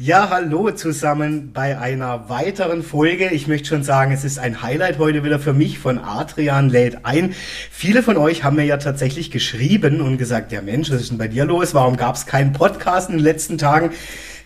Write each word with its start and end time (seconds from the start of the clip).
Ja, 0.00 0.30
hallo 0.30 0.70
zusammen 0.70 1.50
bei 1.52 1.76
einer 1.76 2.28
weiteren 2.28 2.84
Folge. 2.84 3.30
Ich 3.30 3.48
möchte 3.48 3.66
schon 3.66 3.82
sagen, 3.82 4.12
es 4.12 4.22
ist 4.22 4.38
ein 4.38 4.62
Highlight 4.62 5.00
heute 5.00 5.24
wieder 5.24 5.40
für 5.40 5.52
mich 5.52 5.80
von 5.80 5.98
Adrian 5.98 6.68
lädt 6.68 7.04
ein. 7.04 7.34
Viele 7.72 8.04
von 8.04 8.16
euch 8.16 8.44
haben 8.44 8.54
mir 8.54 8.64
ja 8.64 8.76
tatsächlich 8.76 9.32
geschrieben 9.32 10.00
und 10.00 10.16
gesagt, 10.16 10.52
ja 10.52 10.62
Mensch, 10.62 10.88
was 10.92 11.00
ist 11.00 11.10
denn 11.10 11.18
bei 11.18 11.26
dir 11.26 11.46
los? 11.46 11.74
Warum 11.74 11.96
gab 11.96 12.14
es 12.14 12.26
keinen 12.26 12.52
Podcast 12.52 13.10
in 13.10 13.16
den 13.16 13.24
letzten 13.24 13.58
Tagen? 13.58 13.90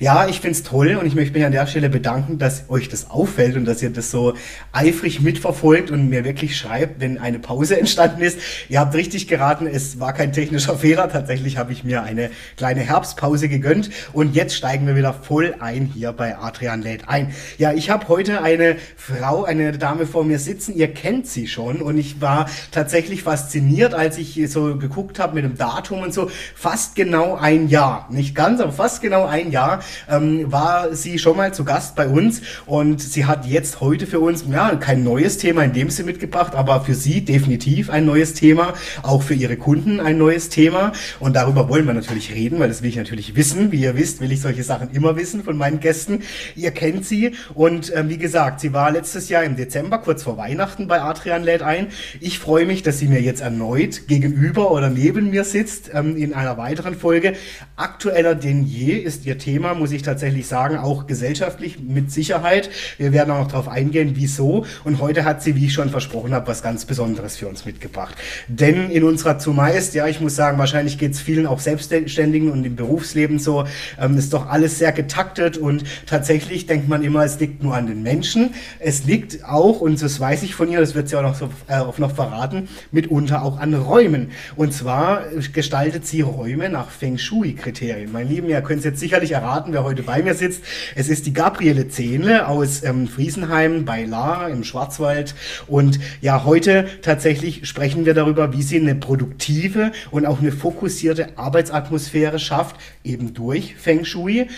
Ja, 0.02 0.26
ich 0.26 0.40
find's 0.40 0.64
toll 0.64 0.96
und 0.96 1.06
ich 1.06 1.14
möchte 1.14 1.32
mich 1.32 1.44
an 1.44 1.52
der 1.52 1.68
Stelle 1.68 1.88
bedanken, 1.88 2.36
dass 2.36 2.68
euch 2.68 2.88
das 2.88 3.08
auffällt 3.08 3.56
und 3.56 3.66
dass 3.66 3.80
ihr 3.84 3.90
das 3.90 4.10
so 4.10 4.34
eifrig 4.72 5.20
mitverfolgt 5.20 5.92
und 5.92 6.08
mir 6.08 6.24
wirklich 6.24 6.56
schreibt, 6.56 7.00
wenn 7.00 7.18
eine 7.18 7.38
Pause 7.38 7.78
entstanden 7.78 8.20
ist. 8.20 8.40
Ihr 8.68 8.80
habt 8.80 8.96
richtig 8.96 9.28
geraten, 9.28 9.68
es 9.68 10.00
war 10.00 10.12
kein 10.12 10.32
technischer 10.32 10.76
Fehler. 10.76 11.08
Tatsächlich 11.08 11.56
habe 11.56 11.70
ich 11.70 11.84
mir 11.84 12.02
eine 12.02 12.32
kleine 12.56 12.80
Herbstpause 12.80 13.48
gegönnt 13.48 13.90
und 14.12 14.34
jetzt 14.34 14.56
steigen 14.56 14.88
wir 14.88 14.96
wieder 14.96 15.14
voll 15.14 15.54
ein 15.60 15.86
hier 15.86 16.10
bei 16.10 16.36
Adrian 16.36 16.82
lädt 16.82 17.08
ein. 17.08 17.32
Ja, 17.58 17.72
ich 17.72 17.88
habe 17.88 18.08
heute 18.08 18.42
eine 18.42 18.78
Frau, 18.96 19.44
eine 19.44 19.70
Dame 19.78 20.06
vor 20.06 20.24
mir 20.24 20.40
sitzen. 20.40 20.74
Ihr 20.74 20.92
kennt 20.92 21.28
sie 21.28 21.46
schon 21.46 21.80
und 21.80 21.96
ich 21.96 22.20
war 22.20 22.50
tatsächlich 22.72 23.22
fasziniert, 23.22 23.94
als 23.94 24.18
ich 24.18 24.50
so 24.50 24.76
geguckt 24.78 25.20
habe 25.20 25.36
mit 25.36 25.44
dem 25.44 25.56
Datum 25.56 26.00
und 26.00 26.12
so. 26.12 26.28
Fast 26.56 26.96
genau 26.96 27.36
ein 27.36 27.68
Jahr, 27.68 28.08
nicht 28.10 28.34
ganz, 28.34 28.60
aber 28.60 28.72
fast 28.72 29.00
genau 29.00 29.26
ein 29.26 29.52
Jahr 29.52 29.80
ähm, 30.10 30.50
war 30.50 30.94
sie 30.94 31.18
schon 31.18 31.36
mal 31.36 31.54
zu 31.54 31.64
Gast 31.64 31.96
bei 31.96 32.08
uns 32.08 32.42
und 32.66 33.00
sie 33.00 33.24
hat 33.24 33.46
jetzt 33.46 33.80
heute 33.80 34.06
für 34.06 34.20
uns, 34.20 34.44
ja, 34.50 34.74
kein 34.76 35.04
neues 35.04 35.38
Thema 35.38 35.64
in 35.64 35.72
dem 35.72 35.90
Sinne 35.90 36.06
mitgebracht, 36.06 36.54
aber 36.54 36.80
für 36.82 36.94
sie 36.94 37.24
definitiv 37.24 37.90
ein 37.90 38.04
neues 38.04 38.34
Thema, 38.34 38.74
auch 39.02 39.22
für 39.22 39.34
ihre 39.34 39.56
Kunden 39.56 40.00
ein 40.00 40.18
neues 40.18 40.48
Thema 40.48 40.92
und 41.20 41.36
darüber 41.36 41.68
wollen 41.68 41.86
wir 41.86 41.94
natürlich 41.94 42.32
reden, 42.34 42.58
weil 42.58 42.68
das 42.68 42.82
will 42.82 42.88
ich 42.88 42.96
natürlich 42.96 43.36
wissen. 43.36 43.72
Wie 43.72 43.80
ihr 43.80 43.96
wisst, 43.96 44.20
will 44.20 44.32
ich 44.32 44.40
solche 44.40 44.62
Sachen 44.62 44.90
immer 44.92 45.16
wissen 45.16 45.44
von 45.44 45.56
meinen 45.56 45.80
Gästen. 45.80 46.22
Ihr 46.56 46.70
kennt 46.70 47.04
sie 47.04 47.34
und 47.54 47.92
ähm, 47.94 48.08
wie 48.08 48.18
gesagt, 48.18 48.60
sie 48.60 48.72
war 48.72 48.90
letztes 48.90 49.28
Jahr 49.28 49.44
im 49.44 49.56
Dezember, 49.56 49.98
kurz 49.98 50.22
vor 50.22 50.36
Weihnachten 50.36 50.86
bei 50.88 51.00
Adrian 51.00 51.42
lädt 51.42 51.62
ein. 51.62 51.88
Ich 52.20 52.38
freue 52.38 52.66
mich, 52.66 52.82
dass 52.82 52.98
sie 52.98 53.08
mir 53.08 53.20
jetzt 53.20 53.40
erneut 53.40 54.08
gegenüber 54.08 54.70
oder 54.70 54.90
neben 54.90 55.30
mir 55.30 55.44
sitzt 55.44 55.90
ähm, 55.94 56.16
in 56.16 56.34
einer 56.34 56.56
weiteren 56.56 56.94
Folge. 56.94 57.34
Aktueller 57.76 58.34
denn 58.34 58.64
je 58.64 58.94
ist 58.94 59.26
ihr 59.26 59.38
Thema, 59.38 59.71
muss 59.74 59.92
ich 59.92 60.02
tatsächlich 60.02 60.46
sagen, 60.46 60.78
auch 60.78 61.06
gesellschaftlich 61.06 61.78
mit 61.80 62.10
Sicherheit. 62.10 62.70
Wir 62.98 63.12
werden 63.12 63.30
auch 63.30 63.40
noch 63.40 63.48
darauf 63.48 63.68
eingehen, 63.68 64.12
wieso. 64.14 64.66
Und 64.84 65.00
heute 65.00 65.24
hat 65.24 65.42
sie, 65.42 65.56
wie 65.56 65.66
ich 65.66 65.72
schon 65.72 65.90
versprochen 65.90 66.34
habe, 66.34 66.46
was 66.46 66.62
ganz 66.62 66.84
Besonderes 66.84 67.36
für 67.36 67.48
uns 67.48 67.64
mitgebracht. 67.64 68.14
Denn 68.48 68.90
in 68.90 69.04
unserer 69.04 69.38
zumeist, 69.38 69.94
ja, 69.94 70.06
ich 70.06 70.20
muss 70.20 70.36
sagen, 70.36 70.58
wahrscheinlich 70.58 70.98
geht 70.98 71.12
es 71.12 71.20
vielen 71.20 71.46
auch 71.46 71.60
Selbstständigen 71.60 72.50
und 72.50 72.64
im 72.64 72.76
Berufsleben 72.76 73.38
so, 73.38 73.64
ähm, 74.00 74.16
ist 74.18 74.32
doch 74.32 74.48
alles 74.48 74.78
sehr 74.78 74.92
getaktet 74.92 75.56
und 75.56 75.84
tatsächlich 76.06 76.66
denkt 76.66 76.88
man 76.88 77.02
immer, 77.02 77.24
es 77.24 77.38
liegt 77.40 77.62
nur 77.62 77.74
an 77.74 77.86
den 77.86 78.02
Menschen. 78.02 78.54
Es 78.78 79.04
liegt 79.04 79.44
auch, 79.44 79.80
und 79.80 80.02
das 80.02 80.18
weiß 80.18 80.42
ich 80.42 80.54
von 80.54 80.70
ihr, 80.70 80.80
das 80.80 80.94
wird 80.94 81.08
sie 81.08 81.16
auch 81.16 81.22
noch, 81.22 81.34
so, 81.34 81.48
äh, 81.68 81.80
noch 81.98 82.14
verraten, 82.14 82.68
mitunter 82.90 83.42
auch 83.42 83.58
an 83.58 83.74
Räumen. 83.74 84.30
Und 84.56 84.72
zwar 84.72 85.24
gestaltet 85.52 86.06
sie 86.06 86.20
Räume 86.22 86.68
nach 86.68 86.90
Feng 86.90 87.18
Shui-Kriterien. 87.18 88.10
Mein 88.12 88.28
Lieben, 88.28 88.48
ihr 88.48 88.60
könnt 88.62 88.80
es 88.80 88.84
jetzt 88.84 89.00
sicherlich 89.00 89.32
erraten, 89.32 89.61
wer 89.68 89.84
heute 89.84 90.02
bei 90.02 90.22
mir 90.22 90.34
sitzt. 90.34 90.64
Es 90.96 91.08
ist 91.08 91.26
die 91.26 91.32
Gabriele 91.32 91.88
Zehnle 91.88 92.48
aus 92.48 92.82
ähm, 92.82 93.06
Friesenheim 93.06 93.84
bei 93.84 94.04
La 94.04 94.48
im 94.48 94.64
Schwarzwald. 94.64 95.34
Und 95.66 96.00
ja, 96.20 96.44
heute 96.44 96.88
tatsächlich 97.02 97.68
sprechen 97.68 98.04
wir 98.06 98.14
darüber, 98.14 98.52
wie 98.52 98.62
sie 98.62 98.80
eine 98.80 98.94
produktive 98.94 99.92
und 100.10 100.26
auch 100.26 100.40
eine 100.40 100.52
fokussierte 100.52 101.38
Arbeitsatmosphäre 101.38 102.38
schafft, 102.38 102.76
eben 103.04 103.34
durch 103.34 103.76
Feng 103.76 104.04
Shui. 104.04 104.48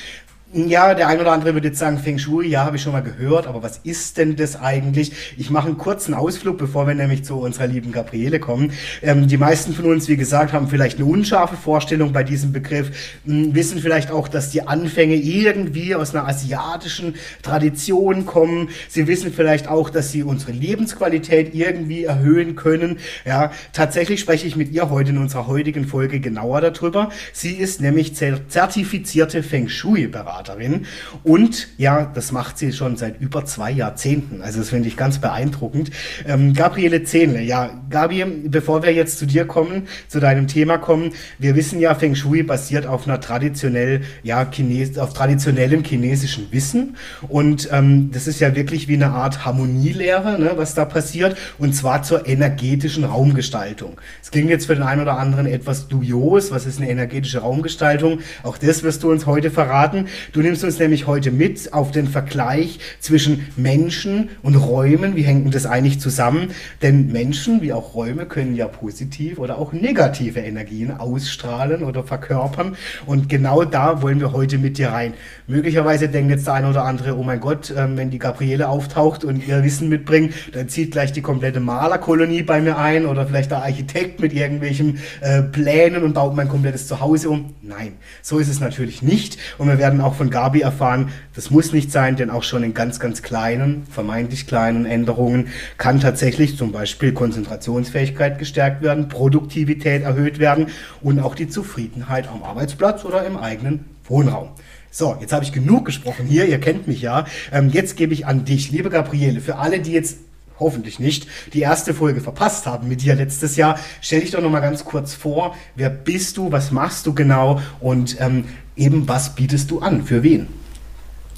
Ja, 0.56 0.94
der 0.94 1.08
ein 1.08 1.18
oder 1.18 1.32
andere 1.32 1.52
würde 1.54 1.66
jetzt 1.66 1.80
sagen, 1.80 1.98
Feng 1.98 2.16
Shui, 2.16 2.46
ja, 2.46 2.64
habe 2.64 2.76
ich 2.76 2.82
schon 2.82 2.92
mal 2.92 3.02
gehört, 3.02 3.48
aber 3.48 3.64
was 3.64 3.78
ist 3.82 4.18
denn 4.18 4.36
das 4.36 4.54
eigentlich? 4.54 5.10
Ich 5.36 5.50
mache 5.50 5.66
einen 5.66 5.78
kurzen 5.78 6.14
Ausflug, 6.14 6.58
bevor 6.58 6.86
wir 6.86 6.94
nämlich 6.94 7.24
zu 7.24 7.40
unserer 7.40 7.66
lieben 7.66 7.90
Gabriele 7.90 8.38
kommen. 8.38 8.70
Ähm, 9.02 9.26
die 9.26 9.36
meisten 9.36 9.72
von 9.72 9.86
uns, 9.86 10.06
wie 10.06 10.16
gesagt, 10.16 10.52
haben 10.52 10.68
vielleicht 10.68 10.98
eine 10.98 11.06
unscharfe 11.06 11.56
Vorstellung 11.56 12.12
bei 12.12 12.22
diesem 12.22 12.52
Begriff, 12.52 13.18
hm, 13.26 13.52
wissen 13.56 13.80
vielleicht 13.80 14.12
auch, 14.12 14.28
dass 14.28 14.50
die 14.50 14.64
Anfänge 14.64 15.16
irgendwie 15.16 15.96
aus 15.96 16.14
einer 16.14 16.28
asiatischen 16.28 17.16
Tradition 17.42 18.24
kommen. 18.24 18.68
Sie 18.88 19.08
wissen 19.08 19.32
vielleicht 19.32 19.66
auch, 19.66 19.90
dass 19.90 20.12
sie 20.12 20.22
unsere 20.22 20.52
Lebensqualität 20.52 21.52
irgendwie 21.52 22.04
erhöhen 22.04 22.54
können. 22.54 23.00
Ja, 23.24 23.50
tatsächlich 23.72 24.20
spreche 24.20 24.46
ich 24.46 24.54
mit 24.54 24.70
ihr 24.70 24.88
heute 24.88 25.10
in 25.10 25.18
unserer 25.18 25.48
heutigen 25.48 25.84
Folge 25.84 26.20
genauer 26.20 26.60
darüber. 26.60 27.08
Sie 27.32 27.54
ist 27.54 27.80
nämlich 27.80 28.14
zertifizierte 28.14 29.42
Feng 29.42 29.68
Shui-Beraterin. 29.68 30.43
Beraterin. 30.44 30.86
Und 31.22 31.68
ja, 31.78 32.10
das 32.14 32.32
macht 32.32 32.58
sie 32.58 32.72
schon 32.72 32.96
seit 32.96 33.20
über 33.20 33.44
zwei 33.44 33.70
Jahrzehnten. 33.70 34.42
Also 34.42 34.60
das 34.60 34.70
finde 34.70 34.88
ich 34.88 34.96
ganz 34.96 35.18
beeindruckend. 35.18 35.90
Ähm, 36.26 36.54
Gabriele 36.54 37.04
Zehnle, 37.04 37.42
ja, 37.42 37.70
Gabi, 37.90 38.24
bevor 38.24 38.82
wir 38.82 38.92
jetzt 38.92 39.18
zu 39.18 39.26
dir 39.26 39.46
kommen, 39.46 39.88
zu 40.08 40.20
deinem 40.20 40.46
Thema 40.46 40.78
kommen, 40.78 41.12
wir 41.38 41.56
wissen 41.56 41.80
ja, 41.80 41.94
Feng 41.94 42.14
Shui 42.14 42.42
basiert 42.42 42.86
auf 42.86 43.06
einer 43.06 43.20
traditionell, 43.20 44.02
ja, 44.22 44.44
Chines 44.44 44.98
auf 44.98 45.14
traditionellem 45.14 45.82
chinesischen 45.84 46.48
Wissen. 46.50 46.96
Und 47.28 47.68
ähm, 47.72 48.10
das 48.12 48.26
ist 48.26 48.40
ja 48.40 48.54
wirklich 48.54 48.88
wie 48.88 48.94
eine 48.94 49.10
Art 49.10 49.44
Harmonielehre, 49.44 50.38
ne, 50.38 50.52
was 50.56 50.74
da 50.74 50.84
passiert. 50.84 51.36
Und 51.58 51.74
zwar 51.74 52.02
zur 52.02 52.26
energetischen 52.26 53.04
Raumgestaltung. 53.04 54.00
Es 54.22 54.30
klingt 54.30 54.50
jetzt 54.50 54.66
für 54.66 54.74
den 54.74 54.82
einen 54.82 55.00
oder 55.00 55.18
anderen 55.18 55.46
etwas 55.46 55.88
dubios. 55.88 56.50
Was 56.50 56.66
ist 56.66 56.80
eine 56.80 56.90
energetische 56.90 57.38
Raumgestaltung? 57.38 58.20
Auch 58.42 58.58
das 58.58 58.82
wirst 58.82 59.02
du 59.02 59.10
uns 59.10 59.26
heute 59.26 59.50
verraten. 59.50 60.06
Du 60.34 60.42
nimmst 60.42 60.64
uns 60.64 60.80
nämlich 60.80 61.06
heute 61.06 61.30
mit 61.30 61.72
auf 61.72 61.92
den 61.92 62.08
Vergleich 62.08 62.80
zwischen 62.98 63.46
Menschen 63.54 64.30
und 64.42 64.56
Räumen. 64.56 65.14
Wie 65.14 65.22
hängt 65.22 65.54
das 65.54 65.64
eigentlich 65.64 66.00
zusammen? 66.00 66.48
Denn 66.82 67.12
Menschen 67.12 67.62
wie 67.62 67.72
auch 67.72 67.94
Räume 67.94 68.26
können 68.26 68.56
ja 68.56 68.66
positiv 68.66 69.38
oder 69.38 69.58
auch 69.58 69.72
negative 69.72 70.40
Energien 70.40 70.90
ausstrahlen 70.90 71.84
oder 71.84 72.02
verkörpern. 72.02 72.74
Und 73.06 73.28
genau 73.28 73.62
da 73.62 74.02
wollen 74.02 74.18
wir 74.18 74.32
heute 74.32 74.58
mit 74.58 74.76
dir 74.76 74.88
rein. 74.88 75.14
Möglicherweise 75.46 76.08
denkt 76.08 76.32
jetzt 76.32 76.48
der 76.48 76.54
eine 76.54 76.68
oder 76.68 76.84
andere, 76.84 77.16
oh 77.16 77.22
mein 77.22 77.38
Gott, 77.38 77.72
ähm, 77.76 77.96
wenn 77.96 78.10
die 78.10 78.18
Gabriele 78.18 78.68
auftaucht 78.68 79.22
und 79.22 79.46
ihr 79.46 79.62
Wissen 79.62 79.88
mitbringt, 79.88 80.34
dann 80.52 80.68
zieht 80.68 80.90
gleich 80.90 81.12
die 81.12 81.22
komplette 81.22 81.60
Malerkolonie 81.60 82.42
bei 82.42 82.60
mir 82.60 82.76
ein 82.76 83.06
oder 83.06 83.24
vielleicht 83.24 83.52
der 83.52 83.62
Architekt 83.62 84.18
mit 84.18 84.32
irgendwelchen 84.32 84.98
äh, 85.20 85.42
Plänen 85.42 86.02
und 86.02 86.14
baut 86.14 86.34
mein 86.34 86.48
komplettes 86.48 86.88
Zuhause 86.88 87.30
um. 87.30 87.54
Nein, 87.62 87.92
so 88.20 88.40
ist 88.40 88.48
es 88.48 88.58
natürlich 88.58 89.00
nicht. 89.00 89.38
Und 89.58 89.68
wir 89.68 89.78
werden 89.78 90.00
auch 90.00 90.14
von 90.14 90.23
von 90.24 90.30
Gabi 90.30 90.62
erfahren, 90.62 91.10
das 91.34 91.50
muss 91.50 91.74
nicht 91.74 91.92
sein, 91.92 92.16
denn 92.16 92.30
auch 92.30 92.44
schon 92.44 92.62
in 92.62 92.72
ganz, 92.72 92.98
ganz 92.98 93.20
kleinen, 93.20 93.86
vermeintlich 93.90 94.46
kleinen 94.46 94.86
Änderungen 94.86 95.48
kann 95.76 96.00
tatsächlich 96.00 96.56
zum 96.56 96.72
Beispiel 96.72 97.12
Konzentrationsfähigkeit 97.12 98.38
gestärkt 98.38 98.80
werden, 98.80 99.08
Produktivität 99.08 100.02
erhöht 100.02 100.38
werden 100.38 100.68
und 101.02 101.20
auch 101.20 101.34
die 101.34 101.48
Zufriedenheit 101.48 102.26
am 102.28 102.42
Arbeitsplatz 102.42 103.04
oder 103.04 103.26
im 103.26 103.36
eigenen 103.36 103.84
Wohnraum. 104.08 104.48
So, 104.90 105.14
jetzt 105.20 105.34
habe 105.34 105.44
ich 105.44 105.52
genug 105.52 105.84
gesprochen 105.84 106.24
hier, 106.26 106.46
ihr 106.46 106.58
kennt 106.58 106.88
mich 106.88 107.02
ja. 107.02 107.26
Ähm, 107.52 107.68
jetzt 107.68 107.98
gebe 107.98 108.14
ich 108.14 108.26
an 108.26 108.46
dich, 108.46 108.70
liebe 108.70 108.88
Gabriele, 108.88 109.42
für 109.42 109.56
alle, 109.56 109.80
die 109.80 109.92
jetzt 109.92 110.16
hoffentlich 110.58 111.00
nicht, 111.00 111.26
die 111.52 111.60
erste 111.60 111.94
Folge 111.94 112.20
verpasst 112.20 112.66
haben 112.66 112.88
mit 112.88 113.02
dir 113.02 113.14
letztes 113.14 113.56
Jahr. 113.56 113.78
Stell 114.00 114.20
dich 114.20 114.30
doch 114.30 114.40
noch 114.40 114.50
mal 114.50 114.60
ganz 114.60 114.84
kurz 114.84 115.12
vor, 115.12 115.54
wer 115.74 115.90
bist 115.90 116.36
du, 116.36 116.52
was 116.52 116.70
machst 116.70 117.06
du 117.06 117.14
genau 117.14 117.60
und 117.80 118.16
ähm, 118.20 118.44
eben 118.76 119.08
was 119.08 119.34
bietest 119.34 119.70
du 119.70 119.80
an, 119.80 120.04
für 120.04 120.22
wen? 120.22 120.48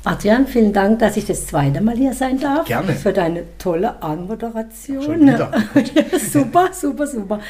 Adrian, 0.07 0.47
vielen 0.47 0.73
Dank, 0.73 1.01
dass 1.01 1.17
ich 1.17 1.25
das 1.25 1.49
zweite 1.49 1.81
Mal 1.81 1.97
hier 1.97 2.13
sein 2.13 2.39
darf. 2.39 2.67
Gerne. 2.67 2.93
Für 2.95 3.13
deine 3.13 3.43
tolle 3.59 4.01
Anmoderation. 4.03 5.03
Schon 5.03 5.21
wieder. 5.23 5.51
ja, 5.75 6.19
super, 6.33 6.69
super, 6.73 7.09
super. 7.09 7.41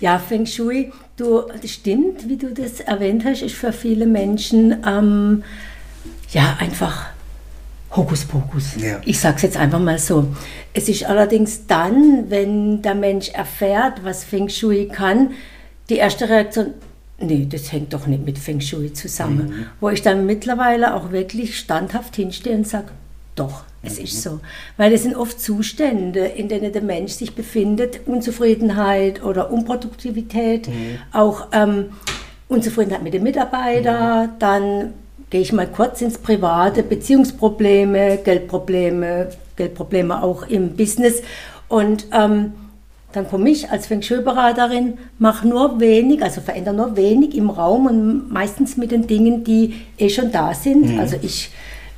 Ja, 0.00 0.18
Feng 0.18 0.44
Shui, 0.44 0.92
du, 1.16 1.42
das 1.62 1.70
stimmt, 1.70 2.28
wie 2.28 2.36
du 2.36 2.52
das 2.52 2.80
erwähnt 2.80 3.24
hast, 3.24 3.42
ist 3.42 3.54
für 3.54 3.72
viele 3.72 4.06
Menschen 4.06 4.76
ähm, 4.84 5.44
ja 6.32 6.56
einfach 6.58 7.10
Hokuspokus. 7.94 8.74
Ja. 8.76 9.00
Ich 9.04 9.20
sage 9.20 9.36
es 9.36 9.42
jetzt 9.42 9.56
einfach 9.56 9.78
mal 9.78 9.98
so. 9.98 10.34
Es 10.74 10.88
ist 10.88 11.04
allerdings 11.04 11.68
dann, 11.68 12.28
wenn 12.28 12.82
der 12.82 12.96
Mensch 12.96 13.28
erfährt, 13.28 14.02
was 14.02 14.24
Feng 14.24 14.48
Shui 14.48 14.88
kann, 14.88 15.30
die 15.88 15.96
erste 15.96 16.28
Reaktion, 16.28 16.74
nee, 17.20 17.46
das 17.48 17.72
hängt 17.72 17.92
doch 17.92 18.06
nicht 18.06 18.24
mit 18.24 18.38
Feng 18.38 18.60
Shui 18.60 18.92
zusammen. 18.92 19.48
Mhm. 19.48 19.66
Wo 19.80 19.88
ich 19.90 20.02
dann 20.02 20.26
mittlerweile 20.26 20.94
auch 20.94 21.12
wirklich 21.12 21.58
standhaft 21.58 22.16
hinstehe 22.16 22.56
und 22.56 22.66
sage, 22.66 22.88
doch, 23.36 23.64
es 23.82 23.98
mhm. 23.98 24.04
ist 24.04 24.22
so. 24.22 24.40
Weil 24.76 24.92
es 24.92 25.02
sind 25.02 25.14
oft 25.14 25.40
Zustände, 25.40 26.20
in 26.20 26.48
denen 26.48 26.72
der 26.72 26.82
Mensch 26.82 27.12
sich 27.12 27.34
befindet, 27.34 28.00
Unzufriedenheit 28.06 29.22
oder 29.22 29.52
Unproduktivität, 29.52 30.68
mhm. 30.68 30.98
auch 31.12 31.48
ähm, 31.52 31.86
Unzufriedenheit 32.48 33.02
mit 33.02 33.14
den 33.14 33.22
Mitarbeitern, 33.22 34.26
mhm. 34.26 34.32
dann 34.38 34.94
gehe 35.30 35.40
ich 35.40 35.52
mal 35.52 35.68
kurz 35.68 36.02
ins 36.02 36.18
Private, 36.18 36.82
Beziehungsprobleme, 36.82 38.18
Geldprobleme, 38.24 39.28
Geldprobleme 39.56 40.22
auch 40.22 40.48
im 40.48 40.76
Business. 40.76 41.22
Und 41.68 42.06
ähm, 42.12 42.52
dann 43.12 43.28
komme 43.28 43.50
ich 43.50 43.70
als 43.70 43.86
Feng 43.86 44.02
Shui-Beraterin, 44.02 44.98
mache 45.18 45.46
nur 45.46 45.80
wenig, 45.80 46.22
also 46.22 46.40
verändere 46.40 46.74
nur 46.74 46.96
wenig 46.96 47.36
im 47.36 47.50
Raum 47.50 47.86
und 47.86 48.32
meistens 48.32 48.76
mit 48.76 48.92
den 48.92 49.06
Dingen, 49.06 49.44
die 49.44 49.74
eh 49.98 50.08
schon 50.08 50.30
da 50.30 50.54
sind. 50.54 50.92
Mhm. 50.92 51.00
Also 51.00 51.16
ich 51.20 51.50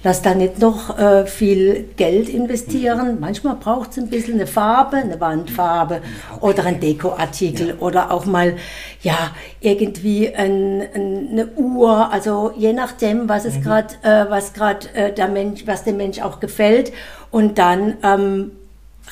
lasse 0.05 0.23
da 0.23 0.35
nicht 0.35 0.59
noch 0.59 0.99
äh, 0.99 1.27
viel 1.27 1.91
Geld 1.97 2.29
investieren. 2.29 3.15
Mhm. 3.15 3.21
Manchmal 3.21 3.57
braucht 3.57 3.93
es 3.93 3.99
ein 3.99 4.09
bisschen 4.09 4.35
eine 4.35 4.47
Farbe, 4.47 4.97
eine 4.97 5.21
Wandfarbe 5.21 6.01
okay. 6.35 6.47
oder 6.47 6.65
ein 6.65 6.81
Dekoartikel 6.81 7.69
ja. 7.69 7.75
oder 7.79 8.11
auch 8.11 8.25
mal 8.25 8.57
ja 9.03 9.33
irgendwie 9.61 10.35
ein, 10.35 10.83
ein, 10.95 11.29
eine 11.31 11.47
Uhr. 11.57 12.11
Also 12.11 12.53
je 12.57 12.73
nachdem, 12.73 13.29
was 13.29 13.45
es 13.45 13.57
mhm. 13.57 13.63
gerade, 13.63 13.95
äh, 14.03 14.31
was 14.31 14.53
gerade 14.55 14.89
äh, 14.95 15.13
der 15.13 15.29
Mensch, 15.29 15.67
was 15.67 15.85
dem 15.85 15.97
Mensch 15.99 16.21
auch 16.21 16.41
gefällt. 16.41 16.93
Und 17.31 17.59
dann 17.59 17.95
ähm, 18.03 18.53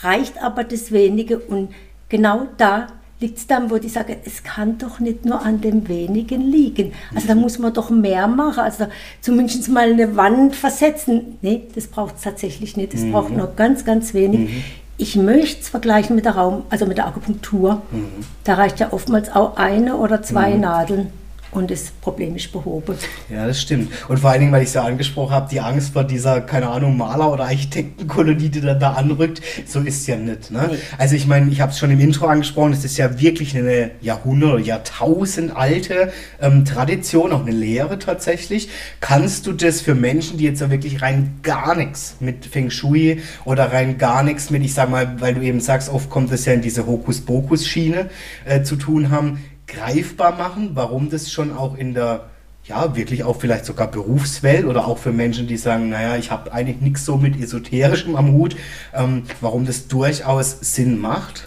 reicht 0.03 0.43
aber 0.43 0.65
das 0.65 0.93
wenige 0.93 1.39
und 1.39 1.71
genau 2.11 2.49
da 2.59 2.89
liegt 3.21 3.39
es 3.39 3.47
dann, 3.47 3.71
wo 3.71 3.79
die 3.79 3.89
sagen, 3.89 4.17
es 4.25 4.43
kann 4.43 4.79
doch 4.79 4.99
nicht 4.99 5.25
nur 5.25 5.43
an 5.43 5.61
dem 5.61 5.89
wenigen 5.89 6.41
liegen. 6.41 6.93
Also 7.15 7.29
da 7.29 7.35
muss 7.35 7.59
man 7.59 7.73
doch 7.73 7.91
mehr 7.91 8.27
machen. 8.27 8.61
Also 8.61 8.87
zumindest 9.21 9.69
mal 9.69 9.93
eine 9.93 10.17
Wand 10.17 10.57
versetzen. 10.57 11.39
Nee, 11.43 11.65
das 11.75 11.87
braucht 11.87 12.17
es 12.17 12.23
tatsächlich 12.23 12.77
nicht. 12.77 12.95
Das 12.95 13.03
mhm. 13.03 13.13
braucht 13.13 13.31
nur 13.31 13.53
ganz, 13.57 13.85
ganz 13.85 14.15
wenig. 14.15 14.41
Mhm. 14.51 14.65
Ich 14.97 15.17
möchte 15.17 15.63
es 15.63 15.69
vergleichen 15.69 16.17
mit 16.17 16.25
der 16.25 16.37
Raum, 16.37 16.63
also 16.71 16.87
mit 16.87 16.99
der 16.99 17.07
Akupunktur. 17.07 17.83
Mhm. 17.91 18.09
Da 18.45 18.55
reicht 18.55 18.81
ja 18.81 18.93
oftmals 18.93 19.31
auch 19.31 19.57
eine 19.57 19.97
oder 19.97 20.23
zwei 20.23 20.55
mhm. 20.55 20.61
Nadeln 20.61 21.13
und 21.53 21.71
das 21.71 21.91
Problem 22.01 22.37
ist 22.37 22.53
behoben. 22.53 22.95
Ja, 23.29 23.47
das 23.47 23.61
stimmt. 23.61 23.93
Und 24.09 24.19
vor 24.19 24.31
allen 24.31 24.41
Dingen, 24.41 24.53
weil 24.53 24.63
ich 24.63 24.69
es 24.69 24.75
ja 24.75 24.85
angesprochen 24.85 25.33
habe, 25.33 25.49
die 25.51 25.61
Angst 25.61 25.93
vor 25.93 26.05
dieser, 26.05 26.41
keine 26.41 26.69
Ahnung, 26.69 26.97
Maler- 26.97 27.33
oder 27.33 27.45
Architektenkolonie, 27.45 28.49
die 28.49 28.61
dann 28.61 28.79
da 28.79 28.93
anrückt, 28.93 29.41
so 29.67 29.81
ist 29.81 30.01
es 30.01 30.07
ja 30.07 30.17
nicht. 30.17 30.51
Ne? 30.51 30.69
Nee. 30.71 30.79
Also 30.99 31.17
ich 31.17 31.27
meine, 31.27 31.51
ich 31.51 31.61
habe 31.61 31.73
es 31.73 31.79
schon 31.79 31.91
im 31.91 32.01
Intro 32.01 32.27
angesprochen, 32.27 32.73
es 32.73 32.85
ist 32.85 32.97
ja 32.99 33.21
wirklich 33.21 33.57
eine 33.57 33.91
Jahrhundert- 34.01 34.55
oder 34.55 34.63
Jahrtausend 34.63 35.57
alte 35.57 36.13
ähm, 36.41 36.65
Tradition, 36.65 37.33
auch 37.33 37.43
eine 37.43 37.51
Lehre 37.51 37.99
tatsächlich. 37.99 38.69
Kannst 39.01 39.47
du 39.47 39.53
das 39.53 39.81
für 39.81 39.95
Menschen, 39.95 40.39
die 40.39 40.45
jetzt 40.45 40.61
ja 40.61 40.71
wirklich 40.71 41.03
rein 41.03 41.41
gar 41.43 41.75
nichts 41.75 42.17
mit 42.21 42.47
Feng 42.47 42.71
Shui 42.71 43.23
oder 43.45 43.73
rein 43.73 43.99
gar 43.99 44.23
nichts 44.23 44.51
mit, 44.51 44.65
ich 44.65 44.75
sag 44.75 44.91
mal, 44.91 45.21
weil 45.21 45.35
du 45.35 45.41
eben 45.43 45.61
sagst, 45.61 45.89
oft 45.89 46.11
kommt 46.11 46.31
es 46.33 46.45
ja 46.45 46.53
in 46.53 46.63
diese 46.63 46.87
Hokuspokus-Schiene 46.87 48.09
äh, 48.45 48.63
zu 48.63 48.77
tun 48.77 49.11
haben, 49.11 49.41
greifbar 49.73 50.37
machen, 50.37 50.71
warum 50.75 51.11
das 51.11 51.31
schon 51.31 51.57
auch 51.57 51.77
in 51.77 51.95
der, 51.95 52.27
ja, 52.65 52.97
wirklich 52.97 53.25
auch 53.25 53.37
vielleicht 53.41 53.65
sogar 53.65 53.91
Berufswelt 53.91 54.67
oder 54.67 54.87
auch 54.87 54.99
für 54.99 55.13
Menschen, 55.13 55.47
die 55.47 55.57
sagen, 55.57 55.89
naja, 55.89 56.17
ich 56.17 56.31
habe 56.31 56.53
eigentlich 56.53 56.81
nichts 56.81 57.05
so 57.05 57.17
mit 57.17 57.41
Esoterischem 57.41 58.17
am 58.17 58.33
Hut, 58.33 58.57
ähm, 58.95 59.25
warum 59.41 59.67
das 59.67 59.89
durchaus 59.89 60.59
Sinn 60.61 60.99
macht? 60.99 61.47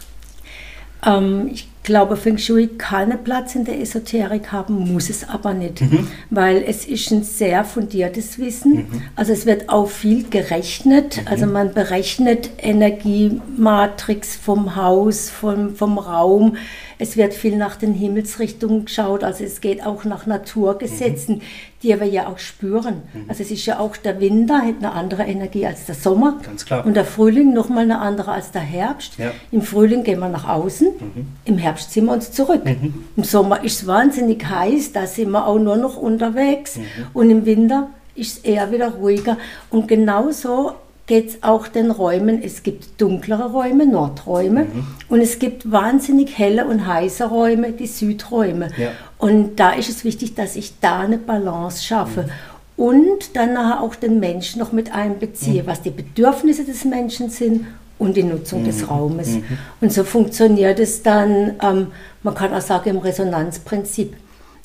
Ähm, 1.05 1.49
ich 1.51 1.67
glaube, 1.83 2.15
Feng 2.15 2.37
Shui 2.37 2.67
kann 2.77 3.11
einen 3.11 3.23
Platz 3.23 3.55
in 3.55 3.65
der 3.65 3.79
Esoterik 3.79 4.51
haben, 4.51 4.91
muss 4.93 5.09
es 5.09 5.27
aber 5.27 5.53
nicht, 5.53 5.81
mhm. 5.81 6.07
weil 6.29 6.63
es 6.65 6.85
ist 6.85 7.11
ein 7.11 7.23
sehr 7.23 7.65
fundiertes 7.65 8.39
Wissen. 8.39 8.75
Mhm. 8.75 9.01
Also 9.15 9.33
es 9.33 9.45
wird 9.45 9.69
auch 9.69 9.89
viel 9.89 10.27
gerechnet, 10.29 11.17
mhm. 11.17 11.27
also 11.27 11.45
man 11.45 11.73
berechnet 11.73 12.51
Energiematrix 12.57 14.35
vom 14.35 14.75
Haus, 14.75 15.29
vom, 15.29 15.75
vom 15.75 15.97
Raum. 15.97 16.55
Es 16.97 17.17
wird 17.17 17.33
viel 17.33 17.55
nach 17.55 17.75
den 17.75 17.93
Himmelsrichtungen 17.93 18.85
geschaut, 18.85 19.23
also 19.23 19.43
es 19.43 19.61
geht 19.61 19.85
auch 19.85 20.03
nach 20.05 20.25
Naturgesetzen, 20.25 21.35
mhm. 21.37 21.41
die 21.81 21.99
wir 21.99 22.07
ja 22.07 22.27
auch 22.27 22.39
spüren. 22.39 23.03
Mhm. 23.13 23.25
Also 23.27 23.43
es 23.43 23.51
ist 23.51 23.65
ja 23.65 23.79
auch 23.79 23.97
der 23.97 24.19
Winter 24.19 24.61
hat 24.61 24.77
eine 24.79 24.91
andere 24.91 25.23
Energie 25.23 25.65
als 25.65 25.85
der 25.85 25.95
Sommer. 25.95 26.39
Ganz 26.43 26.65
klar. 26.65 26.85
Und 26.85 26.95
der 26.95 27.05
Frühling 27.05 27.53
nochmal 27.53 27.83
eine 27.83 27.99
andere 27.99 28.31
als 28.31 28.51
der 28.51 28.61
Herbst. 28.61 29.17
Ja. 29.17 29.31
Im 29.51 29.61
Frühling 29.61 30.03
gehen 30.03 30.19
wir 30.19 30.29
nach 30.29 30.47
außen, 30.47 30.87
mhm. 30.87 31.27
im 31.45 31.57
Herbst 31.57 31.91
ziehen 31.91 32.05
wir 32.05 32.13
uns 32.13 32.31
zurück. 32.31 32.65
Mhm. 32.65 33.05
Im 33.15 33.23
Sommer 33.23 33.63
ist 33.63 33.81
es 33.81 33.87
wahnsinnig 33.87 34.45
heiß, 34.45 34.91
da 34.91 35.07
sind 35.07 35.31
wir 35.31 35.47
auch 35.47 35.59
nur 35.59 35.77
noch 35.77 35.97
unterwegs. 35.97 36.77
Mhm. 36.77 36.83
Und 37.13 37.29
im 37.29 37.45
Winter 37.45 37.89
ist 38.15 38.37
es 38.37 38.43
eher 38.43 38.71
wieder 38.71 38.89
ruhiger. 38.89 39.37
Und 39.69 39.87
genauso 39.87 40.73
geht 41.05 41.29
es 41.29 41.43
auch 41.43 41.67
den 41.67 41.91
Räumen. 41.91 42.41
Es 42.41 42.63
gibt 42.63 43.01
dunklere 43.01 43.51
Räume, 43.51 43.85
Nordräume, 43.85 44.65
mhm. 44.65 44.87
und 45.09 45.21
es 45.21 45.39
gibt 45.39 45.69
wahnsinnig 45.71 46.37
helle 46.37 46.65
und 46.65 46.87
heiße 46.87 47.25
Räume, 47.25 47.73
die 47.73 47.87
Südräume. 47.87 48.69
Ja. 48.77 48.91
Und 49.17 49.59
da 49.59 49.71
ist 49.71 49.89
es 49.89 50.05
wichtig, 50.05 50.35
dass 50.35 50.55
ich 50.55 50.79
da 50.79 51.01
eine 51.01 51.17
Balance 51.17 51.83
schaffe. 51.83 52.23
Mhm. 52.23 52.29
Und 52.75 53.35
dann 53.35 53.53
nachher 53.53 53.81
auch 53.81 53.95
den 53.95 54.19
Menschen 54.19 54.59
noch 54.59 54.71
mit 54.71 54.93
einbeziehe, 54.93 55.63
mhm. 55.63 55.67
was 55.67 55.81
die 55.81 55.91
Bedürfnisse 55.91 56.63
des 56.63 56.85
Menschen 56.85 57.29
sind 57.29 57.65
und 57.99 58.17
die 58.17 58.23
Nutzung 58.23 58.63
des 58.63 58.81
mhm. 58.81 58.87
Raumes. 58.87 59.29
Mhm. 59.29 59.43
Und 59.81 59.93
so 59.93 60.03
funktioniert 60.03 60.79
es 60.79 61.03
dann, 61.03 61.53
ähm, 61.61 61.87
man 62.23 62.33
kann 62.33 62.53
auch 62.53 62.61
sagen, 62.61 62.89
im 62.89 62.97
Resonanzprinzip. 62.97 64.15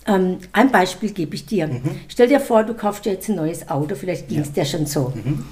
Ähm, 0.06 0.38
ein 0.52 0.70
Beispiel 0.70 1.10
gebe 1.10 1.34
ich 1.34 1.44
dir. 1.44 1.66
Mhm. 1.66 1.82
Stell 2.08 2.28
dir 2.28 2.40
vor, 2.40 2.64
du 2.64 2.74
kaufst 2.74 3.04
dir 3.04 3.12
jetzt 3.12 3.28
ein 3.28 3.36
neues 3.36 3.68
Auto, 3.68 3.94
vielleicht 3.94 4.28
ging 4.28 4.40
es 4.40 4.48
ja. 4.48 4.62
dir 4.62 4.64
schon 4.64 4.86
so. 4.86 5.12
Mhm. 5.14 5.44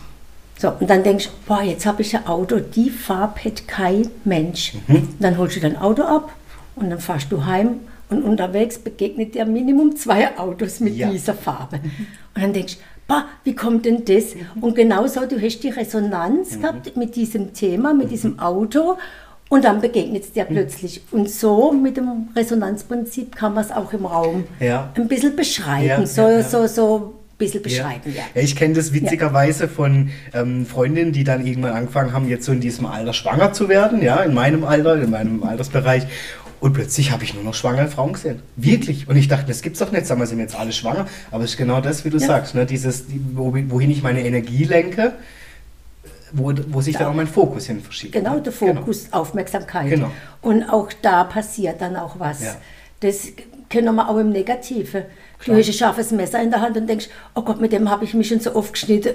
So, 0.59 0.73
und 0.81 0.89
dann 0.89 1.03
denkst 1.03 1.27
du, 1.27 1.33
boah, 1.47 1.63
jetzt 1.63 1.85
habe 1.85 2.03
ich 2.03 2.17
ein 2.17 2.27
Auto, 2.27 2.59
die 2.61 2.91
Farbe 2.91 3.45
hat 3.45 3.69
kein 3.69 4.09
Mensch. 4.25 4.75
Mhm. 4.87 5.09
Dann 5.21 5.37
holst 5.37 5.57
du 5.57 5.61
dein 5.61 5.77
Auto 5.77 6.03
ab 6.03 6.33
und 6.77 6.91
dann 6.91 6.99
fahrst 6.99 7.31
du 7.31 7.45
heim 7.45 7.81
und 8.09 8.23
unterwegs 8.23 8.79
begegnet 8.79 9.35
dir 9.35 9.45
Minimum 9.45 9.97
zwei 9.97 10.39
Autos 10.39 10.81
mit 10.81 10.97
ja. 10.97 11.11
dieser 11.11 11.35
Farbe. 11.35 11.81
Und 12.35 12.43
dann 12.43 12.53
denkst 12.53 12.77
du, 12.77 12.81
boah, 13.07 13.25
wie 13.45 13.55
kommt 13.55 13.85
denn 13.85 14.05
das? 14.05 14.35
Mhm. 14.35 14.63
Und 14.63 14.77
genauso, 14.77 15.27
du 15.27 15.41
hast 15.41 15.61
die 15.61 15.71
Resonanz 15.71 16.57
mhm. 16.57 16.61
gehabt 16.63 16.97
mit 16.97 17.17
diesem 17.17 17.53
Thema, 17.53 17.93
mit 17.93 18.11
diesem 18.11 18.35
mhm. 18.35 18.41
Auto 18.41 18.97
und 19.49 19.65
dann 19.65 19.81
begegnet 19.81 20.25
es 20.25 20.33
dir 20.33 20.45
mhm. 20.45 20.55
plötzlich. 20.55 21.03
Und 21.11 21.31
so 21.31 21.73
mit 21.73 21.97
dem 21.97 22.29
Resonanzprinzip 22.35 23.37
kann 23.37 23.55
man 23.55 23.65
es 23.65 23.71
auch 23.71 23.93
im 23.93 24.07
Raum 24.07 24.45
ja. 24.59 24.91
ein 24.95 25.09
bisschen 25.09 25.37
beschreiben. 25.37 25.87
Ja, 25.87 26.07
so, 26.07 26.23
ja, 26.23 26.43
so, 26.43 26.67
so 26.67 27.15
bisschen 27.39 27.63
beschreiben. 27.63 28.13
Ja. 28.15 28.23
ja. 28.35 28.43
ich 28.43 28.57
kenne 28.57 28.75
das 28.75 28.93
witzigerweise 28.93 29.65
ja. 29.65 29.69
von 29.69 30.11
ähm, 30.33 30.67
Freundinnen, 30.67 31.13
die 31.13 31.25
dann 31.25 31.47
irgendwann 31.47 31.73
angefangen 31.73 32.13
haben, 32.13 32.29
jetzt 32.29 32.47
so 32.47 32.53
in 32.53 32.61
diesem 32.61 32.87
Alter 32.87 33.13
schwanger 33.13 33.53
zu 33.53 33.69
werden, 33.69 34.03
ja, 34.03 34.23
in 34.23 34.35
meinem 34.35 34.65
Alter, 34.65 35.01
in 35.01 35.11
meinem 35.11 35.43
Altersbereich. 35.43 36.07
Und 36.59 36.73
plötzlich 36.73 37.11
habe 37.11 37.23
ich 37.23 37.35
nur 37.35 37.45
noch 37.45 37.55
schwangere 37.55 37.89
Frauen 37.89 38.15
gesehen. 38.15 38.41
Wirklich. 38.57 39.09
Und 39.09 39.17
ich 39.17 39.29
dachte, 39.29 39.47
das 39.47 39.61
gibt's 39.61 39.79
doch 39.79 39.93
nicht. 39.93 40.07
Sagen 40.07 40.21
wir, 40.21 40.27
sind 40.27 40.41
jetzt 40.41 40.59
alle 40.59 40.73
schwanger. 40.73 41.07
Aber 41.31 41.45
es 41.45 41.51
ist 41.51 41.57
genau 41.59 41.83
das, 41.83 42.05
wie 42.07 42.11
du 42.11 42.17
ja. 42.17 42.27
sagst, 42.27 42.55
ne? 42.55 42.65
Dieses, 42.65 43.05
wohin 43.35 43.91
ich 43.91 44.03
meine 44.03 44.25
Energie 44.25 44.65
lenke, 44.65 45.13
wo, 46.33 46.53
wo 46.69 46.81
sich 46.81 46.97
dann 46.97 47.09
auch 47.09 47.15
mein 47.15 47.27
Fokus 47.27 47.67
hin 47.67 47.81
verschiebt. 47.83 48.15
Genau, 48.15 48.39
der 48.39 48.53
genau. 48.53 48.75
Fokus, 48.75 49.05
genau. 49.05 49.17
Aufmerksamkeit. 49.19 49.91
Genau. 49.91 50.11
Und 50.41 50.65
auch 50.65 50.89
da 51.03 51.25
passiert 51.25 51.81
dann 51.81 51.97
auch 51.97 52.19
was. 52.19 52.41
Das 53.01 53.29
können 53.69 53.95
wir 53.95 54.09
auch 54.09 54.17
im 54.17 54.31
Negativen. 54.31 55.03
Du 55.47 55.55
hast 55.55 55.67
ein 55.67 55.73
scharfes 55.73 56.11
Messer 56.11 56.43
in 56.43 56.51
der 56.51 56.61
Hand 56.61 56.77
und 56.77 56.87
denkst, 56.87 57.09
oh 57.35 57.43
Gott, 57.43 57.61
mit 57.61 57.73
dem 57.73 57.89
habe 57.91 58.05
ich 58.05 58.15
mich 58.15 58.29
schon 58.29 58.41
so 58.41 58.55
oft 58.55 58.73
geschnitten. 58.73 59.15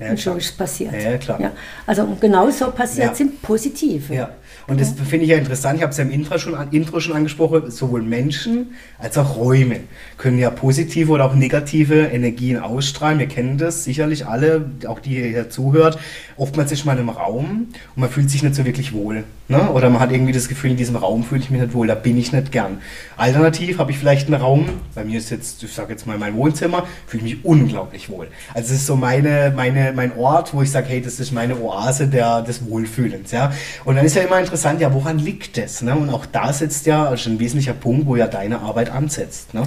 Ja, 0.00 0.10
und 0.10 0.20
schon 0.20 0.38
ist 0.38 0.46
es 0.46 0.52
passiert. 0.52 0.94
Ja, 0.94 1.16
klar. 1.18 1.40
Ja. 1.40 1.50
Also 1.86 2.06
genau 2.20 2.48
so 2.50 2.70
passiert 2.70 3.18
ja. 3.18 3.24
im 3.24 3.36
Positiven. 3.36 4.14
Ja. 4.14 4.30
Und 4.68 4.80
das 4.80 4.92
finde 4.92 5.24
ich 5.24 5.30
ja 5.30 5.38
interessant, 5.38 5.78
ich 5.78 5.82
habe 5.82 5.92
es 5.92 5.96
ja 5.96 6.04
im 6.04 6.10
Intro 6.10 6.38
schon, 6.38 6.54
Intro 6.72 7.00
schon 7.00 7.16
angesprochen, 7.16 7.70
sowohl 7.70 8.02
Menschen 8.02 8.74
als 8.98 9.16
auch 9.16 9.36
Räume 9.36 9.80
können 10.18 10.38
ja 10.38 10.50
positive 10.50 11.10
oder 11.10 11.24
auch 11.24 11.34
negative 11.34 12.02
Energien 12.02 12.58
ausstrahlen. 12.58 13.18
Wir 13.18 13.28
kennen 13.28 13.56
das 13.56 13.84
sicherlich 13.84 14.26
alle, 14.26 14.70
auch 14.86 15.00
die 15.00 15.22
hier 15.22 15.48
zuhört. 15.48 15.98
Oftmals 16.36 16.70
ist 16.70 16.84
man 16.84 16.98
im 16.98 17.08
Raum 17.08 17.68
und 17.96 18.00
man 18.00 18.10
fühlt 18.10 18.30
sich 18.30 18.42
nicht 18.42 18.54
so 18.54 18.66
wirklich 18.66 18.92
wohl. 18.92 19.24
Ne? 19.50 19.70
Oder 19.70 19.88
man 19.88 20.00
hat 20.00 20.12
irgendwie 20.12 20.32
das 20.32 20.46
Gefühl, 20.46 20.72
in 20.72 20.76
diesem 20.76 20.96
Raum 20.96 21.24
fühle 21.24 21.40
ich 21.40 21.48
mich 21.48 21.58
nicht 21.58 21.72
wohl, 21.72 21.86
da 21.86 21.94
bin 21.94 22.18
ich 22.18 22.32
nicht 22.32 22.52
gern. 22.52 22.82
Alternativ 23.16 23.78
habe 23.78 23.90
ich 23.90 23.98
vielleicht 23.98 24.26
einen 24.26 24.38
Raum, 24.40 24.68
bei 24.94 25.04
mir 25.04 25.18
ist 25.18 25.30
jetzt, 25.30 25.62
ich 25.62 25.72
sage 25.72 25.90
jetzt 25.90 26.06
mal 26.06 26.18
mein 26.18 26.36
Wohnzimmer, 26.36 26.86
fühle 27.06 27.24
ich 27.24 27.36
mich 27.36 27.44
unglaublich 27.46 28.10
wohl. 28.10 28.28
Also 28.52 28.74
es 28.74 28.80
ist 28.80 28.86
so 28.86 28.94
meine, 28.94 29.54
meine, 29.56 29.94
mein 29.94 30.14
Ort, 30.18 30.52
wo 30.52 30.60
ich 30.60 30.70
sage, 30.70 30.88
hey, 30.88 31.00
das 31.00 31.18
ist 31.18 31.32
meine 31.32 31.58
Oase 31.58 32.08
der, 32.08 32.42
des 32.42 32.68
Wohlfühlens. 32.68 33.32
Ja? 33.32 33.50
Und 33.86 33.96
dann 33.96 34.04
ist 34.04 34.16
ja 34.16 34.22
immer 34.22 34.38
interessant, 34.38 34.82
ja, 34.82 34.92
woran 34.92 35.18
liegt 35.18 35.56
das? 35.56 35.80
Ne? 35.80 35.96
Und 35.96 36.10
auch 36.10 36.26
da 36.26 36.52
sitzt 36.52 36.84
ja 36.84 37.06
also 37.06 37.30
ein 37.30 37.40
wesentlicher 37.40 37.72
Punkt, 37.72 38.06
wo 38.06 38.16
ja 38.16 38.26
deine 38.26 38.60
Arbeit 38.60 38.90
ansetzt. 38.90 39.54
Ne? 39.54 39.62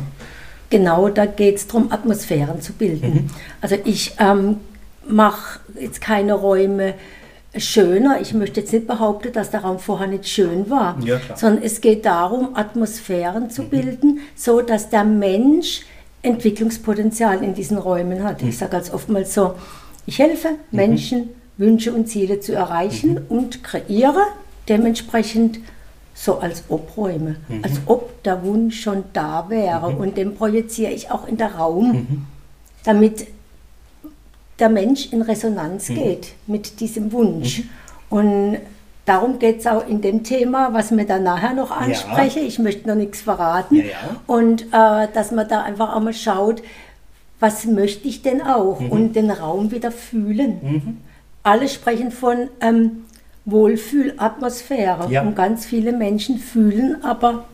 Genau, 0.69 1.09
da 1.09 1.25
geht 1.25 1.55
es 1.55 1.65
darum, 1.65 1.91
Atmosphären 1.91 2.61
zu 2.61 2.73
bilden. 2.73 3.13
Mhm. 3.13 3.29
Also 3.61 3.77
ich 3.83 4.13
ähm, 4.19 4.57
mache 5.07 5.59
jetzt 5.79 6.01
keine 6.01 6.33
Räume, 6.33 6.93
schöner. 7.58 8.22
Ich 8.22 8.34
möchte 8.34 8.62
jetzt 8.62 8.72
nicht 8.72 8.88
behaupten, 8.88 9.34
dass 9.34 9.50
der 9.51 9.62
Raum 9.62 9.79
vorher 9.79 10.08
nicht 10.08 10.27
schön 10.27 10.70
war, 10.70 10.98
Ja, 11.03 11.20
sondern 11.36 11.63
es 11.63 11.81
geht 11.81 12.05
darum, 12.05 12.55
Atmosphären 12.55 13.50
zu 13.50 13.63
bilden, 13.63 14.20
so 14.36 14.62
dass 14.62 14.89
der 14.89 15.03
Mensch 15.03 15.81
Entwicklungspotenzial 16.24 17.43
in 17.43 17.53
diesen 17.53 17.77
Räumen 17.77 18.24
hat. 18.24 18.41
Ich 18.43 18.58
sage 18.58 18.77
als 18.77 18.93
oftmals 18.93 19.34
so, 19.34 19.55
ich 20.05 20.20
helfe 20.20 20.50
Menschen, 20.72 21.29
Wünsche 21.58 21.93
und 21.93 22.08
Ziele 22.08 22.39
zu 22.39 22.53
erreichen 22.53 23.20
und 23.27 23.63
kreiere 23.63 24.24
dementsprechend 24.70 25.60
so 26.13 26.39
als 26.39 26.63
ob 26.70 26.96
Räume, 26.98 27.38
als 27.63 27.81
ob 27.86 28.24
der 28.24 28.43
Wunsch 28.46 28.81
schon 28.81 29.03
da 29.13 29.50
wäre 29.50 29.88
und 29.88 30.17
den 30.17 30.36
projiziere 30.36 30.91
ich 30.91 31.10
auch 31.12 31.27
in 31.27 31.38
der 31.38 31.55
Raum, 31.55 32.25
damit 32.84 33.27
der 34.61 34.69
Mensch 34.69 35.11
in 35.11 35.21
Resonanz 35.21 35.87
geht 35.87 36.33
mit 36.47 36.79
diesem 36.79 37.11
Wunsch. 37.11 37.63
Und 38.09 38.59
darum 39.05 39.39
geht 39.39 39.59
es 39.59 39.67
auch 39.67 39.85
in 39.87 40.01
dem 40.01 40.23
Thema, 40.23 40.73
was 40.73 40.95
wir 40.95 41.05
dann 41.05 41.23
nachher 41.23 41.53
noch 41.53 41.71
anspreche. 41.71 42.39
Ich 42.39 42.59
möchte 42.59 42.87
noch 42.87 42.95
nichts 42.95 43.21
verraten. 43.21 43.75
Ja, 43.75 43.83
ja. 43.83 43.91
Und 44.27 44.63
äh, 44.71 45.07
dass 45.13 45.31
man 45.31 45.47
da 45.47 45.63
einfach 45.63 45.95
auch 45.95 46.01
mal 46.01 46.13
schaut, 46.13 46.61
was 47.39 47.65
möchte 47.65 48.07
ich 48.07 48.21
denn 48.21 48.41
auch? 48.41 48.79
Und 48.79 49.15
den 49.15 49.31
Raum 49.31 49.71
wieder 49.71 49.91
fühlen. 49.91 51.01
Alle 51.43 51.67
sprechen 51.67 52.11
von 52.11 52.49
ähm, 52.61 53.05
Wohlfühlatmosphäre. 53.45 55.11
Ja. 55.11 55.23
Und 55.23 55.35
ganz 55.35 55.65
viele 55.65 55.91
Menschen 55.91 56.37
fühlen 56.37 57.03
aber 57.03 57.45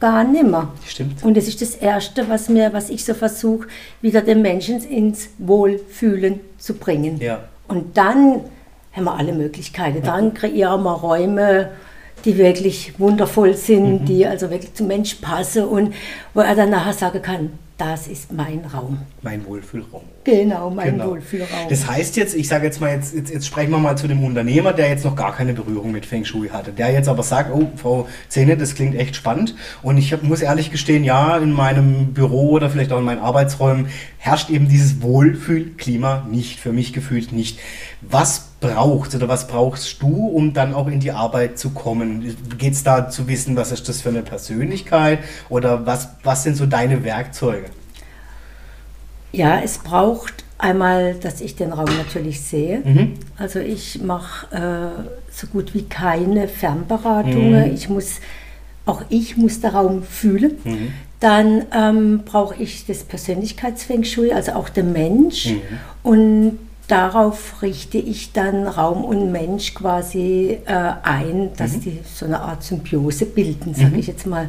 gar 0.00 0.24
nimmer. 0.24 0.72
Stimmt. 0.86 1.22
Und 1.24 1.36
das 1.36 1.48
ist 1.48 1.60
das 1.60 1.74
Erste, 1.74 2.28
was, 2.28 2.48
mir, 2.48 2.72
was 2.72 2.90
ich 2.90 3.04
so 3.04 3.14
versuche, 3.14 3.68
wieder 4.00 4.20
den 4.20 4.42
Menschen 4.42 4.82
ins 4.82 5.28
Wohlfühlen 5.38 6.40
zu 6.58 6.74
bringen. 6.74 7.18
Ja. 7.20 7.44
Und 7.66 7.96
dann 7.96 8.42
haben 8.92 9.04
wir 9.04 9.14
alle 9.14 9.32
Möglichkeiten. 9.32 10.02
Dann 10.02 10.34
kreieren 10.34 10.82
wir 10.82 10.92
Räume, 10.92 11.70
die 12.24 12.36
wirklich 12.36 12.98
wundervoll 12.98 13.54
sind, 13.54 14.06
die 14.06 14.26
also 14.26 14.50
wirklich 14.50 14.74
zum 14.74 14.88
Mensch 14.88 15.16
passen 15.16 15.64
und 15.64 15.94
wo 16.34 16.40
er 16.40 16.54
dann 16.54 16.70
nachher 16.70 16.92
sagen 16.92 17.22
kann, 17.22 17.50
das 17.78 18.08
ist 18.08 18.32
mein 18.32 18.64
Raum. 18.74 18.98
Mein 19.22 19.46
Wohlfühlraum. 19.46 20.02
Genau, 20.24 20.68
mein 20.68 20.92
Genau. 20.92 21.10
Wohlfühlraum. 21.12 21.68
Das 21.70 21.86
heißt 21.86 22.16
jetzt, 22.16 22.34
ich 22.34 22.48
sage 22.48 22.66
jetzt 22.66 22.80
mal, 22.80 22.92
jetzt, 22.92 23.14
jetzt, 23.14 23.32
jetzt 23.32 23.46
sprechen 23.46 23.70
wir 23.70 23.78
mal 23.78 23.96
zu 23.96 24.08
dem 24.08 24.22
Unternehmer, 24.24 24.72
der 24.72 24.88
jetzt 24.88 25.04
noch 25.04 25.14
gar 25.14 25.34
keine 25.34 25.54
Berührung 25.54 25.92
mit 25.92 26.04
Feng 26.04 26.24
Shui 26.24 26.48
hatte. 26.48 26.72
Der 26.72 26.90
jetzt 26.90 27.08
aber 27.08 27.22
sagt, 27.22 27.54
oh, 27.54 27.70
Frau 27.76 28.08
Zähne, 28.28 28.56
das 28.56 28.74
klingt 28.74 28.96
echt 28.96 29.14
spannend. 29.14 29.54
Und 29.80 29.96
ich 29.96 30.12
hab, 30.12 30.24
muss 30.24 30.42
ehrlich 30.42 30.72
gestehen, 30.72 31.04
ja, 31.04 31.38
in 31.38 31.52
meinem 31.52 32.14
Büro 32.14 32.50
oder 32.50 32.68
vielleicht 32.68 32.92
auch 32.92 32.98
in 32.98 33.04
meinen 33.04 33.20
Arbeitsräumen 33.20 33.86
herrscht 34.18 34.50
eben 34.50 34.68
dieses 34.68 35.00
Wohlfühlklima 35.00 36.26
nicht, 36.28 36.58
für 36.58 36.72
mich 36.72 36.92
gefühlt 36.92 37.32
nicht. 37.32 37.60
Was 38.00 38.47
braucht 38.60 39.14
oder 39.14 39.28
was 39.28 39.46
brauchst 39.46 40.02
du, 40.02 40.26
um 40.26 40.52
dann 40.52 40.74
auch 40.74 40.88
in 40.88 41.00
die 41.00 41.12
Arbeit 41.12 41.58
zu 41.58 41.70
kommen? 41.70 42.36
Geht 42.58 42.72
es 42.72 42.82
da 42.82 43.08
zu 43.08 43.28
wissen, 43.28 43.56
was 43.56 43.72
ist 43.72 43.88
das 43.88 44.00
für 44.00 44.08
eine 44.08 44.22
Persönlichkeit 44.22 45.20
oder 45.48 45.86
was, 45.86 46.08
was 46.24 46.42
sind 46.42 46.56
so 46.56 46.66
deine 46.66 47.04
Werkzeuge? 47.04 47.66
Ja, 49.32 49.60
es 49.60 49.78
braucht 49.78 50.44
einmal, 50.56 51.14
dass 51.14 51.40
ich 51.40 51.54
den 51.54 51.72
Raum 51.72 51.88
natürlich 51.96 52.40
sehe. 52.40 52.80
Mhm. 52.84 53.14
Also 53.36 53.60
ich 53.60 54.02
mache 54.02 54.56
äh, 54.56 55.02
so 55.30 55.46
gut 55.46 55.74
wie 55.74 55.82
keine 55.82 56.48
Fernberatungen. 56.48 57.68
Mhm. 57.68 57.74
Ich 57.74 57.88
muss, 57.88 58.16
auch 58.86 59.02
ich 59.08 59.36
muss 59.36 59.60
den 59.60 59.70
Raum 59.70 60.02
fühlen. 60.02 60.58
Mhm. 60.64 60.92
Dann 61.20 61.66
ähm, 61.74 62.22
brauche 62.24 62.60
ich 62.60 62.86
das 62.86 63.04
Persönlichkeitsfeng 63.04 64.04
Shui, 64.04 64.32
also 64.32 64.52
auch 64.52 64.68
den 64.68 64.92
Mensch. 64.92 65.46
Mhm. 65.46 65.60
Und 66.02 66.58
darauf 66.88 67.62
richte 67.62 67.98
ich 67.98 68.32
dann 68.32 68.66
Raum 68.66 69.04
und 69.04 69.30
Mensch 69.30 69.74
quasi 69.74 70.58
äh, 70.66 70.92
ein, 71.02 71.50
dass 71.56 71.76
Mhm. 71.76 71.80
die 71.82 71.98
so 72.04 72.26
eine 72.26 72.40
Art 72.40 72.62
Symbiose 72.64 73.26
bilden, 73.26 73.74
sage 73.74 73.96
ich 73.98 74.06
jetzt 74.08 74.26
mal. 74.26 74.48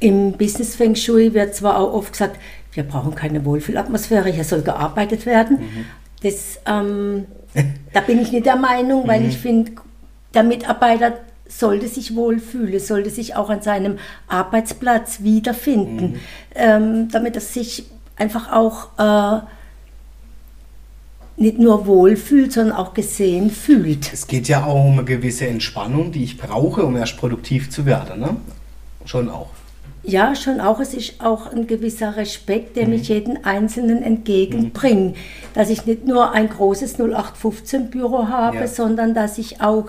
Im 0.00 0.32
Business 0.32 0.74
Feng 0.76 0.94
Shui 0.96 1.34
wird 1.34 1.54
zwar 1.54 1.78
auch 1.78 1.92
oft 1.92 2.12
gesagt, 2.12 2.36
wir 2.72 2.84
brauchen 2.84 3.14
keine 3.14 3.44
Wohlfühlatmosphäre, 3.44 4.30
hier 4.30 4.44
soll 4.44 4.62
gearbeitet 4.62 5.26
werden. 5.26 5.58
Mhm. 5.58 5.84
Das, 6.22 6.58
ähm, 6.66 7.26
da 7.92 8.00
bin 8.00 8.20
ich 8.20 8.32
nicht 8.32 8.46
der 8.46 8.56
Meinung, 8.56 9.02
Mhm. 9.04 9.08
weil 9.08 9.24
ich 9.26 9.36
finde, 9.38 9.72
der 10.34 10.42
Mitarbeiter 10.44 11.14
sollte 11.48 11.86
sich 11.88 12.14
wohlfühlen, 12.16 12.80
sollte 12.80 13.10
sich 13.10 13.34
auch 13.36 13.50
an 13.50 13.60
seinem 13.60 13.98
Arbeitsplatz 14.28 15.22
wiederfinden, 15.22 16.12
Mhm. 16.12 16.20
ähm, 16.54 17.08
damit 17.10 17.34
er 17.34 17.42
sich 17.42 17.86
einfach 18.16 18.52
auch 18.52 18.88
äh, 18.98 19.40
nicht 21.36 21.58
nur 21.58 21.86
wohlfühlt, 21.86 22.52
sondern 22.52 22.76
auch 22.76 22.94
gesehen 22.94 23.50
fühlt. 23.50 24.12
Es 24.12 24.26
geht 24.26 24.48
ja 24.48 24.64
auch 24.64 24.84
um 24.84 24.92
eine 24.92 25.04
gewisse 25.04 25.46
Entspannung, 25.46 26.12
die 26.12 26.24
ich 26.24 26.36
brauche, 26.38 26.82
um 26.84 26.96
erst 26.96 27.16
produktiv 27.16 27.70
zu 27.70 27.86
werden. 27.86 28.20
Ne? 28.20 28.36
Schon 29.04 29.28
auch. 29.28 29.48
Ja, 30.04 30.34
schon 30.34 30.60
auch. 30.60 30.80
Es 30.80 30.94
ist 30.94 31.20
auch 31.20 31.52
ein 31.52 31.68
gewisser 31.68 32.16
Respekt, 32.16 32.76
der 32.76 32.88
mich 32.88 33.08
jeden 33.08 33.44
Einzelnen 33.44 34.02
entgegenbringt. 34.02 35.16
Dass 35.54 35.70
ich 35.70 35.86
nicht 35.86 36.06
nur 36.06 36.32
ein 36.32 36.48
großes 36.48 36.98
0815-Büro 36.98 38.26
habe, 38.26 38.56
Ja. 38.56 38.66
sondern 38.66 39.14
dass 39.14 39.38
ich 39.38 39.60
auch 39.60 39.86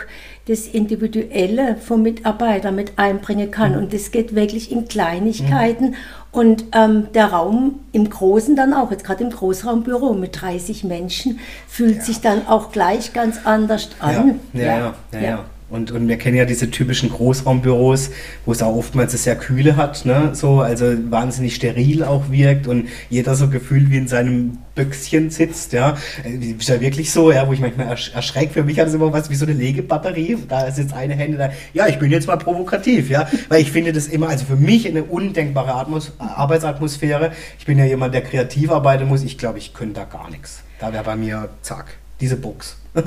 das 0.47 0.67
Individuelle 0.67 1.77
vom 1.77 2.03
Mitarbeiter 2.03 2.71
mit 2.71 2.93
einbringen 2.97 3.49
kann. 3.49 3.75
Und 3.75 3.91
das 3.91 4.11
geht 4.11 4.35
wirklich 4.35 4.71
in 4.71 4.87
Kleinigkeiten. 4.87 5.95
Und 6.33 6.65
ähm, 6.73 7.09
der 7.13 7.27
Raum 7.27 7.79
im 7.91 8.09
Großen 8.09 8.55
dann 8.55 8.73
auch, 8.73 8.89
jetzt 8.89 9.03
gerade 9.03 9.23
im 9.23 9.29
Großraumbüro 9.29 10.13
mit 10.15 10.41
30 10.41 10.83
Menschen, 10.83 11.39
fühlt 11.67 12.01
sich 12.01 12.21
dann 12.21 12.47
auch 12.47 12.71
gleich 12.71 13.13
ganz 13.13 13.45
anders 13.45 13.89
an. 13.99 14.39
Ja, 14.51 14.61
ja, 14.61 14.77
ja. 14.77 14.93
ja, 15.11 15.19
ja. 15.21 15.45
Und, 15.73 15.89
und 15.89 16.07
wir 16.07 16.17
kennen 16.17 16.37
ja 16.37 16.45
diese 16.45 16.69
typischen 16.69 17.09
Großraumbüros, 17.09 18.11
wo 18.45 18.51
es 18.51 18.61
auch 18.61 18.75
oftmals 18.75 19.15
es 19.15 19.23
sehr 19.23 19.35
kühle 19.35 19.75
hat, 19.75 20.05
ne? 20.05 20.29
so, 20.33 20.61
also 20.61 20.85
wahnsinnig 21.09 21.55
steril 21.55 22.03
auch 22.03 22.29
wirkt 22.29 22.67
und 22.67 22.89
jeder 23.09 23.33
so 23.33 23.49
gefühlt 23.49 23.89
wie 23.89 23.97
in 23.97 24.07
seinem 24.07 24.59
Büchschen 24.75 25.31
sitzt, 25.31 25.73
ja. 25.73 25.97
Äh, 26.23 26.51
Ist 26.51 26.69
ja 26.69 26.79
wirklich 26.79 27.11
so, 27.11 27.31
ja, 27.31 27.47
wo 27.47 27.53
ich 27.53 27.59
manchmal 27.59 27.87
ersch 27.87 28.13
erschrecke. 28.13 28.53
Für 28.53 28.63
mich 28.63 28.79
hat 28.79 28.87
es 28.87 28.93
immer 28.93 29.11
was 29.11 29.31
wie 29.31 29.35
so 29.35 29.45
eine 29.47 29.55
Legebatterie. 29.55 30.37
Da 30.47 30.65
ist 30.67 30.77
jetzt 30.77 30.93
eine 30.93 31.15
Hände 31.15 31.39
da. 31.39 31.49
Ja, 31.73 31.87
ich 31.87 31.97
bin 31.97 32.11
jetzt 32.11 32.27
mal 32.27 32.37
provokativ, 32.37 33.09
ja. 33.09 33.27
Weil 33.49 33.61
ich 33.61 33.71
finde 33.71 33.93
das 33.93 34.05
immer, 34.05 34.29
also 34.29 34.45
für 34.45 34.55
mich 34.55 34.87
eine 34.87 35.03
undenkbare 35.03 35.73
Atmos 35.73 36.11
Arbeitsatmosphäre. 36.19 37.31
Ich 37.57 37.65
bin 37.65 37.79
ja 37.79 37.85
jemand, 37.85 38.13
der 38.13 38.21
kreativ 38.21 38.69
arbeiten 38.69 39.07
muss. 39.07 39.23
Ich 39.23 39.39
glaube, 39.39 39.57
ich 39.57 39.73
könnte 39.73 40.01
da 40.01 40.05
gar 40.05 40.29
nichts. 40.29 40.61
Da 40.79 40.93
wäre 40.93 41.03
bei 41.03 41.15
mir, 41.15 41.49
zack, 41.63 41.97
diese 42.21 42.35
Box. 42.35 42.77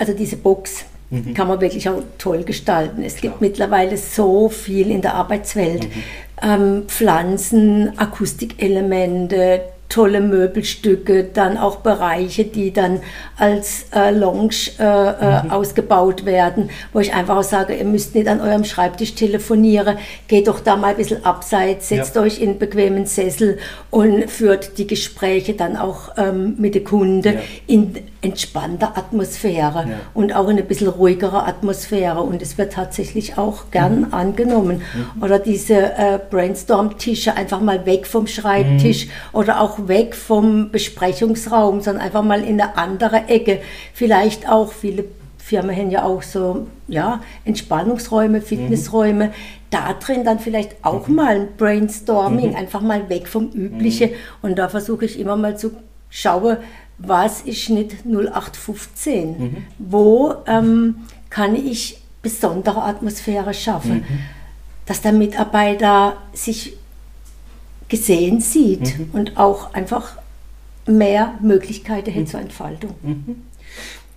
Also 0.00 0.14
diese 0.14 0.38
Box 0.38 0.86
kann 1.34 1.48
man 1.48 1.60
wirklich 1.60 1.88
auch 1.88 2.02
toll 2.18 2.44
gestalten. 2.44 3.02
Es 3.02 3.14
Mhm. 3.14 3.18
Klar. 3.18 3.30
gibt 3.32 3.40
mittlerweile 3.40 3.96
so 3.96 4.48
viel 4.48 4.90
in 4.90 5.02
der 5.02 5.14
Arbeitswelt. 5.14 5.84
Mhm. 5.84 6.02
Ähm, 6.42 6.82
Pflanzen, 6.86 7.92
Akustikelemente, 7.98 9.60
tolle 9.88 10.20
Möbelstücke, 10.20 11.24
dann 11.34 11.58
auch 11.58 11.78
Bereiche, 11.78 12.44
die 12.44 12.72
dann 12.72 13.00
als 13.36 13.86
äh, 13.92 14.12
Lounge 14.12 14.54
äh, 14.78 14.84
äh, 14.84 15.42
Mhm. 15.42 15.50
ausgebaut 15.50 16.24
werden, 16.24 16.70
wo 16.92 17.00
ich 17.00 17.12
einfach 17.12 17.36
auch 17.38 17.42
sage, 17.42 17.74
ihr 17.74 17.84
müsst 17.84 18.14
nicht 18.14 18.28
an 18.28 18.40
eurem 18.40 18.62
Schreibtisch 18.64 19.14
telefonieren, 19.16 19.98
geht 20.28 20.46
doch 20.46 20.60
da 20.60 20.76
mal 20.76 20.92
ein 20.92 20.96
bisschen 20.96 21.24
abseits, 21.24 21.88
setzt 21.88 22.14
Ja. 22.14 22.22
euch 22.22 22.40
in 22.40 22.50
einen 22.50 22.58
bequemen 22.60 23.06
Sessel 23.06 23.58
und 23.90 24.30
führt 24.30 24.78
die 24.78 24.86
Gespräche 24.86 25.54
dann 25.54 25.76
auch 25.76 26.12
ähm, 26.16 26.54
mit 26.58 26.76
den 26.76 26.84
Kunden 26.84 27.34
Ja. 27.34 27.40
in 27.66 27.94
entspannter 28.22 28.96
Atmosphäre 28.98 29.84
Ja. 29.88 29.94
und 30.14 30.34
auch 30.34 30.48
in 30.48 30.58
ein 30.58 30.66
bisschen 30.66 30.88
ruhigerer 30.88 31.46
Atmosphäre 31.48 32.20
und 32.20 32.42
es 32.42 32.58
wird 32.58 32.72
tatsächlich 32.74 33.38
auch 33.38 33.70
gern 33.70 34.00
Mhm. 34.00 34.14
angenommen. 34.14 34.82
Oder 35.22 35.38
diese 35.38 35.74
äh, 35.74 36.18
Brainstorm-Tische 36.30 37.34
einfach 37.36 37.60
mal 37.60 37.86
weg 37.86 38.06
vom 38.06 38.26
Schreibtisch 38.26 39.06
Mhm. 39.06 39.10
oder 39.32 39.60
auch 39.60 39.88
weg 39.88 40.14
vom 40.14 40.70
Besprechungsraum, 40.70 41.80
sondern 41.80 42.04
einfach 42.04 42.22
mal 42.22 42.42
in 42.44 42.60
eine 42.60 42.76
andere 42.76 43.28
Ecke. 43.28 43.60
Vielleicht 43.94 44.48
auch 44.48 44.72
viele 44.72 45.04
Firmen 45.38 45.74
haben 45.74 45.90
ja 45.90 46.04
auch 46.04 46.22
so 46.22 46.66
ja, 46.86 47.20
Entspannungsräume, 47.44 48.40
Fitnessräume. 48.40 49.30
Da 49.70 49.94
drin 49.94 50.24
dann 50.24 50.38
vielleicht 50.40 50.76
auch 50.82 51.06
mal 51.08 51.36
ein 51.36 51.48
Brainstorming, 51.56 52.54
einfach 52.56 52.80
mal 52.80 53.08
weg 53.08 53.28
vom 53.28 53.48
Üblichen. 53.50 54.10
Und 54.42 54.58
da 54.58 54.68
versuche 54.68 55.04
ich 55.04 55.18
immer 55.18 55.36
mal 55.36 55.56
zu 55.56 55.70
schauen, 56.08 56.56
was 57.02 57.42
ist 57.42 57.70
nicht 57.70 58.04
0815? 58.04 59.66
Wo 59.78 60.34
ähm, 60.46 60.96
kann 61.30 61.54
ich 61.54 62.00
besondere 62.22 62.82
Atmosphäre 62.82 63.54
schaffen? 63.54 64.04
Dass 64.86 65.00
der 65.00 65.12
Mitarbeiter 65.12 66.16
sich 66.32 66.76
gesehen 67.88 68.40
sieht 68.40 68.96
und 69.12 69.36
auch 69.36 69.74
einfach 69.74 70.16
mehr 70.86 71.34
Möglichkeiten 71.40 72.14
hat 72.14 72.28
zur 72.28 72.40
Entfaltung. 72.40 72.94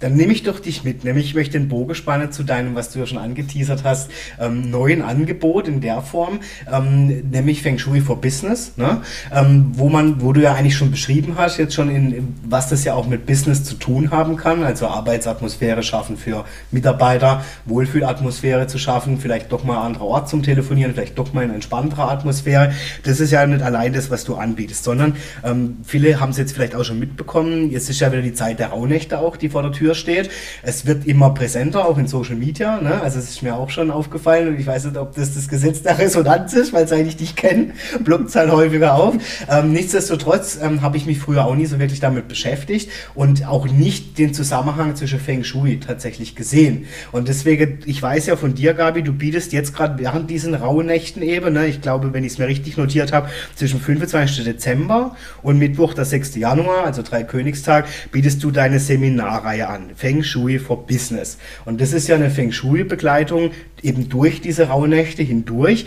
Dann 0.03 0.15
nehme 0.15 0.33
ich 0.33 0.43
doch 0.43 0.59
dich 0.59 0.83
mit. 0.83 1.05
Nämlich 1.05 1.27
ich 1.27 1.33
möchte 1.33 1.57
den 1.57 1.69
Bogen 1.69 1.95
spannen 1.95 2.29
zu 2.33 2.43
deinem, 2.43 2.75
was 2.75 2.91
du 2.91 2.99
ja 2.99 3.05
schon 3.05 3.17
angeteasert 3.17 3.85
hast, 3.85 4.11
ähm, 4.37 4.69
neuen 4.69 5.01
Angebot 5.01 5.69
in 5.69 5.79
der 5.79 6.01
Form, 6.01 6.41
ähm, 6.69 7.29
nämlich 7.31 7.61
Feng 7.61 7.77
Shui 7.77 8.01
for 8.01 8.19
Business, 8.19 8.73
ne? 8.75 9.01
ähm, 9.33 9.71
wo 9.75 9.87
man, 9.87 10.21
wo 10.21 10.33
du 10.33 10.41
ja 10.41 10.55
eigentlich 10.55 10.75
schon 10.75 10.91
beschrieben 10.91 11.35
hast, 11.37 11.57
jetzt 11.57 11.73
schon 11.73 11.89
in, 11.89 12.35
was 12.45 12.67
das 12.67 12.83
ja 12.83 12.95
auch 12.95 13.07
mit 13.07 13.25
Business 13.25 13.63
zu 13.63 13.75
tun 13.75 14.11
haben 14.11 14.35
kann, 14.35 14.63
also 14.63 14.87
Arbeitsatmosphäre 14.87 15.83
schaffen 15.83 16.17
für 16.17 16.43
Mitarbeiter, 16.71 17.45
Wohlfühlatmosphäre 17.63 18.67
zu 18.67 18.79
schaffen, 18.79 19.19
vielleicht 19.19 19.53
doch 19.53 19.63
mal 19.63 19.85
anderer 19.85 20.05
Ort 20.05 20.27
zum 20.27 20.43
Telefonieren, 20.43 20.93
vielleicht 20.93 21.17
doch 21.17 21.31
mal 21.31 21.45
in 21.45 21.51
entspannterer 21.51 22.11
Atmosphäre. 22.11 22.73
Das 23.05 23.21
ist 23.21 23.31
ja 23.31 23.47
nicht 23.47 23.61
allein 23.61 23.93
das, 23.93 24.11
was 24.11 24.25
du 24.25 24.35
anbietest, 24.35 24.83
sondern 24.83 25.15
ähm, 25.45 25.77
viele 25.85 26.19
haben 26.19 26.31
es 26.31 26.37
jetzt 26.37 26.51
vielleicht 26.51 26.75
auch 26.75 26.83
schon 26.83 26.99
mitbekommen. 26.99 27.71
Jetzt 27.71 27.89
ist 27.89 28.01
ja 28.01 28.11
wieder 28.11 28.21
die 28.21 28.33
Zeit 28.33 28.59
der 28.59 28.67
Rauhnächte 28.67 29.19
auch, 29.19 29.37
die 29.37 29.47
vor 29.47 29.61
der 29.61 29.71
Tür 29.71 29.92
steht. 29.95 30.29
Es 30.61 30.85
wird 30.85 31.05
immer 31.05 31.33
präsenter, 31.33 31.87
auch 31.87 31.97
in 31.97 32.07
Social 32.07 32.35
Media. 32.35 32.81
Ne? 32.81 33.01
Also 33.01 33.19
es 33.19 33.29
ist 33.29 33.43
mir 33.43 33.55
auch 33.55 33.69
schon 33.69 33.91
aufgefallen 33.91 34.49
und 34.49 34.59
ich 34.59 34.67
weiß 34.67 34.85
nicht, 34.85 34.97
ob 34.97 35.15
das 35.15 35.33
das 35.35 35.47
Gesetz 35.47 35.81
der 35.81 35.97
Resonanz 35.99 36.53
ist, 36.53 36.73
weil 36.73 36.87
seit 36.87 37.07
ich 37.07 37.17
dich 37.17 37.35
kenne, 37.35 37.73
ploppt 38.03 38.29
es 38.29 38.35
halt 38.35 38.51
häufiger 38.51 38.95
auf. 38.95 39.15
Ähm, 39.49 39.71
nichtsdestotrotz 39.73 40.59
ähm, 40.61 40.81
habe 40.81 40.97
ich 40.97 41.05
mich 41.05 41.19
früher 41.19 41.45
auch 41.45 41.55
nie 41.55 41.65
so 41.65 41.79
wirklich 41.79 41.99
damit 41.99 42.27
beschäftigt 42.27 42.89
und 43.15 43.47
auch 43.47 43.67
nicht 43.67 44.17
den 44.17 44.33
Zusammenhang 44.33 44.95
zwischen 44.95 45.19
Feng 45.19 45.43
Shui 45.43 45.79
tatsächlich 45.79 46.35
gesehen. 46.35 46.87
Und 47.11 47.27
deswegen, 47.27 47.79
ich 47.85 48.01
weiß 48.01 48.25
ja 48.27 48.35
von 48.35 48.55
dir, 48.55 48.73
Gabi, 48.73 49.03
du 49.03 49.13
bietest 49.13 49.53
jetzt 49.53 49.75
gerade 49.75 49.99
während 49.99 50.29
diesen 50.29 50.55
Rauhnächten 50.55 51.21
eben, 51.21 51.53
ne, 51.53 51.67
ich 51.67 51.81
glaube, 51.81 52.13
wenn 52.13 52.23
ich 52.23 52.33
es 52.33 52.37
mir 52.37 52.47
richtig 52.47 52.77
notiert 52.77 53.11
habe, 53.11 53.29
zwischen 53.55 53.79
25. 53.79 54.43
Dezember 54.43 55.15
und 55.41 55.57
Mittwoch, 55.57 55.93
der 55.93 56.05
6. 56.05 56.35
Januar, 56.35 56.85
also 56.85 57.01
drei 57.01 57.23
Königstag, 57.23 57.85
bietest 58.11 58.43
du 58.43 58.51
deine 58.51 58.79
Seminarreihe 58.79 59.67
an. 59.67 59.82
Feng 59.95 60.23
Shui 60.23 60.59
for 60.59 60.85
Business. 60.85 61.37
Und 61.65 61.81
das 61.81 61.93
ist 61.93 62.07
ja 62.07 62.15
eine 62.15 62.29
Feng 62.29 62.51
Shui-Begleitung 62.51 63.51
eben 63.81 64.09
durch 64.09 64.41
diese 64.41 64.67
Rauhnächte 64.67 65.23
hindurch 65.23 65.85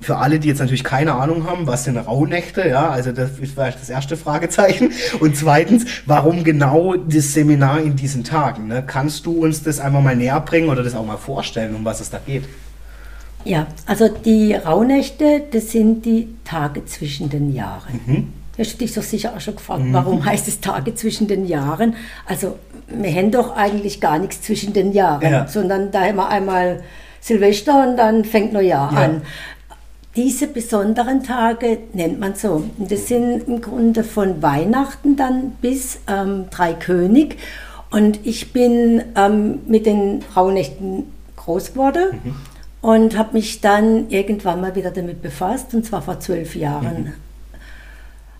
für 0.00 0.16
alle, 0.18 0.38
die 0.38 0.48
jetzt 0.48 0.60
natürlich 0.60 0.84
keine 0.84 1.14
Ahnung 1.14 1.44
haben, 1.44 1.66
was 1.66 1.84
sind 1.84 1.96
Rauhnächte, 1.96 2.68
ja, 2.68 2.88
also 2.88 3.10
das 3.12 3.38
ist 3.38 3.54
vielleicht 3.54 3.80
das 3.80 3.90
erste 3.90 4.16
Fragezeichen. 4.16 4.92
Und 5.20 5.36
zweitens, 5.36 5.86
warum 6.06 6.44
genau 6.44 6.94
das 6.94 7.32
Seminar 7.34 7.80
in 7.80 7.96
diesen 7.96 8.22
Tagen? 8.22 8.68
Ne? 8.68 8.84
Kannst 8.86 9.26
du 9.26 9.32
uns 9.32 9.62
das 9.62 9.80
einfach 9.80 10.00
mal 10.00 10.14
näher 10.14 10.40
bringen 10.40 10.68
oder 10.68 10.82
das 10.82 10.94
auch 10.94 11.04
mal 11.04 11.16
vorstellen, 11.16 11.74
um 11.74 11.84
was 11.84 12.00
es 12.00 12.10
da 12.10 12.20
geht? 12.24 12.44
Ja, 13.44 13.66
also 13.86 14.08
die 14.08 14.54
Rauhnächte, 14.54 15.42
das 15.50 15.70
sind 15.70 16.04
die 16.04 16.28
Tage 16.44 16.84
zwischen 16.86 17.28
den 17.28 17.52
Jahren. 17.54 18.00
Mhm. 18.06 18.32
Du 18.58 18.64
hast 18.64 18.80
dich 18.80 18.92
doch 18.92 19.04
sicher 19.04 19.34
auch 19.36 19.40
schon 19.40 19.54
gefragt, 19.54 19.84
mhm. 19.84 19.92
warum 19.92 20.24
heißt 20.24 20.48
es 20.48 20.60
Tage 20.60 20.92
zwischen 20.96 21.28
den 21.28 21.46
Jahren? 21.46 21.94
Also 22.26 22.58
wir 22.88 23.12
haben 23.12 23.30
doch 23.30 23.54
eigentlich 23.54 24.00
gar 24.00 24.18
nichts 24.18 24.42
zwischen 24.42 24.72
den 24.72 24.90
Jahren, 24.92 25.30
ja. 25.30 25.46
sondern 25.46 25.92
da 25.92 26.00
haben 26.00 26.16
wir 26.16 26.28
einmal 26.28 26.82
Silvester 27.20 27.88
und 27.88 27.96
dann 27.96 28.24
fängt 28.24 28.52
Neujahr 28.52 28.92
ja. 28.92 28.98
an. 28.98 29.22
Diese 30.16 30.48
besonderen 30.48 31.22
Tage 31.22 31.78
nennt 31.92 32.18
man 32.18 32.34
so. 32.34 32.64
Und 32.78 32.90
das 32.90 33.06
sind 33.06 33.46
im 33.46 33.60
Grunde 33.60 34.02
von 34.02 34.42
Weihnachten 34.42 35.14
dann 35.14 35.52
bis 35.60 36.00
ähm, 36.08 36.46
Dreikönig. 36.50 37.36
Und 37.92 38.26
ich 38.26 38.52
bin 38.52 39.04
ähm, 39.14 39.60
mit 39.68 39.86
den 39.86 40.24
Rauhnächten 40.36 41.04
groß 41.36 41.74
geworden 41.74 42.20
mhm. 42.24 42.34
und 42.80 43.16
habe 43.16 43.34
mich 43.34 43.60
dann 43.60 44.10
irgendwann 44.10 44.60
mal 44.60 44.74
wieder 44.74 44.90
damit 44.90 45.22
befasst, 45.22 45.72
und 45.74 45.86
zwar 45.86 46.02
vor 46.02 46.18
zwölf 46.18 46.56
Jahren. 46.56 47.04
Mhm. 47.04 47.27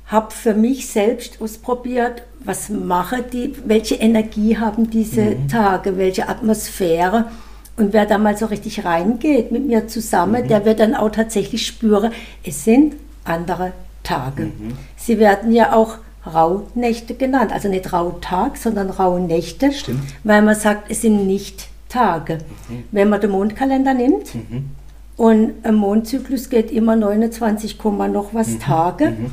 Habe 0.08 0.32
für 0.32 0.54
mich 0.54 0.88
selbst 0.88 1.40
ausprobiert, 1.40 2.22
was 2.40 2.70
mache 2.70 3.22
die, 3.22 3.54
welche 3.66 3.96
Energie 3.96 4.56
haben 4.56 4.90
diese 4.90 5.22
mhm. 5.22 5.48
Tage, 5.48 5.98
welche 5.98 6.28
Atmosphäre. 6.28 7.30
Und 7.76 7.92
wer 7.92 8.06
da 8.06 8.18
mal 8.18 8.36
so 8.36 8.46
richtig 8.46 8.84
reingeht 8.84 9.52
mit 9.52 9.66
mir 9.66 9.86
zusammen, 9.86 10.44
mhm. 10.44 10.48
der 10.48 10.64
wird 10.64 10.80
dann 10.80 10.94
auch 10.94 11.10
tatsächlich 11.10 11.66
spüren, 11.66 12.12
es 12.42 12.64
sind 12.64 12.96
andere 13.24 13.72
Tage. 14.02 14.44
Mhm. 14.44 14.78
Sie 14.96 15.18
werden 15.18 15.52
ja 15.52 15.74
auch 15.74 15.98
Rauhnächte 16.26 17.14
genannt, 17.14 17.52
also 17.52 17.68
nicht 17.68 17.92
Rauhtag, 17.92 18.56
sondern 18.56 18.90
Rauhnächte, 18.90 19.72
Stimmt. 19.72 20.00
weil 20.24 20.42
man 20.42 20.54
sagt, 20.54 20.90
es 20.90 21.02
sind 21.02 21.26
nicht 21.26 21.68
Tage. 21.88 22.38
Mhm. 22.68 22.84
Wenn 22.92 23.08
man 23.10 23.20
den 23.20 23.30
Mondkalender 23.30 23.94
nimmt 23.94 24.34
mhm. 24.34 24.70
und 25.16 25.52
ein 25.62 25.74
Mondzyklus 25.74 26.48
geht 26.48 26.70
immer 26.70 26.96
29, 26.96 27.78
noch 27.82 28.32
was 28.32 28.48
mhm. 28.48 28.60
Tage, 28.60 29.10
mhm 29.10 29.30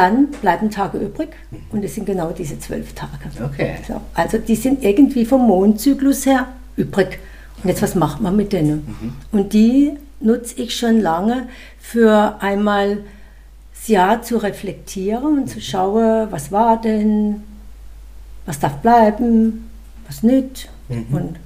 dann 0.00 0.28
bleiben 0.28 0.70
Tage 0.70 0.96
übrig 0.96 1.28
und 1.70 1.84
es 1.84 1.94
sind 1.94 2.06
genau 2.06 2.30
diese 2.30 2.58
zwölf 2.58 2.94
Tage. 2.94 3.12
Okay. 3.44 3.76
So, 3.86 4.00
also 4.14 4.38
die 4.38 4.56
sind 4.56 4.82
irgendwie 4.82 5.26
vom 5.26 5.46
Mondzyklus 5.46 6.24
her 6.24 6.48
übrig. 6.76 7.18
Und 7.62 7.68
jetzt, 7.68 7.82
was 7.82 7.94
macht 7.94 8.22
man 8.22 8.34
mit 8.34 8.54
denen? 8.54 8.96
Mhm. 9.00 9.12
Und 9.30 9.52
die 9.52 9.92
nutze 10.20 10.62
ich 10.62 10.74
schon 10.74 11.00
lange 11.00 11.48
für 11.78 12.40
einmal 12.40 13.04
das 13.74 13.88
Jahr 13.88 14.22
zu 14.22 14.38
reflektieren 14.38 15.40
und 15.40 15.48
zu 15.48 15.60
schauen, 15.60 16.28
was 16.30 16.50
war 16.50 16.80
denn, 16.80 17.42
was 18.46 18.58
darf 18.58 18.76
bleiben, 18.78 19.68
was 20.06 20.22
nicht 20.22 20.70
mhm. 20.88 21.06
und 21.14 21.36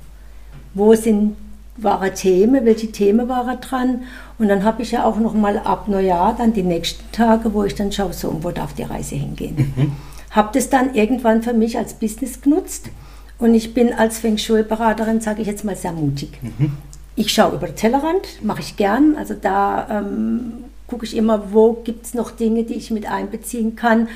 wo 0.74 0.94
sind 0.94 1.36
wahre 1.76 2.12
Themen, 2.12 2.64
welche 2.64 2.92
Themen 2.92 3.28
waren 3.28 3.60
dran. 3.60 4.02
Und 4.38 4.48
dann 4.48 4.64
habe 4.64 4.82
ich 4.82 4.92
ja 4.92 5.04
auch 5.04 5.18
noch 5.18 5.34
mal 5.34 5.58
ab 5.58 5.88
Neujahr 5.88 6.34
dann 6.36 6.52
die 6.52 6.62
nächsten 6.62 7.10
Tage, 7.12 7.54
wo 7.54 7.64
ich 7.64 7.74
dann 7.74 7.92
schaue, 7.92 8.12
so, 8.12 8.38
wo 8.42 8.50
darf 8.50 8.74
die 8.74 8.82
Reise 8.82 9.16
hingehen. 9.16 9.72
Mhm. 9.76 9.92
Habe 10.30 10.50
das 10.52 10.70
dann 10.70 10.94
irgendwann 10.94 11.42
für 11.42 11.52
mich 11.52 11.78
als 11.78 11.94
Business 11.94 12.40
genutzt 12.40 12.90
und 13.38 13.54
ich 13.54 13.74
bin 13.74 13.92
als 13.92 14.18
Feng 14.18 14.38
Shui-Beraterin, 14.38 15.20
sage 15.20 15.42
ich 15.42 15.48
jetzt 15.48 15.64
mal, 15.64 15.76
sehr 15.76 15.92
mutig. 15.92 16.30
Mhm. 16.42 16.72
Ich 17.16 17.32
schaue 17.32 17.54
über 17.54 17.66
den 17.66 17.76
Tellerrand, 17.76 18.42
mache 18.42 18.60
ich 18.60 18.76
gern. 18.76 19.16
Also 19.16 19.34
da 19.34 19.86
ähm, 19.90 20.64
gucke 20.88 21.04
ich 21.04 21.16
immer, 21.16 21.52
wo 21.52 21.74
gibt 21.84 22.06
es 22.06 22.14
noch 22.14 22.32
Dinge, 22.32 22.64
die 22.64 22.74
ich 22.74 22.90
mit 22.90 23.08
einbeziehen 23.08 23.76
kann. 23.76 24.08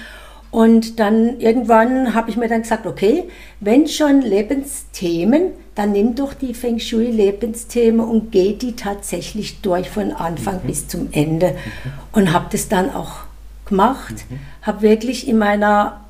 Und 0.51 0.99
dann 0.99 1.40
irgendwann 1.40 2.14
habe 2.14 2.31
ich 2.31 2.37
mir 2.37 2.49
dann 2.49 2.62
gesagt, 2.62 2.87
okay, 2.87 3.25
wenn 3.61 3.87
schon 3.87 4.23
Lebensthemen, 4.23 5.53
dann 5.79 5.93
nimm 5.93 6.14
doch 6.14 6.35
die 6.35 6.55
Feng 6.55 6.79
Shui 6.79 7.07
Lebensthemen 7.07 8.01
und 8.01 8.33
geh 8.33 8.55
die 8.55 8.75
tatsächlich 8.77 9.61
durch 9.61 9.88
von 9.88 10.12
Anfang 10.12 10.61
mhm. 10.62 10.67
bis 10.67 10.88
zum 10.88 11.09
Ende. 11.12 11.51
Mhm. 11.53 11.91
Und 12.12 12.33
habe 12.33 12.47
das 12.51 12.69
dann 12.69 12.93
auch 12.93 13.21
gemacht, 13.67 14.14
mhm. 14.29 14.41
habe 14.62 14.83
wirklich 14.83 15.29
in 15.29 15.38
meiner 15.38 16.01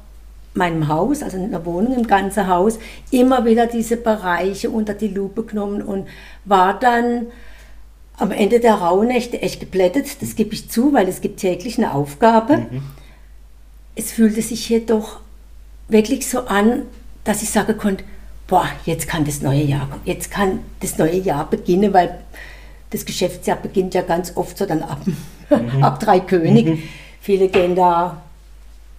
meinem 0.55 0.89
Haus, 0.89 1.23
also 1.23 1.37
in 1.37 1.53
der 1.53 1.65
Wohnung, 1.65 1.95
im 1.95 2.07
ganzen 2.09 2.49
Haus, 2.49 2.81
immer 3.13 3.45
wieder 3.45 3.67
diese 3.67 3.97
Bereiche 3.97 4.71
unter 4.71 4.93
die 4.93 5.07
Lupe 5.07 5.45
genommen 5.45 5.83
und 5.83 6.09
war 6.47 6.77
dann 6.77 7.27
am 8.17 8.33
Ende 8.33 8.59
der 8.59 8.75
Rauhnächte 8.75 9.41
echt 9.41 9.61
geblättet, 9.61 10.21
das 10.21 10.35
gebe 10.35 10.55
ich 10.55 10.69
zu, 10.69 10.93
weil 10.93 11.07
es 11.07 11.21
gibt 11.21 11.39
täglich 11.39 11.79
eine 11.79 11.95
Aufgabe. 11.95 12.57
Mhm 12.57 12.83
es 13.99 14.13
fühlte 14.13 14.41
sich 14.41 14.69
jedoch 14.69 15.19
wirklich 15.89 16.29
so 16.29 16.43
an, 16.47 16.83
dass 17.25 17.43
ich 17.43 17.51
sagen 17.51 17.77
konnte, 17.77 18.05
boah, 18.49 18.67
jetzt 18.85 19.07
kann 19.07 19.25
das 19.25 19.43
neue 19.43 19.63
Jahr 19.63 19.89
kommen, 19.89 20.03
jetzt 20.05 20.31
kann 20.31 20.61
das 20.81 20.99
neue 20.99 21.19
Jahr 21.19 21.49
beginnen, 21.49 21.93
weil 21.93 22.19
das 22.91 23.05
Geschäftsjahr 23.05 23.59
beginnt 23.59 23.95
ja 23.95 24.03
ganz 24.03 24.33
oft 24.35 24.59
so 24.59 24.67
dann 24.67 24.83
ab, 24.83 25.01
mhm. 25.51 25.83
ab 25.85 26.01
drei 26.01 26.19
König. 26.19 26.67
Mhm. 26.67 26.83
Viele 27.21 27.49
gehen 27.49 27.77
da 27.77 28.23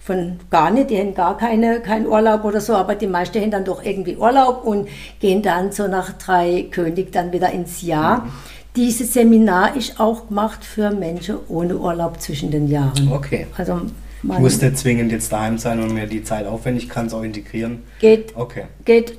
von 0.00 0.40
gar 0.50 0.70
nicht, 0.70 0.90
die 0.90 0.98
haben 0.98 1.14
gar 1.14 1.36
keine, 1.36 1.80
keinen 1.80 2.06
Urlaub 2.06 2.44
oder 2.44 2.60
so, 2.60 2.74
aber 2.74 2.94
die 2.94 3.06
meisten 3.06 3.40
haben 3.42 3.50
dann 3.50 3.64
doch 3.64 3.84
irgendwie 3.84 4.16
Urlaub 4.16 4.64
und 4.64 4.88
gehen 5.20 5.42
dann 5.42 5.72
so 5.72 5.88
nach 5.88 6.12
drei 6.14 6.66
König 6.70 7.12
dann 7.12 7.32
wieder 7.32 7.50
ins 7.52 7.82
Jahr. 7.82 8.24
Mhm. 8.24 8.30
Dieses 8.76 9.12
Seminar 9.12 9.76
ist 9.76 9.98
auch 9.98 10.28
gemacht 10.28 10.64
für 10.64 10.90
Menschen 10.92 11.38
ohne 11.48 11.76
Urlaub 11.76 12.20
zwischen 12.20 12.52
den 12.52 12.68
Jahren. 12.68 13.10
Okay. 13.12 13.48
Also 13.58 13.80
ich 14.22 14.38
muss 14.38 14.60
nicht 14.60 14.78
zwingend 14.78 15.10
jetzt 15.10 15.32
daheim 15.32 15.58
sein 15.58 15.80
und 15.80 15.92
mir 15.92 16.06
die 16.06 16.22
Zeit 16.22 16.46
aufwenden, 16.46 16.82
ich 16.82 16.88
kann 16.88 17.06
es 17.06 17.14
auch 17.14 17.22
integrieren. 17.22 17.82
Geht, 17.98 18.36
okay. 18.36 18.64
geht, 18.84 19.18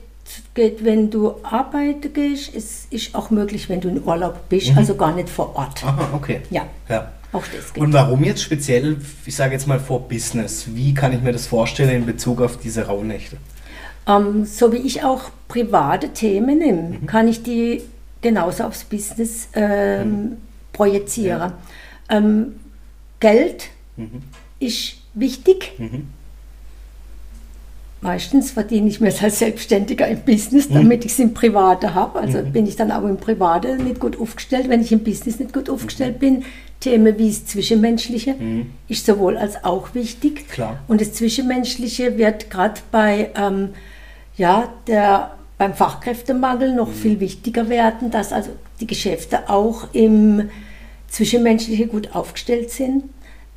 geht, 0.54 0.84
wenn 0.84 1.10
du 1.10 1.36
arbeiten 1.44 2.14
gehst, 2.14 2.56
es 2.56 2.86
ist 2.90 3.16
auch 3.16 3.30
möglich, 3.30 3.70
wenn 3.70 3.82
du 3.82 3.90
in 3.90 4.04
Urlaub 4.04 4.50
bist, 4.50 4.72
mhm. 4.72 4.78
also 4.78 4.96
gar 4.96 5.14
nicht 5.14 5.30
vor 5.30 5.56
Ort. 5.56 5.84
Aha, 5.84 6.10
okay. 6.14 6.42
Ja. 6.50 6.68
ja. 6.90 7.12
Auch 7.34 7.44
das 7.56 7.74
geht. 7.74 7.82
Und 7.82 7.94
warum 7.94 8.24
jetzt 8.24 8.42
speziell, 8.42 8.98
ich 9.26 9.36
sage 9.36 9.54
jetzt 9.54 9.68
mal 9.68 9.80
vor 9.80 10.08
Business? 10.08 10.66
Wie 10.74 10.94
kann 10.94 11.14
ich 11.14 11.22
mir 11.22 11.32
das 11.32 11.48
vorstellen 11.48 12.02
in 12.02 12.06
Bezug 12.06 12.42
auf 12.42 12.58
diese 12.58 12.88
Rauhnächte? 12.88 13.38
Ähm, 14.08 14.46
so 14.46 14.74
wie 14.74 14.78
ich 14.78 15.04
auch 15.04 15.32
private 15.48 16.10
Themen 16.10 16.58
nehme, 16.60 16.82
mhm. 16.82 17.06
kann 17.06 17.28
ich 17.28 17.44
die 17.44 17.82
genauso 18.22 18.66
aufs 18.66 18.84
Business 18.84 19.48
ähm, 19.54 20.10
mhm. 20.10 20.38
projizieren. 20.74 21.54
Ja. 22.10 22.18
Ähm, 22.18 22.60
Geld 23.20 23.70
mhm 23.96 24.24
ist 24.62 24.98
wichtig. 25.14 25.74
Mhm. 28.02 28.08
Meistens 28.08 28.52
verdiene 28.52 28.90
ich 28.90 29.00
mir 29.00 29.14
als 29.22 29.40
Selbstständiger 29.40 30.08
im 30.08 30.22
Business, 30.22 30.70
mhm. 30.70 30.74
damit 30.74 31.02
mhm. 31.02 31.06
ich 31.06 31.12
es 31.14 31.20
im 31.20 31.34
Private 31.34 31.94
habe. 31.94 32.20
Also 32.20 32.40
mhm. 32.40 32.52
bin 32.52 32.68
ich 32.68 32.76
dann 32.76 32.92
auch 32.92 33.04
im 33.04 33.18
Private 33.18 33.78
nicht 33.78 34.00
gut 34.00 34.20
aufgestellt. 34.20 34.70
Wenn 34.70 34.82
ich 34.82 34.92
im 34.92 35.04
Business 35.04 35.40
nicht 35.40 35.54
gut 35.54 35.70
aufgestellt 35.70 36.16
mhm. 36.16 36.20
bin, 36.20 36.46
Themen 36.80 37.18
wie 37.20 37.30
das 37.30 37.46
Zwischenmenschliche 37.46 38.36
ist 38.88 39.06
sowohl 39.06 39.38
als 39.38 39.64
auch 39.64 39.94
wichtig. 39.94 40.50
Klar. 40.50 40.80
Und 40.88 41.00
das 41.00 41.14
Zwischenmenschliche 41.14 42.18
wird 42.18 42.50
gerade 42.50 42.82
bei 42.92 43.30
ähm, 43.36 43.70
ja, 44.36 44.70
der, 44.88 45.36
beim 45.60 45.76
Fachkräftemangel 45.76 46.74
noch 46.74 46.92
viel 46.92 47.20
wichtiger 47.20 47.70
werden, 47.70 48.10
dass 48.10 48.34
also 48.34 48.50
die 48.80 48.88
Geschäfte 48.88 49.48
auch 49.48 49.94
im 49.94 50.50
Zwischenmenschliche 51.08 51.86
gut 51.86 52.16
aufgestellt 52.16 52.72
sind. 52.72 53.04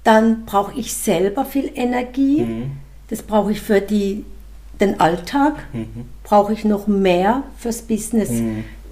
Dann 0.02 0.44
brauche 0.44 0.78
ich 0.78 0.92
selber 0.92 1.46
viel 1.46 1.70
Energie. 1.74 2.44
Das 3.08 3.22
brauche 3.22 3.52
ich 3.52 3.60
für 3.60 3.80
die, 3.80 4.24
den 4.80 5.00
Alltag. 5.00 5.54
Brauche 6.22 6.52
ich 6.52 6.64
noch 6.64 6.86
mehr 6.86 7.42
fürs 7.58 7.82
Business, 7.82 8.30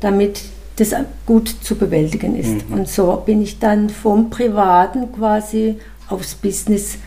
damit 0.00 0.42
das 0.76 0.94
gut 1.26 1.48
zu 1.48 1.76
bewältigen 1.76 2.36
ist. 2.36 2.64
Und 2.70 2.88
so 2.88 3.22
bin 3.24 3.42
ich 3.42 3.58
dann 3.58 3.90
vom 3.90 4.30
Privaten 4.30 5.12
quasi 5.12 5.76
aufs 6.08 6.34
Business 6.34 6.98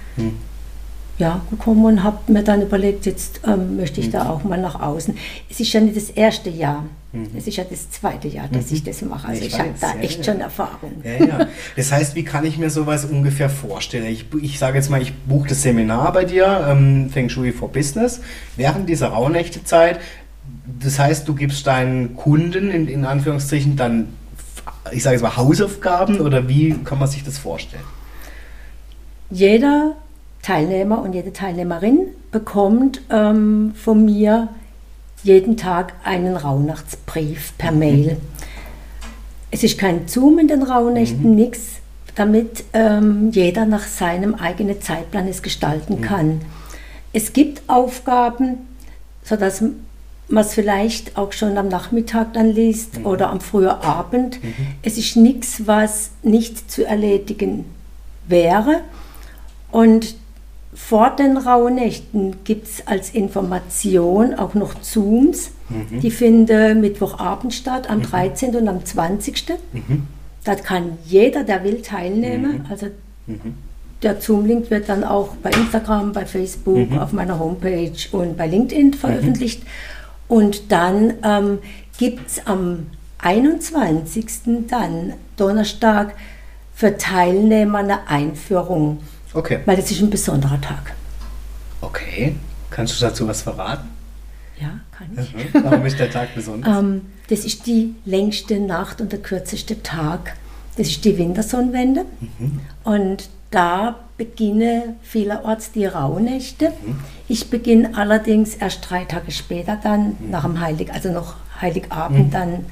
ja, 1.17 1.41
gekommen 1.49 1.85
und 1.85 2.03
habe 2.03 2.31
mir 2.31 2.43
dann 2.43 2.61
überlegt, 2.61 3.05
jetzt 3.05 3.41
ähm, 3.47 3.77
möchte 3.77 4.01
ich 4.01 4.09
da 4.09 4.29
auch 4.29 4.43
mal 4.43 4.59
nach 4.59 4.81
außen. 4.81 5.17
Es 5.49 5.59
ist 5.59 5.71
ja 5.71 5.79
nicht 5.79 5.95
das 5.95 6.09
erste 6.09 6.49
Jahr, 6.49 6.83
es 7.37 7.47
ist 7.47 7.57
ja 7.57 7.63
das 7.63 7.89
zweite 7.89 8.27
Jahr, 8.27 8.47
dass 8.47 8.71
ich 8.71 8.83
das 8.83 9.01
mache. 9.01 9.27
Also 9.27 9.41
Ich 9.41 9.47
ich, 9.47 9.59
habe 9.59 9.73
da 9.79 9.93
ja, 9.95 10.01
echt 10.01 10.19
ja. 10.19 10.33
schon 10.33 10.41
Erfahrung. 10.41 10.91
Ja. 11.03 11.47
Das 11.75 11.91
heißt, 11.91 12.15
wie 12.15 12.23
kann 12.23 12.45
ich 12.45 12.57
mir 12.57 12.69
sowas 12.69 13.05
ungefähr 13.05 13.49
vorstellen? 13.49 14.05
Ich, 14.05 14.25
ich 14.41 14.59
sage 14.59 14.77
jetzt 14.77 14.89
mal, 14.89 15.01
ich 15.01 15.13
buche 15.13 15.49
das 15.49 15.61
Seminar 15.61 16.11
bei 16.13 16.25
dir, 16.25 16.65
ähm, 16.69 17.09
Feng 17.09 17.29
Shui 17.29 17.51
for 17.51 17.71
Business, 17.71 18.21
während 18.55 18.89
dieser 18.89 19.09
Rauhnächtezeit. 19.09 19.99
Das 20.79 20.99
heißt, 20.99 21.27
du 21.27 21.35
gibst 21.35 21.67
deinen 21.67 22.15
Kunden 22.15 22.71
in, 22.71 22.87
in 22.87 23.05
Anführungszeichen 23.05 23.75
dann, 23.75 24.09
ich 24.91 25.03
sage 25.03 25.15
jetzt 25.15 25.23
mal, 25.23 25.37
Hausaufgaben 25.37 26.19
oder 26.19 26.47
wie 26.47 26.75
kann 26.83 26.99
man 26.99 27.07
sich 27.07 27.23
das 27.23 27.37
vorstellen? 27.37 27.83
Jeder 29.29 29.95
Teilnehmer 30.41 31.01
und 31.01 31.13
jede 31.13 31.33
Teilnehmerin 31.33 32.07
bekommt 32.31 33.01
ähm, 33.09 33.73
von 33.75 34.05
mir 34.05 34.49
jeden 35.25 35.57
Tag 35.57 35.93
einen 36.03 36.37
Rauhnachtsbrief 36.37 37.53
per 37.57 37.71
Mail. 37.71 38.17
Es 39.49 39.63
ist 39.63 39.79
kein 39.79 40.07
Zoom 40.07 40.37
in 40.37 40.47
den 40.47 40.61
Rauhnächten, 40.61 41.33
nichts, 41.33 41.77
damit 42.13 42.63
ähm, 42.73 43.31
jeder 43.31 43.65
nach 43.65 43.85
seinem 43.87 44.35
eigenen 44.35 44.81
Zeitplan 44.81 45.27
es 45.27 45.41
gestalten 45.41 46.01
kann. 46.01 46.41
Es 47.11 47.33
gibt 47.33 47.63
Aufgaben, 47.67 48.67
sodass 49.23 49.63
man 50.27 50.43
es 50.43 50.53
vielleicht 50.53 51.17
auch 51.17 51.31
schon 51.31 51.57
am 51.57 51.69
Nachmittag 51.69 52.33
dann 52.33 52.51
liest 52.51 53.03
oder 53.03 53.31
am 53.31 53.41
frühen 53.41 53.69
Abend. 53.69 54.39
Es 54.83 54.97
ist 54.97 55.15
nichts, 55.15 55.65
was 55.65 56.11
nicht 56.21 56.69
zu 56.69 56.85
erledigen 56.85 57.65
wäre. 58.27 58.81
Und 59.71 60.15
vor 60.75 61.15
den 61.15 61.37
Rauhnächten 61.37 62.43
gibt 62.43 62.67
es 62.67 62.85
als 62.85 63.09
Information 63.11 64.35
auch 64.35 64.53
noch 64.53 64.79
Zooms. 64.81 65.51
Die 66.01 66.11
finden 66.11 66.81
Mittwochabend 66.81 67.53
statt, 67.53 67.89
am 67.89 68.01
13. 68.01 68.55
und 68.55 68.67
am 68.67 68.85
20. 68.85 69.45
Da 70.43 70.55
kann 70.55 70.97
jeder, 71.05 71.43
der 71.43 71.63
will, 71.63 71.81
teilnehmen. 71.81 72.65
Also 72.69 72.87
der 74.03 74.21
Zoom-Link 74.21 74.69
wird 74.69 74.89
dann 74.89 75.03
auch 75.03 75.29
bei 75.37 75.49
Instagram, 75.49 76.11
bei 76.11 76.25
Facebook, 76.25 76.91
auf 76.99 77.13
meiner 77.13 77.39
Homepage 77.39 77.93
und 78.11 78.37
bei 78.37 78.45
LinkedIn 78.45 78.93
veröffentlicht. 78.93 79.63
Und 80.27 80.71
dann 80.71 81.13
ähm, 81.23 81.59
gibt 81.97 82.27
es 82.27 82.45
am 82.45 82.87
21. 83.19 84.67
dann 84.67 85.13
Donnerstag 85.37 86.15
für 86.75 86.97
Teilnehmer 86.97 87.79
eine 87.79 88.07
Einführung, 88.07 88.99
Okay. 89.35 89.59
weil 89.65 89.75
das 89.75 89.91
ist 89.91 90.01
ein 90.01 90.09
besonderer 90.09 90.59
Tag. 90.61 90.93
Okay. 91.81 92.35
Kannst 92.71 92.99
du 92.99 93.05
dazu 93.05 93.27
was 93.27 93.41
verraten? 93.41 93.89
Ja, 94.59 94.79
kann 94.97 95.07
ich. 95.17 95.53
Mhm. 95.53 95.63
Warum 95.63 95.85
ist 95.85 95.99
der 95.99 96.09
Tag 96.09 96.33
besonders? 96.33 96.77
Ähm, 96.79 97.01
das 97.29 97.43
ist 97.45 97.65
die 97.67 97.95
längste 98.05 98.59
Nacht 98.59 99.01
und 99.01 99.11
der 99.11 99.19
kürzeste 99.19 99.81
Tag. 99.83 100.35
Das 100.77 100.87
ist 100.87 101.03
die 101.05 101.17
Wintersonnenwende. 101.17 102.05
Und 102.83 103.29
da 103.49 103.95
beginne 104.17 104.95
vielerorts 105.01 105.71
die 105.71 105.85
Rauhnächte. 105.85 106.73
Ich 107.27 107.49
beginne 107.49 107.97
allerdings 107.97 108.55
erst 108.55 108.89
drei 108.89 109.05
Tage 109.05 109.31
später 109.31 109.79
dann, 109.81 110.17
nach 110.29 110.43
dem 110.43 110.59
Heilig, 110.59 110.91
also 110.93 111.11
noch 111.11 111.35
Heiligabend, 111.61 112.33
dann 112.33 112.65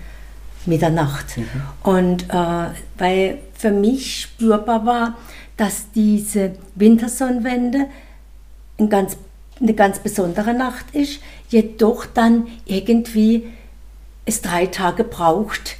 Mitternacht. 0.66 1.38
Und 1.82 2.30
äh, 2.30 2.68
weil 2.98 3.38
für 3.54 3.72
mich 3.72 4.22
spürbar 4.22 4.86
war, 4.86 5.16
dass 5.58 5.92
diese 5.92 6.56
Wintersonnenwende 6.76 7.88
ein 8.80 8.90
ganz, 8.90 9.18
eine 9.60 9.74
ganz 9.74 10.00
besondere 10.00 10.54
Nacht 10.54 10.86
ist, 10.94 11.22
jedoch 11.50 12.06
dann 12.06 12.48
irgendwie 12.66 13.48
es 14.26 14.42
drei 14.42 14.68
Tage 14.68 15.04
braucht, 15.04 15.78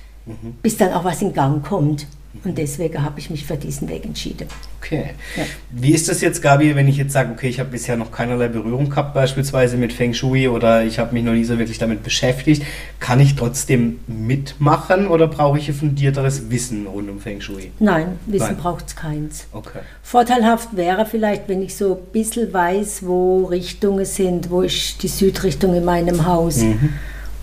bis 0.62 0.78
dann 0.78 0.94
auch 0.94 1.04
was 1.04 1.22
in 1.22 1.34
Gang 1.34 1.66
kommt. 1.66 2.08
Und 2.46 2.58
deswegen 2.58 3.02
habe 3.04 3.20
ich 3.20 3.30
mich 3.30 3.46
für 3.46 3.56
diesen 3.56 3.88
Weg 3.88 4.04
entschieden. 4.06 4.48
Okay. 4.82 5.12
Ja. 5.38 5.44
Wie 5.72 5.92
ist 5.94 6.10
das 6.10 6.20
jetzt, 6.20 6.42
Gabi, 6.42 6.76
wenn 6.76 6.90
ich 6.90 6.98
jetzt 6.98 7.14
sage, 7.14 7.32
okay, 7.32 7.48
ich 7.48 7.60
habe 7.60 7.70
bisher 7.70 7.96
noch 7.96 8.12
keinerlei 8.12 8.50
Berührung 8.50 8.90
gehabt, 8.90 9.14
beispielsweise 9.14 9.78
mit 9.78 9.94
Feng 9.94 10.14
Shui 10.14 10.50
oder 10.50 10.84
ich 10.84 11.00
habe 11.00 11.14
mich 11.14 11.24
noch 11.24 11.32
nie 11.32 11.46
so 11.46 11.58
wirklich 11.58 11.78
damit 11.78 12.04
beschäftigt, 12.04 12.64
kann 13.00 13.22
ich 13.22 13.36
trotzdem 13.36 14.00
mitmachen 14.08 15.08
oder 15.08 15.28
brauche 15.28 15.58
ich 15.58 15.70
ein 15.70 15.74
fundierteres 15.74 16.50
Wissen 16.50 16.86
rund 16.86 17.10
um 17.10 17.20
Feng 17.22 17.40
Shui? 17.40 17.72
Nein, 17.80 18.20
Wissen 18.26 18.58
braucht 18.58 18.88
es 18.88 18.96
keins. 18.98 19.46
Okay. 19.54 19.80
Vorteilhaft 20.02 20.76
wäre 20.76 21.06
vielleicht, 21.06 21.48
wenn 21.48 21.62
ich 21.62 21.76
so 21.76 21.94
ein 21.96 22.12
bisschen 22.12 22.52
weiß, 22.52 23.06
wo 23.06 23.46
Richtungen 23.46 24.04
sind, 24.06 24.50
wo 24.50 24.62
ist 24.62 25.02
die 25.02 25.08
Südrichtung 25.08 25.76
in 25.76 25.86
meinem 25.86 26.26
Haus, 26.26 26.58
Mhm. 26.58 26.90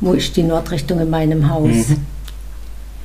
wo 0.01 0.13
ist 0.13 0.37
die 0.37 0.43
Nordrichtung 0.43 1.01
in 1.01 1.09
meinem 1.09 1.49
Haus, 1.49 1.87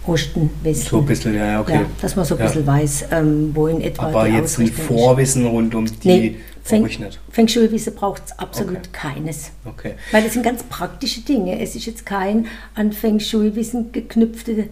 Osten, 0.07 0.49
Westen. 0.63 0.89
So 0.89 0.97
ein 0.99 1.05
bisschen, 1.05 1.35
ja, 1.35 1.61
okay. 1.61 1.73
Ja, 1.75 1.85
dass 2.01 2.15
man 2.15 2.25
so 2.25 2.35
ein 2.35 2.39
Ja. 2.39 2.45
bisschen 2.45 2.67
weiß, 2.67 3.05
ähm, 3.11 3.51
wo 3.53 3.67
in 3.67 3.81
etwa 3.81 4.07
Aber 4.07 4.27
jetzt 4.27 4.59
ein. 4.59 4.67
Vorwissen 4.67 5.45
rund 5.45 5.73
um 5.75 5.85
die 5.85 6.07
Nee, 6.07 6.35
Feng. 6.63 6.87
Feng 7.29 7.47
Shui-Wissen 7.47 7.93
braucht 7.95 8.23
es 8.25 8.39
absolut 8.39 8.77
Okay. 8.77 8.89
keines. 8.91 9.51
Okay. 9.65 9.93
Weil 10.11 10.23
das 10.23 10.33
sind 10.33 10.43
ganz 10.43 10.63
praktische 10.63 11.21
Dinge. 11.21 11.59
Es 11.61 11.75
ist 11.75 11.85
jetzt 11.85 12.05
kein 12.05 12.47
an 12.73 12.91
Feng 12.91 13.19
Shui-Wissen 13.19 13.91
geknüpfte 13.91 14.69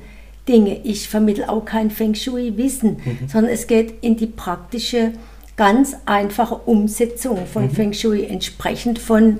Dinge. 0.48 0.80
Ich 0.84 1.08
vermittle 1.08 1.50
auch 1.50 1.66
kein 1.66 1.90
Feng 1.92 2.16
Shui-Wissen, 2.16 2.98
Mhm. 3.04 3.28
sondern 3.28 3.52
es 3.54 3.68
geht 3.68 3.94
in 4.02 4.18
die 4.18 4.26
praktische, 4.28 5.12
ganz 5.56 5.96
einfache 6.08 6.56
Umsetzung 6.56 7.46
von 7.46 7.66
Mhm. 7.66 7.70
Feng 7.72 7.94
Shui 7.94 8.26
entsprechend 8.26 8.98
von 9.00 9.40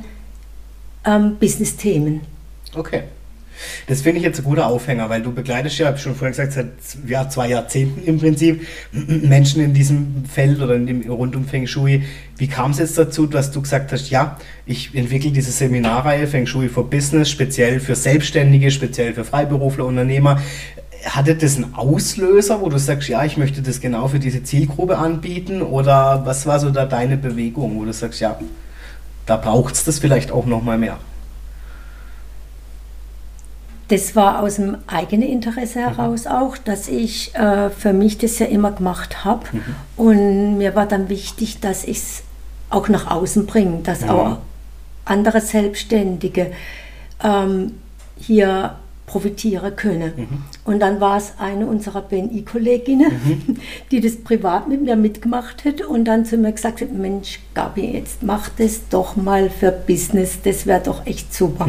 ähm, 1.06 1.36
Business-Themen. 1.40 2.22
Okay. 2.76 3.04
Das 3.88 4.02
finde 4.02 4.20
ich 4.20 4.24
jetzt 4.24 4.40
ein 4.40 4.44
guter 4.44 4.68
Aufhänger, 4.68 5.10
weil 5.10 5.22
du 5.22 5.32
begleitest 5.32 5.78
ja, 5.78 5.88
habe 5.88 5.98
ich 5.98 6.04
schon 6.04 6.16
vorhin 6.16 6.32
gesagt, 6.36 6.54
seit 6.54 6.68
ja, 7.08 7.30
zwei 7.30 7.50
Jahrzehnten 7.50 8.06
im 8.06 8.20
Prinzip 8.20 8.66
Menschen 8.92 9.62
in 9.64 9.74
diesem 9.74 10.26
Feld 10.26 10.62
oder 10.62 10.76
in 10.76 10.88
dem, 10.88 11.10
rund 11.10 11.36
um 11.36 11.46
Feng 11.46 11.68
Shui. 11.68 12.04
Wie 12.38 12.48
kam 12.48 12.72
es 12.72 12.80
jetzt 12.80 12.98
dazu, 12.98 13.28
dass 13.28 13.52
du 13.52 13.62
gesagt 13.62 13.92
hast, 13.92 14.10
ja, 14.10 14.38
ich 14.66 14.94
entwickle 14.96 15.32
diese 15.32 15.52
Seminarreihe 15.52 16.28
Feng 16.28 16.46
Shui 16.46 16.70
for 16.70 16.90
Business, 16.90 17.30
speziell 17.30 17.80
für 17.80 17.96
Selbstständige, 17.96 18.72
speziell 18.72 19.14
für 19.14 19.26
Freiberufler, 19.26 19.86
Unternehmer. 19.86 20.42
Hatte 21.06 21.36
das 21.36 21.58
einen 21.58 21.74
Auslöser, 21.76 22.62
wo 22.62 22.70
du 22.70 22.78
sagst, 22.78 23.10
ja, 23.10 23.26
ich 23.26 23.38
möchte 23.38 23.62
das 23.62 23.82
genau 23.82 24.08
für 24.08 24.20
diese 24.20 24.44
Zielgruppe 24.44 24.98
anbieten? 24.98 25.62
Oder 25.62 26.26
was 26.26 26.46
war 26.46 26.60
so 26.60 26.70
da 26.70 26.86
deine 26.86 27.18
Bewegung, 27.18 27.78
wo 27.78 27.86
du 27.86 27.92
sagst, 27.92 28.22
ja, 28.22 28.40
da 29.26 29.38
braucht 29.38 29.76
es 29.76 29.84
das 29.84 30.00
vielleicht 30.00 30.32
auch 30.32 30.46
nochmal 30.46 30.78
mehr? 30.78 30.98
Das 33.94 34.16
war 34.16 34.42
aus 34.42 34.56
dem 34.56 34.78
eigenen 34.88 35.30
Interesse 35.30 35.80
heraus 35.82 36.26
auch, 36.26 36.58
dass 36.58 36.88
ich 36.88 37.36
äh, 37.36 37.70
für 37.70 37.94
mich 37.94 38.18
das 38.18 38.40
ja 38.40 38.48
immer 38.48 38.72
gemacht 38.72 39.24
habe. 39.24 39.46
Und 39.98 40.58
mir 40.58 40.74
war 40.74 40.88
dann 40.88 41.10
wichtig, 41.10 41.60
dass 41.60 41.84
ich 41.84 41.98
es 41.98 42.24
auch 42.72 42.90
nach 42.90 43.12
außen 43.12 43.46
bringe, 43.46 43.84
dass 43.84 44.02
Ja. 44.02 44.12
auch 44.12 44.38
andere 45.06 45.42
Selbstständige 45.42 46.52
ähm, 47.24 47.74
hier 48.18 48.78
profitieren 49.06 49.76
können. 49.76 50.42
Und 50.66 50.80
dann 50.80 51.00
war 51.00 51.18
es 51.18 51.34
eine 51.38 51.68
unserer 51.68 52.02
BNI-Kolleginnen, 52.02 53.12
die 53.92 54.02
das 54.02 54.16
privat 54.16 54.68
mit 54.68 54.82
mir 54.82 54.96
mitgemacht 54.96 55.66
hat 55.66 55.82
und 55.82 56.06
dann 56.06 56.26
zu 56.26 56.38
mir 56.38 56.52
gesagt 56.54 56.82
hat, 56.82 56.92
Mensch, 56.92 57.42
Gabi, 57.54 57.92
jetzt 57.94 58.24
mach 58.24 58.50
das 58.58 58.90
doch 58.90 59.16
mal 59.16 59.52
für 59.52 59.72
Business, 59.72 60.40
das 60.44 60.66
wäre 60.66 60.82
doch 60.82 61.06
echt 61.06 61.32
super. 61.32 61.68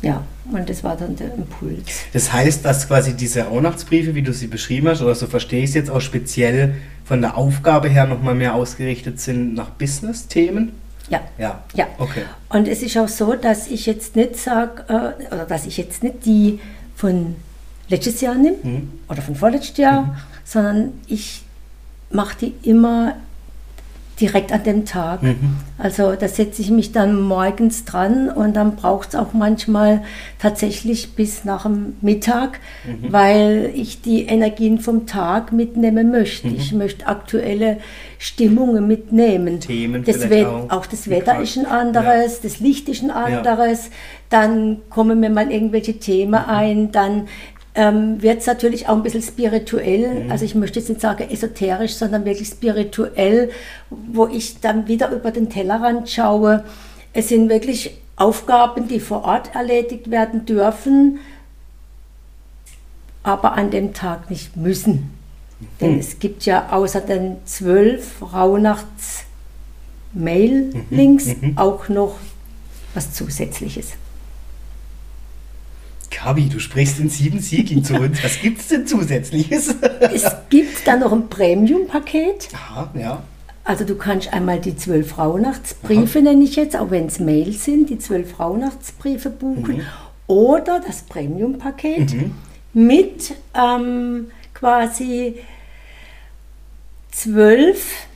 Ja, 0.00 0.24
und 0.50 0.68
das 0.68 0.82
war 0.82 0.96
dann 0.96 1.14
der 1.16 1.34
Impuls. 1.34 2.00
Das 2.12 2.32
heißt, 2.32 2.64
dass 2.64 2.88
quasi 2.88 3.14
diese 3.14 3.42
Rauhnachtsbriefe, 3.42 4.14
wie 4.14 4.22
du 4.22 4.32
sie 4.32 4.48
beschrieben 4.48 4.88
hast, 4.88 5.00
oder 5.02 5.14
so 5.14 5.26
verstehe 5.26 5.60
ich 5.62 5.70
es 5.70 5.74
jetzt 5.74 5.90
auch 5.90 6.00
speziell 6.00 6.74
von 7.04 7.20
der 7.20 7.36
Aufgabe 7.36 7.88
her 7.88 8.06
nochmal 8.06 8.34
mehr 8.34 8.54
ausgerichtet 8.54 9.20
sind 9.20 9.54
nach 9.54 9.70
Business-Themen? 9.70 10.72
Ja. 11.08 11.20
Ja. 11.38 11.62
Ja. 11.74 11.86
Okay. 11.98 12.22
Und 12.48 12.68
es 12.68 12.82
ist 12.82 12.96
auch 12.96 13.08
so, 13.08 13.34
dass 13.34 13.68
ich 13.68 13.86
jetzt 13.86 14.16
nicht 14.16 14.36
sage, 14.36 14.84
äh, 14.88 15.34
oder 15.34 15.44
dass 15.46 15.66
ich 15.66 15.76
jetzt 15.76 16.02
nicht 16.02 16.24
die 16.24 16.58
von 16.96 17.36
letztes 17.88 18.20
Jahr 18.20 18.34
nehme 18.34 18.56
Mhm. 18.62 18.90
oder 19.08 19.20
von 19.22 19.34
vorletztes 19.34 19.76
Jahr, 19.76 20.16
sondern 20.44 20.92
ich 21.06 21.42
mache 22.10 22.36
die 22.40 22.54
immer 22.68 23.16
direkt 24.20 24.52
an 24.52 24.62
dem 24.62 24.84
Tag. 24.84 25.22
Mhm. 25.22 25.56
Also 25.78 26.14
da 26.14 26.28
setze 26.28 26.62
ich 26.62 26.70
mich 26.70 26.92
dann 26.92 27.20
morgens 27.20 27.84
dran 27.84 28.28
und 28.28 28.54
dann 28.54 28.76
braucht 28.76 29.10
es 29.10 29.14
auch 29.14 29.32
manchmal 29.32 30.02
tatsächlich 30.38 31.14
bis 31.14 31.44
nach 31.44 31.62
dem 31.64 31.96
Mittag, 32.00 32.60
mhm. 32.86 33.12
weil 33.12 33.70
ich 33.74 34.02
die 34.02 34.24
Energien 34.24 34.78
vom 34.78 35.06
Tag 35.06 35.52
mitnehmen 35.52 36.10
möchte. 36.10 36.48
Mhm. 36.48 36.56
Ich 36.56 36.72
möchte 36.72 37.06
aktuelle 37.06 37.78
Stimmungen 38.18 38.86
mitnehmen. 38.86 39.60
Themen 39.60 40.04
das 40.04 40.22
auch. 40.30 40.70
auch. 40.70 40.86
das 40.86 41.10
Wetter 41.10 41.40
ist 41.40 41.56
ein 41.58 41.66
anderes, 41.66 42.34
ja. 42.34 42.40
das 42.44 42.60
Licht 42.60 42.88
ist 42.88 43.02
ein 43.02 43.10
anderes. 43.10 43.86
Ja. 43.86 43.92
Dann 44.30 44.78
kommen 44.88 45.20
mir 45.20 45.30
mal 45.30 45.50
irgendwelche 45.50 45.98
Themen 45.98 46.40
mhm. 46.40 46.48
ein, 46.48 46.92
dann 46.92 47.28
ähm, 47.74 48.22
wird 48.22 48.40
es 48.40 48.46
natürlich 48.46 48.88
auch 48.88 48.96
ein 48.96 49.02
bisschen 49.02 49.22
spirituell. 49.22 50.24
Mhm. 50.24 50.30
Also 50.30 50.44
ich 50.44 50.54
möchte 50.54 50.78
jetzt 50.78 50.88
nicht 50.88 51.00
sagen 51.00 51.28
esoterisch, 51.30 51.94
sondern 51.94 52.24
wirklich 52.24 52.48
spirituell, 52.48 53.50
wo 53.90 54.26
ich 54.26 54.60
dann 54.60 54.88
wieder 54.88 55.10
über 55.10 55.30
den 55.30 55.48
Tellerrand 55.48 56.10
schaue. 56.10 56.64
Es 57.12 57.28
sind 57.28 57.48
wirklich 57.48 57.96
Aufgaben, 58.16 58.88
die 58.88 59.00
vor 59.00 59.24
Ort 59.24 59.54
erledigt 59.54 60.10
werden 60.10 60.44
dürfen, 60.44 61.20
aber 63.22 63.54
an 63.54 63.70
dem 63.70 63.94
Tag 63.94 64.28
nicht 64.28 64.56
müssen. 64.56 64.92
Mhm. 64.92 65.10
Denn 65.80 65.98
es 65.98 66.18
gibt 66.18 66.44
ja 66.44 66.68
außer 66.70 67.00
den 67.00 67.36
zwölf 67.46 68.20
Rauhnachts-Mail-Links 68.34 71.26
mhm. 71.26 71.36
mhm. 71.40 71.58
auch 71.58 71.88
noch 71.88 72.16
was 72.94 73.14
Zusätzliches. 73.14 73.92
Gabi, 76.12 76.48
du 76.48 76.58
sprichst 76.58 76.98
in 77.00 77.08
sieben 77.08 77.40
Siegeln 77.40 77.84
zu 77.84 77.94
uns. 77.94 78.22
Was 78.22 78.40
gibt 78.40 78.60
es 78.60 78.68
denn 78.68 78.86
zusätzliches? 78.86 79.74
es 80.00 80.24
gibt 80.50 80.86
dann 80.86 81.00
noch 81.00 81.12
ein 81.12 81.28
Premium-Paket. 81.28 82.48
Aha, 82.52 82.90
ja. 82.94 83.22
Also 83.64 83.84
du 83.84 83.94
kannst 83.94 84.32
einmal 84.32 84.60
die 84.60 84.76
zwölf 84.76 85.18
Rauhnachtsbriefe, 85.18 86.18
Aha. 86.18 86.24
nenne 86.24 86.44
ich 86.44 86.56
jetzt, 86.56 86.76
auch 86.76 86.90
wenn 86.90 87.06
es 87.06 87.20
Mails 87.20 87.64
sind, 87.64 87.90
die 87.90 87.98
zwölf 87.98 88.40
Rauhnachtsbriefe 88.40 89.30
buchen. 89.30 89.76
Mhm. 89.76 89.86
Oder 90.26 90.80
das 90.84 91.02
Premium-Paket 91.02 92.14
mhm. 92.14 92.34
mit 92.72 93.34
ähm, 93.54 94.26
quasi 94.54 95.36
zwölf 97.10 98.06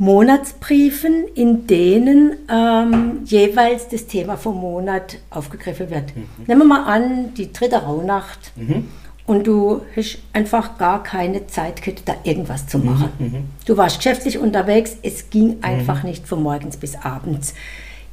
Monatsbriefen, 0.00 1.26
in 1.34 1.66
denen 1.66 2.32
ähm, 2.50 3.20
jeweils 3.26 3.86
das 3.88 4.06
Thema 4.06 4.38
vom 4.38 4.56
Monat 4.56 5.18
aufgegriffen 5.28 5.90
wird. 5.90 6.16
Mhm. 6.16 6.24
Nehmen 6.46 6.62
wir 6.62 6.68
mal 6.68 6.84
an, 6.84 7.34
die 7.34 7.52
dritte 7.52 7.82
Rauhnacht 7.82 8.52
mhm. 8.56 8.88
und 9.26 9.46
du 9.46 9.82
hast 9.94 10.16
einfach 10.32 10.78
gar 10.78 11.02
keine 11.02 11.48
Zeit 11.48 11.82
da 12.06 12.14
irgendwas 12.24 12.66
zu 12.66 12.78
machen. 12.78 13.10
Mhm. 13.18 13.26
mhm. 13.26 13.44
Du 13.66 13.76
warst 13.76 13.98
geschäftlich 13.98 14.38
unterwegs, 14.38 14.96
es 15.02 15.28
ging 15.28 15.58
mhm. 15.58 15.64
einfach 15.64 16.02
nicht 16.02 16.26
von 16.26 16.42
morgens 16.42 16.78
bis 16.78 16.96
abends. 16.96 17.52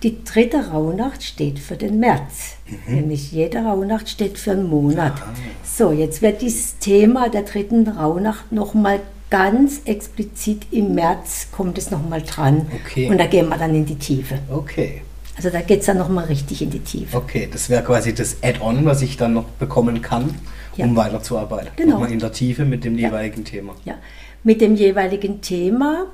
Die 0.04 0.26
dritte 0.26 0.72
Rauhnacht 0.72 1.24
steht 1.24 1.58
für 1.58 1.78
den 1.78 2.02
März. 2.02 2.58
Mhm. 2.68 2.96
Nämlich 2.96 3.32
jede 3.32 3.60
Rauhnacht 3.60 4.10
steht 4.10 4.38
für 4.38 4.52
einen 4.52 4.70
Monat. 4.70 5.14
Aha. 5.14 5.34
So, 5.64 5.94
jetzt 5.94 6.22
wird 6.22 6.42
dieses 6.42 6.80
Thema 6.80 7.30
der 7.30 7.44
dritten 7.44 7.88
Rauhnacht 7.88 8.52
nochmal 8.52 9.00
ganz 9.30 9.82
explizit 9.86 10.68
im 10.72 10.96
März 10.96 11.48
kommt 11.52 11.78
es 11.78 11.92
nochmal 11.92 12.22
dran. 12.22 12.68
Okay. 12.84 13.10
Und 13.10 13.18
da 13.18 13.26
gehen 13.26 13.50
wir 13.50 13.58
dann 13.58 13.76
in 13.76 13.86
die 13.86 13.96
Tiefe. 13.96 14.40
Okay. 14.50 15.02
Also 15.36 15.52
da 15.52 15.62
geht 15.62 15.82
es 15.82 15.86
dann 15.86 15.98
nochmal 15.98 16.26
richtig 16.26 16.64
in 16.64 16.72
die 16.72 16.80
Tiefe. 16.80 17.16
Okay, 17.16 17.48
das 17.52 17.70
wäre 17.70 17.84
quasi 17.84 18.14
das 18.14 18.38
Add-on, 18.42 18.86
was 18.86 19.04
ich 19.04 19.18
dann 19.18 19.34
noch 19.34 19.46
bekommen 19.46 20.02
kann, 20.02 20.34
ja. 20.76 20.86
um 20.86 20.96
weiterzuarbeiten. 20.96 21.70
Genau. 21.76 21.94
Nochmal 21.94 22.12
in 22.12 22.20
der 22.20 22.32
Tiefe 22.32 22.66
mit 22.66 22.84
dem 22.84 22.98
ja. 22.98 23.10
jeweiligen 23.10 23.46
Thema. 23.46 23.76
Ja, 23.86 23.96
mit 24.44 24.62
dem 24.62 24.76
jeweiligen 24.76 25.42
Thema 25.42 26.08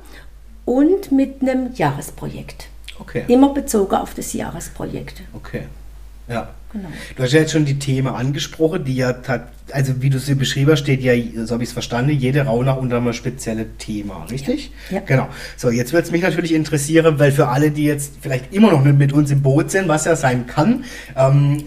und 0.65 1.13
mit 1.13 1.41
einem 1.41 1.73
Jahresprojekt. 1.73 2.67
Okay. 2.99 3.23
Immer 3.30 3.54
bezogen 3.54 3.95
auf 3.95 4.13
das 4.13 4.34
Jahresprojekt. 4.34 5.21
Okay. 5.34 5.63
Ja. 6.28 6.49
Genau. 6.73 6.88
Du 7.15 7.23
hast 7.23 7.33
ja 7.33 7.39
jetzt 7.39 7.51
schon 7.51 7.65
die 7.65 7.77
Themen 7.77 8.07
angesprochen, 8.07 8.83
die 8.83 8.95
ja, 8.95 9.13
also 9.71 10.01
wie 10.01 10.09
du 10.09 10.17
sie 10.17 10.33
beschrieben 10.33 10.71
hast, 10.71 10.79
steht 10.79 11.01
ja, 11.01 11.13
so 11.45 11.53
habe 11.53 11.63
ich 11.63 11.69
es 11.69 11.73
verstanden, 11.73 12.12
jede 12.12 12.41
Raunach 12.41 12.77
unter 12.77 12.97
einem 12.97 13.13
speziellen 13.13 13.77
Thema, 13.77 14.25
richtig? 14.31 14.71
Ja. 14.89 14.97
ja. 14.97 15.03
Genau. 15.05 15.27
So, 15.55 15.69
jetzt 15.69 15.93
würde 15.93 16.05
es 16.05 16.12
mich 16.12 16.23
natürlich 16.23 16.53
interessieren, 16.53 17.19
weil 17.19 17.31
für 17.31 17.47
alle, 17.47 17.69
die 17.69 17.83
jetzt 17.83 18.13
vielleicht 18.21 18.53
immer 18.53 18.71
noch 18.71 18.83
nicht 18.83 18.97
mit 18.97 19.13
uns 19.13 19.29
im 19.29 19.43
Boot 19.43 19.69
sind, 19.69 19.88
was 19.88 20.05
ja 20.05 20.15
sein 20.15 20.47
kann, 20.47 20.83
ähm, 21.15 21.65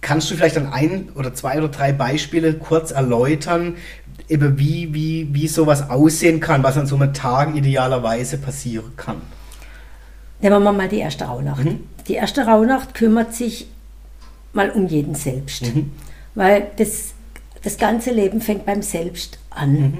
kannst 0.00 0.30
du 0.30 0.36
vielleicht 0.36 0.56
an 0.56 0.72
ein 0.72 1.08
oder 1.16 1.34
zwei 1.34 1.58
oder 1.58 1.68
drei 1.68 1.92
Beispiele 1.92 2.54
kurz 2.54 2.92
erläutern, 2.92 3.74
eben 4.28 4.58
wie, 4.58 4.94
wie, 4.94 5.28
wie 5.32 5.48
sowas 5.48 5.90
aussehen 5.90 6.38
kann, 6.38 6.62
was 6.62 6.76
an 6.76 6.86
so 6.86 6.94
einem 6.94 7.12
Tag 7.12 7.56
idealerweise 7.56 8.38
passieren 8.38 8.92
kann? 8.96 9.16
Nehmen 10.40 10.62
wir 10.62 10.72
mal 10.72 10.88
die 10.88 10.98
erste 10.98 11.24
Rauhnacht. 11.24 11.64
Mhm. 11.64 11.80
Die 12.06 12.14
erste 12.14 12.46
Rauhnacht 12.46 12.94
kümmert 12.94 13.34
sich 13.34 13.66
mal 14.54 14.70
um 14.70 14.86
jeden 14.86 15.14
selbst. 15.14 15.74
Mhm. 15.74 15.92
Weil 16.34 16.68
das, 16.76 17.14
das 17.62 17.76
ganze 17.76 18.10
Leben 18.10 18.40
fängt 18.40 18.66
beim 18.66 18.82
Selbst 18.82 19.38
an. 19.50 19.72
Mhm. 19.72 19.98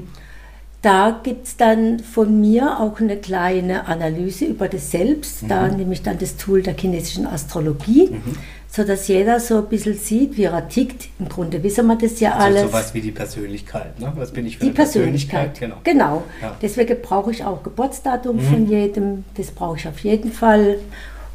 Da 0.84 1.18
gibt 1.22 1.46
es 1.46 1.56
dann 1.56 2.00
von 2.00 2.42
mir 2.42 2.78
auch 2.78 3.00
eine 3.00 3.16
kleine 3.16 3.86
Analyse 3.86 4.44
über 4.44 4.68
das 4.68 4.90
Selbst. 4.90 5.42
Mhm. 5.42 5.48
Da 5.48 5.68
nehme 5.68 5.94
ich 5.94 6.02
dann 6.02 6.18
das 6.18 6.36
Tool 6.36 6.62
der 6.62 6.76
chinesischen 6.76 7.26
Astrologie, 7.26 8.10
mhm. 8.10 8.36
sodass 8.68 9.08
jeder 9.08 9.40
so 9.40 9.56
ein 9.56 9.66
bisschen 9.66 9.94
sieht, 9.96 10.36
wie 10.36 10.42
er 10.42 10.68
tickt. 10.68 11.08
Im 11.18 11.30
Grunde 11.30 11.62
wissen 11.62 11.86
wir 11.86 11.96
das 11.96 12.20
ja 12.20 12.32
also 12.32 12.44
alles. 12.44 12.62
Sowas 12.64 12.92
wie 12.92 13.00
die 13.00 13.12
Persönlichkeit. 13.12 13.98
Ne? 13.98 14.12
Was 14.14 14.30
bin 14.30 14.44
ich 14.44 14.58
für 14.58 14.66
die 14.66 14.72
Persönlichkeit? 14.72 15.54
Persönlichkeit? 15.54 15.82
Genau. 15.84 16.18
genau. 16.18 16.22
Ja. 16.42 16.54
Deswegen 16.60 17.00
brauche 17.00 17.30
ich 17.30 17.42
auch 17.42 17.62
Geburtsdatum 17.62 18.36
mhm. 18.36 18.40
von 18.40 18.68
jedem. 18.68 19.24
Das 19.38 19.52
brauche 19.52 19.78
ich 19.78 19.88
auf 19.88 20.00
jeden 20.00 20.32
Fall 20.32 20.76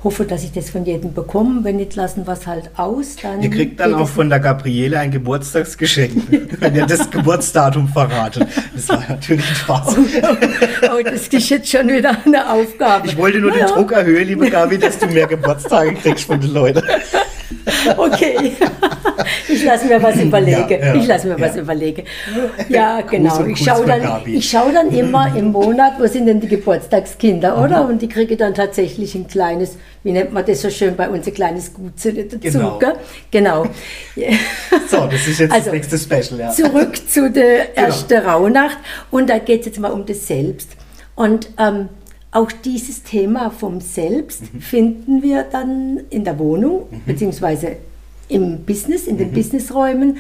hoffe, 0.03 0.25
dass 0.25 0.43
ich 0.43 0.51
das 0.51 0.69
von 0.69 0.85
jedem 0.85 1.13
bekomme. 1.13 1.63
Wenn 1.63 1.77
nicht, 1.77 1.95
lassen 1.95 2.25
wir 2.25 2.33
es 2.33 2.47
halt 2.47 2.69
aus. 2.77 3.17
Dann 3.21 3.41
ihr 3.41 3.49
kriegt 3.49 3.79
dann 3.79 3.93
auch 3.95 4.07
von 4.07 4.29
der 4.29 4.39
Gabriele 4.39 4.99
ein 4.99 5.11
Geburtstagsgeschenk, 5.11 6.23
wenn 6.59 6.75
ihr 6.75 6.85
das 6.85 7.09
Geburtsdatum 7.09 7.87
verratet. 7.87 8.47
Das 8.73 8.89
war 8.89 9.03
natürlich 9.09 9.47
ein 9.47 9.55
Spaß. 9.55 9.97
Oh, 9.97 10.95
oh, 10.97 11.03
das 11.03 11.27
ist 11.27 11.49
jetzt 11.49 11.69
schon 11.69 11.87
wieder 11.87 12.17
eine 12.25 12.49
Aufgabe. 12.49 13.07
Ich 13.07 13.17
wollte 13.17 13.39
nur 13.39 13.55
ja. 13.55 13.65
den 13.65 13.75
Druck 13.75 13.91
erhöhen, 13.91 14.27
liebe 14.27 14.49
Gabi, 14.49 14.77
dass 14.77 14.97
du 14.99 15.07
mehr 15.07 15.27
Geburtstage 15.27 15.93
kriegst 15.95 16.25
von 16.25 16.39
den 16.39 16.53
Leuten. 16.53 16.83
Okay, 17.97 18.53
ich 19.47 19.63
lasse 19.63 19.87
mir 19.87 20.01
was 20.01 20.15
überlegen. 20.17 20.69
Ja, 20.69 20.77
ja, 20.77 20.95
ich 20.95 21.07
lasse 21.07 21.27
mir 21.27 21.39
ja. 21.39 21.47
was 21.47 21.55
überlegen. 21.55 22.03
Ja, 22.67 23.01
genau. 23.01 23.43
Ich 23.45 23.63
schaue 23.63 23.85
dann, 23.85 24.21
schau 24.41 24.71
dann 24.71 24.91
immer 24.91 25.35
im 25.35 25.51
Monat, 25.51 25.93
wo 25.99 26.07
sind 26.07 26.27
denn 26.27 26.39
die 26.39 26.47
Geburtstagskinder, 26.47 27.61
oder? 27.61 27.87
Und 27.87 28.01
die 28.01 28.09
kriege 28.09 28.37
dann 28.37 28.53
tatsächlich 28.53 29.15
ein 29.15 29.27
kleines, 29.27 29.77
wie 30.03 30.11
nennt 30.11 30.33
man 30.33 30.45
das 30.45 30.61
so 30.61 30.69
schön 30.69 30.95
bei 30.95 31.09
uns, 31.09 31.27
ein 31.27 31.33
kleines 31.33 31.73
Gutzelle 31.73 32.25
dazu. 32.25 32.39
Genau. 32.41 32.79
genau. 33.31 33.65
So, 34.87 35.07
das 35.07 35.27
ist 35.27 35.39
jetzt 35.39 35.51
also, 35.51 35.71
das 35.71 35.73
nächste 35.73 35.97
Special. 35.97 36.51
Zurück 36.51 37.09
zu 37.09 37.31
der 37.31 37.65
genau. 37.65 37.87
ersten 37.87 38.09
genau. 38.09 38.29
Rauhnacht. 38.29 38.77
Und 39.11 39.29
da 39.29 39.39
geht 39.39 39.61
es 39.61 39.65
jetzt 39.67 39.79
mal 39.79 39.91
um 39.91 40.05
das 40.05 40.27
Selbst. 40.27 40.69
Und 41.15 41.49
ähm, 41.57 41.89
auch 42.31 42.51
dieses 42.51 43.03
Thema 43.03 43.49
vom 43.49 43.81
Selbst 43.81 44.53
mhm. 44.53 44.61
finden 44.61 45.23
wir 45.23 45.43
dann 45.43 46.01
in 46.09 46.23
der 46.23 46.37
Wohnung, 46.37 46.87
mhm. 46.89 47.01
beziehungsweise 47.05 47.77
im 48.27 48.63
Business, 48.65 49.07
in 49.07 49.17
den 49.17 49.29
mhm. 49.31 49.33
Businessräumen. 49.33 50.17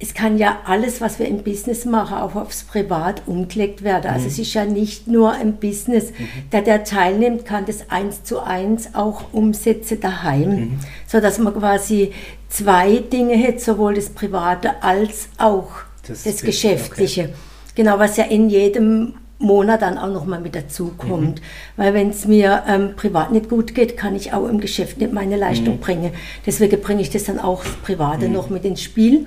Es 0.00 0.14
kann 0.14 0.38
ja 0.38 0.60
alles, 0.64 1.00
was 1.00 1.18
wir 1.18 1.26
im 1.26 1.42
Business 1.42 1.84
machen, 1.84 2.18
auch 2.18 2.36
aufs 2.36 2.62
Privat 2.62 3.22
umgelegt 3.26 3.82
werden. 3.82 4.10
Also 4.10 4.22
mhm. 4.22 4.28
es 4.28 4.38
ist 4.38 4.54
ja 4.54 4.64
nicht 4.64 5.08
nur 5.08 5.32
ein 5.32 5.56
Business. 5.56 6.12
Mhm. 6.12 6.50
Der, 6.52 6.62
der 6.62 6.84
teilnimmt, 6.84 7.44
kann 7.44 7.66
das 7.66 7.90
eins 7.90 8.22
zu 8.22 8.40
eins 8.40 8.94
auch 8.94 9.32
umsetzen 9.32 10.00
daheim, 10.00 10.50
mhm. 10.50 10.78
sodass 11.06 11.38
man 11.38 11.52
quasi 11.52 12.12
zwei 12.48 12.98
Dinge 12.98 13.36
hat, 13.46 13.60
sowohl 13.60 13.94
das 13.94 14.08
Private 14.08 14.82
als 14.82 15.28
auch 15.36 15.68
das, 16.06 16.22
das 16.22 16.40
Geschäftliche. 16.40 17.22
Okay. 17.24 17.34
Genau, 17.74 17.98
was 17.98 18.16
ja 18.16 18.24
in 18.24 18.48
jedem 18.48 19.14
Monat 19.38 19.82
dann 19.82 19.98
auch 19.98 20.12
nochmal 20.12 20.40
mit 20.40 20.54
dazu 20.54 20.92
kommt. 20.98 21.40
Mhm. 21.40 21.44
Weil 21.76 21.94
wenn 21.94 22.10
es 22.10 22.26
mir 22.26 22.64
ähm, 22.66 22.96
privat 22.96 23.30
nicht 23.30 23.48
gut 23.48 23.74
geht, 23.74 23.96
kann 23.96 24.16
ich 24.16 24.32
auch 24.32 24.48
im 24.48 24.60
Geschäft 24.60 24.98
nicht 24.98 25.12
meine 25.12 25.36
Leistung 25.36 25.76
mhm. 25.76 25.80
bringen. 25.80 26.12
Deswegen 26.44 26.80
bringe 26.80 27.02
ich 27.02 27.10
das 27.10 27.24
dann 27.24 27.38
auch 27.38 27.62
Private 27.84 28.26
mhm. 28.26 28.34
noch 28.34 28.50
mit 28.50 28.64
ins 28.64 28.82
Spiel. 28.82 29.26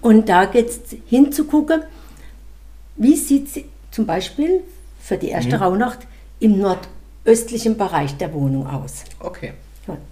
Und 0.00 0.28
da 0.28 0.44
geht 0.44 0.68
es 0.68 0.80
hinzugucken, 1.06 1.82
wie 2.96 3.16
sieht 3.16 3.48
es 3.48 3.64
zum 3.90 4.06
Beispiel 4.06 4.60
für 5.00 5.16
die 5.16 5.28
erste 5.28 5.56
mhm. 5.56 5.62
Rauhnacht 5.62 5.98
im 6.38 6.58
nordöstlichen 6.58 7.76
Bereich 7.76 8.16
der 8.16 8.32
Wohnung 8.32 8.66
aus. 8.66 9.04
Okay. 9.18 9.52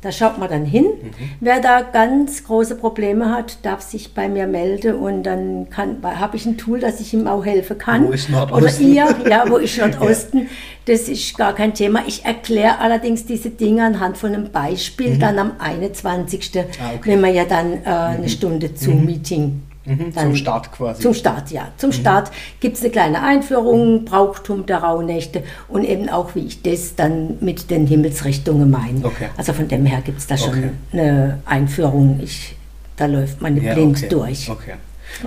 Da 0.00 0.12
schaut 0.12 0.38
man 0.38 0.48
dann 0.48 0.64
hin. 0.64 0.84
Mhm. 0.84 1.10
Wer 1.40 1.60
da 1.60 1.82
ganz 1.82 2.44
große 2.44 2.76
Probleme 2.76 3.30
hat, 3.30 3.58
darf 3.64 3.80
sich 3.80 4.14
bei 4.14 4.28
mir 4.28 4.46
melden 4.46 4.96
und 4.96 5.22
dann 5.24 5.66
habe 6.02 6.36
ich 6.36 6.46
ein 6.46 6.56
Tool, 6.56 6.80
dass 6.80 7.00
ich 7.00 7.12
ihm 7.14 7.26
auch 7.26 7.44
helfen 7.44 7.78
kann. 7.78 8.08
Wo 8.08 8.12
ist 8.12 8.28
Nordosten? 8.30 8.62
Oder 8.62 8.80
ihr, 8.80 9.16
ja, 9.28 9.44
wo 9.48 9.56
ist 9.56 9.78
Nordosten? 9.78 10.38
ja. 10.38 10.46
Das 10.86 11.08
ist 11.08 11.36
gar 11.36 11.52
kein 11.52 11.74
Thema. 11.74 12.04
Ich 12.06 12.24
erkläre 12.24 12.78
allerdings 12.78 13.26
diese 13.26 13.50
Dinge 13.50 13.84
anhand 13.84 14.16
von 14.16 14.32
einem 14.32 14.52
Beispiel 14.52 15.14
mhm. 15.14 15.18
dann 15.18 15.38
am 15.38 15.52
21. 15.58 16.52
Ah, 16.56 16.60
okay. 16.94 17.00
wenn 17.04 17.20
wir 17.20 17.30
ja 17.30 17.44
dann 17.44 17.72
äh, 17.84 17.88
eine 17.88 18.18
mhm. 18.22 18.28
Stunde 18.28 18.70
Zoom-Meeting 18.72 19.62
Mhm, 19.86 20.12
zum 20.12 20.34
Start 20.36 20.72
quasi. 20.72 21.00
Zum 21.02 21.14
Start, 21.14 21.50
ja. 21.50 21.62
Mhm. 21.62 21.68
Zum 21.78 21.92
Start 21.92 22.30
gibt 22.60 22.76
es 22.76 22.82
eine 22.82 22.90
kleine 22.90 23.22
Einführung, 23.22 24.04
Brauchtum 24.04 24.66
der 24.66 24.78
Rauhnächte 24.78 25.42
und 25.68 25.84
eben 25.84 26.08
auch, 26.08 26.34
wie 26.34 26.46
ich 26.46 26.62
das 26.62 26.94
dann 26.96 27.36
mit 27.40 27.70
den 27.70 27.86
Himmelsrichtungen 27.86 28.68
meine. 28.70 29.04
Okay. 29.04 29.28
Also 29.36 29.52
von 29.52 29.68
dem 29.68 29.86
her 29.86 30.00
gibt 30.04 30.18
es 30.18 30.26
da 30.26 30.36
schon 30.36 30.50
Okay. 30.50 30.70
eine 30.92 31.38
Einführung. 31.46 32.20
Ich, 32.22 32.56
da 32.96 33.06
läuft 33.06 33.40
man 33.40 33.54
nicht 33.54 33.72
blind 33.72 33.96
okay. 33.98 34.08
durch. 34.08 34.50
Okay. 34.50 34.74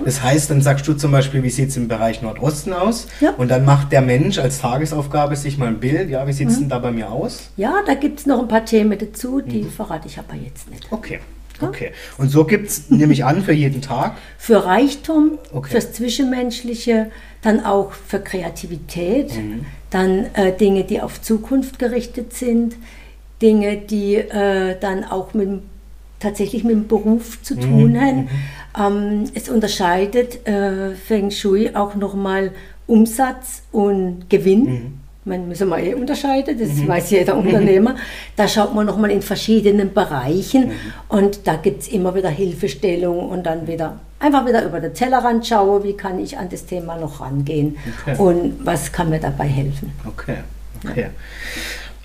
Das 0.04 0.22
heißt, 0.22 0.50
dann 0.50 0.60
sagst 0.60 0.86
du 0.86 0.92
zum 0.92 1.10
Beispiel, 1.10 1.42
wie 1.42 1.48
sieht 1.50 1.70
es 1.70 1.76
im 1.76 1.88
Bereich 1.88 2.20
Nordosten 2.22 2.72
aus? 2.74 3.06
Ja. 3.20 3.30
Und 3.38 3.48
dann 3.50 3.64
macht 3.64 3.90
der 3.92 4.02
Mensch 4.02 4.38
als 4.38 4.60
Tagesaufgabe 4.60 5.34
sich 5.36 5.56
mal 5.58 5.68
ein 5.68 5.80
Bild. 5.80 6.10
Ja, 6.10 6.26
wie 6.28 6.32
sieht 6.32 6.48
es 6.48 6.56
Mhm. 6.56 6.60
denn 6.60 6.68
da 6.68 6.78
bei 6.80 6.92
mir 6.92 7.10
aus? 7.10 7.48
Ja, 7.56 7.76
da 7.86 7.94
gibt 7.94 8.20
es 8.20 8.26
noch 8.26 8.38
ein 8.40 8.46
paar 8.46 8.64
Themen 8.64 8.96
dazu, 8.98 9.40
die 9.40 9.62
Mhm. 9.62 9.70
verrate 9.70 10.06
ich 10.06 10.18
aber 10.18 10.34
jetzt 10.36 10.70
nicht. 10.70 10.86
Okay. 10.90 11.18
Okay. 11.62 11.92
Und 12.18 12.28
so 12.30 12.44
gibt 12.44 12.68
es, 12.68 12.90
nehme 12.90 13.12
ich 13.12 13.24
an, 13.24 13.42
für 13.42 13.52
jeden 13.52 13.82
Tag. 13.82 14.16
Für 14.38 14.64
Reichtum, 14.64 15.38
Okay. 15.52 15.70
fürs 15.70 15.92
Zwischenmenschliche, 15.92 17.10
dann 17.42 17.64
auch 17.64 17.92
für 17.92 18.20
Kreativität, 18.20 19.34
Mhm. 19.36 19.66
dann 19.90 20.26
äh, 20.34 20.52
Dinge, 20.56 20.84
die 20.84 21.00
auf 21.00 21.20
Zukunft 21.22 21.78
gerichtet 21.78 22.32
sind, 22.34 22.76
Dinge, 23.42 23.76
die 23.78 24.16
äh, 24.16 24.76
dann 24.78 25.04
auch 25.04 25.32
mit, 25.34 25.48
tatsächlich 26.18 26.62
mit 26.64 26.72
dem 26.74 26.86
Beruf 26.88 27.42
zu 27.42 27.54
tun 27.58 27.98
haben. 27.98 28.28
Ähm, 28.78 29.24
es 29.34 29.48
unterscheidet 29.48 30.46
äh, 30.46 30.94
Feng 30.94 31.30
Shui 31.30 31.70
auch 31.74 31.94
nochmal 31.94 32.52
Umsatz 32.86 33.62
und 33.72 34.28
Gewinn. 34.28 34.99
Man 35.24 35.48
muss 35.48 35.60
mal 35.60 35.80
eh 35.84 35.92
unterscheiden, 35.94 36.58
das 36.58 36.86
weiß 36.88 37.10
jeder 37.10 37.36
Unternehmer. 37.36 37.96
Da 38.36 38.48
schaut 38.48 38.74
man 38.74 38.86
nochmal 38.86 39.10
in 39.10 39.20
verschiedenen 39.20 39.92
Bereichen 39.92 40.70
und 41.08 41.46
da 41.46 41.56
gibt 41.56 41.82
es 41.82 41.88
immer 41.88 42.14
wieder 42.14 42.30
Hilfestellung 42.30 43.28
und 43.28 43.44
dann 43.44 43.66
wieder 43.66 43.98
einfach 44.18 44.46
wieder 44.46 44.64
über 44.64 44.80
den 44.80 44.94
Tellerrand 44.94 45.46
schaue, 45.46 45.84
wie 45.84 45.92
kann 45.94 46.18
ich 46.18 46.38
an 46.38 46.48
das 46.48 46.64
Thema 46.64 46.96
noch 46.96 47.20
rangehen 47.20 47.76
Okay. 48.06 48.16
und 48.18 48.64
was 48.64 48.92
kann 48.92 49.10
mir 49.10 49.20
dabei 49.20 49.46
helfen. 49.46 49.92
Okay. 50.06 50.36
Okay. 50.88 51.06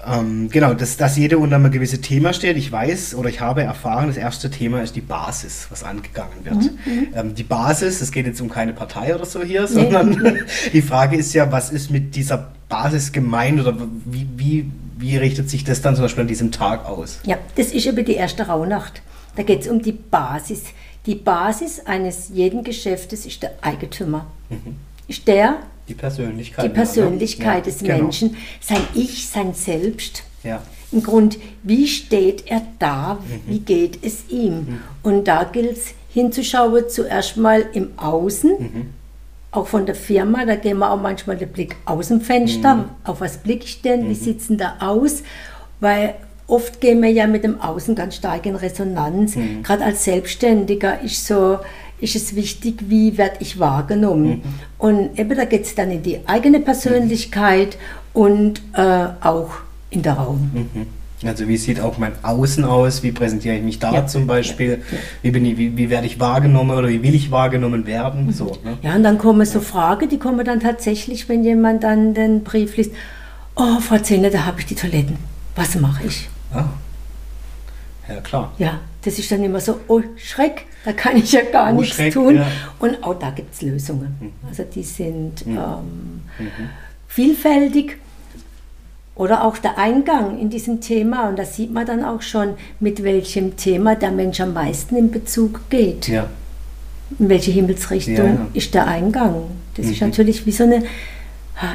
Ähm, 0.08 0.50
genau, 0.52 0.74
dass, 0.74 0.98
dass 0.98 1.18
jeder 1.18 1.40
unter 1.40 1.56
einem 1.56 1.72
gewissen 1.72 2.02
Thema 2.02 2.34
steht. 2.34 2.58
Ich 2.58 2.72
weiß 2.72 3.16
oder 3.16 3.30
ich 3.30 3.40
habe 3.40 3.64
erfahren, 3.64 4.08
das 4.08 4.18
erste 4.18 4.52
Thema 4.52 4.82
ist 4.84 4.96
die 4.96 5.02
Basis, 5.02 5.68
was 5.70 5.84
angegangen 5.84 6.44
wird. 6.44 6.56
Mhm, 6.86 7.08
Ähm, 7.16 7.34
die 7.36 7.44
Basis, 7.44 8.02
es 8.02 8.12
geht 8.12 8.26
jetzt 8.28 8.40
um 8.42 8.50
keine 8.50 8.74
Partei 8.74 9.16
oder 9.16 9.26
so 9.26 9.42
hier, 9.42 9.66
sondern 9.68 10.36
die 10.74 10.82
Frage 10.82 11.16
ist 11.16 11.34
ja, 11.34 11.52
was 11.52 11.72
ist 11.72 11.90
mit 11.90 12.16
dieser 12.16 12.50
Basis 12.70 13.12
gemeint 13.12 13.60
oder 13.60 13.76
wie, 14.06 14.28
wie, 14.36 14.72
wie 14.98 15.18
richtet 15.18 15.50
sich 15.50 15.64
das 15.64 15.82
dann 15.82 15.96
zum 15.96 16.04
Beispiel 16.06 16.22
an 16.22 16.28
diesem 16.28 16.52
Tag 16.52 16.86
aus? 16.86 17.20
Ja, 17.26 17.38
das 17.56 17.68
ist 17.72 17.86
über 17.86 18.04
die 18.04 18.14
erste 18.16 18.48
Rauhnacht. 18.48 19.02
Da 19.36 19.44
geht 19.44 19.62
es 19.62 19.68
um 19.68 19.82
die 19.82 19.92
Basis. 19.92 20.64
Die 21.06 21.16
Basis 21.16 21.82
eines 21.86 22.30
jeden 22.30 22.64
Geschäftes 22.64 23.26
ist 23.26 23.44
der 23.44 23.52
Eigentümer. 23.62 24.26
Ist 25.08 25.28
der, 25.28 25.58
Die 25.88 25.94
Persönlichkeit. 25.94 26.66
die 26.66 26.70
Persönlichkeit 26.70 27.66
ja, 27.68 27.72
des 27.72 27.80
genau. 27.80 27.98
Menschen, 28.04 28.36
sein 28.60 28.82
Ich, 28.96 29.28
sein 29.28 29.54
Selbst. 29.54 30.24
Ja. 30.44 30.62
Im 30.92 31.04
Grund, 31.04 31.38
wie 31.64 31.88
steht 31.88 32.48
er 32.48 32.62
da, 32.80 33.20
wie 33.48 33.60
geht 33.60 34.00
es 34.04 34.30
ihm? 34.30 34.80
Und 35.04 35.26
da 35.28 35.44
gilt 35.44 35.74
es 35.78 35.94
hinzuschauen, 36.10 36.86
zuerst 36.88 37.36
mal 37.38 37.66
im 37.74 37.90
Außen, 37.98 38.94
auch 39.56 39.68
von 39.68 39.86
der 39.86 39.96
Firma, 39.96 40.46
da 40.46 40.56
gehen 40.56 40.78
wir 40.80 40.92
auch 40.92 41.02
manchmal 41.02 41.38
den 41.38 41.50
Blick 41.50 41.76
aus 41.86 42.10
dem 42.10 42.22
Fenster, 42.22 42.90
auf 43.04 43.22
was 43.22 43.38
blicke 43.38 43.66
ich 43.66 43.82
denn, 43.82 44.10
wie 44.10 44.16
sieht 44.16 44.42
es 44.42 44.48
denn 44.48 44.58
da 44.58 44.76
aus? 44.80 45.24
Weil 45.80 46.16
oft 46.48 46.80
gehen 46.82 47.02
wir 47.02 47.10
ja 47.12 47.28
mit 47.28 47.44
dem 47.44 47.60
Außen 47.62 47.96
ganz 47.96 48.16
stark 48.16 48.46
in 48.46 48.56
Resonanz. 48.56 49.36
Gerade 49.64 49.84
als 49.84 50.04
Selbstständiger 50.04 51.02
ist 51.02 51.26
so, 51.26 51.60
ist 52.00 52.16
es 52.16 52.36
wichtig, 52.36 52.86
wie 52.88 53.18
werde 53.18 53.38
ich 53.40 53.60
wahrgenommen. 53.60 54.44
Und 54.78 55.18
eben 55.18 55.36
da 55.36 55.46
geht 55.46 55.64
es 55.64 55.76
dann 55.76 55.92
in 55.92 56.04
die 56.04 56.20
eigene 56.28 56.60
Persönlichkeit 56.60 57.78
und 58.14 58.62
äh, 58.74 59.08
auch 59.22 59.52
in 59.90 60.02
der 60.02 60.14
Raum. 60.14 60.52
Mhm. 61.26 61.30
Also 61.30 61.48
wie 61.48 61.58
sieht 61.58 61.80
auch 61.80 61.98
mein 61.98 62.14
Außen 62.24 62.64
aus? 62.64 63.04
Wie 63.04 63.12
präsentiere 63.12 63.56
ich 63.56 63.64
mich 63.64 63.80
da 63.80 63.92
Ja, 63.94 64.08
zum 64.08 64.28
Beispiel? 64.28 64.82
Wie, 65.22 65.32
bin 65.32 65.46
ich, 65.46 65.58
wie, 65.58 65.76
wie 65.76 65.90
werde 65.90 66.08
ich 66.08 66.20
wahrgenommen 66.20 66.72
oder 66.78 66.88
wie 66.88 67.02
will 67.04 67.16
ich 67.16 67.32
wahrgenommen 67.32 67.86
werden? 67.86 68.32
So, 68.32 68.58
ne? 68.64 68.78
Ja, 68.82 68.96
und 68.96 69.04
dann 69.04 69.18
kommen 69.18 69.46
so 69.46 69.60
Fragen, 69.60 70.08
die 70.10 70.20
kommen 70.20 70.46
dann 70.46 70.60
tatsächlich, 70.60 71.28
wenn 71.28 71.44
jemand 71.44 71.84
dann 71.84 72.14
den 72.14 72.44
Brief 72.44 72.78
liest. 72.78 72.92
Oh, 73.56 73.80
Frau 73.80 73.98
Zehner, 73.98 74.30
da 74.30 74.46
habe 74.46 74.60
ich 74.60 74.66
die 74.66 74.76
Toiletten. 74.76 75.18
Was 75.56 75.76
mache 75.76 76.06
ich? 76.08 76.30
Ah. 76.54 76.66
Ja, 78.08 78.22
klar. 78.22 78.54
Ja, 78.60 78.80
das 79.04 79.18
ist 79.18 79.32
dann 79.32 79.44
immer 79.44 79.60
so, 79.60 79.80
oh 79.88 80.02
Schreck, 80.18 80.66
da 80.84 80.92
kann 80.94 81.18
ich 81.18 81.32
ja 81.32 81.42
gar 81.52 81.74
Oh, 81.74 81.80
nichts 81.80 81.96
Schreck, 81.96 82.14
tun. 82.14 82.36
ja. 82.36 82.44
Mhm. 82.44 82.50
Und 82.80 83.04
auch 83.04 83.18
da 83.18 83.32
gibt 83.32 83.54
es 83.54 83.62
Lösungen. 83.62 84.34
Also 84.48 84.64
die 84.64 84.84
sind 84.84 85.44
ähm, 85.48 86.22
vielfältig. 87.08 87.98
Oder 89.16 89.46
auch 89.46 89.58
der 89.58 89.78
Eingang 89.78 90.38
in 90.40 90.50
diesem 90.50 90.82
Thema. 90.82 91.30
Und 91.30 91.40
da 91.40 91.46
sieht 91.46 91.72
man 91.74 91.86
dann 91.86 92.04
auch 92.04 92.22
schon, 92.22 92.56
mit 92.82 93.02
welchem 93.04 93.56
Thema 93.56 93.96
der 93.96 94.12
Mensch 94.12 94.42
am 94.42 94.54
meisten 94.54 94.96
in 94.98 95.10
Bezug 95.12 95.70
geht. 95.70 96.08
Ja. 96.10 96.28
In 97.20 97.30
welche 97.30 97.52
Himmelsrichtung 97.52 98.16
Ja, 98.16 98.26
ja. 98.26 98.48
ist 98.54 98.74
der 98.74 98.88
Eingang? 98.88 99.44
Das 99.76 99.86
ist 99.86 100.02
Mhm. 100.02 100.08
natürlich 100.10 100.46
wie 100.46 100.52
so 100.52 100.64
eine 100.64 100.84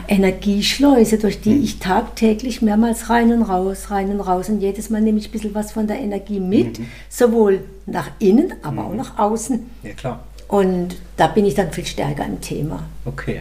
Energieschleuse, 0.09 1.19
durch 1.19 1.41
die 1.41 1.59
ich 1.59 1.79
tagtäglich 1.79 2.61
mehrmals 2.63 3.09
rein 3.09 3.33
und 3.33 3.43
raus, 3.43 3.91
rein 3.91 4.11
und 4.11 4.21
raus. 4.21 4.49
Und 4.49 4.61
jedes 4.61 4.91
Mal 4.91 5.01
nehme 5.01 5.19
ich 5.19 5.29
ein 5.29 5.33
bisschen 5.33 5.55
was 5.55 5.73
von 5.73 5.87
der 5.87 5.99
Energie 5.99 6.41
mit, 6.41 6.79
Mhm. 6.79 6.87
sowohl 7.09 7.61
nach 7.87 8.11
innen, 8.19 8.53
aber 8.63 8.85
auch 8.85 8.95
nach 8.95 9.19
außen. 9.19 9.61
Ja, 9.83 9.93
klar. 9.93 10.21
Und 10.49 10.97
da 11.17 11.29
bin 11.29 11.47
ich 11.47 11.55
dann 11.55 11.73
viel 11.73 11.87
stärker 11.87 12.27
im 12.27 12.41
Thema. 12.41 12.83
Okay. 13.05 13.41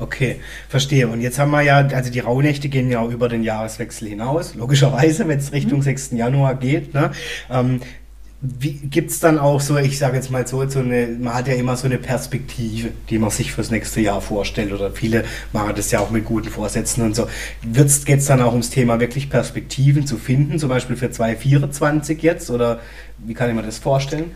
Okay, 0.00 0.40
verstehe. 0.70 1.08
Und 1.08 1.20
jetzt 1.20 1.38
haben 1.38 1.50
wir 1.50 1.60
ja, 1.60 1.76
also 1.76 2.10
die 2.10 2.20
Rauhnächte 2.20 2.70
gehen 2.70 2.90
ja 2.90 3.00
auch 3.00 3.10
über 3.10 3.28
den 3.28 3.42
Jahreswechsel 3.42 4.08
hinaus, 4.08 4.54
logischerweise, 4.54 5.28
wenn 5.28 5.38
es 5.38 5.52
Richtung 5.52 5.82
6. 5.82 6.12
Januar 6.12 6.54
geht. 6.54 6.94
Ne? 6.94 7.10
Ähm, 7.50 7.80
Gibt 8.42 9.10
es 9.10 9.20
dann 9.20 9.38
auch 9.38 9.60
so, 9.60 9.76
ich 9.76 9.98
sage 9.98 10.16
jetzt 10.16 10.30
mal 10.30 10.46
so, 10.46 10.66
so 10.66 10.78
eine, 10.78 11.08
man 11.08 11.34
hat 11.34 11.46
ja 11.46 11.52
immer 11.52 11.76
so 11.76 11.84
eine 11.84 11.98
Perspektive, 11.98 12.88
die 13.10 13.18
man 13.18 13.28
sich 13.28 13.52
fürs 13.52 13.70
nächste 13.70 14.00
Jahr 14.00 14.22
vorstellt 14.22 14.72
oder 14.72 14.90
viele 14.92 15.24
machen 15.52 15.74
das 15.76 15.90
ja 15.90 16.00
auch 16.00 16.10
mit 16.10 16.24
guten 16.24 16.48
Vorsätzen 16.48 17.04
und 17.04 17.14
so. 17.14 17.28
Geht 17.62 18.08
es 18.20 18.24
dann 18.24 18.40
auch 18.40 18.52
ums 18.52 18.70
Thema 18.70 18.98
wirklich 18.98 19.28
Perspektiven 19.28 20.06
zu 20.06 20.16
finden, 20.16 20.58
zum 20.58 20.70
Beispiel 20.70 20.96
für 20.96 21.10
2024 21.10 22.22
jetzt 22.22 22.48
oder 22.48 22.80
wie 23.18 23.34
kann 23.34 23.50
ich 23.50 23.54
mir 23.54 23.62
das 23.62 23.76
vorstellen? 23.76 24.30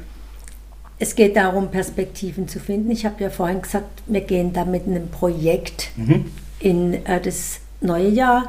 Es 0.98 1.14
geht 1.16 1.36
darum, 1.36 1.70
Perspektiven 1.70 2.46
zu 2.48 2.60
finden. 2.60 2.90
Ich 2.90 3.04
habe 3.04 3.22
ja 3.24 3.30
vorhin 3.30 3.60
gesagt, 3.62 4.02
wir 4.06 4.20
gehen 4.20 4.52
da 4.52 4.64
mit 4.64 4.86
einem 4.86 5.08
Projekt 5.08 5.90
Mhm. 5.96 6.26
in 6.60 6.94
äh, 7.06 7.20
das 7.20 7.60
neue 7.80 8.08
Jahr. 8.08 8.46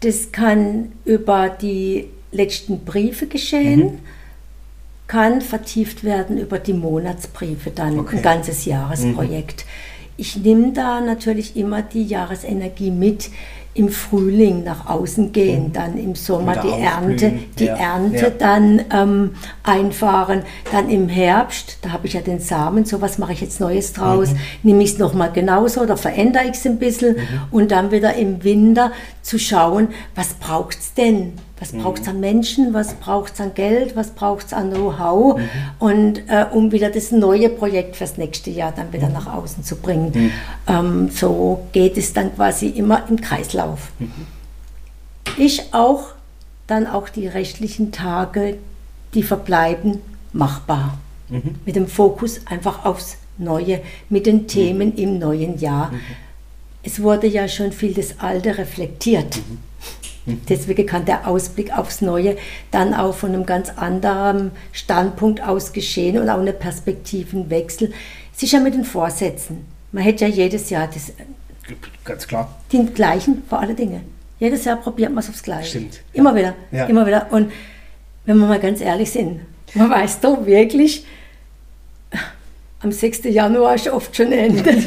Das 0.00 0.32
kann 0.32 0.92
über 1.04 1.48
die 1.48 2.08
letzten 2.32 2.80
Briefe 2.84 3.26
geschehen, 3.26 3.80
Mhm. 3.80 3.98
kann 5.06 5.40
vertieft 5.40 6.02
werden 6.02 6.38
über 6.38 6.58
die 6.58 6.72
Monatsbriefe, 6.72 7.70
dann 7.70 7.98
Okay. 8.00 8.12
Mhm. 8.12 8.18
ein 8.18 8.22
ganzes 8.22 8.64
Jahresprojekt. 8.64 9.64
Ich 10.16 10.36
nehme 10.36 10.72
da 10.72 11.00
natürlich 11.00 11.56
immer 11.56 11.82
die 11.82 12.04
Jahresenergie 12.04 12.90
mit. 12.90 13.30
Im 13.74 13.88
Frühling 13.88 14.64
nach 14.64 14.86
außen 14.86 15.32
gehen, 15.32 15.72
dann 15.72 15.96
im 15.96 16.14
Sommer 16.14 16.56
die 16.56 16.68
Ernte, 16.82 17.32
die 17.58 17.64
Ja, 17.64 17.76
Ernte 17.76 18.16
ja. 18.24 18.30
dann 18.30 18.82
ähm, 18.92 19.30
einfahren. 19.62 20.42
Dann 20.70 20.90
im 20.90 21.08
Herbst, 21.08 21.78
da 21.80 21.90
habe 21.92 22.06
ich 22.06 22.12
ja 22.12 22.20
den 22.20 22.38
Samen, 22.38 22.84
so 22.84 23.00
was 23.00 23.16
mache 23.16 23.32
ich 23.32 23.40
jetzt 23.40 23.60
Neues 23.60 23.94
draus, 23.94 24.32
Mhm. 24.32 24.36
nehme 24.62 24.82
ich 24.82 24.92
es 24.92 24.98
nochmal 24.98 25.32
genauso 25.32 25.80
oder 25.80 25.96
verändere 25.96 26.44
ich 26.44 26.56
es 26.56 26.66
ein 26.66 26.78
bisschen 26.78 27.16
und 27.50 27.70
dann 27.70 27.90
wieder 27.90 28.14
im 28.14 28.44
Winter 28.44 28.92
zu 29.22 29.38
schauen, 29.38 29.88
was 30.14 30.34
braucht 30.34 30.78
es 30.78 30.92
denn? 30.92 31.32
Was 31.62 31.72
Mhm. 31.72 31.78
braucht 31.82 32.02
es 32.02 32.08
an 32.08 32.18
Menschen? 32.18 32.74
Was 32.74 32.94
braucht 32.94 33.34
es 33.34 33.40
an 33.40 33.54
Geld? 33.54 33.94
Was 33.94 34.10
braucht 34.10 34.46
es 34.46 34.52
an 34.52 34.72
Know-how? 34.72 35.40
Und 35.78 36.18
äh, 36.28 36.44
um 36.50 36.72
wieder 36.72 36.90
das 36.90 37.12
neue 37.12 37.48
Projekt 37.50 37.94
fürs 37.94 38.18
nächste 38.18 38.50
Jahr 38.50 38.72
dann 38.72 38.92
wieder 38.92 39.08
nach 39.08 39.32
außen 39.32 39.62
zu 39.62 39.76
bringen. 39.76 40.32
Ähm, 40.66 41.08
so 41.10 41.60
geht 41.70 41.96
es 41.96 42.12
dann 42.14 42.34
quasi 42.34 42.66
immer 42.66 43.08
im 43.08 43.20
Kreislauf. 43.20 43.92
Ich 45.38 45.72
auch 45.72 46.06
dann 46.66 46.88
auch 46.88 47.08
die 47.08 47.28
rechtlichen 47.28 47.92
Tage, 47.92 48.56
die 49.14 49.22
verbleiben, 49.22 50.00
machbar. 50.32 50.98
Mit 51.64 51.76
dem 51.76 51.86
Fokus 51.86 52.40
einfach 52.46 52.84
aufs 52.84 53.18
Neue, 53.38 53.80
mit 54.10 54.26
den 54.26 54.48
Themen 54.48 54.96
im 54.96 55.18
neuen 55.20 55.58
Jahr. 55.58 55.92
Es 56.82 57.00
wurde 57.00 57.28
ja 57.28 57.46
schon 57.46 57.70
viel 57.72 57.94
das 57.94 58.18
Alte 58.18 58.58
reflektiert. 58.58 59.38
Deswegen 60.26 60.86
kann 60.86 61.04
der 61.04 61.26
Ausblick 61.26 61.76
aufs 61.76 62.00
Neue 62.00 62.36
dann 62.70 62.94
auch 62.94 63.14
von 63.14 63.30
einem 63.34 63.44
ganz 63.44 63.70
anderen 63.76 64.52
Standpunkt 64.72 65.42
aus 65.42 65.72
geschehen 65.72 66.18
und 66.18 66.28
auch 66.28 66.38
eine 66.38 66.52
Perspektivenwechsel. 66.52 67.92
Sicher 68.32 68.60
mit 68.60 68.74
den 68.74 68.84
Vorsätzen. 68.84 69.64
Man 69.90 70.04
hätte 70.04 70.26
ja 70.26 70.30
jedes 70.30 70.70
Jahr 70.70 70.86
das, 70.92 71.12
Ganz 72.04 72.26
klar. 72.26 72.54
die 72.70 72.84
gleichen 72.86 73.42
vor 73.48 73.60
alle 73.60 73.74
Dinge. 73.74 74.00
Jedes 74.38 74.64
Jahr 74.64 74.76
probiert 74.76 75.10
man 75.12 75.22
es 75.22 75.28
aufs 75.28 75.42
Gleiche. 75.42 75.70
Stimmt, 75.70 75.94
ja. 75.94 76.00
Immer 76.20 76.34
wieder, 76.34 76.54
Ja. 76.70 76.86
immer 76.86 77.06
wieder. 77.06 77.26
Und 77.30 77.52
wenn 78.24 78.38
wir 78.38 78.46
mal 78.46 78.60
ganz 78.60 78.80
ehrlich 78.80 79.10
sind, 79.10 79.40
man 79.74 79.90
weiß 79.90 80.20
doch 80.20 80.46
wirklich, 80.46 81.04
am 82.80 82.90
6. 82.92 83.24
Januar 83.24 83.74
ist 83.74 83.88
oft 83.88 84.16
schon 84.16 84.32
Ende. 84.32 84.62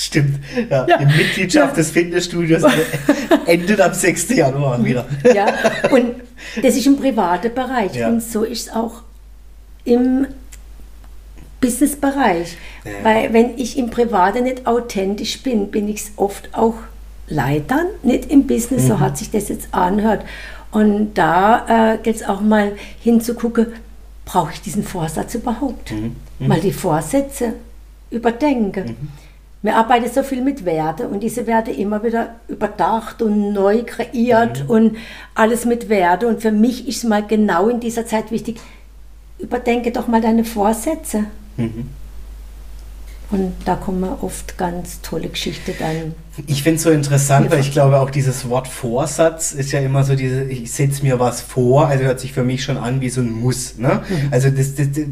Stimmt. 0.06 0.38
Ja, 0.70 0.86
Ja. 0.88 0.98
Die 0.98 1.04
Mitgliedschaft 1.06 1.76
des 1.76 1.90
Fitnessstudios 1.90 2.62
endet 3.46 3.80
am 3.80 3.92
6. 3.92 4.30
Januar 4.30 4.82
wieder. 4.84 5.06
Ja, 5.34 5.46
und 5.90 6.14
das 6.62 6.76
ist 6.76 6.86
im 6.86 6.96
privaten 6.96 7.52
Bereich. 7.54 7.94
Ja. 7.94 8.08
Und 8.08 8.22
so 8.22 8.42
ist 8.44 8.68
es 8.68 8.72
auch 8.74 9.02
im 9.84 10.26
Businessbereich. 11.60 12.56
Ja. 12.84 12.90
Weil 13.02 13.32
wenn 13.32 13.58
ich 13.58 13.76
im 13.76 13.90
Privaten 13.90 14.44
nicht 14.44 14.66
authentisch 14.66 15.42
bin, 15.42 15.70
bin 15.70 15.88
ich 15.88 16.00
es 16.00 16.12
oft 16.16 16.48
auch 16.54 16.74
leitern, 17.28 17.86
nicht 18.02 18.30
im 18.30 18.46
Business, 18.46 18.84
Mhm. 18.84 18.88
so 18.88 19.00
hat 19.00 19.18
sich 19.18 19.30
das 19.30 19.48
jetzt 19.50 19.68
anhört. 19.72 20.24
Und 20.72 21.14
da 21.14 21.94
äh, 21.94 21.98
gilt 22.02 22.16
es 22.16 22.22
auch 22.28 22.40
mal 22.40 22.72
hinzugucken, 23.00 23.66
brauche 24.24 24.52
ich 24.54 24.60
diesen 24.62 24.82
Vorsatz 24.84 25.34
überhaupt? 25.34 25.90
Mhm. 25.92 26.16
Mal 26.38 26.60
die 26.60 26.72
Vorsätze 26.72 27.54
überdenken. 28.10 28.96
Wir 29.62 29.76
arbeiten 29.76 30.10
so 30.10 30.22
viel 30.22 30.40
mit 30.42 30.64
Werte 30.64 31.06
und 31.08 31.20
diese 31.20 31.46
Werte 31.46 31.70
immer 31.70 32.02
wieder 32.02 32.36
überdacht 32.48 33.20
und 33.20 33.52
neu 33.52 33.82
kreiert 33.84 34.64
und 34.68 34.96
alles 35.34 35.66
mit 35.66 35.90
Werte. 35.90 36.26
Und 36.28 36.40
für 36.40 36.50
mich 36.50 36.88
ist 36.88 37.04
mal 37.04 37.26
genau 37.26 37.68
in 37.68 37.78
dieser 37.78 38.06
Zeit 38.06 38.30
wichtig, 38.30 38.58
überdenke 39.38 39.92
doch 39.92 40.08
mal 40.08 40.22
deine 40.22 40.44
Vorsätze. 40.44 41.24
Und 43.30 43.52
da 43.66 43.76
kommen 43.76 44.04
oft 44.22 44.56
ganz 44.56 45.02
tolle 45.02 45.28
Geschichten 45.28 45.74
dann. 45.78 46.14
Ich 46.46 46.62
finde 46.62 46.76
es 46.76 46.84
so 46.84 46.90
interessant, 46.90 47.50
weil 47.50 47.58
ich 47.58 47.72
glaube, 47.72 47.98
auch 47.98 48.08
dieses 48.08 48.48
Wort 48.48 48.68
Vorsatz 48.68 49.52
ist 49.52 49.72
ja 49.72 49.80
immer 49.80 50.04
so 50.04 50.14
diese, 50.14 50.44
ich 50.44 50.70
setze 50.70 51.02
mir 51.02 51.18
was 51.18 51.40
vor, 51.40 51.88
also 51.88 52.04
hört 52.04 52.20
sich 52.20 52.32
für 52.32 52.44
mich 52.44 52.62
schon 52.62 52.76
an 52.76 53.00
wie 53.00 53.10
so 53.10 53.20
ein 53.20 53.32
Muss. 53.32 53.78
Ne? 53.78 54.02
Also 54.30 54.48
das, 54.48 54.76
das, 54.76 54.92
das, 54.92 55.06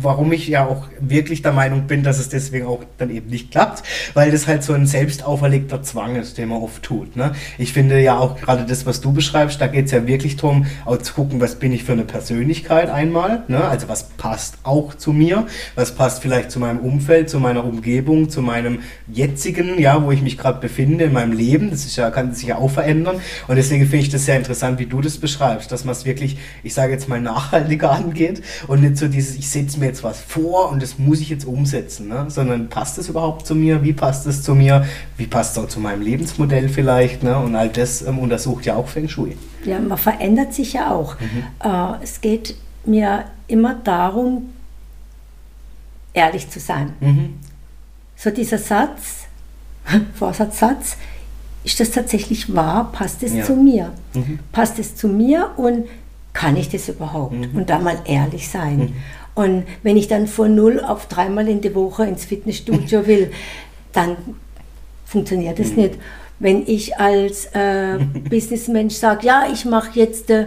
warum 0.00 0.32
ich 0.32 0.46
ja 0.46 0.66
auch 0.66 0.86
wirklich 1.00 1.42
der 1.42 1.52
Meinung 1.52 1.88
bin, 1.88 2.04
dass 2.04 2.20
es 2.20 2.28
deswegen 2.28 2.66
auch 2.66 2.84
dann 2.98 3.10
eben 3.10 3.28
nicht 3.30 3.50
klappt, 3.50 3.82
weil 4.14 4.30
das 4.30 4.46
halt 4.46 4.62
so 4.62 4.72
ein 4.72 4.86
selbst 4.86 5.24
auferlegter 5.24 5.82
Zwang 5.82 6.14
ist, 6.14 6.38
den 6.38 6.50
man 6.50 6.62
oft 6.62 6.84
tut. 6.84 7.16
Ne? 7.16 7.32
Ich 7.58 7.72
finde 7.72 8.00
ja 8.00 8.18
auch 8.18 8.40
gerade 8.40 8.64
das, 8.64 8.86
was 8.86 9.00
du 9.00 9.12
beschreibst, 9.12 9.60
da 9.60 9.66
geht 9.66 9.86
es 9.86 9.90
ja 9.90 10.06
wirklich 10.06 10.36
darum, 10.36 10.66
auch 10.84 10.98
zu 10.98 11.14
gucken, 11.14 11.40
was 11.40 11.56
bin 11.56 11.72
ich 11.72 11.82
für 11.82 11.92
eine 11.92 12.04
Persönlichkeit 12.04 12.90
einmal, 12.90 13.42
ne? 13.48 13.64
also 13.64 13.88
was 13.88 14.10
passt 14.10 14.58
auch 14.62 14.94
zu 14.94 15.12
mir, 15.12 15.46
was 15.74 15.96
passt 15.96 16.22
vielleicht 16.22 16.52
zu 16.52 16.60
meinem 16.60 16.78
Umfeld, 16.78 17.28
zu 17.28 17.40
meiner 17.40 17.64
Umgebung, 17.64 18.30
zu 18.30 18.40
meinem 18.40 18.80
jetzigen, 19.08 19.80
ja, 19.80 20.04
wo 20.04 20.12
ich 20.12 20.22
mich 20.22 20.38
gerade 20.38 20.59
befinde 20.60 21.04
in 21.04 21.12
meinem 21.12 21.32
Leben. 21.32 21.70
Das 21.70 21.84
ist 21.84 21.96
ja, 21.96 22.10
kann 22.10 22.34
sich 22.34 22.48
ja 22.48 22.56
auch 22.56 22.70
verändern. 22.70 23.20
Und 23.48 23.56
deswegen 23.56 23.84
finde 23.84 24.04
ich 24.04 24.08
das 24.08 24.26
sehr 24.26 24.36
interessant, 24.36 24.78
wie 24.78 24.86
du 24.86 25.00
das 25.00 25.18
beschreibst, 25.18 25.72
dass 25.72 25.84
man 25.84 25.92
es 25.92 26.04
wirklich, 26.04 26.38
ich 26.62 26.74
sage 26.74 26.92
jetzt 26.92 27.08
mal, 27.08 27.20
nachhaltiger 27.20 27.90
angeht 27.92 28.42
und 28.66 28.82
nicht 28.82 28.96
so 28.96 29.08
dieses, 29.08 29.36
ich 29.36 29.48
setze 29.48 29.78
mir 29.78 29.86
jetzt 29.86 30.02
was 30.02 30.20
vor 30.20 30.70
und 30.70 30.82
das 30.82 30.98
muss 30.98 31.20
ich 31.20 31.28
jetzt 31.28 31.44
umsetzen, 31.44 32.08
ne? 32.08 32.26
sondern 32.28 32.68
passt 32.68 32.98
es 32.98 33.08
überhaupt 33.08 33.46
zu 33.46 33.54
mir? 33.54 33.82
Wie 33.82 33.92
passt 33.92 34.26
es 34.26 34.42
zu 34.42 34.54
mir? 34.54 34.84
Wie 35.16 35.26
passt 35.26 35.56
es 35.56 35.62
auch 35.62 35.68
zu 35.68 35.80
meinem 35.80 36.02
Lebensmodell 36.02 36.68
vielleicht? 36.68 37.22
Ne? 37.22 37.38
Und 37.38 37.54
all 37.54 37.68
das 37.68 38.02
ähm, 38.02 38.18
untersucht 38.18 38.66
ja 38.66 38.76
auch 38.76 38.88
Feng 38.88 39.08
Shui. 39.08 39.36
Ja, 39.64 39.78
man 39.78 39.98
verändert 39.98 40.54
sich 40.54 40.72
ja 40.74 40.90
auch. 40.90 41.16
Äh, 41.62 42.02
es 42.02 42.20
geht 42.20 42.54
mir 42.84 43.24
immer 43.46 43.74
darum, 43.74 44.50
ehrlich 46.12 46.48
zu 46.48 46.60
sein. 46.60 46.92
Mhm. 47.00 47.34
So 48.16 48.30
dieser 48.30 48.58
Satz, 48.58 49.26
Vorsatzsatz, 50.14 50.96
ist 51.64 51.78
das 51.80 51.90
tatsächlich 51.90 52.54
wahr? 52.54 52.90
Passt 52.92 53.22
es 53.22 53.34
Ja. 53.34 53.44
zu 53.44 53.54
mir? 53.54 53.92
Mhm. 54.14 54.38
Passt 54.52 54.78
es 54.78 54.96
zu 54.96 55.08
mir 55.08 55.50
und 55.56 55.86
kann 56.32 56.56
ich 56.56 56.68
das 56.68 56.88
überhaupt? 56.88 57.32
Mhm. 57.34 57.50
Und 57.54 57.70
da 57.70 57.78
mal 57.78 57.98
ehrlich 58.04 58.48
sein. 58.48 58.94
Und 59.34 59.64
wenn 59.82 59.96
ich 59.96 60.08
dann 60.08 60.26
von 60.26 60.54
null 60.54 60.80
auf 60.80 61.06
dreimal 61.06 61.48
in 61.48 61.60
die 61.60 61.74
Woche 61.74 62.04
ins 62.06 62.24
Fitnessstudio 62.24 63.06
will, 63.06 63.30
dann 63.92 64.16
funktioniert 65.04 65.58
Mhm. 65.58 65.64
es 65.64 65.76
nicht. 65.76 65.94
Wenn 66.38 66.66
ich 66.66 66.96
als 66.98 67.46
äh, 67.52 67.98
Businessmensch 68.30 68.94
sage, 68.94 69.26
ja, 69.26 69.44
ich 69.52 69.64
mache 69.66 69.98
jetzt 69.98 70.30
äh, 70.30 70.46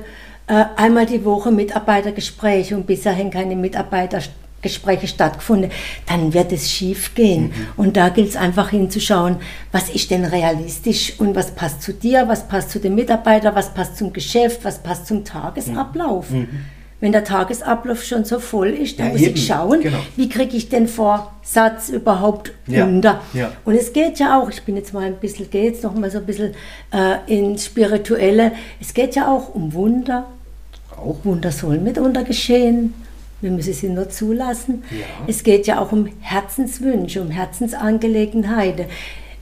einmal 0.76 1.06
die 1.06 1.24
Woche 1.24 1.52
Mitarbeitergespräche 1.52 2.76
und 2.76 2.88
bisher 2.88 3.16
haben 3.16 3.30
keine 3.30 3.56
Mitarbeitergespräche 4.64 5.08
stattgefunden, 5.08 5.72
dann 6.08 6.34
wird 6.34 6.52
es 6.52 6.72
schief 6.72 7.14
gehen. 7.16 7.52
Und 7.78 7.98
da 7.98 8.10
gilt 8.10 8.30
es 8.30 8.36
einfach 8.36 8.70
hinzuschauen, 8.70 9.38
was 9.72 9.90
ist 9.90 10.12
denn 10.12 10.26
realistisch 10.26 11.14
und 11.20 11.36
was 11.36 11.52
passt 11.52 11.82
zu 11.82 11.94
dir, 11.94 12.28
was 12.28 12.48
passt 12.48 12.72
zu 12.72 12.80
den 12.80 12.96
Mitarbeitern, 12.96 13.56
was 13.56 13.74
passt 13.74 13.98
zum 13.98 14.14
Geschäft, 14.14 14.64
was 14.64 14.80
passt 14.80 15.08
zum 15.08 15.24
Tagesablauf. 15.26 16.28
Wenn 17.00 17.12
der 17.12 17.26
Tagesablauf 17.26 18.02
schon 18.02 18.24
so 18.24 18.40
voll 18.40 18.70
ist, 18.70 18.98
dann 18.98 19.08
Ja, 19.08 19.12
muss 19.12 19.22
eben, 19.22 19.36
ich 19.36 19.46
schauen, 19.46 19.82
genau. 19.82 19.98
wie 20.16 20.30
kriege 20.30 20.56
ich 20.56 20.70
den 20.70 20.88
Vorsatz 20.88 21.90
überhaupt 21.90 22.54
Ja, 22.66 22.88
ja. 23.34 23.52
Und 23.66 23.76
es 23.76 23.92
geht 23.92 24.20
ja 24.20 24.40
auch, 24.40 24.50
ich 24.50 24.64
bin 24.64 24.78
jetzt 24.78 24.94
mal 24.94 25.04
ein 25.04 25.18
bisschen, 25.18 25.50
gehe 25.50 25.66
jetzt 25.66 25.84
noch 25.84 25.94
mal 25.96 26.10
so 26.10 26.20
ein 26.20 26.26
bisschen 26.26 26.54
äh, 26.94 27.18
ins 27.28 27.66
Spirituelle, 27.66 28.54
es 28.80 28.94
geht 28.94 29.16
ja 29.16 29.28
auch 29.28 29.54
um 29.54 29.74
Wunder. 29.74 30.28
Auch. 30.96 31.18
Wunder 31.26 31.52
sollen 31.52 31.84
mitunter 31.84 32.24
geschehen. 32.24 32.94
Wir 33.44 33.52
müssen 33.52 33.74
sie 33.74 33.90
nur 33.90 34.10
zulassen. 34.10 34.84
Ja. 34.90 35.06
Es 35.28 35.44
geht 35.44 35.68
ja 35.68 35.80
auch 35.80 35.92
um 35.92 36.08
Herzenswünsche, 36.22 37.22
um 37.22 37.30
Herzensangelegenheiten. 37.30 38.86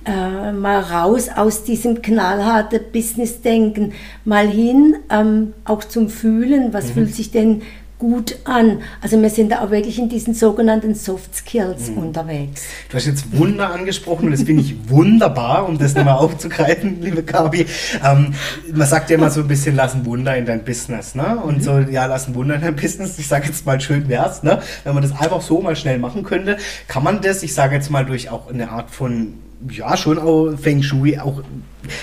Äh, 0.04 0.52
mal 0.52 0.80
raus 0.80 1.30
aus 1.30 1.64
diesem 1.64 2.02
knallharten 2.02 2.80
Business-Denken, 2.92 3.94
mal 4.26 4.48
hin 4.48 4.96
ähm, 5.12 5.54
auch 5.64 5.84
zum 5.84 6.10
Fühlen, 6.10 6.70
Mhm. 6.70 6.74
was 6.74 6.90
fühlt 6.90 7.14
sich 7.14 7.30
denn 7.30 7.62
gut 8.02 8.36
an. 8.46 8.82
Also 9.00 9.22
wir 9.22 9.30
sind 9.30 9.52
da 9.52 9.64
auch 9.64 9.70
wirklich 9.70 10.00
in 10.00 10.10
diesen 10.10 10.34
sogenannten 10.34 10.96
Soft 10.96 11.36
Skills 11.36 11.90
Mhm. 11.92 11.98
unterwegs. 12.00 12.64
Du 12.90 12.98
hast 12.98 13.06
jetzt 13.06 13.38
Wunder 13.38 13.72
angesprochen 13.72 14.26
und 14.26 14.32
das 14.32 14.42
finde 14.42 14.64
ich 14.64 14.76
wunderbar, 14.90 15.70
um 15.70 15.78
das 15.78 15.94
nochmal 15.94 16.16
aufzugreifen, 16.18 17.00
liebe 17.00 17.22
Gabi. 17.22 17.68
Ähm, 18.04 18.34
man 18.74 18.88
sagt 18.88 19.12
ja 19.12 19.18
immer 19.18 19.30
so 19.30 19.42
ein 19.42 19.48
bisschen, 19.48 19.76
lass 19.76 19.94
ein 19.94 20.04
Wunder 20.08 20.36
in 20.36 20.48
dein 20.48 20.66
Business, 20.66 21.14
ne? 21.14 21.38
Und 21.38 21.64
so, 21.64 21.78
ja, 21.78 22.08
lass 22.08 22.28
ein 22.28 22.34
Wunder 22.34 22.56
in 22.56 22.62
dein 22.62 22.76
Business. 22.76 23.20
Ich 23.20 23.28
sage 23.28 23.46
jetzt 23.46 23.68
mal, 23.68 23.80
schön 23.80 24.10
wär's, 24.10 24.42
ne? 24.42 24.60
Wenn 24.84 24.96
man 24.96 25.04
das 25.04 25.12
einfach 25.12 25.42
so 25.44 25.62
mal 25.62 25.76
schnell 25.76 26.00
machen 26.00 26.24
könnte, 26.24 26.58
kann 26.88 27.04
man 27.04 27.22
das, 27.22 27.44
ich 27.44 27.54
sage 27.54 27.76
jetzt 27.76 27.92
mal, 27.92 28.04
durch 28.04 28.32
auch 28.32 28.50
eine 28.50 28.72
Art 28.72 28.90
von, 28.90 29.36
ja, 29.70 29.96
schon 29.96 30.18
auch 30.18 30.56
Feng 30.58 30.82
Shui 30.82 31.20
auch 31.20 31.44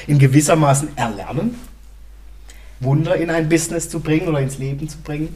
in 0.07 0.20
gewissermaßen 0.20 0.90
erlernen? 0.96 1.57
Wunder 2.80 3.16
in 3.16 3.28
ein 3.30 3.49
Business 3.49 3.88
zu 3.90 3.99
bringen 3.99 4.28
oder 4.28 4.38
ins 4.40 4.59
Leben 4.59 4.88
zu 4.88 4.99
bringen? 4.99 5.34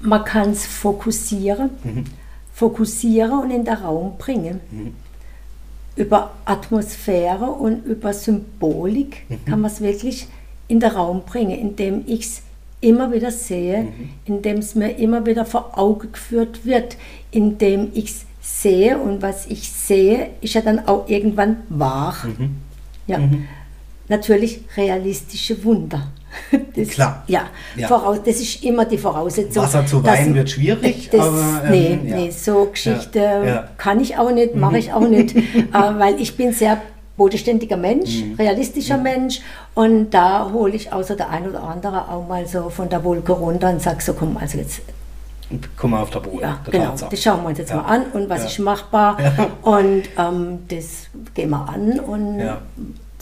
Man 0.00 0.24
kann 0.24 0.50
es 0.50 0.64
fokussieren, 0.66 1.70
Mhm. 1.82 2.04
fokussieren 2.52 3.32
und 3.40 3.50
in 3.50 3.64
den 3.64 3.74
Raum 3.74 4.16
bringen. 4.18 4.60
Über 5.96 6.32
Atmosphäre 6.44 7.46
und 7.46 7.84
über 7.84 8.12
Symbolik 8.12 9.24
Mhm. 9.28 9.44
kann 9.44 9.60
man 9.60 9.70
es 9.70 9.80
wirklich 9.80 10.28
in 10.68 10.78
den 10.80 10.90
Raum 10.90 11.22
bringen, 11.24 11.58
indem 11.58 12.04
ich 12.06 12.20
es 12.20 12.42
immer 12.80 13.12
wieder 13.12 13.32
sehe, 13.32 13.82
Mhm. 13.84 14.10
indem 14.24 14.58
es 14.58 14.76
mir 14.76 14.90
immer 14.98 15.26
wieder 15.26 15.44
vor 15.44 15.76
Augen 15.76 16.12
geführt 16.12 16.64
wird, 16.64 16.96
indem 17.32 17.88
ich 17.94 18.04
es 18.10 18.24
sehe 18.40 18.96
und 18.98 19.20
was 19.20 19.46
ich 19.46 19.68
sehe, 19.72 20.30
ist 20.40 20.54
ja 20.54 20.60
dann 20.60 20.86
auch 20.86 21.08
irgendwann 21.08 21.56
wahr. 21.68 22.14
Mhm. 22.24 22.56
Ja. 23.08 23.18
Natürlich 24.08 24.60
realistische 24.76 25.64
Wunder. 25.64 26.08
Das, 26.76 26.88
Klar. 26.88 27.22
Ja, 27.26 27.42
Ja. 27.76 27.88
Voraus, 27.88 28.18
das 28.24 28.36
ist 28.40 28.62
immer 28.64 28.84
die 28.84 28.98
Voraussetzung. 28.98 29.62
Wasser 29.62 29.84
zu 29.86 30.02
Wein 30.04 30.34
wird 30.34 30.48
schwierig, 30.50 31.08
Das, 31.12 31.20
aber, 31.20 31.62
ähm, 31.64 31.70
nee, 31.70 31.98
ja. 32.10 32.16
nee, 32.16 32.30
so 32.30 32.66
Geschichte 32.66 33.18
Ja, 33.18 33.68
kann 33.76 34.00
ich 34.00 34.16
auch 34.18 34.30
nicht, 34.30 34.54
mache 34.54 34.78
ich 34.78 34.92
auch 34.92 35.00
nicht, 35.16 35.34
äh, 35.36 35.42
weil 35.72 36.20
ich 36.20 36.36
bin 36.36 36.52
sehr 36.52 36.80
bodenständiger 37.16 37.76
Mensch, 37.76 38.22
Mhm. 38.22 38.34
realistischer 38.36 38.96
Mensch 38.98 39.40
und 39.74 40.10
da 40.10 40.50
hole 40.52 40.72
ich 40.74 40.92
außer 40.92 41.16
der 41.16 41.30
ein 41.30 41.48
oder 41.48 41.64
andere 41.64 42.08
auch 42.08 42.26
mal 42.28 42.46
so 42.46 42.68
von 42.70 42.88
der 42.88 43.02
Wolke 43.02 43.32
runter 43.32 43.70
und 43.70 43.82
sage 43.82 44.00
so, 44.00 44.12
komm, 44.12 44.36
also 44.36 44.58
jetzt 44.58 44.80
Guck 45.78 45.90
mal 45.90 46.02
auf 46.02 46.10
der 46.10 46.20
Boden. 46.20 46.40
ja, 46.40 46.58
genau, 46.70 46.84
Tatsache. 46.90 47.10
das 47.10 47.22
schauen 47.22 47.40
wir 47.42 47.48
uns 47.48 47.58
jetzt 47.58 47.70
Ja. 47.70 47.76
mal 47.76 47.84
an 47.86 48.02
und 48.12 48.28
was 48.28 48.40
Ja. 48.42 48.46
ist 48.48 48.58
machbar 48.60 49.16
und 49.62 50.02
ähm, 50.18 50.58
das 50.68 51.06
gehen 51.34 51.48
wir 51.50 51.66
an 51.68 51.98
und 52.00 52.38
Ja. 52.38 52.58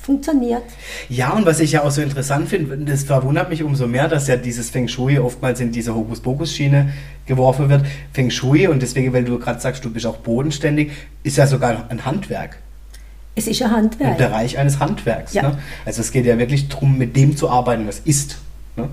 Funktioniert. 0.06 0.62
Ja, 1.08 1.32
und 1.32 1.44
was 1.46 1.58
ich 1.58 1.72
ja 1.72 1.82
auch 1.82 1.90
so 1.90 2.00
interessant 2.00 2.48
finde, 2.48 2.78
das 2.78 3.02
verwundert 3.02 3.50
mich 3.50 3.64
umso 3.64 3.88
mehr, 3.88 4.06
dass 4.06 4.28
ja 4.28 4.36
dieses 4.36 4.70
Feng 4.70 4.86
Shui 4.86 5.18
oftmals 5.18 5.60
in 5.60 5.72
diese 5.72 5.94
Hokuspokus-Schiene 5.94 6.92
geworfen 7.26 7.68
wird. 7.68 7.84
Feng 8.12 8.30
Shui, 8.30 8.68
und 8.68 8.80
deswegen, 8.80 9.12
weil 9.12 9.24
du 9.24 9.38
gerade 9.38 9.60
sagst, 9.60 9.84
du 9.84 9.90
bist 9.90 10.06
auch 10.06 10.18
bodenständig, 10.18 10.92
ist 11.24 11.36
ja 11.36 11.46
sogar 11.48 11.86
ein 11.88 12.04
Handwerk. 12.06 12.58
Es 13.34 13.48
ist 13.48 13.60
ein 13.60 13.68
Ein 13.68 13.76
Handwerk. 13.76 14.18
Bereich 14.18 14.56
eines 14.56 14.78
Handwerks. 14.78 15.34
Ja. 15.34 15.42
Ne? 15.42 15.58
Also 15.84 16.00
es 16.00 16.12
geht 16.12 16.24
ja 16.24 16.38
wirklich 16.38 16.68
darum, 16.68 16.96
mit 16.96 17.16
dem 17.16 17.36
zu 17.36 17.50
arbeiten, 17.50 17.86
was 17.86 17.98
ist. 17.98 18.38
Ne? 18.76 18.88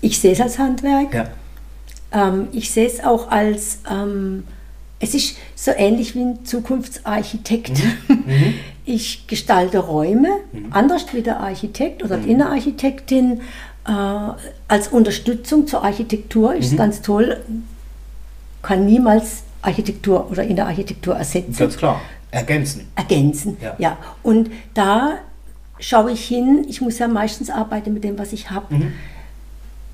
Ich 0.00 0.18
sehe 0.18 0.32
es 0.32 0.40
als 0.40 0.58
Handwerk. 0.58 1.14
Ja. 1.14 1.26
Ähm, 2.12 2.48
ich 2.52 2.70
sehe 2.70 2.86
es 2.86 3.04
auch 3.04 3.30
als, 3.30 3.78
ähm, 3.88 4.44
es 4.98 5.14
ist 5.14 5.36
so 5.54 5.70
ähnlich 5.76 6.14
wie 6.14 6.22
ein 6.22 6.44
Zukunftsarchitekt. 6.44 7.78
Mhm. 8.08 8.54
Ich 8.84 9.26
gestalte 9.28 9.78
Räume, 9.78 10.28
anders 10.70 11.06
wie 11.12 11.22
der 11.22 11.38
Architekt 11.40 12.02
oder 12.02 12.16
Mhm. 12.18 12.22
die 12.24 12.30
Innenarchitektin, 12.32 13.40
äh, 13.86 13.90
als 14.68 14.88
Unterstützung 14.88 15.66
zur 15.66 15.84
Architektur 15.84 16.52
Mhm. 16.52 16.58
ist 16.58 16.76
ganz 16.76 17.02
toll. 17.02 17.40
kann 18.62 18.86
niemals 18.86 19.42
Architektur 19.60 20.30
oder 20.30 20.44
in 20.44 20.54
der 20.54 20.66
Architektur 20.66 21.16
ersetzen. 21.16 21.56
Ganz 21.56 21.76
klar. 21.76 22.00
Ergänzen. 22.30 22.86
Ergänzen, 22.94 23.56
Ja. 23.60 23.74
ja. 23.78 23.96
Und 24.22 24.50
da 24.74 25.14
schaue 25.80 26.12
ich 26.12 26.24
hin, 26.24 26.64
ich 26.68 26.80
muss 26.80 27.00
ja 27.00 27.08
meistens 27.08 27.50
arbeiten 27.50 27.92
mit 27.92 28.04
dem, 28.04 28.16
was 28.20 28.32
ich 28.32 28.50
habe. 28.50 28.72
Mhm. 28.72 28.92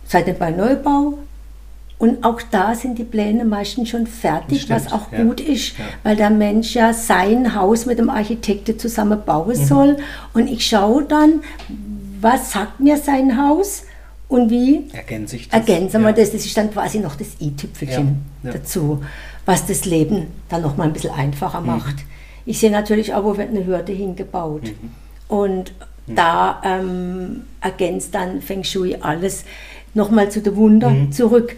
Sei 0.05 0.20
denn 0.22 0.36
bei 0.39 0.51
Neubau. 0.51 1.14
Und 1.99 2.23
auch 2.25 2.41
da 2.51 2.75
sind 2.77 2.97
die 2.99 3.05
Pläne 3.05 3.45
meistens 3.45 3.89
schon 3.89 4.07
fertig, 4.07 4.63
Stimmt, 4.63 4.85
was 4.87 4.93
auch 4.93 5.11
ja. 5.11 5.23
gut 5.25 5.41
ist, 5.41 5.77
Ja. 5.79 5.85
weil 6.05 6.15
der 6.17 6.31
Mensch 6.31 6.75
ja 6.75 6.93
sein 6.93 7.57
Haus 7.57 7.87
mit 7.87 7.99
dem 7.99 8.09
Architekten 8.09 8.79
zusammen 8.79 9.19
bauen 9.27 9.59
Mhm. 9.59 9.65
soll. 9.65 9.97
Und 10.33 10.47
ich 10.49 10.65
schaue 10.67 11.05
dann, 11.05 11.41
was 12.21 12.53
sagt 12.53 12.79
mir 12.79 12.97
sein 12.99 13.37
Haus 13.41 13.83
und 14.29 14.49
wie 14.51 14.85
Ergänze 14.93 15.37
ich 15.37 15.49
das. 15.49 15.59
ergänzen 15.61 16.03
wir 16.03 16.11
ja. 16.11 16.15
das. 16.17 16.31
Das 16.31 16.47
ist 16.47 16.57
dann 16.57 16.71
quasi 16.71 17.01
noch 17.01 17.17
das 17.17 17.29
i-Tüpfelchen 17.41 18.25
dazu, 18.45 19.03
was 19.45 19.67
das 19.67 19.85
Leben 19.85 20.29
dann 20.49 20.63
noch 20.63 20.77
mal 20.77 20.85
ein 20.85 20.93
bisschen 20.93 21.13
einfacher 21.15 21.61
macht. 21.61 21.97
Ich 22.47 22.61
sehe 22.61 22.71
natürlich 22.71 23.13
auch, 23.13 23.25
wo 23.25 23.37
wird 23.37 23.51
eine 23.51 23.67
Hürde 23.67 23.93
hingebaut. 23.93 24.63
Mhm. 24.65 24.91
Und 25.37 25.73
da 26.07 26.63
ähm, 26.65 27.43
ergänzt 27.61 28.15
dann 28.15 28.41
Feng 28.41 28.65
Shui 28.65 28.97
alles 29.01 29.45
nochmal 29.99 30.31
zu 30.31 30.41
den 30.41 30.57
Wunder 30.57 30.89
Mhm. 30.91 31.13
zurück. 31.13 31.57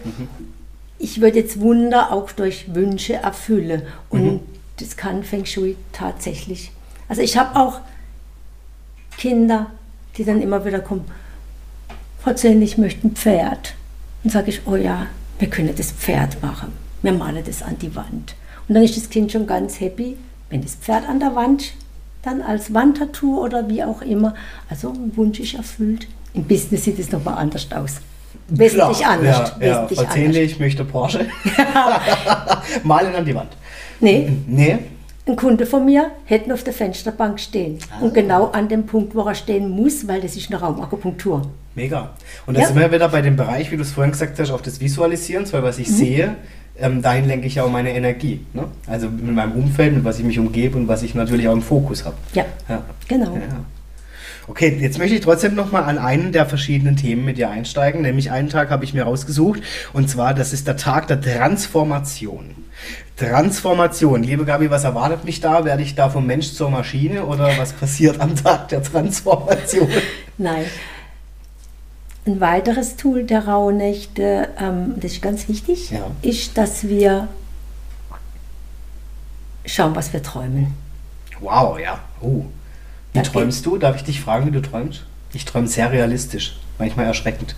Ich 0.99 1.21
würde 1.21 1.39
jetzt 1.39 1.59
Wunder 1.61 2.11
auch 2.11 2.31
durch 2.31 2.75
Wünsche 2.75 3.13
erfüllen. 3.13 3.83
Und 4.09 4.23
Mhm. 4.25 4.39
das 4.77 4.97
kann 4.97 5.23
Feng 5.23 5.45
Shui 5.45 5.77
tatsächlich. 5.93 6.71
Also 7.07 7.21
ich 7.21 7.37
habe 7.37 7.57
auch 7.59 7.79
Kinder, 9.17 9.67
die 10.17 10.25
dann 10.25 10.41
immer 10.41 10.65
wieder 10.65 10.79
kommen, 10.79 11.05
Frau 12.19 12.33
Zehn, 12.33 12.61
ich 12.61 12.77
möchte 12.77 13.07
ein 13.07 13.15
Pferd. 13.15 13.73
Dann 14.23 14.31
sage 14.31 14.49
ich, 14.49 14.61
oh 14.67 14.75
ja, 14.75 15.07
wir 15.39 15.49
können 15.49 15.73
das 15.75 15.91
Pferd 15.91 16.41
machen. 16.43 16.71
Wir 17.01 17.13
malen 17.13 17.43
das 17.45 17.63
an 17.63 17.77
die 17.79 17.95
Wand. 17.95 18.35
Und 18.67 18.75
dann 18.75 18.83
ist 18.83 18.95
das 18.95 19.09
Kind 19.09 19.31
schon 19.31 19.47
ganz 19.47 19.79
happy, 19.79 20.17
wenn 20.49 20.61
das 20.61 20.75
Pferd 20.75 21.07
an 21.09 21.19
der 21.19 21.35
Wand 21.35 21.73
dann 22.21 22.41
als 22.43 22.71
Wandtattoo 22.73 23.43
oder 23.43 23.67
wie 23.67 23.83
auch 23.83 24.03
immer. 24.03 24.35
Also 24.69 24.89
ein 24.91 25.11
Wunsch 25.17 25.39
ist 25.39 25.55
erfüllt. 25.55 26.07
Im 26.35 26.43
Business 26.43 26.83
sieht 26.85 26.99
es 26.99 27.11
nochmal 27.11 27.35
anders 27.39 27.67
aus. 27.71 27.95
Wesentlich 28.47 28.97
Klar, 28.99 29.11
anders. 29.11 29.53
Ja, 29.59 29.65
ja. 29.67 29.83
wesentlich 29.89 30.09
Zehnle, 30.09 30.25
anders. 30.39 30.51
ich 30.51 30.59
möchte 30.59 30.83
Porsche. 30.85 31.25
Malen 32.83 33.15
an 33.15 33.25
die 33.25 33.35
Wand. 33.35 33.49
Nee, 33.99 34.31
Nee? 34.47 34.79
ein 35.27 35.35
Kunde 35.35 35.65
von 35.65 35.85
mir 35.85 36.07
hätte 36.25 36.53
auf 36.53 36.63
der 36.63 36.73
Fensterbank 36.73 37.39
stehen. 37.39 37.77
Ah. 37.91 38.03
Und 38.03 38.13
genau 38.13 38.47
an 38.51 38.67
dem 38.67 38.85
Punkt, 38.85 39.13
wo 39.15 39.21
er 39.21 39.35
stehen 39.35 39.69
muss, 39.69 40.07
weil 40.07 40.19
das 40.19 40.35
ist 40.35 40.51
eine 40.51 40.59
Raumakupunktur. 40.59 41.43
Mega. 41.75 42.09
Und 42.47 42.57
da 42.57 42.61
Ja. 42.61 42.67
sind 42.67 42.79
wir 42.79 42.91
wieder 42.91 43.07
bei 43.07 43.21
dem 43.21 43.35
Bereich, 43.37 43.71
wie 43.71 43.77
du 43.77 43.83
es 43.83 43.91
vorhin 43.91 44.11
gesagt 44.11 44.39
hast, 44.39 44.51
auf 44.51 44.61
das 44.63 44.81
Visualisieren, 44.81 45.45
weil 45.53 45.63
was 45.63 45.77
ich 45.77 45.87
Mhm. 45.89 45.93
sehe, 45.93 46.35
ähm, 46.79 47.01
dahin 47.01 47.27
lenke 47.27 47.45
ich 47.47 47.55
ja 47.55 47.63
auch 47.63 47.69
meine 47.69 47.91
Energie. 47.93 48.41
Ne? 48.53 48.63
Also 48.87 49.07
mit 49.09 49.33
meinem 49.33 49.53
Umfeld, 49.53 49.93
mit 49.93 50.03
was 50.03 50.17
ich 50.19 50.25
mich 50.25 50.39
umgebe 50.39 50.77
und 50.77 50.87
was 50.87 51.03
ich 51.03 51.13
natürlich 51.15 51.47
auch 51.47 51.53
im 51.53 51.61
Fokus 51.61 52.03
habe. 52.03 52.15
Ja, 52.33 52.45
Ja. 52.67 52.81
genau. 53.07 53.35
Ja. 53.35 53.41
Okay, 54.47 54.75
jetzt 54.81 54.97
möchte 54.97 55.15
ich 55.15 55.21
trotzdem 55.21 55.53
nochmal 55.55 55.83
an 55.83 55.97
einen 55.97 56.31
der 56.31 56.45
verschiedenen 56.45 56.97
Themen 56.97 57.23
mit 57.25 57.37
dir 57.37 57.49
einsteigen. 57.49 58.01
Nämlich 58.01 58.31
einen 58.31 58.49
Tag 58.49 58.69
habe 58.69 58.83
ich 58.83 58.93
mir 58.93 59.03
rausgesucht. 59.03 59.61
Und 59.93 60.09
zwar, 60.09 60.33
das 60.33 60.51
ist 60.51 60.67
der 60.67 60.77
Tag 60.77 61.07
der 61.07 61.21
Transformation. 61.21 62.55
Transformation. 63.17 64.23
Liebe 64.23 64.45
Gabi, 64.45 64.71
was 64.71 64.83
erwartet 64.83 65.25
mich 65.25 65.41
da? 65.41 65.63
Werde 65.63 65.83
ich 65.83 65.93
da 65.95 66.09
vom 66.09 66.25
Mensch 66.25 66.53
zur 66.53 66.71
Maschine 66.71 67.25
oder 67.25 67.55
was 67.57 67.73
passiert 67.73 68.19
am 68.19 68.35
Tag 68.35 68.69
der 68.69 68.81
Transformation? 68.81 69.87
Nein. 70.37 70.65
Ein 72.25 72.39
weiteres 72.39 72.95
Tool 72.97 73.23
der 73.23 73.47
Rauhnächte, 73.47 74.49
ähm, 74.59 74.93
das 74.97 75.13
ist 75.13 75.21
ganz 75.21 75.47
wichtig, 75.49 75.89
Ja. 75.91 76.05
ist, 76.21 76.55
dass 76.57 76.87
wir 76.87 77.27
schauen, 79.65 79.95
was 79.95 80.13
wir 80.13 80.21
träumen. 80.21 80.73
Wow, 81.39 81.79
ja. 81.79 81.99
Oh. 82.21 82.45
Wie 83.13 83.21
träumst 83.21 83.65
du? 83.65 83.77
Darf 83.77 83.95
ich 83.97 84.03
dich 84.03 84.21
fragen, 84.21 84.47
wie 84.47 84.51
du 84.51 84.61
träumst? 84.61 85.05
Ich 85.33 85.45
träume 85.45 85.67
sehr 85.67 85.91
realistisch, 85.91 86.57
manchmal 86.77 87.05
erschreckend. 87.05 87.55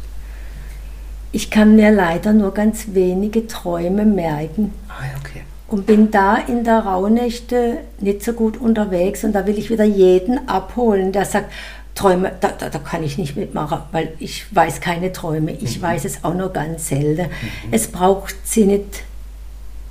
Ich 1.31 1.49
kann 1.49 1.75
mir 1.75 1.91
leider 1.91 2.33
nur 2.33 2.53
ganz 2.53 2.87
wenige 2.93 3.47
Träume 3.47 4.05
merken 4.05 4.71
Ah, 4.87 5.03
okay. 5.19 5.41
und 5.67 5.87
bin 5.87 6.11
da 6.11 6.35
in 6.37 6.63
der 6.63 6.79
Rauhnächte 6.79 7.77
nicht 7.99 8.23
so 8.23 8.33
gut 8.33 8.57
unterwegs 8.57 9.23
und 9.23 9.33
da 9.33 9.47
will 9.47 9.57
ich 9.57 9.71
wieder 9.71 9.83
jeden 9.83 10.47
abholen, 10.47 11.11
der 11.11 11.25
sagt, 11.25 11.51
Träume, 11.95 12.31
da, 12.39 12.49
da, 12.49 12.69
da 12.69 12.79
kann 12.79 13.03
ich 13.03 13.17
nicht 13.19 13.35
mitmachen, 13.35 13.79
weil 13.91 14.13
ich 14.19 14.45
weiß 14.55 14.81
keine 14.81 15.11
Träume. 15.11 15.51
Ich 15.51 15.79
weiß 15.79 16.05
es 16.05 16.23
auch 16.23 16.33
nur 16.33 16.49
ganz 16.49 16.87
selten. 16.87 17.27
Es 17.69 17.87
braucht 17.87 18.35
sie 18.43 18.65
nicht 18.65 19.03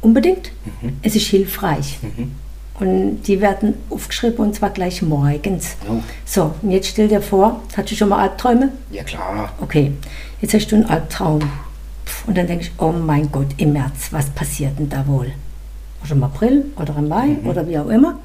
unbedingt. 0.01 0.51
Es 1.03 1.15
ist 1.15 1.27
hilfreich. 1.29 2.01
Und 2.83 3.23
die 3.23 3.41
werden 3.41 3.75
aufgeschrieben 3.91 4.39
und 4.45 4.55
zwar 4.55 4.71
gleich 4.71 5.03
morgens. 5.03 5.77
Oh. 5.89 6.01
So, 6.25 6.55
und 6.63 6.71
jetzt 6.73 6.89
stell 6.89 7.07
dir 7.09 7.23
vor, 7.23 7.61
hast 7.77 7.91
du 7.91 7.95
schon 7.95 8.09
mal 8.09 8.19
Albträume? 8.23 8.71
Ja, 8.91 9.05
klar. 9.05 9.53
Okay, 9.61 9.93
jetzt 10.41 10.53
hast 10.55 10.67
du 10.73 10.77
einen 10.77 10.87
Albtraum. 10.87 11.41
Und 12.27 12.37
dann 12.37 12.47
denke 12.47 12.65
ich, 12.65 12.73
oh 12.79 12.91
mein 12.93 13.31
Gott, 13.31 13.47
im 13.57 13.73
März, 13.73 14.09
was 14.11 14.31
passiert 14.31 14.79
denn 14.79 14.89
da 14.89 15.07
wohl? 15.07 15.33
Oder 16.05 16.13
im 16.13 16.25
April 16.25 16.65
oder 16.77 16.97
im 16.99 17.07
Mai 17.09 17.37
oder 17.45 17.67
wie 17.69 17.79
auch 17.79 17.89
immer. 17.89 18.19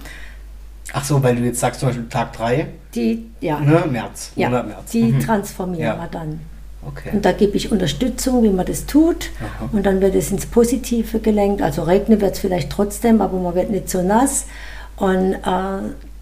Ach 0.93 1.03
so, 1.03 1.21
weil 1.21 1.35
du 1.35 1.43
jetzt 1.43 1.59
sagst 1.59 1.79
zum 1.81 1.89
Beispiel 1.89 2.07
Tag 2.09 2.33
3, 2.33 2.67
Die, 2.95 3.25
ja, 3.41 3.59
ne, 3.59 3.83
März, 3.91 4.31
ja 4.35 4.49
Monat 4.49 4.67
März. 4.67 4.91
die 4.91 5.03
Mhm. 5.03 5.19
transformieren 5.19 5.83
Ja. 5.85 5.97
wir 5.97 6.07
dann. 6.07 6.39
Okay. 6.87 7.09
Und 7.13 7.25
da 7.25 7.31
gebe 7.33 7.57
ich 7.57 7.71
Unterstützung, 7.71 8.43
wie 8.43 8.49
man 8.49 8.65
das 8.65 8.85
tut. 8.85 9.29
Aha. 9.39 9.69
Und 9.73 9.85
dann 9.85 9.99
wird 10.01 10.15
es 10.15 10.31
ins 10.31 10.45
Positive 10.45 11.19
gelenkt. 11.19 11.61
Also 11.61 11.83
regnen 11.83 12.21
wird 12.21 12.33
es 12.35 12.39
vielleicht 12.39 12.69
trotzdem, 12.71 13.21
aber 13.21 13.37
man 13.37 13.55
wird 13.55 13.69
nicht 13.69 13.89
so 13.89 14.01
nass. 14.01 14.45
Und 14.95 15.33
äh, 15.33 15.37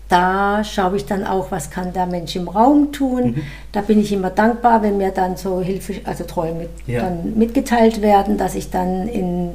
da 0.10 0.64
schaue 0.64 0.98
ich 0.98 1.06
dann 1.06 1.26
auch, 1.26 1.50
was 1.52 1.70
kann 1.72 1.94
der 1.94 2.06
Mensch 2.06 2.36
im 2.36 2.48
Raum 2.48 2.92
tun. 2.92 3.28
Mhm. 3.32 3.42
Da 3.72 3.82
bin 3.82 4.00
ich 4.00 4.12
immer 4.12 4.30
dankbar, 4.30 4.82
wenn 4.84 4.98
mir 4.98 5.12
dann 5.12 5.36
so 5.38 5.62
Hilfe, 5.62 5.96
also 6.04 6.24
Träume 6.26 6.68
Ja. 6.88 7.02
dann 7.02 7.38
mitgeteilt 7.38 8.02
werden, 8.02 8.38
dass 8.38 8.56
ich 8.56 8.70
dann 8.70 9.08
in, 9.08 9.52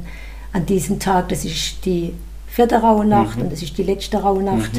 an 0.52 0.66
diesem 0.66 0.98
Tag, 0.98 1.28
das 1.28 1.44
ist 1.44 1.84
die 1.84 2.14
vierte 2.48 2.76
Rauhnacht 2.76 3.36
Mhm. 3.36 3.42
und 3.44 3.52
das 3.52 3.62
ist 3.62 3.78
die 3.78 3.84
letzte 3.84 4.18
Rauhnacht, 4.18 4.72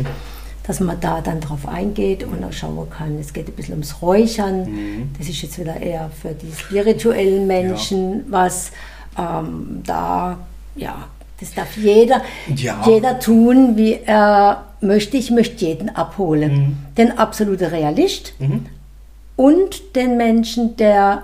dass 0.68 0.80
man 0.80 1.00
da 1.00 1.22
dann 1.22 1.40
drauf 1.42 1.68
eingeht 1.68 2.24
und 2.24 2.44
auch 2.44 2.54
schauen 2.54 2.90
kann. 2.90 3.18
Es 3.20 3.34
geht 3.34 3.48
ein 3.48 3.54
bisschen 3.54 3.74
ums 3.74 4.02
Räuchern. 4.02 4.64
Mhm. 4.66 5.10
Das 5.18 5.28
ist 5.28 5.42
jetzt 5.42 5.60
wieder 5.60 5.78
eher 5.78 6.10
für 6.22 6.34
die 6.34 6.52
spirituellen 6.54 7.48
Menschen 7.48 8.26
was. 8.30 8.72
Ähm, 9.18 9.82
da, 9.86 10.38
ja, 10.76 11.08
das 11.40 11.54
darf 11.54 11.76
jeder, 11.78 12.22
Ja. 12.56 12.82
jeder 12.86 13.20
tun, 13.20 13.76
wie 13.76 14.00
er 14.06 14.64
möchte. 14.82 15.18
Ich 15.18 15.32
möchte 15.32 15.66
jeden 15.66 15.90
abholen. 15.96 16.54
Mhm. 16.54 16.78
Den 16.98 17.18
absoluten 17.18 17.66
Realist 17.66 18.34
Mhm. 18.40 18.68
und 19.36 19.96
den 19.96 20.18
Menschen, 20.18 20.78
der 20.78 21.24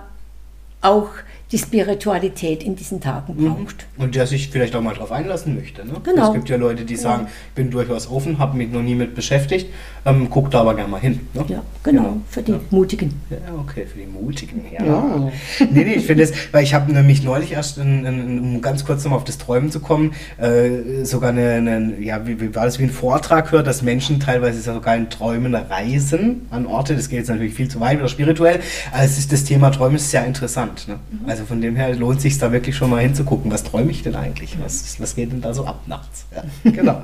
auch 0.81 1.09
die 1.51 1.57
Spiritualität 1.57 2.61
in 2.63 2.75
diesen 2.75 2.99
Tagen 2.99 3.35
Mhm. 3.37 3.45
braucht. 3.55 3.85
Und 3.97 4.15
der 4.15 4.27
sich 4.27 4.49
vielleicht 4.49 4.75
auch 4.75 4.81
mal 4.81 4.93
drauf 4.93 5.11
einlassen 5.13 5.55
möchte. 5.55 5.85
Ne? 5.85 5.93
Genau. 6.03 6.27
Es 6.27 6.33
gibt 6.33 6.49
ja 6.49 6.57
Leute, 6.57 6.83
die 6.83 6.95
sagen, 6.97 7.27
ich 7.49 7.53
bin 7.55 7.71
durchaus 7.71 8.09
offen, 8.11 8.37
habe 8.37 8.57
mich 8.57 8.69
noch 8.69 8.81
nie 8.81 8.95
mit 8.95 9.15
beschäftigt, 9.15 9.67
ähm, 10.05 10.27
guck 10.29 10.51
da 10.51 10.59
aber 10.61 10.75
gerne 10.75 10.89
mal 10.91 10.99
hin. 10.99 11.21
Ne? 11.33 11.45
Ja, 11.47 11.63
genau, 11.83 12.17
für 12.29 12.41
die 12.41 12.51
Ja. 12.51 12.59
Mutigen. 12.69 13.13
Ja, 13.29 13.37
okay, 13.59 13.85
für 13.85 13.97
die 13.99 14.05
Mutigen. 14.05 14.61
Ja. 14.77 14.85
Ja. 14.85 15.31
Nee, 15.71 15.83
nee, 15.85 15.93
ich 15.93 16.05
finde 16.05 16.23
es, 16.23 16.33
weil 16.51 16.63
ich 16.63 16.73
habe 16.73 16.91
nämlich 16.91 17.23
neulich 17.23 17.53
erst, 17.53 17.77
in, 17.77 18.05
in, 18.05 18.39
um 18.39 18.61
ganz 18.61 18.83
kurz 18.83 19.03
nochmal 19.05 19.17
auf 19.19 19.23
das 19.25 19.37
Träumen 19.37 19.71
zu 19.71 19.79
kommen, 19.79 20.13
äh, 20.37 21.03
sogar 21.05 21.29
eine, 21.29 21.51
eine, 21.53 21.93
ja, 22.01 22.27
wie, 22.27 22.41
wie 22.41 22.53
war 22.55 22.65
das, 22.65 22.77
wie 22.79 22.83
ein 22.83 22.89
Vortrag 22.89 23.45
gehört, 23.51 23.67
dass 23.67 23.81
Menschen 23.81 24.19
teilweise 24.19 24.59
sogar 24.61 24.95
in 24.97 25.09
Träumen 25.09 25.55
reisen 25.55 26.45
an 26.51 26.65
Orte. 26.65 26.95
Das 26.95 27.07
geht 27.09 27.19
jetzt 27.19 27.29
natürlich 27.29 27.53
viel 27.53 27.69
zu 27.69 27.79
weit 27.79 27.99
oder 27.99 28.09
spirituell, 28.09 28.59
aber 28.91 29.03
es 29.03 29.17
ist, 29.17 29.31
das 29.31 29.45
Thema 29.45 29.69
Träumen 29.69 29.95
ist 29.95 30.11
sehr 30.11 30.25
interessant. 30.25 30.87
Ne? 30.89 30.99
Also 31.25 31.36
von 31.45 31.61
dem 31.61 31.75
her 31.75 31.93
lohnt 31.95 32.21
sich 32.21 32.37
da 32.37 32.51
wirklich 32.51 32.75
schon 32.75 32.89
mal 32.89 33.01
hinzugucken, 33.01 33.51
was 33.51 33.63
träume 33.63 33.91
ich 33.91 34.03
denn 34.03 34.15
eigentlich? 34.15 34.57
Was, 34.61 34.99
was 34.99 35.15
geht 35.15 35.31
denn 35.31 35.41
da 35.41 35.53
so 35.53 35.65
ab 35.65 35.81
nachts? 35.87 36.25
Ja, 36.35 36.43
genau. 36.71 37.03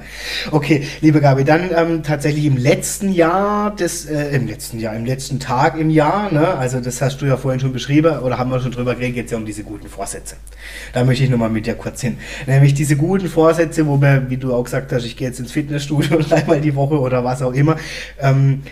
Okay, 0.51 0.83
liebe 1.01 1.21
Gabi, 1.21 1.43
dann 1.43 1.69
ähm, 1.75 2.03
tatsächlich 2.03 2.45
im 2.45 2.57
letzten 2.57 3.11
Jahr 3.11 3.75
des, 3.75 4.05
äh, 4.05 4.35
im 4.35 4.47
letzten 4.47 4.79
Jahr, 4.79 4.95
im 4.95 5.05
letzten 5.05 5.39
Tag 5.39 5.77
im 5.77 5.89
Jahr, 5.89 6.31
ne, 6.31 6.47
also 6.47 6.79
das 6.79 7.01
hast 7.01 7.21
du 7.21 7.25
ja 7.25 7.37
vorhin 7.37 7.59
schon 7.59 7.73
beschrieben 7.73 8.19
oder 8.19 8.37
haben 8.37 8.51
wir 8.51 8.59
schon 8.59 8.71
drüber 8.71 8.95
geredet, 8.95 9.15
geht 9.15 9.25
es 9.25 9.31
ja 9.31 9.37
um 9.37 9.45
diese 9.45 9.63
guten 9.63 9.87
Vorsätze. 9.87 10.35
Da 10.93 11.03
möchte 11.03 11.23
ich 11.23 11.29
nochmal 11.29 11.49
mit 11.49 11.65
dir 11.65 11.75
kurz 11.75 12.01
hin. 12.01 12.17
Nämlich 12.47 12.73
diese 12.73 12.95
guten 12.95 13.27
Vorsätze, 13.27 13.87
wo 13.87 14.01
wir, 14.01 14.29
wie 14.29 14.37
du 14.37 14.53
auch 14.53 14.63
gesagt 14.63 14.91
hast, 14.91 15.05
ich 15.05 15.17
gehe 15.17 15.27
jetzt 15.27 15.39
ins 15.39 15.51
Fitnessstudio 15.51 16.17
dreimal 16.29 16.61
die 16.61 16.75
Woche 16.75 16.99
oder 16.99 17.23
was 17.23 17.41
auch 17.41 17.53
immer. 17.53 17.77
Ähm, 18.19 18.63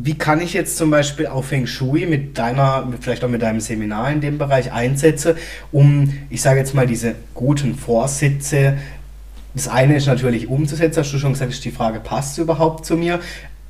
wie 0.00 0.16
kann 0.16 0.40
ich 0.40 0.52
jetzt 0.52 0.76
zum 0.76 0.90
Beispiel 0.90 1.26
auf 1.26 1.46
Feng 1.46 1.66
Shui 1.66 2.06
mit 2.06 2.38
deiner, 2.38 2.88
vielleicht 3.00 3.24
auch 3.24 3.28
mit 3.28 3.42
deinem 3.42 3.60
Seminar 3.60 4.12
in 4.12 4.20
dem 4.20 4.38
Bereich 4.38 4.72
einsetzen, 4.72 5.34
um, 5.72 6.14
ich 6.30 6.40
sage 6.40 6.60
jetzt 6.60 6.72
mal, 6.72 6.86
diese 6.86 7.16
guten 7.34 7.74
Vorsätze, 7.74 8.78
das 9.54 9.66
eine 9.66 9.96
ist 9.96 10.06
natürlich 10.06 10.46
umzusetzen, 10.46 11.00
hast 11.00 11.12
du 11.12 11.18
schon 11.18 11.32
gesagt, 11.32 11.50
ist 11.50 11.64
die 11.64 11.72
Frage, 11.72 11.98
passt 11.98 12.38
überhaupt 12.38 12.86
zu 12.86 12.96
mir? 12.96 13.20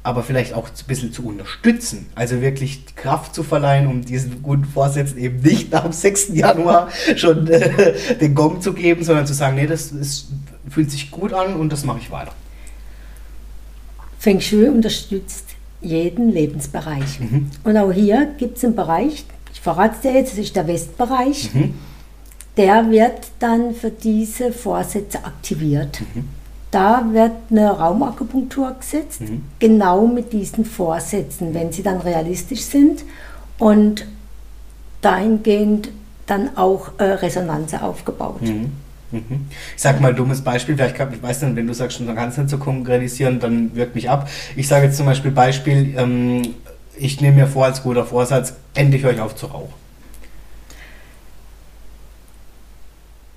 aber 0.04 0.22
vielleicht 0.22 0.54
auch 0.54 0.68
ein 0.68 0.86
bisschen 0.86 1.12
zu 1.12 1.26
unterstützen. 1.26 2.06
Also 2.14 2.40
wirklich 2.40 2.96
Kraft 2.96 3.34
zu 3.34 3.42
verleihen, 3.42 3.86
um 3.86 4.02
diesen 4.02 4.42
guten 4.42 4.64
Vorsätzen 4.64 5.18
eben 5.18 5.40
nicht 5.40 5.70
dem 5.74 5.92
6. 5.92 6.28
Januar 6.32 6.88
schon 7.16 7.46
äh, 7.48 7.94
den 8.18 8.34
Gong 8.34 8.62
zu 8.62 8.72
geben, 8.72 9.04
sondern 9.04 9.26
zu 9.26 9.34
sagen, 9.34 9.56
nee, 9.56 9.66
das 9.66 9.92
ist, 9.92 10.28
fühlt 10.70 10.90
sich 10.90 11.10
gut 11.10 11.34
an 11.34 11.56
und 11.56 11.70
das 11.70 11.84
mache 11.84 11.98
ich 11.98 12.10
weiter. 12.10 12.32
Feng 14.18 14.40
Shui 14.40 14.68
unterstützt 14.68 15.47
jeden 15.80 16.30
Lebensbereich. 16.30 17.20
Mhm. 17.20 17.50
Und 17.64 17.76
auch 17.76 17.92
hier 17.92 18.26
gibt 18.36 18.58
es 18.58 18.64
einen 18.64 18.74
Bereich, 18.74 19.24
ich 19.52 19.60
verrate 19.60 19.94
es 19.96 20.00
dir 20.00 20.12
jetzt, 20.12 20.32
das 20.32 20.38
ist 20.38 20.56
der 20.56 20.66
Westbereich, 20.66 21.54
mhm. 21.54 21.74
der 22.56 22.90
wird 22.90 23.30
dann 23.38 23.74
für 23.74 23.90
diese 23.90 24.52
Vorsätze 24.52 25.24
aktiviert. 25.24 26.00
Mhm. 26.00 26.28
Da 26.70 27.06
wird 27.12 27.32
eine 27.50 27.70
Raumakupunktur 27.70 28.76
gesetzt, 28.78 29.22
mhm. 29.22 29.42
genau 29.58 30.06
mit 30.06 30.32
diesen 30.32 30.64
Vorsätzen, 30.64 31.54
wenn 31.54 31.72
sie 31.72 31.82
dann 31.82 32.00
realistisch 32.00 32.62
sind 32.62 33.04
und 33.58 34.06
dahingehend 35.00 35.90
dann 36.26 36.56
auch 36.56 36.90
äh, 36.98 37.04
Resonanz 37.04 37.72
aufgebaut. 37.74 38.42
Mhm. 39.10 39.46
Ich 39.74 39.82
sage 39.82 40.00
mal 40.00 40.10
ein 40.10 40.16
dummes 40.16 40.42
Beispiel, 40.42 40.76
vielleicht 40.76 40.96
kann, 40.96 41.12
ich 41.12 41.22
weiß 41.22 41.42
nicht, 41.42 41.56
wenn 41.56 41.66
du 41.66 41.72
sagst, 41.72 42.00
kannst 42.14 42.36
du 42.36 42.42
nicht 42.42 42.50
so 42.50 42.58
konkretisieren, 42.58 43.40
dann 43.40 43.74
wirkt 43.74 43.94
mich 43.94 44.10
ab. 44.10 44.28
Ich 44.56 44.68
sage 44.68 44.86
jetzt 44.86 44.96
zum 44.96 45.06
Beispiel 45.06 45.30
Beispiel, 45.30 45.94
ähm, 45.96 46.54
ich 46.96 47.20
nehme 47.20 47.36
mir 47.36 47.46
vor 47.46 47.64
als 47.64 47.82
guter 47.82 48.04
Vorsatz, 48.04 48.54
endlich 48.74 49.04
ich 49.04 49.20
auf 49.20 49.34
zu 49.34 49.46
rauchen. 49.46 49.72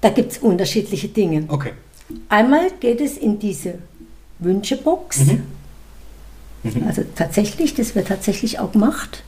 Da 0.01 0.09
gibt 0.09 0.32
es 0.32 0.38
unterschiedliche 0.39 1.07
Dinge. 1.07 1.45
Okay. 1.47 1.74
Einmal 2.28 2.72
geht 2.80 2.99
es 2.99 3.17
in 3.17 3.39
diese 3.39 3.76
Wünschebox. 4.39 5.19
Mhm. 5.19 5.43
Mhm. 6.63 6.84
Also 6.88 7.03
tatsächlich, 7.15 7.76
das 7.76 7.95
wird 7.95 8.07
tatsächlich 8.07 8.59
auch 8.59 8.72
gemacht. 8.72 9.24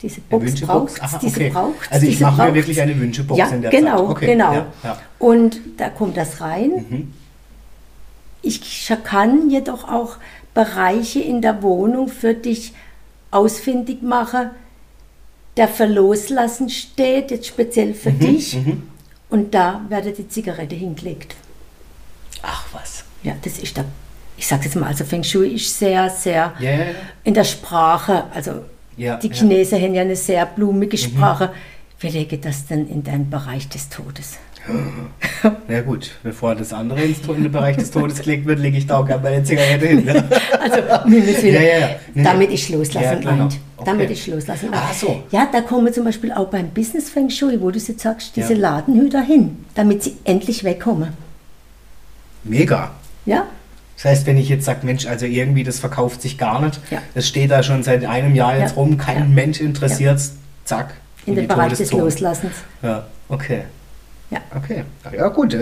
Diese 0.00 0.20
Box 0.20 0.60
braucht 0.60 1.02
Aha, 1.02 1.18
diese 1.18 1.36
okay. 1.36 1.50
braucht 1.50 1.90
Also 1.90 2.06
ich 2.06 2.20
mache 2.20 2.44
mir 2.44 2.54
wirklich 2.54 2.80
eine 2.80 2.98
Wünschebox 2.98 3.38
ja, 3.38 3.46
in 3.48 3.62
der 3.62 3.70
genau, 3.70 3.98
Zeit. 3.98 4.10
Okay, 4.10 4.26
genau, 4.26 4.52
ja, 4.52 4.66
ja. 4.84 4.98
Und 5.18 5.60
da 5.76 5.88
kommt 5.88 6.16
das 6.16 6.40
rein. 6.40 6.70
Mhm. 6.88 7.12
Ich 8.42 8.92
kann 9.02 9.50
jedoch 9.50 9.88
auch 9.88 10.16
Bereiche 10.54 11.20
in 11.20 11.42
der 11.42 11.62
Wohnung 11.62 12.08
für 12.08 12.34
dich 12.34 12.72
ausfindig 13.30 14.02
machen, 14.02 14.50
der 15.56 15.68
für 15.68 15.86
Loslassen 15.86 16.70
steht, 16.70 17.32
jetzt 17.32 17.48
speziell 17.48 17.92
für 17.92 18.12
mhm, 18.12 18.20
dich. 18.20 18.54
Mhm. 18.54 18.82
Und 19.30 19.54
da 19.54 19.82
werde 19.88 20.12
die 20.12 20.28
Zigarette 20.28 20.76
hingelegt. 20.76 21.34
Ach 22.42 22.64
was. 22.72 23.04
Ja, 23.24 23.34
das 23.42 23.58
ist 23.58 23.76
da. 23.76 23.84
Ich 24.36 24.46
sage 24.46 24.64
jetzt 24.64 24.76
mal, 24.76 24.86
also 24.86 25.04
Feng 25.04 25.24
Shui 25.24 25.54
ist 25.54 25.76
sehr, 25.76 26.08
sehr 26.08 26.54
yeah. 26.60 26.94
in 27.24 27.34
der 27.34 27.42
Sprache, 27.42 28.24
also 28.32 28.62
ja, 28.98 29.16
die 29.16 29.30
Chinesen 29.30 29.78
ja. 29.78 29.84
haben 29.84 29.94
ja 29.94 30.02
eine 30.02 30.16
sehr 30.16 30.44
blumige 30.46 30.96
mhm. 30.96 31.00
Sprache. 31.00 31.46
Mhm. 31.46 32.00
Wie 32.00 32.08
lege 32.08 32.38
das 32.38 32.66
denn 32.66 32.88
in 32.88 33.02
deinen 33.02 33.30
Bereich 33.30 33.68
des 33.68 33.88
Todes? 33.88 34.38
Ja 35.68 35.80
gut, 35.82 36.10
bevor 36.22 36.54
das 36.54 36.72
andere 36.72 37.00
ins 37.02 37.20
in 37.26 37.42
den 37.42 37.52
Bereich 37.52 37.76
des 37.76 37.90
Todes 37.90 38.20
gelegt 38.20 38.46
wird, 38.46 38.58
lege 38.58 38.76
ich 38.76 38.86
da 38.86 38.98
auch 38.98 39.06
gerne 39.06 39.22
meine 39.22 39.42
Zigarette 39.42 39.86
hin. 39.86 40.04
Ne? 40.04 40.24
Also, 40.60 40.78
ja, 41.46 41.60
ja, 41.60 41.78
ja. 41.78 41.96
damit 42.14 42.50
ich 42.50 42.68
loslassen 42.68 43.22
ja. 43.22 43.44
Okay. 43.44 43.56
Damit 43.84 44.10
ich 44.10 44.26
loslassen 44.26 44.68
Ach 44.72 44.92
so. 44.92 45.22
Ja, 45.30 45.48
da 45.50 45.60
kommen 45.60 45.86
wir 45.86 45.92
zum 45.92 46.04
Beispiel 46.04 46.32
auch 46.32 46.48
beim 46.48 46.70
Business 46.70 47.08
Feng 47.08 47.30
Shui, 47.30 47.60
wo 47.60 47.70
du 47.70 47.78
jetzt 47.78 48.00
sagst, 48.00 48.36
diese. 48.36 48.54
Ladenhüter 48.54 49.22
hin, 49.22 49.64
damit 49.74 50.02
sie 50.02 50.16
endlich 50.24 50.64
wegkommen. 50.64 51.10
Mega. 52.44 52.90
Ja. 53.24 53.46
Das 53.98 54.04
heißt, 54.04 54.26
wenn 54.26 54.36
ich 54.36 54.48
jetzt 54.48 54.64
sage, 54.64 54.86
Mensch, 54.86 55.06
also 55.06 55.26
irgendwie 55.26 55.64
das 55.64 55.80
verkauft 55.80 56.22
sich 56.22 56.38
gar 56.38 56.62
nicht, 56.62 56.80
ja. 56.88 57.02
das 57.14 57.26
steht 57.26 57.50
da 57.50 57.64
schon 57.64 57.82
seit 57.82 58.04
einem 58.04 58.32
Jahr 58.36 58.56
jetzt 58.56 58.76
rum, 58.76 58.96
kein. 58.96 59.34
Mensch 59.34 59.60
interessiert 59.60 60.18
es, 60.18 60.36
zack. 60.64 60.94
In, 61.26 61.32
in 61.32 61.40
den 61.40 61.48
Bereich 61.48 61.72
des 61.72 61.90
Loslassens. 61.90 62.52
Ja, 62.80 63.06
okay. 63.28 63.64
Ja. 64.30 64.42
Okay. 64.54 64.84
Ja, 65.16 65.28
gut. 65.28 65.56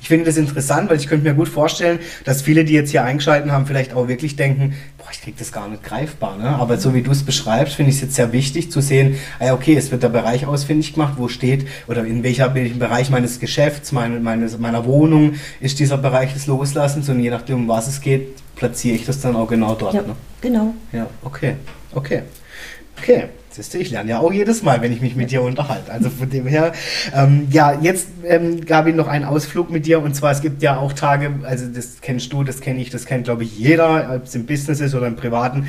Ich 0.00 0.08
finde 0.08 0.24
das 0.24 0.36
interessant, 0.36 0.90
weil 0.90 0.96
ich 0.96 1.06
könnte 1.06 1.28
mir 1.28 1.34
gut 1.34 1.48
vorstellen, 1.48 2.00
dass 2.24 2.42
viele, 2.42 2.64
die 2.64 2.72
jetzt 2.72 2.90
hier 2.90 3.04
eingeschaltet 3.04 3.52
haben, 3.52 3.66
vielleicht 3.66 3.94
auch 3.94 4.08
wirklich 4.08 4.34
denken, 4.34 4.74
boah, 4.96 5.06
ich 5.12 5.22
kriege 5.22 5.36
das 5.38 5.52
gar 5.52 5.68
nicht 5.68 5.84
greifbar. 5.84 6.36
Ne? 6.36 6.48
Aber 6.48 6.78
so 6.78 6.94
wie 6.94 7.02
du 7.02 7.12
es 7.12 7.22
beschreibst, 7.22 7.74
finde 7.74 7.90
ich 7.90 7.96
es 7.96 8.02
jetzt 8.02 8.14
sehr 8.16 8.32
wichtig 8.32 8.72
zu 8.72 8.80
sehen, 8.80 9.16
ah, 9.38 9.52
okay, 9.52 9.76
es 9.76 9.92
wird 9.92 10.02
der 10.02 10.08
Bereich 10.08 10.46
ausfindig 10.46 10.94
gemacht, 10.94 11.14
wo 11.16 11.28
steht 11.28 11.66
oder 11.86 12.04
in 12.04 12.24
welcher, 12.24 12.54
welchem 12.54 12.80
Bereich 12.80 13.10
meines 13.10 13.38
Geschäfts, 13.38 13.92
meine, 13.92 14.18
meines, 14.18 14.58
meiner 14.58 14.84
Wohnung 14.84 15.34
ist 15.60 15.78
dieser 15.78 15.98
Bereich 15.98 16.32
des 16.34 16.48
Loslassens 16.48 17.08
und 17.08 17.20
je 17.20 17.30
nachdem, 17.30 17.56
um 17.56 17.68
was 17.68 17.86
es 17.86 18.00
geht, 18.00 18.34
platziere 18.56 18.96
ich 18.96 19.06
das 19.06 19.20
dann 19.20 19.36
auch 19.36 19.46
genau 19.46 19.76
dort. 19.76 19.94
Ja, 19.94 20.02
ne? 20.02 20.16
genau. 20.40 20.74
Ja, 20.92 21.06
okay. 21.22 21.54
Okay. 21.94 22.22
Okay. 22.98 23.28
Siehst 23.58 23.74
du, 23.74 23.78
ich 23.78 23.90
lerne 23.90 24.10
ja 24.10 24.18
auch 24.20 24.32
jedes 24.32 24.62
Mal, 24.62 24.82
wenn 24.82 24.92
ich 24.92 25.00
mich 25.00 25.16
mit 25.16 25.32
dir 25.32 25.42
unterhalte. 25.42 25.90
Also 25.90 26.10
von 26.10 26.30
dem 26.30 26.46
her, 26.46 26.72
ähm, 27.12 27.48
ja, 27.50 27.76
jetzt, 27.80 28.06
ähm, 28.24 28.64
Gabi, 28.64 28.92
noch 28.92 29.08
einen 29.08 29.24
Ausflug 29.24 29.68
mit 29.68 29.84
dir. 29.84 30.00
Und 30.00 30.14
zwar, 30.14 30.30
es 30.30 30.42
gibt 30.42 30.62
ja 30.62 30.76
auch 30.76 30.92
Tage, 30.92 31.40
also 31.42 31.66
das 31.66 32.00
kennst 32.00 32.32
du, 32.32 32.44
das 32.44 32.60
kenne 32.60 32.80
ich, 32.80 32.90
das 32.90 33.04
kennt, 33.04 33.24
glaube 33.24 33.42
ich, 33.42 33.58
jeder, 33.58 34.14
ob 34.14 34.26
es 34.26 34.34
im 34.36 34.46
Business 34.46 34.78
ist 34.78 34.94
oder 34.94 35.08
im 35.08 35.16
Privaten 35.16 35.66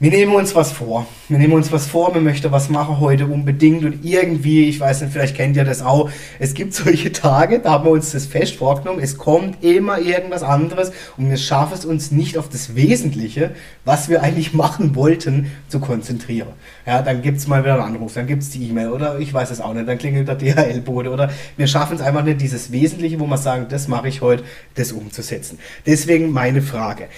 wir 0.00 0.10
nehmen 0.10 0.32
uns 0.32 0.54
was 0.54 0.70
vor. 0.70 1.08
Wir 1.28 1.38
nehmen 1.38 1.54
uns 1.54 1.72
was 1.72 1.88
vor, 1.88 2.14
wir 2.14 2.20
möchten 2.20 2.52
was 2.52 2.68
machen 2.68 3.00
heute 3.00 3.26
unbedingt 3.26 3.84
und 3.84 4.04
irgendwie, 4.04 4.68
ich 4.68 4.78
weiß 4.78 5.00
nicht, 5.00 5.12
vielleicht 5.12 5.36
kennt 5.36 5.56
ihr 5.56 5.64
das 5.64 5.82
auch, 5.82 6.08
es 6.38 6.54
gibt 6.54 6.72
solche 6.74 7.10
Tage, 7.10 7.58
da 7.58 7.72
haben 7.72 7.84
wir 7.84 7.90
uns 7.90 8.12
das 8.12 8.24
fest 8.24 8.54
vorgenommen, 8.54 9.00
es 9.02 9.18
kommt 9.18 9.64
immer 9.64 9.98
irgendwas 9.98 10.44
anderes 10.44 10.92
und 11.16 11.28
wir 11.28 11.36
schaffen 11.36 11.74
es 11.74 11.84
uns 11.84 12.12
nicht 12.12 12.38
auf 12.38 12.48
das 12.48 12.76
Wesentliche, 12.76 13.50
was 13.84 14.08
wir 14.08 14.22
eigentlich 14.22 14.54
machen 14.54 14.94
wollten, 14.94 15.50
zu 15.66 15.80
konzentrieren. 15.80 16.48
Ja, 16.86 17.02
dann 17.02 17.20
gibt 17.20 17.38
es 17.38 17.48
mal 17.48 17.64
wieder 17.64 17.74
einen 17.74 17.96
Anruf, 17.96 18.14
dann 18.14 18.28
gibt 18.28 18.44
es 18.44 18.50
die 18.50 18.68
E-Mail 18.68 18.90
oder 18.90 19.18
ich 19.18 19.34
weiß 19.34 19.50
es 19.50 19.60
auch 19.60 19.74
nicht, 19.74 19.88
dann 19.88 19.98
klingelt 19.98 20.28
der 20.28 20.36
DHL-Bote 20.36 21.10
oder 21.10 21.30
wir 21.56 21.66
schaffen 21.66 21.96
es 21.96 22.02
einfach 22.02 22.22
nicht, 22.22 22.40
dieses 22.40 22.70
Wesentliche, 22.70 23.18
wo 23.18 23.26
wir 23.26 23.36
sagen, 23.36 23.66
das 23.68 23.88
mache 23.88 24.06
ich 24.06 24.20
heute, 24.20 24.44
das 24.76 24.92
umzusetzen. 24.92 25.58
Deswegen 25.86 26.30
meine 26.30 26.62
Frage. 26.62 27.08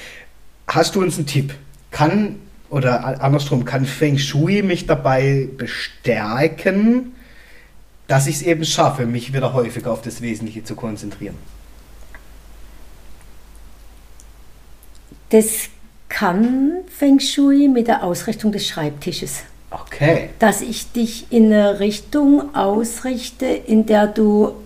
Hast 0.66 0.94
du 0.94 1.02
uns 1.02 1.18
einen 1.18 1.26
Tipp? 1.26 1.52
Kann 1.90 2.36
oder 2.70 3.20
andersrum, 3.22 3.64
kann 3.64 3.84
Feng 3.84 4.18
Shui 4.18 4.62
mich 4.62 4.86
dabei 4.86 5.48
bestärken, 5.56 7.14
dass 8.06 8.26
ich 8.26 8.36
es 8.36 8.42
eben 8.42 8.64
schaffe, 8.64 9.06
mich 9.06 9.32
wieder 9.32 9.52
häufiger 9.52 9.92
auf 9.92 10.02
das 10.02 10.20
Wesentliche 10.20 10.64
zu 10.64 10.74
konzentrieren? 10.74 11.36
Das 15.30 15.68
kann 16.08 16.78
Feng 16.88 17.20
Shui 17.20 17.68
mit 17.68 17.86
der 17.86 18.02
Ausrichtung 18.02 18.50
des 18.50 18.66
Schreibtisches. 18.66 19.44
Okay. 19.70 20.30
Dass 20.40 20.60
ich 20.60 20.90
dich 20.90 21.26
in 21.30 21.46
eine 21.46 21.78
Richtung 21.78 22.54
ausrichte, 22.54 23.46
in 23.46 23.86
der 23.86 24.08
du 24.08 24.56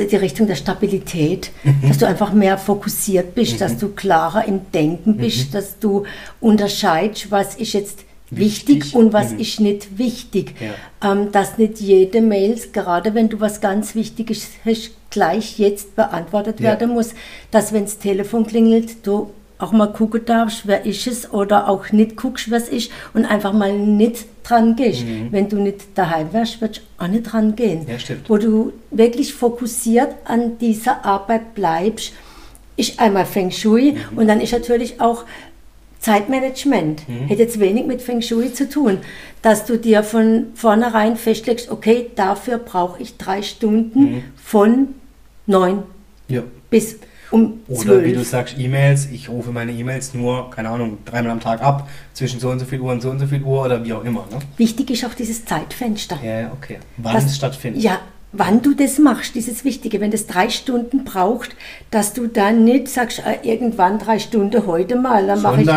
also 0.00 0.10
die 0.10 0.16
Richtung 0.16 0.48
der 0.48 0.56
Stabilität, 0.56 1.52
mhm. 1.62 1.88
dass 1.88 1.98
du 1.98 2.06
einfach 2.06 2.32
mehr 2.32 2.58
fokussiert 2.58 3.34
bist, 3.34 3.54
mhm. 3.54 3.58
dass 3.58 3.78
du 3.78 3.90
klarer 3.90 4.44
im 4.46 4.60
Denken 4.72 5.16
bist, 5.16 5.48
mhm. 5.48 5.52
dass 5.52 5.78
du 5.78 6.04
unterscheidest, 6.40 7.30
was 7.30 7.54
ist 7.54 7.74
jetzt 7.74 8.04
wichtig, 8.30 8.86
wichtig 8.86 8.94
und 8.96 9.12
was 9.12 9.32
mhm. 9.32 9.38
ist 9.38 9.60
nicht 9.60 9.98
wichtig. 9.98 10.54
Ja. 10.60 11.12
Ähm, 11.12 11.30
dass 11.30 11.58
nicht 11.58 11.80
jede 11.80 12.20
Mail, 12.20 12.58
gerade 12.72 13.14
wenn 13.14 13.28
du 13.28 13.40
was 13.40 13.60
ganz 13.60 13.94
Wichtiges 13.94 14.48
hast, 14.64 14.90
gleich 15.10 15.60
jetzt 15.60 15.94
beantwortet 15.94 16.58
ja. 16.58 16.70
werden 16.70 16.90
muss, 16.90 17.14
dass 17.52 17.72
wenn 17.72 17.84
das 17.84 17.98
Telefon 17.98 18.46
klingelt, 18.46 19.06
du 19.06 19.30
auch 19.58 19.72
mal 19.72 19.86
gucken 19.86 20.24
darfst, 20.24 20.66
wer 20.66 20.84
ist 20.84 21.06
es 21.06 21.32
oder 21.32 21.68
auch 21.68 21.92
nicht 21.92 22.16
guckst, 22.16 22.50
was 22.50 22.68
ist 22.68 22.90
und 23.12 23.24
einfach 23.24 23.52
mal 23.52 23.72
nicht 23.72 24.26
dran 24.42 24.76
gehst. 24.76 25.04
Mhm. 25.04 25.28
Wenn 25.30 25.48
du 25.48 25.56
nicht 25.56 25.96
daheim 25.96 26.32
wärst, 26.32 26.60
würdest 26.60 26.80
du 26.80 27.04
auch 27.04 27.08
nicht 27.08 27.24
dran 27.24 27.54
gehen. 27.56 27.86
Ja. 27.86 27.96
Wo 28.28 28.36
du 28.36 28.72
wirklich 28.90 29.32
fokussiert 29.32 30.14
an 30.24 30.58
dieser 30.58 31.04
Arbeit 31.04 31.54
bleibst, 31.54 32.12
ist 32.76 32.98
einmal 32.98 33.26
Feng 33.26 33.50
Shui 33.50 33.92
mhm. 33.92 34.18
und 34.18 34.26
dann 34.26 34.40
ist 34.40 34.52
natürlich 34.52 35.00
auch 35.00 35.24
Zeitmanagement. 36.00 37.08
Mhm. 37.08 37.30
Hat 37.30 37.38
jetzt 37.38 37.60
wenig 37.60 37.86
mit 37.86 38.02
Feng 38.02 38.20
Shui 38.20 38.52
zu 38.52 38.68
tun, 38.68 38.98
dass 39.40 39.64
du 39.64 39.78
dir 39.78 40.02
von 40.02 40.48
vornherein 40.54 41.16
festlegst, 41.16 41.70
okay, 41.70 42.10
dafür 42.14 42.58
brauche 42.58 43.00
ich 43.00 43.16
drei 43.16 43.42
Stunden 43.42 44.00
mhm. 44.00 44.22
von 44.36 44.88
neun 45.46 45.84
ja. 46.28 46.42
bis 46.70 46.98
um 47.34 47.60
Oder 47.68 47.80
12. 47.80 48.04
wie 48.04 48.12
du 48.12 48.24
sagst, 48.24 48.54
E-Mails, 48.58 49.08
ich 49.12 49.28
rufe 49.28 49.50
meine 49.50 49.72
E-Mails 49.72 50.14
nur, 50.14 50.50
keine 50.50 50.68
Ahnung, 50.68 50.98
dreimal 51.04 51.32
am 51.32 51.40
Tag 51.40 51.62
ab, 51.62 51.88
zwischen 52.12 52.38
so 52.38 52.50
und 52.50 52.60
so 52.60 52.64
viel 52.64 52.80
Uhr 52.80 52.92
und 52.92 53.02
so 53.02 53.10
und 53.10 53.18
so 53.18 53.26
viel 53.26 53.42
Uhr 53.42 53.64
oder 53.64 53.84
wie 53.84 53.92
auch 53.92 54.04
immer. 54.04 54.24
Ne? 54.30 54.38
Wichtig 54.56 54.90
ist 54.90 55.04
auch 55.04 55.14
dieses 55.14 55.44
Zeitfenster. 55.44 56.18
Ja, 56.22 56.52
okay. 56.52 56.78
Wann 56.96 57.16
es 57.16 57.36
stattfindet. 57.36 57.82
Ja, 57.82 57.98
wann 58.32 58.62
du 58.62 58.74
das 58.74 58.98
machst, 58.98 59.34
dieses 59.34 59.64
Wichtige. 59.64 60.00
Wenn 60.00 60.12
das 60.12 60.26
drei 60.26 60.48
Stunden 60.48 61.04
braucht, 61.04 61.56
dass 61.90 62.12
du 62.12 62.28
dann 62.28 62.64
nicht 62.64 62.88
sagst, 62.88 63.18
äh, 63.18 63.38
irgendwann 63.42 63.98
drei 63.98 64.20
Stunden 64.20 64.66
heute 64.66 64.94
mal, 64.94 65.26
dann 65.26 65.42
mache 65.42 65.62
ich 65.62 65.70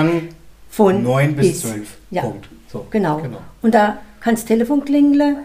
von 0.70 1.01
neun 1.01 1.36
bis 1.36 1.62
zwölf. 1.62 1.97
Ja. 2.12 2.22
Punkt. 2.22 2.49
So, 2.72 2.86
genau. 2.91 3.18
genau. 3.18 3.39
Und 3.64 3.74
da 3.74 3.97
kann 4.20 4.36
das 4.36 4.45
Telefon 4.45 4.86
klingeln, 4.86 5.38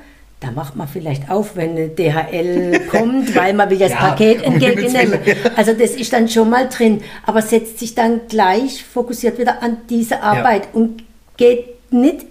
Da 0.42 0.50
macht 0.50 0.74
man 0.74 0.88
vielleicht 0.88 1.30
auf, 1.30 1.54
wenn 1.54 1.70
eine 1.70 1.88
DHL 1.88 2.80
kommt, 2.90 3.34
weil 3.36 3.54
man 3.54 3.70
will 3.70 3.78
das 3.78 3.92
Ja, 3.92 3.96
Paket 3.98 4.42
entgegennehmen. 4.42 5.18
Also 5.56 5.72
das 5.72 5.92
ist 5.92 6.12
dann 6.12 6.28
schon 6.28 6.50
mal 6.50 6.68
drin, 6.68 7.00
aber 7.24 7.42
setzt 7.42 7.78
sich 7.78 7.94
dann 7.94 8.22
gleich 8.28 8.82
fokussiert 8.84 9.38
wieder 9.38 9.62
an 9.62 9.76
diese 9.88 10.20
Arbeit 10.20 10.68
und 10.72 11.04
geht 11.36 11.92
nicht 11.92 12.26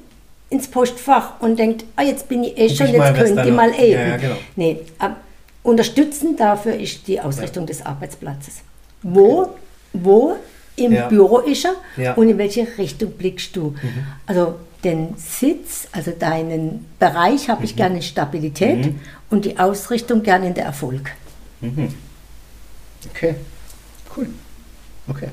ins 0.50 0.68
Postfach 0.68 1.40
und 1.40 1.58
denkt, 1.58 1.86
ah, 1.96 2.04
jetzt 2.04 2.28
bin 2.28 2.44
ich 2.44 2.58
eh 2.58 2.68
schon, 2.70 2.88
ich 2.88 2.94
jetzt 2.94 3.30
ich 3.30 3.34
noch- 3.36 3.46
mal 3.52 3.72
eben. 3.80 3.92
Ja, 3.94 4.08
ja, 4.08 4.18
genau. 4.18 4.36
Nee, 4.58 4.80
ab, 5.00 5.16
unterstützend 5.64 6.38
dafür 6.40 6.76
ist 6.76 7.08
die 7.08 7.22
Ausrichtung 7.22 7.66
des 7.66 7.86
Arbeitsplatzes. 7.86 8.56
Wo, 9.04 9.52
wo 9.94 10.36
im 10.76 10.92
Ja. 10.92 11.08
Büro 11.08 11.38
ist 11.40 11.66
er 11.66 11.76
Ja. 11.96 12.14
und 12.16 12.28
in 12.28 12.38
welche 12.38 12.68
Richtung 12.78 13.12
blickst 13.12 13.56
du? 13.56 13.74
Also 14.28 14.56
den 14.84 15.16
Sitz, 15.18 15.88
also 15.92 16.12
deinen 16.12 16.86
Bereich 17.00 17.50
habe 17.50 17.66
ich 17.66 17.76
gerne 17.76 17.98
in 17.98 18.02
Stabilität 18.02 18.94
und 19.30 19.46
die 19.46 19.60
Ausrichtung 19.60 20.24
gerne 20.24 20.48
in 20.48 20.54
der 20.54 20.66
Erfolg. 20.66 21.12
Okay, 23.10 23.36
cool. 24.16 24.28
Okay. 25.08 25.30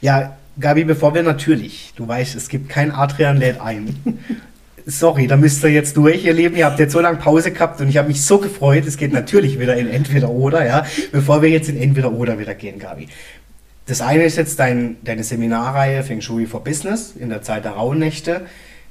Ja, 0.00 0.36
Gabi, 0.58 0.84
bevor 0.84 1.14
wir 1.14 1.22
natürlich, 1.22 1.92
du 1.96 2.06
weißt, 2.06 2.34
es 2.34 2.48
gibt 2.48 2.68
kein 2.68 2.92
Adrian 2.92 3.36
lädt 3.36 3.60
ein. 3.60 3.96
Sorry, 4.86 5.26
da 5.26 5.36
müsst 5.36 5.62
ihr 5.62 5.70
jetzt 5.70 5.96
durch, 5.96 6.24
ihr 6.24 6.32
Lieben. 6.32 6.56
Ihr 6.56 6.66
habt 6.66 6.78
jetzt 6.78 6.92
so 6.92 7.00
lange 7.00 7.18
Pause 7.18 7.52
gehabt 7.52 7.80
und 7.80 7.88
ich 7.88 7.96
habe 7.96 8.08
mich 8.08 8.22
so 8.22 8.38
gefreut. 8.38 8.86
Es 8.86 8.96
geht 8.96 9.12
natürlich 9.12 9.60
wieder 9.60 9.76
in 9.76 9.88
Entweder 9.88 10.30
oder, 10.30 10.66
ja. 10.66 10.86
Bevor 11.12 11.42
wir 11.42 11.50
jetzt 11.50 11.68
in 11.68 11.76
Entweder 11.76 12.10
oder 12.10 12.38
wieder 12.38 12.54
gehen, 12.54 12.78
Gabi. 12.78 13.08
Das 13.90 14.02
eine 14.02 14.22
ist 14.22 14.36
jetzt 14.36 14.60
dein, 14.60 14.98
deine 15.02 15.24
Seminarreihe 15.24 16.04
Feng 16.04 16.20
Shui 16.20 16.46
for 16.46 16.62
Business 16.62 17.12
in 17.18 17.28
der 17.28 17.42
Zeit 17.42 17.64
der 17.64 17.72
Rauhnächte. 17.72 18.42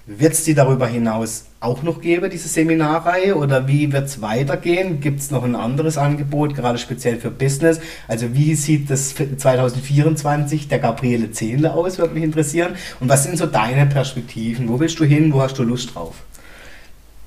Wird 0.05 0.33
es 0.33 0.43
die 0.43 0.53
darüber 0.53 0.87
hinaus 0.87 1.45
auch 1.61 1.83
noch 1.83 2.01
geben, 2.01 2.29
diese 2.29 2.49
Seminarreihe? 2.49 3.37
Oder 3.37 3.69
wie 3.69 3.93
wird 3.93 4.07
es 4.07 4.21
weitergehen? 4.21 4.99
Gibt 4.99 5.21
es 5.21 5.31
noch 5.31 5.45
ein 5.45 5.55
anderes 5.55 5.97
Angebot, 5.97 6.53
gerade 6.53 6.77
speziell 6.77 7.15
für 7.15 7.31
Business? 7.31 7.79
Also 8.09 8.35
wie 8.35 8.55
sieht 8.55 8.89
das 8.89 9.13
für 9.13 9.37
2024 9.37 10.67
der 10.67 10.79
Gabriele 10.79 11.31
Zehnle 11.31 11.73
aus, 11.73 11.97
würde 11.97 12.15
mich 12.15 12.23
interessieren. 12.23 12.75
Und 12.99 13.07
was 13.07 13.23
sind 13.23 13.37
so 13.37 13.45
deine 13.45 13.85
Perspektiven? 13.85 14.67
Wo 14.67 14.81
willst 14.81 14.99
du 14.99 15.05
hin? 15.05 15.31
Wo 15.31 15.41
hast 15.41 15.57
du 15.57 15.63
Lust 15.63 15.95
drauf? 15.95 16.15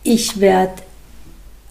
Ich 0.02 0.40
werde, 0.40 0.74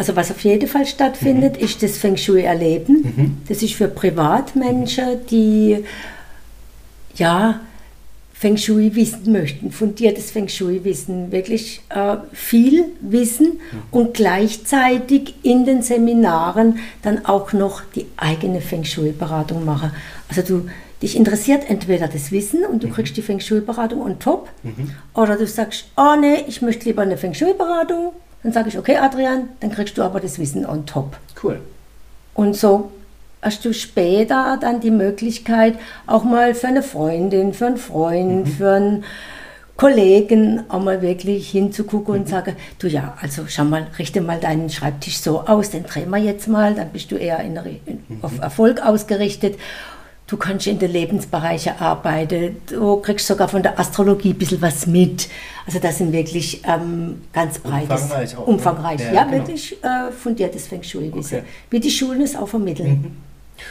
also 0.02 0.16
was 0.16 0.32
auf 0.32 0.44
jeden 0.44 0.68
Fall 0.68 0.88
stattfindet, 0.88 1.58
ist 1.58 1.84
das 1.84 2.00
Feng 2.00 2.18
Shui 2.18 2.42
erleben. 2.42 3.44
Das 3.48 3.62
ist 3.62 3.76
für 3.76 3.88
Privatmenschen, 3.88 5.28
die 5.30 5.86
ja 7.14 7.60
Feng 8.34 8.58
Shui 8.58 8.96
wissen 8.96 9.32
möchten, 9.32 9.72
fundiertes 9.72 10.32
Feng 10.32 10.48
Shui 10.48 10.84
wissen, 10.84 11.32
wirklich 11.32 11.82
äh, 11.90 12.18
viel 12.34 12.86
wissen 13.00 13.60
und 13.92 14.16
gleichzeitig 14.16 15.36
in 15.44 15.66
den 15.66 15.84
Seminaren 15.84 16.80
dann 17.04 17.24
auch 17.28 17.54
noch 17.54 17.84
die 17.96 18.08
eigene 18.18 18.60
Feng 18.60 18.84
Shui 18.84 19.12
Beratung 19.12 19.66
machen. 19.66 19.92
Also 20.30 20.42
du 20.42 20.68
dich 21.04 21.16
interessiert 21.16 21.70
entweder 21.70 22.08
das 22.08 22.32
Wissen 22.32 22.66
und 22.66 22.82
du 22.82 22.90
kriegst 22.90 23.16
die 23.18 23.22
Feng 23.22 23.40
Shui 23.40 23.62
Beratung 23.62 24.02
on 24.02 24.18
top 24.18 24.50
oder 25.14 25.38
du 25.38 25.46
sagst, 25.46 25.86
oh 25.96 26.16
nee, 26.20 26.44
ich 26.48 26.64
möchte 26.64 26.86
lieber 26.86 27.04
eine 27.04 27.18
Feng 27.18 27.36
Shui 27.36 27.54
Beratung. 27.54 28.14
Dann 28.44 28.52
sage 28.52 28.70
ich, 28.70 28.78
okay 28.78 28.98
Adrian, 28.98 29.50
dann 29.60 29.72
kriegst 29.72 29.98
du 29.98 30.04
aber 30.04 30.20
das 30.20 30.40
Wissen 30.40 30.66
on 30.66 30.86
top. 30.86 31.18
Cool. 31.42 31.60
Und 32.34 32.56
so 32.56 32.92
hast 33.42 33.66
du 33.66 33.74
später 33.74 34.58
dann 34.60 34.80
die 34.82 34.92
Möglichkeit, 34.92 35.76
auch 36.08 36.24
mal 36.24 36.54
für 36.54 36.68
eine 36.68 36.84
Freundin, 36.84 37.54
für 37.54 37.68
einen 37.68 37.78
Freund, 37.78 38.50
für 38.50 38.72
einen 38.72 39.04
Kollegen 39.78 40.64
auch 40.70 40.80
mal 40.80 41.02
wirklich 41.02 41.50
hinzugucken 41.50 42.14
und 42.14 42.30
sagen, 42.30 42.56
du 42.78 42.88
ja, 42.88 43.18
also 43.20 43.46
schau 43.48 43.64
mal, 43.64 43.88
richte 43.98 44.22
mal 44.22 44.40
deinen 44.40 44.70
Schreibtisch 44.70 45.18
so 45.18 45.42
aus, 45.42 45.72
den 45.72 45.86
drehen 45.86 46.12
wir 46.12 46.20
jetzt 46.20 46.48
mal, 46.48 46.76
dann 46.76 46.90
bist 46.90 47.12
du 47.12 47.16
eher 47.16 47.40
in, 47.40 47.56
in, 47.88 48.04
auf 48.22 48.40
Erfolg 48.40 48.80
ausgerichtet. 48.86 49.58
Du 50.32 50.38
kannst 50.38 50.66
in 50.66 50.80
den 50.80 50.92
Lebensbereichen 50.94 51.74
arbeiten, 51.78 52.56
du 52.68 52.96
kriegst 53.02 53.28
sogar 53.28 53.50
von 53.50 53.62
der 53.64 53.78
Astrologie 53.78 54.30
ein 54.30 54.38
bisschen 54.38 54.62
was 54.62 54.88
mit. 54.88 55.28
Also 55.66 55.80
das 55.80 55.98
sind 55.98 56.14
wirklich 56.14 56.62
ähm, 56.66 57.24
ganz 57.34 57.60
breites, 57.60 58.04
Umfangreich 58.04 58.38
auch, 58.38 58.48
ne? 58.48 58.54
umfangreich, 58.54 59.00
Ja, 59.02 59.12
ja, 59.14 59.24
genau. 59.26 59.38
wirklich 59.40 59.84
äh, 59.84 60.10
fundiertes 60.18 60.68
Feng 60.68 60.84
Shui-Wissen. 60.84 61.40
Okay. 61.40 61.48
Wie 61.70 61.82
die 61.82 61.92
Schulen 61.92 62.22
es 62.22 62.38
auch 62.38 62.48
vermitteln. 62.48 63.18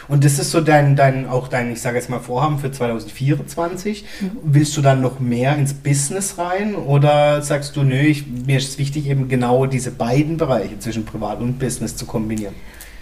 Und 0.06 0.22
das 0.22 0.38
ist 0.38 0.50
so 0.50 0.60
dein, 0.60 0.96
dein 0.96 1.26
auch 1.26 1.48
dein, 1.48 1.72
ich 1.72 1.80
sage 1.80 1.96
jetzt 1.96 2.10
mal, 2.10 2.20
Vorhaben 2.20 2.58
für 2.58 2.70
2024. 2.70 4.04
Willst 4.44 4.76
du 4.76 4.82
dann 4.82 5.00
noch 5.00 5.18
mehr 5.18 5.56
ins 5.56 5.72
Business 5.72 6.36
rein 6.36 6.74
oder 6.74 7.40
sagst 7.40 7.74
du, 7.74 7.84
nö, 7.84 7.96
ich, 8.00 8.26
mir 8.26 8.58
ist 8.58 8.68
es 8.68 8.78
wichtig, 8.78 9.08
eben 9.08 9.28
genau 9.28 9.64
diese 9.64 9.92
beiden 9.92 10.36
Bereiche 10.36 10.78
zwischen 10.78 11.06
Privat 11.06 11.40
und 11.40 11.58
Business 11.58 11.96
zu 11.96 12.04
kombinieren? 12.04 12.54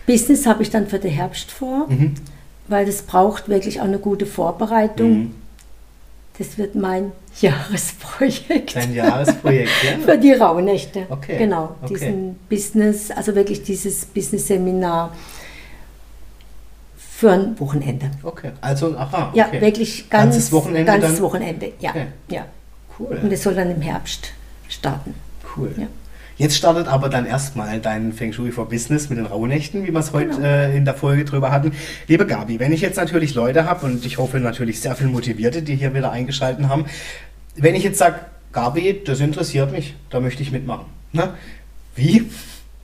Business 0.06 0.46
habe 0.46 0.62
ich 0.62 0.70
dann 0.70 0.86
für 0.86 1.00
den 1.00 1.11
Herbst 1.11 1.50
vor, 1.50 1.88
Mhm. 1.88 2.14
Weil 2.68 2.86
das 2.86 3.02
braucht 3.02 3.48
wirklich 3.48 3.80
auch 3.80 3.84
eine 3.84 3.98
gute 3.98 4.26
Vorbereitung. 4.26 5.34
Das 6.38 6.56
wird 6.56 6.74
mein 6.74 7.12
Jahresprojekt. 7.40 8.76
Dein 8.76 8.94
Jahresprojekt, 8.94 9.70
ja? 9.84 9.98
Für 10.04 10.18
die 10.18 10.32
Rauhnächte. 10.32 11.06
Okay, 11.08 11.36
Genau, 11.38 11.74
okay. 11.82 11.94
diesen 11.94 12.38
Business, 12.48 13.10
also 13.10 13.34
wirklich 13.34 13.62
dieses 13.62 14.04
Business-Seminar 14.06 15.12
für 16.96 17.32
ein 17.32 17.58
Wochenende. 17.58 18.10
Okay, 18.22 18.52
also, 18.60 18.96
aha, 18.96 19.32
Ja, 19.34 19.48
okay. 19.48 19.60
wirklich 19.60 20.08
ganz, 20.08 20.34
Ganzes 20.34 20.52
Wochenende 20.52 20.84
ganzes 20.84 21.14
dann? 21.14 21.22
Wochenende, 21.22 21.72
ja. 21.80 21.90
Okay. 21.90 22.06
ja. 22.30 22.46
Cool. 22.98 23.18
Und 23.22 23.32
es 23.32 23.42
soll 23.42 23.54
dann 23.54 23.70
im 23.70 23.80
Herbst 23.80 24.28
starten. 24.68 25.14
Cool. 25.56 25.74
Ja. 25.76 25.86
Jetzt 26.39 26.57
startet 26.57 26.86
aber 26.86 27.09
dann 27.09 27.26
erstmal 27.26 27.80
dein 27.80 28.12
Feng 28.12 28.32
Shui 28.32 28.53
for 28.53 28.68
Business 28.68 29.09
mit 29.11 29.18
den 29.18 29.26
Rauhnächten, 29.26 29.84
wie 29.84 29.91
wir 29.93 29.99
es 29.99 30.12
heute 30.12 30.36
Genau. 30.36 30.47
äh, 30.47 30.76
in 30.76 30.84
der 30.84 30.95
Folge 30.95 31.24
drüber 31.24 31.51
hatten. 31.51 31.72
Liebe 32.07 32.26
Gabi, 32.26 32.61
wenn 32.61 32.72
ich 32.72 32.80
jetzt 32.80 32.97
natürlich 32.97 33.34
Leute 33.34 33.64
habe 33.64 33.84
und 33.86 34.07
ich 34.07 34.18
hoffe 34.18 34.39
natürlich 34.39 34.80
sehr 34.80 34.95
viel 34.95 35.09
Motivierte, 35.09 35.62
die 35.62 35.74
hier 35.74 35.95
wieder 35.95 36.12
eingeschalten 36.12 36.68
haben, 36.68 36.86
wenn 37.57 37.74
ich 37.74 37.82
jetzt 37.82 37.99
sage, 37.99 38.20
Gabi, 38.53 39.03
das 39.05 39.18
interessiert 39.18 39.72
mich, 39.72 39.97
da 40.11 40.20
möchte 40.20 40.43
ich 40.45 40.53
mitmachen. 40.53 40.86
Ne? 41.12 41.34
Wie? 41.97 42.30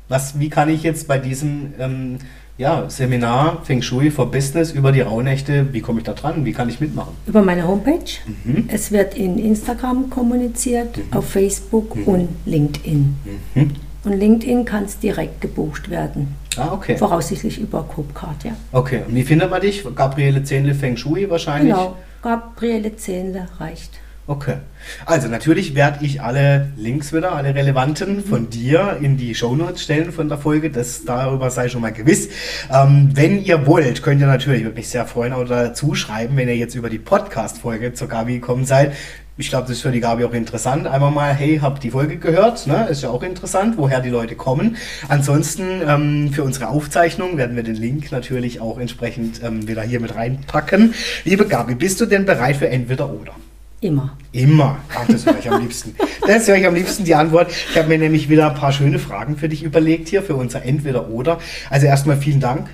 Was, 0.09 0.39
wie 0.41 0.49
kann 0.51 0.69
ich 0.69 0.83
jetzt 0.83 1.07
bei 1.07 1.19
diesem 1.19 1.75
ähm, 1.79 2.19
ja, 2.57 2.89
Seminar 2.89 3.63
Feng 3.65 3.83
Shui 3.83 4.11
for 4.11 4.31
Business 4.31 4.71
über 4.71 4.93
die 4.93 5.01
Rauhnächte, 5.01 5.73
wie 5.73 5.81
komme 5.81 6.01
ich 6.01 6.05
da 6.05 6.13
dran? 6.13 6.45
Wie 6.45 6.53
kann 6.53 6.69
ich 6.69 6.81
mitmachen? 6.81 7.15
Über 7.27 7.43
meine 7.43 7.67
Homepage. 7.67 8.21
Mhm. 8.45 8.69
Es 8.69 8.93
wird 8.93 9.17
in 9.17 9.39
Instagram 9.39 10.11
kommuniziert, 10.11 11.01
auf 11.11 11.29
Facebook 11.29 11.97
und 12.07 12.29
LinkedIn. 12.47 13.17
Mhm. 13.55 13.71
Und 14.05 14.13
LinkedIn 14.13 14.65
kann 14.65 14.85
es 14.85 14.99
direkt 14.99 15.41
gebucht 15.41 15.91
werden. 15.91 16.35
Ah, 16.57 16.73
okay. 16.73 16.97
Voraussichtlich 16.97 17.59
über 17.59 17.83
Copecard, 17.83 18.45
ja. 18.45 18.53
Okay, 18.71 19.01
und 19.07 19.15
wie 19.15 19.23
findet 19.23 19.51
man 19.51 19.61
dich? 19.61 19.85
Gabriele 19.95 20.45
Zehnle 20.45 20.75
Feng 20.75 20.97
Shui 20.97 21.29
wahrscheinlich? 21.29 21.75
Genau. 21.75 21.97
Gabriele 22.23 22.97
Zehnle 22.97 23.49
reicht. 23.59 24.01
Okay. 24.27 24.57
Also 25.05 25.29
natürlich 25.29 25.75
werde 25.75 26.03
ich 26.03 26.23
alle 26.23 26.73
Links 26.77 27.13
wieder, 27.13 27.33
alle 27.33 27.55
relevanten 27.55 28.25
von 28.25 28.49
dir 28.49 28.97
in 29.03 29.19
die 29.19 29.35
Shownotes 29.35 29.83
stellen 29.83 30.13
von 30.13 30.31
der 30.31 30.39
Folge. 30.39 30.71
Das 30.71 31.05
darüber 31.05 31.51
sei 31.51 31.69
schon 31.69 31.83
mal 31.83 31.93
gewiss. 31.93 32.31
Ähm, 32.73 33.11
wenn 33.13 33.45
ihr 33.45 33.67
wollt, 33.67 34.03
könnt 34.03 34.23
ihr 34.23 34.27
natürlich, 34.27 34.63
würde 34.63 34.77
mich 34.77 34.89
sehr 34.89 35.07
freuen, 35.07 35.35
auch 35.35 35.45
dazu 35.45 35.95
schreiben, 35.95 36.39
wenn 36.39 36.49
ihr 36.49 36.57
jetzt 36.57 36.75
über 36.75 36.89
die 36.89 36.99
Podcast-Folge 36.99 37.93
zur 37.93 38.09
Gabi 38.09 38.35
gekommen 38.37 38.65
seid. 38.65 38.95
Ich 39.37 39.51
glaube, 39.51 39.65
das 39.65 39.77
ist 39.77 39.83
für 39.83 39.91
die 39.91 40.01
Gabi 40.01 40.25
auch 40.25 40.33
interessant. 40.33 40.87
Einmal 40.87 41.11
mal, 41.11 41.35
hey, 41.35 41.59
habt 41.61 41.83
die 41.83 41.91
Folge 41.91 42.17
gehört? 42.17 42.67
Ne? 42.67 42.87
Ist 42.89 43.03
ja 43.03 43.11
auch 43.11 43.23
interessant, 43.23 43.77
woher 43.77 44.01
die 44.01 44.09
Leute 44.09 44.37
kommen. 44.37 44.77
Ansonsten 45.09 45.83
ähm, 45.87 46.33
für 46.33 46.45
unsere 46.45 46.69
Aufzeichnung 46.69 47.37
werden 47.37 47.57
wir 47.57 47.63
den 47.63 47.75
Link 47.75 48.11
natürlich 48.11 48.61
auch 48.61 48.79
entsprechend 48.79 49.43
ähm, 49.43 49.69
wieder 49.69 49.83
hier 49.83 50.01
mit 50.01 50.15
reinpacken. 50.15 50.95
Liebe 51.25 51.47
Gabi, 51.47 51.75
bist 51.75 52.01
du 52.01 52.07
denn 52.07 52.25
bereit 52.25 52.57
für 52.57 52.69
entweder 52.71 53.11
oder? 53.11 53.35
Immer. 53.85 54.17
Immer. 54.33 54.79
Ach, 54.95 55.07
das 55.07 55.27
höre 55.27 55.39
ich 55.39 55.51
am 55.51 55.61
liebsten. 55.61 55.95
Das 56.27 56.49
höre 56.49 56.57
ich 56.57 56.67
am 56.67 56.75
liebsten 56.75 57.05
die 57.05 57.15
Antwort. 57.15 57.51
Ich 57.51 57.77
habe 57.77 57.89
mir 57.89 57.99
nämlich 57.99 58.31
wieder 58.31 58.49
ein 58.49 58.55
paar 58.55 58.73
schöne 58.73 58.99
Fragen 58.99 59.37
für 59.37 59.51
dich 59.51 59.63
überlegt 59.63 60.09
hier, 60.09 60.23
für 60.23 60.37
unser 60.37 60.63
Entweder-Oder. 60.63 61.39
Also 61.69 61.87
erstmal 61.87 62.17
vielen 62.17 62.41
Dank 62.41 62.71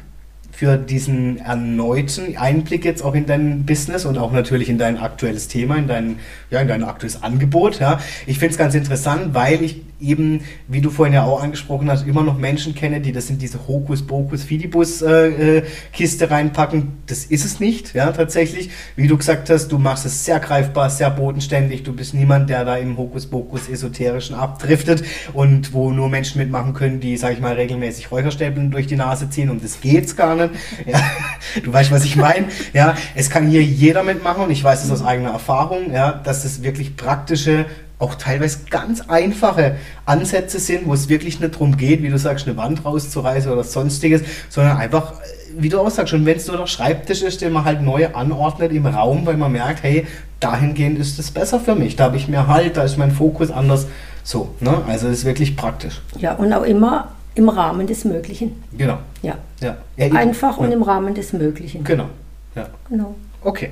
für 0.60 0.76
diesen 0.76 1.38
erneuten 1.38 2.36
Einblick 2.36 2.84
jetzt 2.84 3.02
auch 3.02 3.14
in 3.14 3.24
dein 3.24 3.64
Business 3.64 4.04
und 4.04 4.18
auch 4.18 4.30
natürlich 4.30 4.68
in 4.68 4.76
dein 4.76 4.98
aktuelles 4.98 5.48
Thema, 5.48 5.76
in 5.76 5.88
dein, 5.88 6.16
ja, 6.50 6.60
in 6.60 6.68
dein 6.68 6.84
aktuelles 6.84 7.22
Angebot. 7.22 7.80
Ja. 7.80 7.98
Ich 8.26 8.38
finde 8.38 8.52
es 8.52 8.58
ganz 8.58 8.74
interessant, 8.74 9.32
weil 9.32 9.62
ich 9.62 9.80
eben, 10.00 10.40
wie 10.68 10.80
du 10.80 10.90
vorhin 10.90 11.14
ja 11.14 11.24
auch 11.24 11.42
angesprochen 11.42 11.90
hast, 11.90 12.06
immer 12.06 12.22
noch 12.22 12.38
Menschen 12.38 12.74
kenne, 12.74 13.00
die 13.00 13.10
das 13.12 13.28
in 13.30 13.38
diese 13.38 13.66
Hokus-Pokus-Fidibus-Kiste 13.68 16.30
reinpacken. 16.30 16.92
Das 17.06 17.24
ist 17.24 17.44
es 17.44 17.60
nicht, 17.60 17.94
ja, 17.94 18.10
tatsächlich. 18.12 18.70
Wie 18.96 19.06
du 19.06 19.16
gesagt 19.16 19.48
hast, 19.50 19.68
du 19.68 19.78
machst 19.78 20.04
es 20.06 20.24
sehr 20.24 20.40
greifbar, 20.40 20.90
sehr 20.90 21.10
bodenständig. 21.10 21.84
Du 21.84 21.92
bist 21.92 22.14
niemand, 22.14 22.50
der 22.50 22.64
da 22.64 22.76
im 22.76 22.96
Hokus-Pokus-Esoterischen 22.96 24.34
abdriftet 24.34 25.04
und 25.32 25.72
wo 25.72 25.90
nur 25.90 26.08
Menschen 26.08 26.40
mitmachen 26.40 26.74
können, 26.74 26.98
die, 27.00 27.16
sag 27.16 27.34
ich 27.34 27.40
mal, 27.40 27.54
regelmäßig 27.54 28.10
Räucherstäbeln 28.10 28.70
durch 28.70 28.86
die 28.86 28.96
Nase 28.96 29.30
ziehen. 29.30 29.50
Und 29.50 29.64
das 29.64 29.80
geht's 29.80 30.16
gar 30.16 30.36
nicht. 30.36 30.49
Ja, 30.86 31.00
du 31.64 31.72
weißt, 31.72 31.90
was 31.90 32.04
ich 32.04 32.16
meine. 32.16 32.46
Ja, 32.72 32.96
es 33.14 33.30
kann 33.30 33.48
hier 33.48 33.62
jeder 33.62 34.02
mitmachen 34.02 34.44
und 34.44 34.50
ich 34.50 34.62
weiß 34.62 34.84
es 34.84 34.90
aus 34.90 35.04
eigener 35.04 35.30
Erfahrung, 35.30 35.92
ja, 35.92 36.12
dass 36.12 36.44
es 36.44 36.62
wirklich 36.62 36.96
praktische 36.96 37.66
auch 38.00 38.14
teilweise 38.14 38.60
ganz 38.70 39.02
einfache 39.02 39.76
Ansätze 40.06 40.58
sind, 40.58 40.86
wo 40.86 40.94
es 40.94 41.08
wirklich 41.08 41.38
nicht 41.38 41.54
darum 41.54 41.76
geht, 41.76 42.02
wie 42.02 42.08
du 42.08 42.18
sagst, 42.18 42.48
eine 42.48 42.56
Wand 42.56 42.84
rauszureißen 42.84 43.52
oder 43.52 43.62
sonstiges, 43.62 44.22
sondern 44.48 44.78
einfach, 44.78 45.12
wie 45.56 45.68
du 45.68 45.78
auch 45.78 45.90
sagst, 45.90 46.10
schon 46.10 46.24
wenn 46.24 46.38
es 46.38 46.46
nur 46.46 46.56
der 46.56 46.66
Schreibtisch 46.66 47.22
ist, 47.22 47.42
den 47.42 47.52
man 47.52 47.66
halt 47.66 47.82
neu 47.82 48.08
anordnet 48.14 48.72
im 48.72 48.86
Raum, 48.86 49.26
weil 49.26 49.36
man 49.36 49.52
merkt, 49.52 49.82
hey, 49.82 50.06
dahingehend 50.40 50.98
ist 50.98 51.18
es 51.18 51.30
besser 51.30 51.60
für 51.60 51.74
mich, 51.74 51.96
da 51.96 52.04
habe 52.04 52.16
ich 52.16 52.26
mehr 52.26 52.46
Halt, 52.46 52.78
da 52.78 52.84
ist 52.84 52.96
mein 52.96 53.10
Fokus 53.10 53.50
anders. 53.50 53.86
So, 54.22 54.54
ne? 54.60 54.82
also 54.88 55.08
es 55.08 55.18
ist 55.18 55.24
wirklich 55.26 55.56
praktisch. 55.56 56.00
Ja, 56.18 56.34
und 56.34 56.52
auch 56.54 56.62
immer 56.62 57.08
im 57.34 57.48
Rahmen 57.48 57.86
des 57.86 58.04
Möglichen. 58.04 58.62
Genau. 58.76 58.98
Ja. 59.22 59.38
Ja. 59.60 59.76
Einfach 59.98 60.58
ja. 60.58 60.64
und 60.64 60.72
im 60.72 60.82
Rahmen 60.82 61.14
des 61.14 61.32
Möglichen. 61.32 61.84
Genau. 61.84 62.08
Ja. 62.54 62.68
Genau. 62.88 63.14
Okay. 63.42 63.70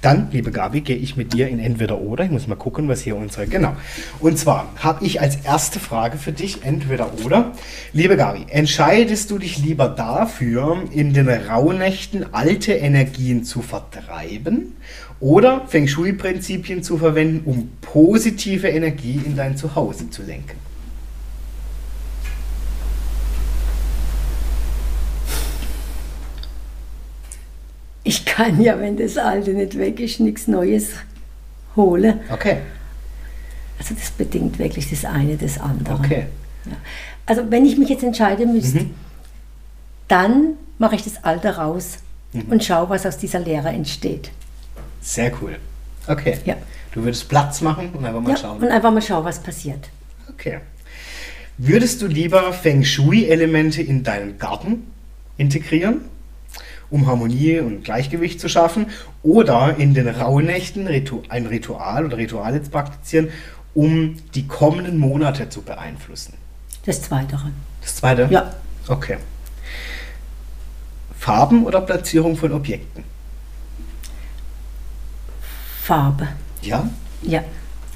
Dann, 0.00 0.28
liebe 0.32 0.50
Gabi, 0.50 0.80
gehe 0.80 0.96
ich 0.96 1.16
mit 1.16 1.34
dir 1.34 1.48
in 1.48 1.58
entweder 1.58 2.00
oder. 2.00 2.24
Ich 2.24 2.30
muss 2.30 2.46
mal 2.46 2.56
gucken, 2.56 2.88
was 2.88 3.02
hier 3.02 3.14
unsere. 3.14 3.46
Genau. 3.46 3.76
Und 4.20 4.38
zwar 4.38 4.70
habe 4.78 5.04
ich 5.04 5.20
als 5.20 5.36
erste 5.44 5.80
Frage 5.80 6.16
für 6.16 6.32
dich 6.32 6.64
entweder 6.64 7.10
oder. 7.24 7.52
Liebe 7.92 8.16
Gabi, 8.16 8.46
entscheidest 8.48 9.30
du 9.30 9.38
dich 9.38 9.58
lieber 9.58 9.88
dafür, 9.88 10.82
in 10.92 11.12
den 11.12 11.28
Rauhnächten 11.28 12.32
alte 12.32 12.72
Energien 12.72 13.44
zu 13.44 13.60
vertreiben 13.60 14.76
oder 15.20 15.66
Feng 15.66 15.86
Shui-Prinzipien 15.86 16.82
zu 16.82 16.96
verwenden, 16.96 17.42
um 17.44 17.70
positive 17.82 18.68
Energie 18.68 19.20
in 19.24 19.36
dein 19.36 19.58
Zuhause 19.58 20.08
zu 20.08 20.22
lenken? 20.22 20.56
Ich 28.12 28.26
kann 28.26 28.60
ja, 28.60 28.78
wenn 28.78 28.98
das 28.98 29.16
Alte 29.16 29.54
nicht 29.54 29.78
weg 29.78 29.98
ist, 29.98 30.20
nichts 30.20 30.46
Neues 30.46 30.90
holen. 31.76 32.20
Okay. 32.30 32.58
Also 33.78 33.94
das 33.94 34.10
bedingt 34.10 34.58
wirklich 34.58 34.90
das 34.90 35.06
eine 35.06 35.36
das 35.38 35.58
andere. 35.58 35.94
Okay. 35.94 36.26
Ja. 36.66 36.72
Also 37.24 37.50
wenn 37.50 37.64
ich 37.64 37.78
mich 37.78 37.88
jetzt 37.88 38.02
entscheiden 38.04 38.52
müsste, 38.52 38.80
Mhm. 38.80 38.94
dann 40.08 40.54
mache 40.78 40.94
ich 40.96 41.02
das 41.04 41.24
Alte 41.24 41.56
raus 41.56 41.98
und 42.50 42.62
schaue, 42.62 42.90
was 42.90 43.06
aus 43.06 43.16
dieser 43.16 43.38
Lehre 43.40 43.70
entsteht. 43.70 44.30
Sehr 45.00 45.32
cool. 45.40 45.56
Okay. 46.06 46.38
Ja. 46.44 46.56
Du 46.92 47.02
würdest 47.02 47.30
Platz 47.30 47.62
machen 47.62 47.90
und 47.94 48.04
einfach 48.04 48.20
mal 48.20 48.30
ja, 48.32 48.36
schauen. 48.36 48.58
und 48.58 48.68
einfach 48.68 48.90
mal 48.92 49.00
schauen, 49.00 49.24
was 49.24 49.38
passiert. 49.42 49.88
Okay. 50.28 50.58
Würdest 51.56 52.02
du 52.02 52.06
lieber 52.08 52.52
Feng 52.52 52.84
Shui-Elemente 52.84 53.80
in 53.80 54.02
deinen 54.02 54.38
Garten 54.38 54.86
integrieren, 55.38 56.02
um 56.92 57.06
Harmonie 57.06 57.58
und 57.58 57.82
Gleichgewicht 57.84 58.38
zu 58.38 58.48
schaffen, 58.48 58.86
oder 59.22 59.76
in 59.78 59.94
den 59.94 60.06
Rauhnächten 60.08 60.86
ein 60.86 61.46
Ritual 61.46 62.04
oder 62.04 62.18
Rituale 62.18 62.62
zu 62.62 62.70
praktizieren, 62.70 63.30
um 63.74 64.16
die 64.34 64.46
kommenden 64.46 64.98
Monate 64.98 65.48
zu 65.48 65.62
beeinflussen? 65.62 66.34
Das 66.84 67.02
Zweite. 67.02 67.38
Das 67.80 67.96
zweite? 67.96 68.28
Ja, 68.30 68.52
Okay. 68.88 69.16
Farben 71.18 71.64
oder 71.64 71.80
Platzierung 71.80 72.36
von 72.36 72.52
Objekten? 72.52 73.04
Farbe. 75.82 76.28
Ja? 76.62 76.88
Ja, 77.22 77.42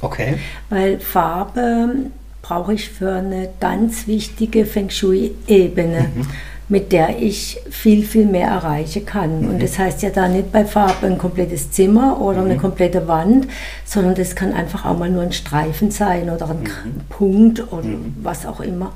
Okay. 0.00 0.38
weil 0.70 1.00
Farbe 1.00 2.10
brauche 2.42 2.74
ich 2.74 2.88
für 2.88 3.12
eine 3.14 3.48
ganz 3.58 4.06
wichtige 4.06 4.64
Feng 4.64 4.90
Shui-Ebene, 4.90 6.10
mit 6.68 6.90
der 6.90 7.22
ich 7.22 7.58
viel, 7.70 8.04
viel 8.04 8.26
mehr 8.26 8.48
erreichen 8.48 9.06
kann. 9.06 9.46
Und 9.48 9.62
das 9.62 9.78
heißt 9.78 10.02
ja 10.02 10.10
da 10.10 10.26
nicht 10.26 10.50
bei 10.50 10.64
Farbe 10.64 11.06
ein 11.06 11.16
komplettes 11.16 11.70
Zimmer 11.70 12.20
oder 12.20 12.40
eine 12.40 12.56
komplette 12.56 13.06
Wand, 13.06 13.46
sondern 13.84 14.16
das 14.16 14.34
kann 14.34 14.52
einfach 14.52 14.84
auch 14.84 14.98
mal 14.98 15.08
nur 15.08 15.22
ein 15.22 15.32
Streifen 15.32 15.90
sein 15.92 16.28
oder 16.28 16.50
ein 16.50 16.64
K- 16.64 16.72
Punkt 17.08 17.72
oder 17.72 17.88
was 18.22 18.44
auch 18.46 18.60
immer. 18.60 18.92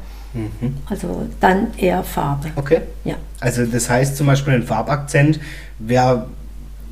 Also 0.89 1.27
dann 1.41 1.69
eher 1.77 2.03
Farbe. 2.05 2.49
Okay. 2.57 2.81
Ja. 3.05 3.15
Also 3.41 3.65
das 3.67 3.89
heißt 3.91 4.17
zum 4.17 4.27
Beispiel 4.29 4.55
ein 4.55 4.63
Farbakzent 4.65 5.39
wäre 5.79 6.27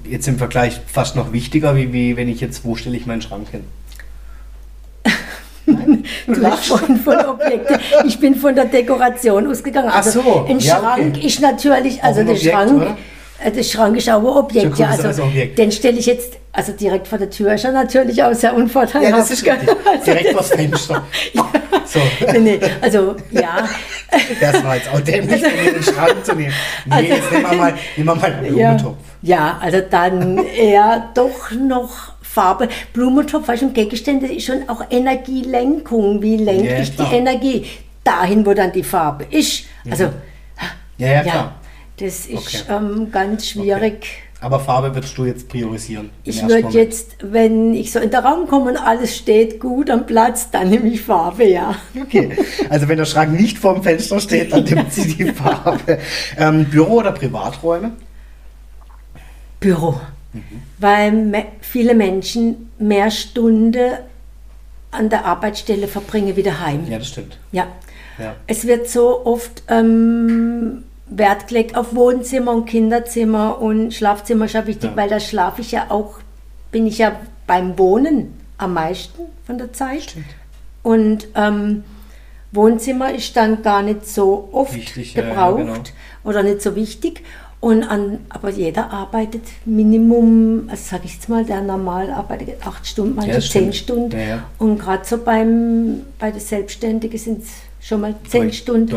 jetzt 0.05 0.27
im 0.29 0.39
Vergleich 0.39 0.81
fast 0.87 1.17
noch 1.17 1.33
wichtiger, 1.33 1.77
wie, 1.77 1.93
wie 1.93 2.17
wenn 2.17 2.29
ich 2.29 2.41
jetzt, 2.41 2.65
wo 2.65 2.75
stelle 2.77 2.97
ich 2.97 3.07
meinen 3.07 3.21
Schrank 3.23 3.49
hin? 3.51 3.65
Nein? 5.73 6.05
Du 6.27 6.35
Du 6.35 6.41
lachst. 6.41 6.67
von, 6.67 7.01
Objekten. 7.27 7.79
Ich 8.07 8.19
bin 8.19 8.35
von 8.35 8.55
der 8.55 8.65
Dekoration 8.67 9.47
ausgegangen. 9.51 9.89
Ach 9.91 9.97
Also 9.97 10.21
so, 10.23 10.47
ein 10.49 10.59
ja, 10.59 10.79
Schrank 10.79 11.17
okay. 11.17 11.27
ist 11.27 11.41
natürlich, 11.41 12.03
also 12.03 12.23
der 12.23 12.35
Objekt, 12.35 12.53
Schrank, 12.55 12.73
oder? 12.73 12.97
äh, 13.45 13.51
der 13.51 13.63
Schrank 13.63 13.97
ist 13.97 14.11
auch 14.11 14.19
ein 14.21 14.27
Objekt. 14.27 14.79
Ja, 14.79 14.89
also 14.89 15.03
alles 15.05 15.21
Objekt. 15.21 15.59
den 15.59 15.71
stelle 15.73 15.99
ich 15.99 16.07
jetzt, 16.07 16.35
also 16.53 16.73
direkt 16.73 17.07
vor 17.07 17.19
der 17.19 17.31
Tür 17.31 17.53
ist 17.55 17.65
er 17.65 17.73
natürlich 17.73 18.23
auch 18.23 18.33
sehr 18.35 18.55
unvorteilhaft. 18.55 19.11
Ja, 19.11 19.17
das 19.17 19.31
ist 19.31 19.45
richtig. 19.47 19.69
Also 19.87 20.05
Direkt 20.05 20.27
das- 20.27 20.33
vors 20.35 20.49
Fenster. 20.51 21.03
So, 21.85 22.01
Nee, 22.33 22.39
nee, 22.41 22.61
also 22.83 23.17
ja, 23.31 23.67
das 24.41 24.63
war 24.63 24.77
jetzt 24.77 24.91
auch 24.93 25.01
dämlich, 25.01 25.41
mir 25.41 25.73
den 25.73 25.83
Schrank 25.83 26.17
zu 26.23 26.35
nehmen. 26.35 26.53
Nee, 26.85 26.93
Also- 26.95 27.09
jetzt 27.15 27.33
nehmen 27.33 27.51
wir 27.51 27.57
mal, 27.57 27.75
nehmen 27.97 28.09
wir 28.09 28.15
mal 28.15 28.25
einen 28.25 28.45
ja, 28.45 28.69
Blumentopf. 28.75 28.97
ja, 29.23 29.59
also 29.63 29.81
dann 29.91 30.39
eher 30.47 31.09
doch 31.15 31.51
noch 31.53 32.13
Farbe. 32.29 32.69
Blumentopf, 32.93 33.49
weißt 33.49 33.63
du, 33.63 33.71
Gegenstände 33.73 34.27
ist 34.27 34.45
schon 34.47 34.69
auch 34.69 34.83
Energielenkung. 34.91 36.23
Wie 36.23 36.37
lenke 36.37 36.71
Ja, 36.71 36.81
ich 36.81 36.95
klar. 36.95 37.09
die 37.11 37.17
Energie? 37.17 37.65
Dahin, 38.05 38.45
wo 38.47 38.55
dann 38.55 38.73
die 38.73 38.83
Farbe 38.83 39.25
ist. 39.31 39.65
Also, 39.91 40.05
Ja, 40.99 41.07
ja, 41.09 41.23
klar. 41.23 41.55
das 41.99 42.27
ist 42.27 42.67
Okay. 42.67 42.73
ähm, 42.77 43.09
ganz 43.11 43.49
schwierig. 43.49 44.07
Aber 44.41 44.61
Farbe 44.61 44.95
würdest 44.95 45.19
du 45.19 45.25
jetzt 45.25 45.49
priorisieren? 45.49 46.11
Ich 46.23 46.41
würde 46.47 46.69
jetzt, 46.69 47.17
wenn 47.23 47.75
ich 47.75 47.91
so 47.91 47.99
in 47.99 48.11
den 48.11 48.21
Raum 48.21 48.47
komme 48.47 48.71
und 48.71 48.77
alles 48.77 49.17
steht 49.17 49.59
gut 49.59 49.91
am 49.91 50.07
Platz, 50.07 50.49
dann 50.53 50.71
nehme 50.71 50.89
ich 50.89 51.01
Farbe, 51.03 51.45
ja. 51.45 51.75
Okay, 52.01 52.31
also 52.71 52.87
wenn 52.87 52.99
der 52.99 53.05
Schrank 53.05 53.33
nicht 53.33 53.59
vorm 53.59 53.83
Fenster 53.83 54.21
steht, 54.21 54.53
dann 54.53 54.63
nimmt 54.63 54.93
sie 54.93 55.13
die 55.13 55.25
Farbe. 55.33 55.99
Ähm, 56.37 56.67
Büro 56.67 56.99
oder 57.01 57.11
Privaträume? 57.11 57.93
Büro. 59.59 60.01
Weil 60.79 61.13
me 61.13 61.45
viele 61.61 61.95
Menschen 61.95 62.71
mehr 62.79 63.11
Stunde 63.11 64.01
an 64.91 65.09
der 65.09 65.25
Arbeitsstelle 65.25 65.89
verbringen 65.89 66.37
wie 66.37 66.43
daheim. 66.43 66.87
Ja, 66.89 66.99
das 66.99 67.09
stimmt. 67.09 67.39
Ja. 67.53 67.67
Ja. 68.19 68.35
Es 68.47 68.67
wird 68.67 68.89
so 68.89 69.25
oft 69.25 69.63
ähm, 69.69 70.85
Wert 71.07 71.49
gelegt 71.49 71.77
auf 71.77 71.95
Wohnzimmer 71.95 72.53
und 72.53 72.67
Kinderzimmer 72.67 73.61
und 73.61 73.95
Schlafzimmer 73.95 74.47
ist 74.47 74.55
ja 74.55 74.67
wichtig, 74.67 74.91
Ja. 74.91 74.97
weil 74.97 75.09
da 75.09 75.21
schlafe 75.21 75.61
ich 75.61 75.73
ja 75.73 75.87
auch, 75.91 76.19
bin 76.73 76.87
ich 76.87 76.99
ja 76.99 77.13
beim 77.47 77.79
Wohnen 77.79 78.35
am 78.59 78.75
meisten 78.75 79.23
von 79.47 79.57
der 79.59 79.73
Zeit. 79.73 80.03
Stimmt. 80.03 80.27
Und 80.83 81.29
ähm, 81.35 81.85
Wohnzimmer 82.53 83.15
ist 83.15 83.37
dann 83.37 83.63
gar 83.63 83.83
nicht 83.83 84.07
so 84.07 84.49
oft 84.53 84.75
Wichtig, 84.75 85.15
ja, 85.15 85.23
ja, 85.23 85.29
gebraucht 85.29 85.59
genau. 85.59 85.75
oder 86.25 86.43
nicht 86.43 86.63
so 86.63 86.75
wichtig. 86.77 87.23
Und 87.61 87.83
an, 87.83 88.21
aber 88.29 88.51
jeder 88.51 88.93
arbeitet 88.93 89.43
Minimum, 89.65 90.69
also 90.71 90.91
sage 90.91 91.03
ich 91.07 91.15
jetzt 91.15 91.29
mal, 91.29 91.45
der 91.45 91.61
normal 91.61 92.09
arbeitet 92.11 92.65
acht 92.65 92.87
Stunden, 92.87 93.17
manche 93.17 93.33
das 93.33 93.51
zehn. 93.51 93.73
Stunden. 93.73 94.13
Ja, 94.17 94.25
ja. 94.27 94.45
Und 94.59 94.79
gerade 94.79 95.05
so 95.05 95.19
beim, 95.19 96.03
bei 96.21 96.31
den 96.31 96.39
Selbstständigen 96.41 97.19
sind 97.19 97.43
es 97.43 97.49
schon 97.81 98.01
mal 98.03 98.15
zehn 98.29 98.43
Durch- 98.43 98.59
Stunden. 98.59 98.97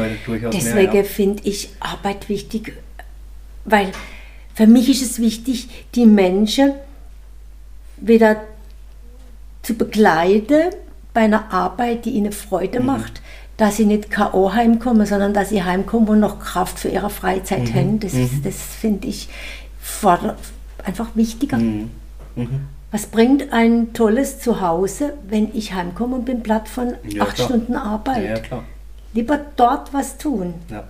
Deswegen 0.53 0.95
ja. 0.95 1.03
finde 1.03 1.41
ich 1.43 1.69
Arbeit 1.79 2.29
wichtig, 2.29 2.73
weil 3.65 3.91
für 4.53 4.67
mich 4.67 4.89
ist 4.91 5.01
es 5.01 5.19
wichtig, 5.19 5.67
die 5.95 6.05
Menschen 6.05 6.73
wieder 7.97 8.41
zu 9.63 9.73
begleiten 9.73 10.69
bei 11.13 11.21
einer 11.21 11.51
Arbeit, 11.51 12.05
die 12.05 12.11
ihnen 12.11 12.31
Freude 12.31 12.79
Mhm. 12.79 12.85
macht, 12.85 13.20
dass 13.61 13.77
sie 13.77 13.85
nicht 13.85 14.09
K.O. 14.09 14.53
heimkommen, 14.53 15.05
sondern 15.05 15.35
dass 15.35 15.49
sie 15.49 15.63
heimkommen 15.63 16.07
und 16.09 16.19
noch 16.19 16.39
Kraft 16.39 16.79
für 16.79 16.87
ihre 16.89 17.11
Freizeit 17.11 17.69
Mhm. 17.69 17.73
haben. 17.75 17.99
Das, 17.99 18.13
ist- 18.15 18.43
das 18.43 18.55
finde 18.55 19.07
ich 19.07 19.29
einfach 20.83 21.09
wichtiger. 21.13 21.57
Mhm. 21.57 21.91
Was 22.91 23.05
bringt 23.05 23.53
ein 23.53 23.93
tolles 23.93 24.39
Zuhause, 24.39 25.13
wenn 25.29 25.53
ich 25.55 25.73
heimkomme 25.73 26.15
und 26.15 26.25
bin 26.25 26.41
platt 26.41 26.67
von 26.67 26.95
Ja, 27.07 27.21
acht 27.21 27.35
klar. 27.35 27.47
Stunden 27.49 27.75
Arbeit? 27.75 28.49
ja. 28.49 28.63
Lieber 29.13 29.39
dort 29.57 29.93
was 29.93 30.17
tun. 30.17 30.55
Ja, 30.69 30.85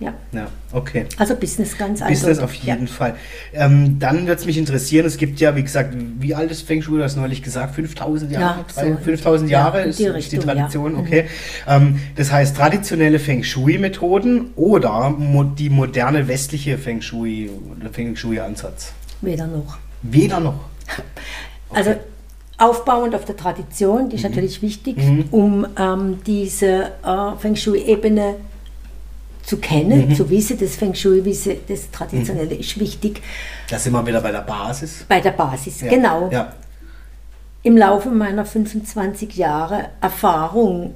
Ja. 0.00 0.12
ja, 0.32 0.48
okay. 0.72 1.06
Also 1.18 1.36
Business 1.36 1.78
ganz 1.78 2.00
Business 2.00 2.22
eindeutig. 2.38 2.42
auf 2.44 2.54
jeden 2.54 2.88
Fall. 2.88 3.14
Ähm, 3.52 3.98
dann 4.00 4.26
wird 4.26 4.40
es 4.40 4.44
mich 4.44 4.58
interessieren, 4.58 5.06
es 5.06 5.16
gibt 5.18 5.38
ja, 5.38 5.54
wie 5.54 5.62
gesagt, 5.62 5.94
wie 6.18 6.34
alt 6.34 6.50
ist 6.50 6.62
Feng 6.66 6.82
Shui, 6.82 6.98
du 6.98 7.04
hast 7.04 7.14
neulich 7.16 7.42
gesagt, 7.42 7.76
5000 7.76 8.32
Jahre? 8.32 8.58
Ja, 8.60 8.64
Drei- 8.74 8.90
so. 8.92 8.96
5000 8.98 9.50
Ja, 9.50 9.58
Jahre 9.60 9.82
in 9.82 9.90
ist, 9.90 9.98
die 10.00 10.02
die 10.04 10.08
Richtung, 10.08 10.40
ja. 10.40 10.46
Tradition, 10.46 10.92
Mhm. 10.94 10.98
okay. 10.98 11.24
Ähm, 11.68 12.00
das 12.16 12.32
heißt, 12.32 12.56
traditionelle 12.56 13.20
Feng 13.20 13.44
Shui-Methoden 13.44 14.50
oder 14.56 15.10
mo 15.10 15.44
die 15.44 15.70
moderne 15.70 16.26
westliche 16.26 16.76
Feng 16.76 17.00
Shui, 17.00 17.48
Feng 17.92 18.16
Shui-Ansatz? 18.16 18.92
Weder 19.20 19.46
noch. 19.46 19.78
Weder 20.02 20.40
noch. 20.40 20.58
Also 21.72 21.94
aufbauend 22.58 23.14
auf 23.16 23.24
der 23.24 23.36
Tradition, 23.36 24.04
Mhm. 24.04 24.08
die 24.10 24.16
ist 24.16 24.22
natürlich 24.22 24.62
wichtig, 24.62 24.96
um 25.32 25.66
ähm, 25.78 26.18
diese 26.26 26.92
äh, 27.04 27.36
Feng 27.38 27.56
Shui-Ebene 27.56 28.36
zu 29.46 29.58
kennen, 29.58 30.08
Mhm. 30.08 30.14
zu 30.14 30.28
wissen, 30.30 30.58
das 30.58 30.76
Feng 30.76 30.94
Shui, 30.94 31.24
wie 31.24 31.34
sie- 31.34 31.60
das 31.68 31.90
Traditionelle 31.90 32.54
ist 32.54 32.78
wichtig 32.80 33.20
Da 33.68 33.78
sind 33.78 33.92
wir 33.92 34.06
wieder 34.06 34.20
bei 34.20 34.32
der 34.32 34.40
Basis. 34.40 35.04
bei 35.08 35.20
der 35.20 35.32
Basis. 35.32 35.80
Ja. 35.82 35.88
Genau. 35.90 36.28
Ja. 36.32 36.52
im 37.66 37.78
Laufe 37.78 38.10
meiner 38.10 38.44
25 38.44 39.36
Jahre 39.36 39.86
Erfahrung 40.02 40.92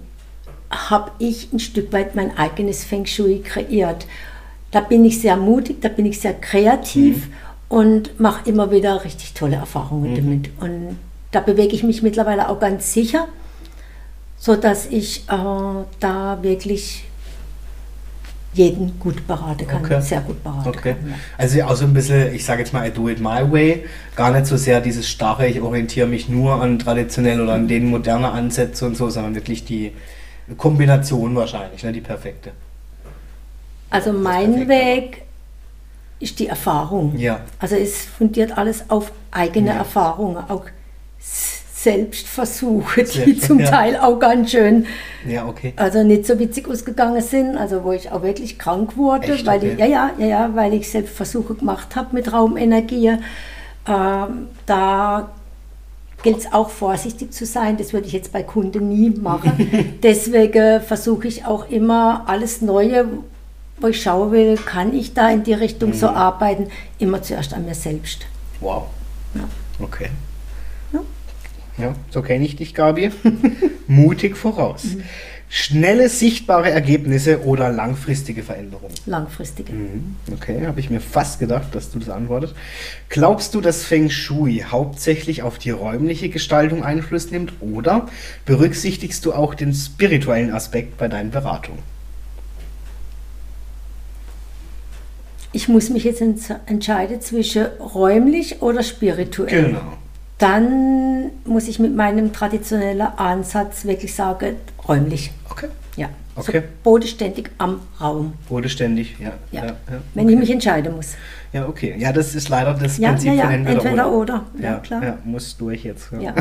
habe 0.70 1.12
ich 1.18 1.50
ein 1.50 1.58
Stück 1.60 1.94
weit 1.94 2.14
mein 2.14 2.36
eigenes 2.36 2.84
Feng 2.84 3.06
Shui 3.06 3.40
kreiert. 3.40 4.06
Da 4.70 4.80
bin 4.80 5.02
ich 5.06 5.18
sehr 5.22 5.36
mutig, 5.38 5.80
da 5.80 5.88
bin 5.88 6.04
ich 6.04 6.20
sehr 6.20 6.34
kreativ 6.34 7.28
mhm. 7.28 7.32
und 7.70 8.20
mache 8.20 8.46
immer 8.50 8.70
wieder 8.70 9.02
richtig 9.02 9.32
tolle 9.32 9.56
Erfahrungen 9.56 10.10
mhm. 10.10 10.16
damit. 10.16 10.50
Und 10.60 10.98
da 11.30 11.40
bewege 11.40 11.74
ich 11.74 11.84
mich 11.84 12.02
mittlerweile 12.02 12.50
auch 12.50 12.60
ganz 12.60 12.92
sicher, 12.92 13.28
sodass 14.36 14.86
ich 14.86 15.24
äh, 15.30 15.84
da 16.00 16.38
wirklich 16.42 17.04
jeden 18.58 18.98
gut 18.98 19.26
beraten 19.26 19.66
kann, 19.66 19.84
okay. 19.84 20.00
sehr 20.00 20.20
gut 20.20 20.42
beraten 20.42 20.68
okay. 20.68 20.94
kann. 20.94 21.10
Ja. 21.10 21.14
Also 21.38 21.62
auch 21.62 21.76
so 21.76 21.84
ein 21.84 21.94
bisschen, 21.94 22.34
ich 22.34 22.44
sage 22.44 22.60
jetzt 22.60 22.72
mal, 22.72 22.86
I 22.86 22.90
do 22.90 23.08
it 23.08 23.20
my 23.20 23.50
way, 23.50 23.84
gar 24.16 24.32
nicht 24.32 24.46
so 24.46 24.56
sehr 24.56 24.80
dieses 24.80 25.08
starre, 25.08 25.46
ich 25.46 25.60
orientiere 25.60 26.08
mich 26.08 26.28
nur 26.28 26.60
an 26.60 26.78
traditionell 26.78 27.40
oder 27.40 27.54
an 27.54 27.68
den 27.68 27.86
modernen 27.86 28.24
Ansätzen 28.24 28.88
und 28.88 28.96
so, 28.96 29.08
sondern 29.08 29.34
wirklich 29.34 29.64
die 29.64 29.92
Kombination 30.56 31.36
wahrscheinlich, 31.36 31.84
ne, 31.84 31.92
die 31.92 32.00
perfekte. 32.00 32.50
Also 33.90 34.12
mein 34.12 34.68
Weg 34.68 35.22
ist 36.18 36.40
die 36.40 36.48
Erfahrung. 36.48 37.16
Ja. 37.16 37.40
Also 37.60 37.76
es 37.76 38.04
fundiert 38.04 38.58
alles 38.58 38.90
auf 38.90 39.12
eigene 39.30 39.68
ja. 39.68 39.76
Erfahrungen, 39.76 40.36
auch 40.48 40.64
Selbstversuche, 41.80 43.04
die 43.04 43.38
zum 43.38 43.60
ja. 43.60 43.70
Teil 43.70 43.96
auch 43.98 44.18
ganz 44.18 44.50
schön, 44.50 44.86
ja, 45.28 45.46
okay. 45.46 45.74
also 45.76 46.02
nicht 46.02 46.26
so 46.26 46.36
witzig 46.40 46.68
ausgegangen 46.68 47.20
sind, 47.20 47.56
also 47.56 47.84
wo 47.84 47.92
ich 47.92 48.10
auch 48.10 48.22
wirklich 48.22 48.58
krank 48.58 48.96
wurde, 48.96 49.34
Echt? 49.34 49.46
weil 49.46 49.58
okay. 49.58 49.72
ich, 49.74 49.78
ja, 49.78 49.86
ja, 49.86 50.10
ja, 50.18 50.26
ja, 50.26 50.50
weil 50.54 50.74
ich 50.74 50.90
Selbstversuche 50.90 51.54
gemacht 51.54 51.94
habe 51.94 52.16
mit 52.16 52.32
Raumenergie. 52.32 53.18
Ähm, 53.86 54.48
da 54.66 55.30
gilt 56.24 56.38
es 56.38 56.52
auch 56.52 56.68
vorsichtig 56.68 57.32
zu 57.32 57.46
sein. 57.46 57.76
Das 57.76 57.92
würde 57.92 58.08
ich 58.08 58.12
jetzt 58.12 58.32
bei 58.32 58.42
Kunden 58.42 58.88
nie 58.88 59.10
machen. 59.10 59.98
Deswegen 60.02 60.80
versuche 60.80 61.28
ich 61.28 61.44
auch 61.44 61.70
immer 61.70 62.24
alles 62.26 62.60
Neue, 62.60 63.06
wo 63.80 63.86
ich 63.86 64.02
schauen 64.02 64.32
will, 64.32 64.56
kann 64.56 64.92
ich 64.92 65.14
da 65.14 65.30
in 65.30 65.44
die 65.44 65.54
Richtung 65.54 65.90
mhm. 65.90 65.94
so 65.94 66.08
arbeiten, 66.08 66.66
immer 66.98 67.22
zuerst 67.22 67.54
an 67.54 67.64
mir 67.66 67.76
selbst. 67.76 68.26
Wow. 68.60 68.88
Ja. 69.36 69.42
Okay. 69.78 70.08
Ja, 71.78 71.94
so 72.10 72.22
kenne 72.22 72.44
ich 72.44 72.56
dich, 72.56 72.74
Gabi. 72.74 73.10
Mutig 73.86 74.36
voraus. 74.36 74.84
Mhm. 74.84 75.02
Schnelle, 75.50 76.10
sichtbare 76.10 76.70
Ergebnisse 76.70 77.44
oder 77.44 77.70
langfristige 77.70 78.42
Veränderungen? 78.42 78.92
Langfristige. 79.06 79.72
Mhm. 79.72 80.16
Okay, 80.30 80.66
habe 80.66 80.78
ich 80.78 80.90
mir 80.90 81.00
fast 81.00 81.38
gedacht, 81.38 81.74
dass 81.74 81.90
du 81.90 81.98
das 81.98 82.10
antwortest. 82.10 82.54
Glaubst 83.08 83.54
du, 83.54 83.62
dass 83.62 83.82
Feng 83.84 84.10
Shui 84.10 84.64
hauptsächlich 84.68 85.42
auf 85.42 85.58
die 85.58 85.70
räumliche 85.70 86.28
Gestaltung 86.28 86.82
Einfluss 86.84 87.30
nimmt 87.30 87.54
oder 87.60 88.08
berücksichtigst 88.44 89.24
du 89.24 89.32
auch 89.32 89.54
den 89.54 89.72
spirituellen 89.72 90.52
Aspekt 90.52 90.98
bei 90.98 91.08
deinen 91.08 91.30
Beratungen? 91.30 91.82
Ich 95.52 95.66
muss 95.66 95.88
mich 95.88 96.04
jetzt 96.04 96.22
entscheiden 96.66 97.22
zwischen 97.22 97.64
räumlich 97.80 98.60
oder 98.60 98.82
spirituell. 98.82 99.68
Genau 99.68 99.98
dann 100.38 101.30
muss 101.44 101.68
ich 101.68 101.78
mit 101.78 101.94
meinem 101.94 102.32
traditionellen 102.32 103.00
Ansatz 103.00 103.84
wirklich 103.84 104.14
sagen, 104.14 104.56
räumlich. 104.86 105.32
Okay. 105.50 105.66
Ja. 105.96 106.08
Okay. 106.36 106.60
So 106.60 106.66
bodenständig 106.84 107.50
am 107.58 107.80
Raum. 108.00 108.34
Bodenständig, 108.48 109.16
ja. 109.18 109.32
ja. 109.50 109.64
ja, 109.64 109.66
ja. 109.66 109.74
Wenn 110.14 110.24
okay. 110.24 110.34
ich 110.34 110.38
mich 110.38 110.50
entscheiden 110.50 110.94
muss. 110.94 111.14
Ja, 111.52 111.66
okay. 111.66 111.96
Ja, 111.98 112.12
das 112.12 112.36
ist 112.36 112.48
leider 112.48 112.74
das 112.74 112.98
ja, 112.98 113.10
Prinzip 113.10 113.32
ja, 113.32 113.44
von 113.44 113.54
entweder, 113.54 113.84
entweder 113.84 114.12
oder. 114.12 114.44
oder. 114.52 114.62
Ja, 114.62 114.74
klar. 114.76 115.02
Ja, 115.02 115.18
muss 115.24 115.56
durch 115.56 115.82
jetzt. 115.82 116.10
Ja. 116.20 116.34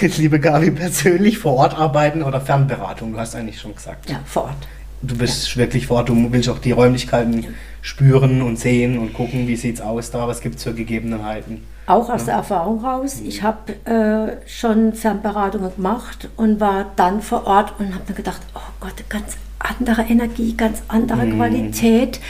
Liebe 0.16 0.40
Gabi, 0.40 0.70
persönlich 0.70 1.38
vor 1.38 1.54
Ort 1.54 1.76
arbeiten 1.76 2.22
oder 2.22 2.40
Fernberatung? 2.40 3.12
Du 3.12 3.18
hast 3.18 3.34
eigentlich 3.34 3.60
schon 3.60 3.74
gesagt. 3.74 4.08
Ja, 4.08 4.20
vor 4.24 4.44
Ort. 4.44 4.68
Du 5.02 5.18
bist 5.18 5.54
wirklich 5.58 5.86
vor 5.86 5.98
Ort, 5.98 6.08
du 6.08 6.32
willst 6.32 6.48
auch 6.48 6.58
die 6.58 6.72
Räumlichkeiten 6.72 7.44
spüren 7.82 8.40
und 8.40 8.58
sehen 8.58 8.98
und 8.98 9.12
gucken, 9.12 9.46
wie 9.46 9.56
sieht 9.56 9.76
es 9.76 9.80
aus 9.82 10.10
da, 10.10 10.26
was 10.26 10.40
gibt 10.40 10.56
es 10.56 10.62
für 10.62 10.72
Gegebenheiten. 10.72 11.62
Auch 11.86 12.10
aus 12.10 12.22
ja. 12.22 12.26
der 12.26 12.34
Erfahrung 12.36 12.84
raus. 12.84 13.20
Ich 13.24 13.42
habe 13.42 13.72
äh, 13.84 14.48
schon 14.48 14.92
Fernberatungen 14.92 15.74
gemacht 15.76 16.28
und 16.36 16.58
war 16.58 16.86
dann 16.96 17.22
vor 17.22 17.46
Ort 17.46 17.74
und 17.78 17.94
habe 17.94 18.04
mir 18.08 18.14
gedacht, 18.14 18.40
oh 18.54 18.72
Gott, 18.80 19.08
ganz 19.08 19.36
andere 19.58 20.02
Energie, 20.02 20.56
ganz 20.56 20.82
andere 20.88 21.26
mhm. 21.26 21.36
Qualität. 21.36 22.20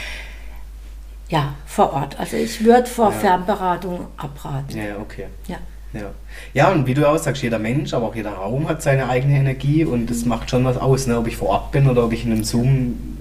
Ja, 1.29 1.55
vor 1.65 1.93
Ort. 1.93 2.19
Also 2.19 2.37
ich 2.37 2.63
würde 2.63 2.87
vor 2.87 3.11
ja. 3.11 3.11
Fernberatung 3.11 4.07
abraten. 4.17 4.77
Ja, 4.77 4.97
okay. 4.99 5.25
Ja. 5.47 5.57
Ja. 5.93 6.11
ja, 6.53 6.71
und 6.71 6.85
wie 6.85 6.93
du 6.93 7.09
auch 7.09 7.17
sagst, 7.17 7.41
jeder 7.41 7.59
Mensch, 7.59 7.93
aber 7.93 8.07
auch 8.07 8.15
jeder 8.15 8.33
Raum 8.33 8.67
hat 8.67 8.81
seine 8.81 9.09
eigene 9.09 9.37
Energie 9.37 9.85
und 9.85 10.09
das 10.09 10.25
macht 10.25 10.49
schon 10.49 10.65
was 10.65 10.77
aus, 10.77 11.07
ne? 11.07 11.17
ob 11.17 11.27
ich 11.27 11.37
vor 11.37 11.49
Ort 11.49 11.71
bin 11.71 11.89
oder 11.89 12.03
ob 12.03 12.11
ich 12.11 12.25
in 12.25 12.33
einem 12.33 12.43
Zoom 12.43 13.16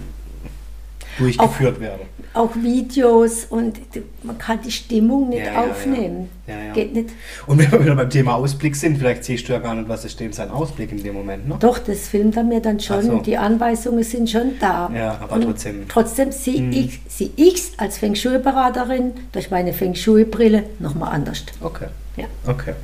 durchgeführt 1.19 1.77
auch, 1.77 1.81
werde. 1.81 2.03
Auch 2.35 2.55
Videos 2.57 3.45
und 3.47 3.81
man 4.23 4.39
kann 4.39 4.61
die 4.62 4.71
Stimmung 4.71 5.29
nicht 5.31 5.47
ja, 5.47 5.64
aufnehmen. 5.64 6.29
Ja. 6.47 6.73
Geht 6.73 6.95
nicht. 6.95 7.11
Und 7.47 7.59
wenn 7.59 7.73
wir 7.73 7.83
wieder 7.83 7.97
beim 7.97 8.11
Thema 8.11 8.35
Ausblick 8.35 8.77
sind, 8.77 8.99
vielleicht 8.99 9.25
siehst 9.25 9.49
du 9.49 9.53
ja 9.53 9.59
gar 9.59 9.75
nicht, 9.75 9.89
was 9.89 10.05
ist 10.05 10.21
denn 10.21 10.33
sein 10.33 10.51
Ausblick 10.51 10.93
in 10.93 11.03
dem 11.03 11.14
Moment. 11.14 11.49
Ne? 11.49 11.57
Doch, 11.59 11.79
das 11.79 12.09
filmt 12.09 12.37
er 12.37 12.45
mir 12.45 12.61
dann 12.61 12.79
schon. 12.81 13.03
So. 13.03 13.19
Die 13.19 13.37
Anweisungen 13.37 14.05
sind 14.05 14.31
schon 14.31 14.53
da. 14.61 14.91
Ja, 14.95 15.19
aber 15.21 15.37
und 15.37 15.43
trotzdem. 15.43 15.89
Trotzdem 15.89 16.33
sehe 16.33 16.62
mhm. 16.62 16.73
ich 16.73 17.01
sie 17.09 17.33
ich 17.37 17.73
als 17.79 17.99
Feng 17.99 18.14
Shui-Beraterin 18.14 19.12
durch 19.33 19.51
meine 19.51 19.73
Feng 19.73 19.95
Shui-Brille 19.95 20.64
nochmal 20.79 21.14
anders. 21.14 21.45
Okay. 21.61 21.87
Ja. 22.17 22.27
Okay. 22.47 22.75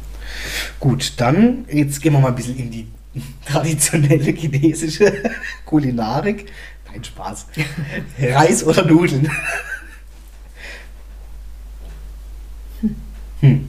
Gut, 0.80 1.14
dann 1.18 1.64
jetzt 1.70 2.00
gehen 2.02 2.12
wir 2.12 2.20
mal 2.20 2.28
ein 2.28 2.34
bisschen 2.34 2.58
in 2.58 2.70
die 2.70 2.86
traditionelle 3.46 4.32
chinesische 4.32 5.12
Kulinarik. 5.64 6.46
Kein 6.92 7.04
Spaß. 7.04 7.46
Reis 8.20 8.64
oder 8.64 8.84
Nudeln? 8.84 9.30
Hm. 13.40 13.68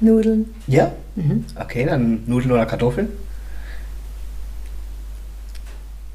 Nudeln. 0.00 0.54
Ja? 0.66 0.92
Mhm. 1.16 1.44
Okay, 1.56 1.84
dann 1.86 2.22
Nudeln 2.26 2.52
oder 2.52 2.66
Kartoffeln? 2.66 3.08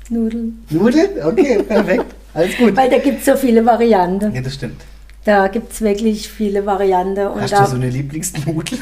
Nudeln. 0.09 0.63
Nudeln? 0.69 1.09
Okay, 1.23 1.61
perfekt. 1.63 2.05
Alles 2.33 2.57
gut. 2.57 2.75
Weil 2.75 2.89
da 2.89 2.97
gibt 2.97 3.19
es 3.19 3.25
so 3.25 3.35
viele 3.35 3.65
Varianten. 3.65 4.33
Ja, 4.33 4.41
das 4.41 4.53
stimmt. 4.55 4.81
Da 5.25 5.47
gibt 5.47 5.73
es 5.73 5.81
wirklich 5.81 6.29
viele 6.29 6.67
Varianten. 6.67 7.25
Und 7.25 7.41
Hast 7.41 7.53
da, 7.53 7.63
du 7.63 7.71
so 7.71 7.75
eine 7.77 7.89
Lieblingsnudel? 7.89 8.77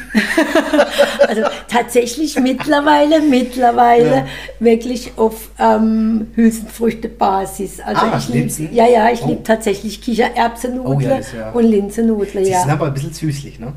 also 1.28 1.42
tatsächlich 1.70 2.38
mittlerweile, 2.38 3.22
mittlerweile 3.22 4.16
ja. 4.16 4.26
wirklich 4.60 5.14
auf 5.16 5.52
ähm, 5.58 6.28
Hülsenfrüchtebasis. 6.36 7.80
Also 7.80 8.02
ah, 8.02 8.18
ich 8.18 8.28
lieb, 8.28 8.74
ja, 8.74 8.86
ja, 8.86 9.10
ich 9.10 9.24
oh. 9.24 9.30
liebe 9.30 9.44
tatsächlich 9.44 10.02
Kichererbsennudel 10.02 10.86
oh, 10.86 11.00
ja, 11.00 11.40
ja. 11.40 11.52
und 11.52 11.64
Linsenudel. 11.64 12.44
Die 12.44 12.50
ja. 12.50 12.60
sind 12.60 12.72
aber 12.72 12.88
ein 12.88 12.94
bisschen 12.94 13.14
süßlich, 13.14 13.62
ne? 13.62 13.72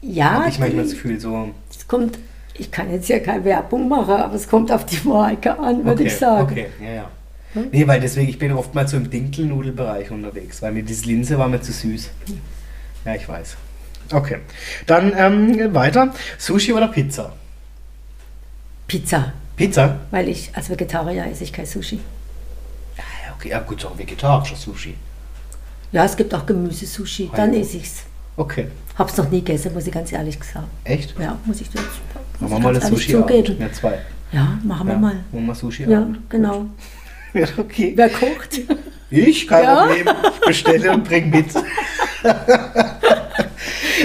Ja. 0.00 0.30
Habe 0.30 0.48
ich 0.48 0.58
manchmal 0.58 0.84
das 0.84 0.94
Gefühl, 0.94 1.20
so. 1.20 1.50
Es 1.70 1.86
kommt, 1.86 2.18
ich 2.54 2.70
kann 2.70 2.90
jetzt 2.90 3.10
ja 3.10 3.18
keine 3.18 3.44
Werbung 3.44 3.88
machen, 3.88 4.14
aber 4.14 4.34
es 4.34 4.48
kommt 4.48 4.72
auf 4.72 4.86
die 4.86 5.06
Marke 5.06 5.58
an, 5.58 5.84
würde 5.84 6.00
okay, 6.00 6.06
ich 6.06 6.16
sagen. 6.16 6.50
Okay, 6.50 6.66
ja, 6.82 6.94
ja. 6.94 7.10
Hm? 7.56 7.68
Nee, 7.72 7.86
weil 7.88 8.00
deswegen, 8.00 8.28
ich 8.28 8.38
bin 8.38 8.52
oftmals 8.52 8.90
so 8.90 8.98
im 8.98 9.08
Dinkelnudelbereich 9.08 10.10
unterwegs, 10.10 10.60
weil 10.60 10.72
mir 10.72 10.82
diese 10.82 11.06
Linse 11.06 11.38
war 11.38 11.48
mir 11.48 11.60
zu 11.62 11.72
süß. 11.72 12.10
Ja, 13.06 13.14
ich 13.14 13.26
weiß. 13.26 13.56
Okay. 14.12 14.38
Dann 14.86 15.12
ähm, 15.16 15.74
weiter. 15.74 16.12
Sushi 16.38 16.72
oder 16.74 16.88
Pizza? 16.88 17.32
Pizza. 18.86 19.32
Pizza? 19.56 20.00
Weil 20.10 20.28
ich 20.28 20.50
als 20.54 20.68
Vegetarier 20.68 21.26
esse 21.26 21.44
ich 21.44 21.52
kein 21.52 21.64
Sushi. 21.64 21.98
Ja, 22.96 23.34
okay, 23.34 23.48
ja 23.48 23.60
gut, 23.60 23.84
auch 23.86 23.98
vegetarischer 23.98 24.56
Sushi. 24.56 24.94
Ja, 25.92 26.04
es 26.04 26.14
gibt 26.16 26.34
auch 26.34 26.44
Gemüsesushi, 26.44 27.30
dann 27.34 27.54
esse 27.54 27.78
ich 27.78 27.84
es. 27.84 28.02
Okay. 28.36 28.68
Hab's 28.98 29.16
noch 29.16 29.30
nie 29.30 29.40
gegessen, 29.40 29.72
muss 29.72 29.86
ich 29.86 29.92
ganz 29.92 30.12
ehrlich 30.12 30.38
sagen. 30.44 30.66
Echt? 30.84 31.18
Ja, 31.18 31.38
muss 31.46 31.60
ich 31.62 31.68
jetzt. 31.68 31.84
Machen 32.38 32.52
wir 32.52 32.58
mal 32.58 32.74
das 32.74 32.88
Sushi 32.88 33.12
zugeben. 33.12 33.56
Ja, 33.58 33.72
zwei. 33.72 33.98
Ja, 34.30 34.58
machen 34.62 34.88
ja, 34.88 34.94
wir 34.94 34.98
mal. 34.98 35.14
Machen 35.32 35.46
wir 35.46 35.54
Sushi 35.54 35.84
Ja, 35.84 36.02
Abend. 36.02 36.28
genau. 36.28 36.60
Gut. 36.60 36.70
Okay. 37.58 37.92
Wer 37.94 38.08
kocht? 38.08 38.60
Ich, 39.10 39.46
kein 39.46 39.64
ja? 39.64 39.86
Problem. 39.86 40.08
Ich 40.08 40.46
bestelle 40.46 40.92
und 40.92 41.04
bringe 41.04 41.26
mit. 41.26 41.46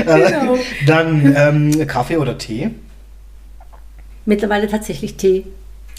genau. 0.06 0.58
Dann 0.86 1.36
ähm, 1.36 1.88
Kaffee 1.88 2.18
oder 2.18 2.38
Tee? 2.38 2.72
Mittlerweile 4.26 4.68
tatsächlich 4.68 5.16
Tee. 5.18 5.46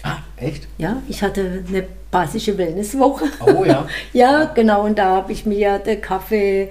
Ah, 0.02 0.18
echt? 0.36 0.66
Ja, 0.78 1.02
ich 1.08 1.22
hatte 1.22 1.64
eine 1.68 1.84
basische 2.10 2.58
Wellnesswoche. 2.58 3.26
Oh 3.40 3.64
ja. 3.64 3.86
ja, 4.12 4.44
genau. 4.46 4.84
Und 4.84 4.98
da 4.98 5.16
habe 5.16 5.32
ich 5.32 5.46
mir 5.46 5.78
den 5.78 6.00
Kaffee 6.00 6.70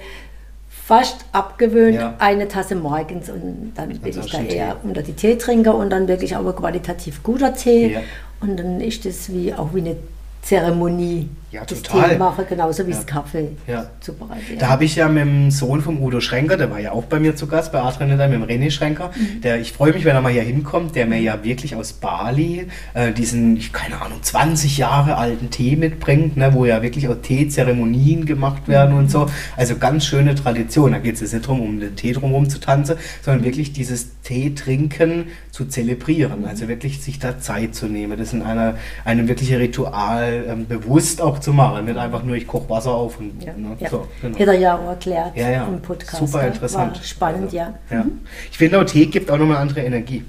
fast 0.70 1.26
abgewöhnt. 1.32 1.96
Ja. 1.96 2.16
Eine 2.20 2.48
Tasse 2.48 2.76
morgens 2.76 3.30
und 3.30 3.74
dann 3.76 3.90
bin 4.00 4.20
ich 4.20 4.32
da 4.32 4.42
eher 4.42 4.72
Tee. 4.72 4.88
unter 4.88 5.02
die 5.02 5.14
Teetrinker 5.14 5.76
und 5.76 5.90
dann 5.90 6.08
wirklich 6.08 6.36
aber 6.36 6.54
qualitativ 6.56 7.24
guter 7.24 7.54
Tee. 7.54 7.94
Ja. 7.94 8.02
Und 8.42 8.58
dann 8.58 8.82
ist 8.82 9.06
das 9.06 9.32
wie 9.32 9.54
auch 9.54 9.74
wie 9.74 9.82
eine 9.82 9.96
Zeremonie 10.42 11.30
Ja, 11.52 11.66
das 11.66 11.82
total. 11.82 12.12
Tee 12.12 12.18
mache, 12.18 12.46
genauso 12.46 12.88
wie 12.88 12.92
Ja. 12.92 12.96
das 12.96 13.06
Kaffee 13.06 13.50
Ja. 13.68 13.88
zubereite. 14.00 14.56
Da 14.58 14.70
habe 14.70 14.86
ich 14.86 14.96
ja 14.96 15.10
mit 15.10 15.24
dem 15.26 15.52
Sohn 15.52 15.82
vom 15.82 16.02
Udo 16.02 16.22
Schrenker, 16.22 16.56
der 16.56 16.72
war 16.72 16.80
ja 16.80 16.94
auch 16.94 17.04
bei 17.04 17.20
mir 17.20 17.36
zu 17.36 17.46
Gast, 17.46 17.74
bei 17.74 17.82
Adrian 17.82 18.10
mit 18.10 18.20
dem 18.32 18.44
René 18.44 18.72
Schrenker. 18.72 19.12
Mhm. 19.14 19.42
Der, 19.42 19.60
ich 19.60 19.74
freue 19.74 19.92
mich, 19.92 20.06
wenn 20.06 20.16
er 20.16 20.22
mal 20.22 20.32
hier 20.32 20.44
hinkommt, 20.44 20.96
der 20.96 21.06
mir 21.08 21.20
ja 21.20 21.44
wirklich 21.44 21.76
aus 21.76 21.92
Bali 21.92 22.68
äh, 22.94 23.12
diesen, 23.12 23.58
ich, 23.58 23.74
keine 23.74 24.02
Ahnung, 24.02 24.20
20 24.22 24.78
Jahre 24.78 25.18
alten 25.18 25.50
Tee 25.50 25.76
mitbringt, 25.76 26.38
ne, 26.38 26.54
wo 26.54 26.64
ja 26.66 26.82
wirklich 26.82 27.10
auch 27.10 27.16
Teezeremonien 27.22 28.26
gemacht 28.26 28.70
werden 28.70 28.96
und 28.96 29.12
so. 29.12 29.28
Also 29.58 29.76
ganz 29.76 30.06
schöne 30.06 30.36
Tradition. 30.36 30.94
Da 30.94 31.00
geht 31.00 31.16
es 31.16 31.22
jetzt 31.22 31.34
nicht 31.34 31.46
darum, 31.46 31.60
um 31.62 31.80
den 31.82 31.98
Tee 31.98 32.14
drumherum 32.14 32.50
zu 32.50 32.60
tanzen, 32.62 32.96
sondern 33.24 33.44
wirklich 33.44 33.74
dieses 33.74 34.22
Tee 34.24 34.56
trinken 34.56 35.26
zu 35.52 35.66
zelebrieren. 35.66 36.46
Also 36.46 36.70
wirklich 36.70 37.02
sich 37.02 37.20
da 37.20 37.40
Zeit 37.40 37.76
zu 37.76 37.88
nehmen, 37.88 38.18
das 38.18 38.32
in 38.32 38.42
einer, 38.42 38.76
einem 39.04 39.28
wirklichen 39.28 39.58
Ritual 39.58 40.31
ähm, 40.32 40.68
bewusst 40.68 41.22
auch 41.22 41.40
zu 41.40 41.54
machen. 41.54 41.86
Nicht 41.86 41.98
einfach 41.98 42.24
nur, 42.24 42.36
ich 42.36 42.48
koche 42.48 42.70
Wasser 42.70 42.92
auf 42.92 43.20
und 43.20 43.44
Ja, 43.44 43.54
ne, 43.54 43.76
ja. 43.80 43.90
so. 43.90 44.08
Genau. 44.22 44.38
Hätte 44.38 44.52
er 44.54 44.60
ja 44.60 44.76
auch 44.78 44.88
erklärt 44.88 45.36
Ja, 45.36 45.68
im 45.68 45.82
Podcast. 45.82 46.18
Super 46.18 46.42
ja. 46.42 46.48
interessant. 46.48 46.98
War 46.98 47.04
spannend, 47.04 47.44
Also, 47.46 47.58
ja. 47.58 47.74
ja. 47.90 48.06
Ich 48.52 48.58
finde 48.58 48.80
auch 48.80 48.84
Tee 48.86 49.06
gibt 49.08 49.30
auch 49.32 49.38
nochmal 49.38 49.58
andere 49.58 49.82
Energie. 49.82 50.24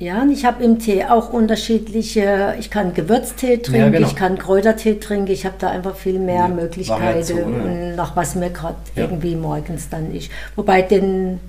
Ja, 0.00 0.22
und 0.22 0.30
ich 0.30 0.44
habe 0.44 0.62
im 0.62 0.78
Tee 0.78 1.04
auch 1.06 1.32
unterschiedliche, 1.32 2.54
ich 2.60 2.70
kann 2.70 2.94
Gewürztee 2.94 3.56
trinken, 3.56 3.80
Ja, 3.80 3.88
genau. 3.88 4.06
ich 4.06 4.14
kann 4.14 4.38
Kräutertee 4.38 4.94
trinken, 5.00 5.32
ich 5.32 5.44
habe 5.44 5.56
da 5.58 5.70
einfach 5.70 5.96
viel 5.96 6.20
mehr 6.20 6.42
Ja, 6.42 6.48
Möglichkeiten 6.48 7.96
nach 7.96 8.14
was 8.14 8.36
mir 8.36 8.50
gerade 8.50 8.76
irgendwie 8.94 9.34
morgens 9.34 9.88
dann 9.88 10.14
ist. 10.14 10.30
Wobei 10.54 10.82
den 10.82 11.40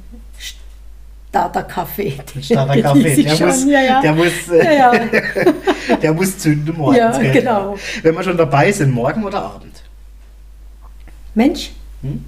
Starter-Kaffee, 1.29 2.17
den 2.35 2.43
Starter-Kaffee, 2.43 3.01
genieße 3.03 3.21
ich 3.21 3.27
der 3.27 3.35
schon, 3.35 3.47
muss- 3.47 3.65
ja, 3.65 3.81
ja. 3.81 4.01
der 4.01 4.13
muss, 4.13 4.31
ja. 4.47 4.91
Der 6.01 6.13
muss 6.13 6.37
zünden 6.37 6.77
morgens. 6.77 6.97
Ja, 6.99 7.17
gell? 7.17 7.31
genau. 7.31 7.75
Wenn 8.03 8.15
wir 8.15 8.23
schon 8.23 8.37
dabei 8.37 8.71
sind, 8.71 8.91
morgen 8.91 9.23
oder 9.25 9.41
Abend? 9.43 9.83
Mensch, 11.33 11.71
Hm? 12.01 12.23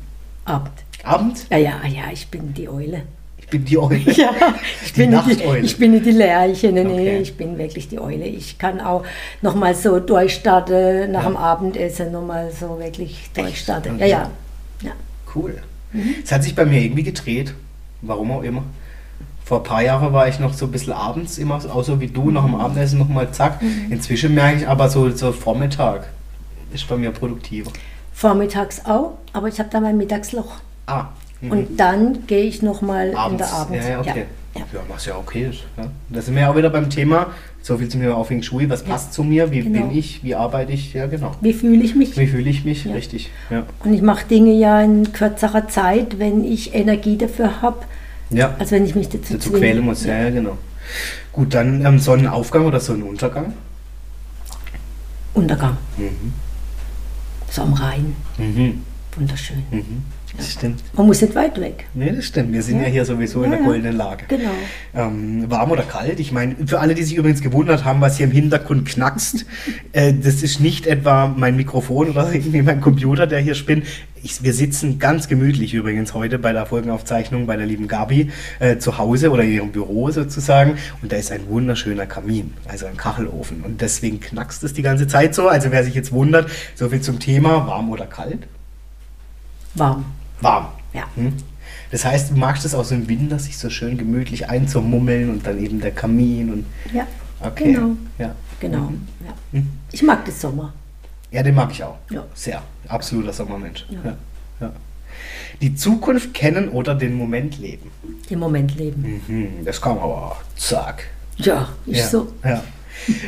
Abend. 0.45 0.71
Abend? 1.03 1.45
Ja, 1.49 1.57
ja, 1.57 1.73
ja, 1.87 2.03
ich 2.11 2.27
bin 2.27 2.53
die 2.53 2.67
Eule. 2.67 3.03
Ich 3.37 3.47
bin 3.47 3.63
die 3.65 3.77
Eule. 3.77 3.97
Ja, 4.11 4.31
ich 4.83 4.93
Die 4.93 5.01
bin 5.01 5.11
nicht 5.11 5.25
die, 5.27 5.35
Nachteule. 5.35 5.59
ich 5.59 5.77
bin 5.77 5.91
nicht 5.91 6.05
die 6.05 6.11
Lerche, 6.11 6.71
nee, 6.71 6.83
nee, 6.83 6.91
Okay. 6.93 7.17
ich 7.21 7.37
bin 7.37 7.57
wirklich 7.57 7.87
die 7.87 7.99
Eule. 7.99 8.25
Ich 8.25 8.57
kann 8.57 8.81
auch 8.81 9.03
nochmal 9.41 9.75
so 9.75 9.99
durchstarten, 9.99 11.11
nach 11.11 11.25
dem 11.25 11.37
Abendessen 11.37 12.11
nochmal 12.11 12.51
so 12.51 12.79
wirklich 12.79 13.29
durchstarten. 13.33 13.99
Ja, 13.99 14.05
ja. 14.05 14.29
ja. 14.81 14.91
Cool. 15.35 15.57
Mhm. 15.93 16.15
Es 16.23 16.31
hat 16.31 16.43
sich 16.43 16.55
bei 16.55 16.65
mir 16.65 16.81
irgendwie 16.81 17.03
gedreht. 17.03 17.53
Warum 18.01 18.31
auch 18.31 18.41
immer. 18.43 18.63
Vor 19.51 19.59
ein 19.59 19.63
paar 19.65 19.83
Jahren 19.83 20.13
war 20.13 20.29
ich 20.29 20.39
noch 20.39 20.53
so 20.53 20.63
ein 20.63 20.71
bisschen 20.71 20.93
abends 20.93 21.37
immer, 21.37 21.55
auch 21.55 21.83
so 21.83 21.99
wie 21.99 22.07
du, 22.07 22.31
nach 22.31 22.45
dem 22.45 22.55
Abendessen 22.55 22.99
nochmal 22.99 23.33
zack. 23.33 23.61
Mhm. 23.61 23.91
Inzwischen 23.91 24.33
merke 24.33 24.59
ich 24.59 24.65
aber 24.69 24.87
so, 24.87 25.09
so 25.09 25.33
Vormittag 25.33 26.07
ist 26.73 26.87
bei 26.87 26.95
mir 26.95 27.11
produktiver. 27.11 27.69
Vormittags 28.13 28.85
auch, 28.85 29.17
aber 29.33 29.49
ich 29.49 29.59
habe 29.59 29.67
da 29.69 29.81
mein 29.81 29.97
Mittagsloch. 29.97 30.53
Ah. 30.85 31.07
mhm. 31.41 31.51
Und 31.51 31.77
dann 31.77 32.25
gehe 32.27 32.45
ich 32.45 32.61
nochmal 32.61 33.07
in 33.07 33.37
der 33.37 33.51
Abend. 33.51 33.75
Ja, 33.75 33.89
ja, 33.89 33.99
okay. 33.99 34.25
Ja. 34.55 34.61
Ja, 34.73 34.79
was 34.87 35.05
ja 35.05 35.17
okay 35.17 35.49
ist. 35.49 35.63
Ja. 35.75 35.83
Da 36.07 36.21
sind 36.21 36.35
wir 36.35 36.43
ja 36.43 36.51
auch 36.51 36.55
wieder 36.55 36.69
beim 36.69 36.89
Thema, 36.89 37.27
so 37.61 37.77
viel 37.77 37.89
zum 37.89 37.99
Thema 37.99 38.15
auf 38.15 38.29
Wing 38.29 38.43
Shui, 38.43 38.69
was 38.69 38.83
passt 38.83 39.11
zu 39.11 39.25
mir, 39.25 39.51
wie 39.51 39.63
genau. 39.63 39.87
bin 39.87 39.97
ich, 39.97 40.23
wie 40.23 40.33
arbeite 40.33 40.71
ich, 40.71 40.93
ja 40.93 41.07
genau. 41.07 41.35
Wie 41.41 41.51
fühle 41.51 41.83
ich 41.83 41.93
mich? 41.93 42.15
Wie 42.17 42.27
fühle 42.27 42.49
ich 42.49 42.63
mich, 42.63 42.85
Ja. 42.85 42.93
richtig. 42.93 43.31
Ja. 43.49 43.63
Und 43.83 43.93
ich 43.93 44.01
mache 44.01 44.25
Dinge 44.27 44.53
ja 44.53 44.81
in 44.81 45.11
kürzerer 45.11 45.67
Zeit, 45.67 46.19
wenn 46.19 46.45
ich 46.45 46.73
Energie 46.73 47.17
dafür 47.17 47.61
habe, 47.61 47.79
ja. 48.31 48.55
als 48.57 48.71
wenn 48.71 48.85
ich 48.85 48.95
mich 48.95 49.09
dazu, 49.09 49.33
Dazu 49.33 49.51
quälen 49.51 49.83
muss, 49.85 50.05
ja, 50.05 50.17
ja, 50.23 50.29
genau. 50.29 50.57
Gut, 51.31 51.53
dann 51.53 51.85
ähm, 51.85 51.99
Sonnenaufgang 51.99 52.65
oder 52.65 52.79
Sonnenuntergang. 52.79 53.53
Untergang, 55.33 55.77
Mhm. 55.97 56.33
so 57.49 57.61
am 57.61 57.73
Rhein. 57.73 58.15
Mhm. 58.37 58.83
Wunderschön. 59.15 59.63
Mhm. 59.71 60.03
Das 60.37 60.53
stimmt. 60.53 60.81
Man 60.93 61.07
muss 61.07 61.21
nicht 61.21 61.35
weit 61.35 61.59
weg. 61.59 61.85
Nee, 61.93 62.11
das 62.15 62.25
stimmt. 62.25 62.53
Wir 62.53 62.61
sind 62.63 62.77
ja, 62.77 62.83
Ja. 62.85 62.89
hier 62.89 63.05
sowieso 63.05 63.43
in 63.43 63.51
Ja, 63.51 63.57
der 63.57 63.65
goldenen 63.65 63.97
Lage. 63.97 64.25
Genau. 64.29 64.49
Ähm, 64.95 65.49
warm 65.51 65.71
oder 65.71 65.83
kalt? 65.83 66.19
Ich 66.21 66.31
meine, 66.31 66.55
für 66.65 66.79
alle, 66.79 66.95
die 66.95 67.03
sich 67.03 67.15
übrigens 67.15 67.41
gewundert 67.41 67.83
haben, 67.83 67.99
was 67.99 68.17
hier 68.17 68.27
im 68.27 68.31
Hintergrund 68.31 68.87
knackst, 68.87 69.45
äh, 69.91 70.13
das 70.13 70.41
ist 70.41 70.61
nicht 70.61 70.87
etwa 70.87 71.27
mein 71.27 71.57
Mikrofon 71.57 72.09
oder 72.09 72.31
irgendwie 72.33 72.61
mein 72.61 72.79
Computer, 72.79 73.27
der 73.27 73.39
hier 73.39 73.55
spinnt. 73.55 73.85
Ich, 74.23 74.41
wir 74.43 74.53
sitzen 74.53 74.99
ganz 74.99 75.27
gemütlich 75.27 75.73
übrigens 75.73 76.13
heute 76.13 76.39
bei 76.39 76.53
der 76.53 76.65
Folgenaufzeichnung 76.65 77.45
bei 77.47 77.57
der 77.57 77.65
lieben 77.65 77.87
Gabi 77.87 78.31
äh, 78.59 78.77
zu 78.77 78.97
Hause 78.97 79.31
oder 79.31 79.43
in 79.43 79.51
ihrem 79.51 79.71
Büro 79.71 80.11
sozusagen. 80.11 80.77
Und 81.01 81.11
da 81.11 81.17
ist 81.17 81.31
ein 81.31 81.47
wunderschöner 81.49 82.05
Kamin, 82.05 82.53
also 82.67 82.85
ein 82.85 82.95
Kachelofen. 82.97 83.63
Und 83.63 83.81
deswegen 83.81 84.19
knackst 84.21 84.63
es 84.63 84.73
die 84.73 84.81
ganze 84.83 85.07
Zeit 85.07 85.35
so. 85.35 85.49
Also 85.49 85.71
wer 85.71 85.83
sich 85.83 85.95
jetzt 85.95 86.11
wundert, 86.11 86.49
so 86.75 86.87
viel 86.89 87.01
zum 87.01 87.19
Thema 87.19 87.67
warm 87.67 87.89
oder 87.89 88.05
kalt? 88.05 88.47
Warm. 89.75 90.05
Warm. 90.41 90.67
Ja. 90.93 91.03
Hm? 91.15 91.33
Das 91.91 92.05
heißt, 92.05 92.31
du 92.31 92.35
magst 92.35 92.65
es 92.65 92.73
auch 92.73 92.83
so 92.85 92.95
im 92.95 93.07
Winter, 93.07 93.37
sich 93.39 93.57
so 93.57 93.69
schön 93.69 93.97
gemütlich 93.97 94.49
einzumummeln 94.49 95.29
und 95.29 95.45
dann 95.45 95.61
eben 95.63 95.81
der 95.81 95.91
Kamin 95.91 96.51
und 96.51 96.65
Ja, 96.93 97.05
okay. 97.41 97.73
Genau. 97.73 97.95
Ja. 98.17 98.35
genau. 98.59 98.79
Mhm. 98.89 99.07
Ja. 99.25 99.33
Mhm. 99.59 99.67
Ich 99.91 100.01
mag 100.03 100.23
den 100.25 100.33
Sommer. 100.33 100.73
ja, 101.31 101.43
den 101.43 101.55
mag 101.55 101.71
ich 101.71 101.83
auch. 101.83 101.97
Ja. 102.09 102.25
Sehr. 102.33 102.61
Absoluter 102.87 103.33
Sommermensch. 103.33 103.85
Ja. 103.89 103.99
Ja. 104.05 104.17
Ja. 104.61 104.71
Die 105.61 105.75
Zukunft 105.75 106.33
kennen 106.33 106.69
oder 106.69 106.95
den 106.95 107.13
Moment 107.13 107.59
leben. 107.59 107.91
Im 108.29 108.39
Moment 108.39 108.75
leben. 108.77 109.21
Mhm. 109.27 109.65
Das 109.65 109.79
kam 109.81 109.97
aber 109.99 110.37
zack. 110.55 111.03
Ja, 111.37 111.69
ist 111.85 111.97
ja. 111.99 112.07
so. 112.07 112.33
Ja. 112.43 112.63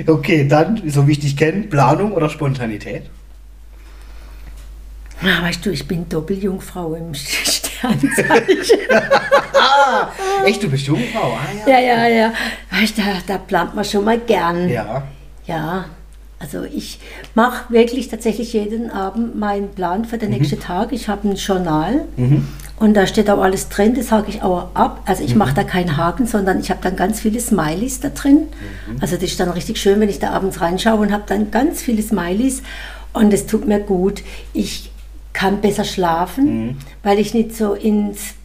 Okay, 0.08 0.48
dann, 0.48 0.90
so 0.90 1.08
wie 1.08 1.14
ich 1.14 1.20
dich 1.20 1.36
kenne, 1.36 1.64
Planung 1.64 2.12
oder 2.14 2.30
Spontanität? 2.30 3.04
Ah, 5.22 5.44
weißt 5.44 5.66
du, 5.66 5.70
ich 5.72 5.88
bin 5.88 6.08
Doppeljungfrau 6.10 6.96
im 6.96 7.14
Sternzeichen. 7.14 8.80
Echt, 10.46 10.62
du 10.64 10.70
bist 10.70 10.86
Jungfrau? 10.88 11.34
Ah, 11.38 11.70
ja. 11.70 11.80
ja, 11.80 11.98
ja, 11.98 12.08
ja. 12.08 12.34
Weißt 12.72 12.98
du, 12.98 13.02
da, 13.02 13.14
da 13.28 13.38
plant 13.38 13.76
man 13.76 13.86
schon 13.86 14.04
mal 14.04 14.18
gern. 14.20 14.70
Ja. 14.70 15.04
Ja, 15.46 15.86
also 16.40 16.64
ich 16.64 17.00
mache 17.36 17.72
wirklich 17.72 18.08
tatsächlich 18.10 18.54
jeden 18.54 18.90
Abend 18.92 19.38
meinen 19.38 19.70
Plan 19.70 20.06
für 20.06 20.18
den 20.18 20.32
nächsten 20.32 20.60
Tag. 20.60 20.92
Ich 20.92 21.08
habe 21.08 21.28
ein 21.30 21.36
Journal 21.36 22.06
Mhm. 22.18 22.48
und 22.80 22.94
da 22.96 23.08
steht 23.08 23.30
auch 23.30 23.42
alles 23.42 23.70
drin, 23.70 23.94
das 23.96 24.12
hake 24.12 24.30
ich 24.30 24.42
auch 24.42 24.74
ab. 24.74 25.02
Also 25.06 25.24
ich 25.24 25.36
mache 25.36 25.54
da 25.54 25.64
keinen 25.64 25.96
Haken, 25.98 26.28
sondern 26.28 26.60
ich 26.60 26.70
habe 26.70 26.80
dann 26.82 26.96
ganz 26.96 27.20
viele 27.22 27.40
Smileys 27.40 28.00
da 28.02 28.10
drin. 28.10 28.48
Also 29.02 29.16
das 29.16 29.24
ist 29.26 29.40
dann 29.40 29.50
richtig 29.52 29.78
schön, 29.80 30.00
wenn 30.00 30.10
ich 30.10 30.20
da 30.20 30.32
abends 30.32 30.60
reinschaue 30.62 31.00
und 31.00 31.12
habe 31.14 31.24
dann 31.28 31.52
ganz 31.52 31.82
viele 31.82 32.02
Smileys 32.02 32.62
und 33.14 33.34
es 33.34 33.46
tut 33.46 33.68
mir 33.68 33.80
gut. 33.80 34.22
Ich 34.54 34.92
kann 35.34 35.62
besser 35.62 35.84
schlafen, 35.84 36.78
weil 37.04 37.20
ich 37.20 37.34
nicht 37.34 37.56
so 37.56 37.74
ins 37.74 38.36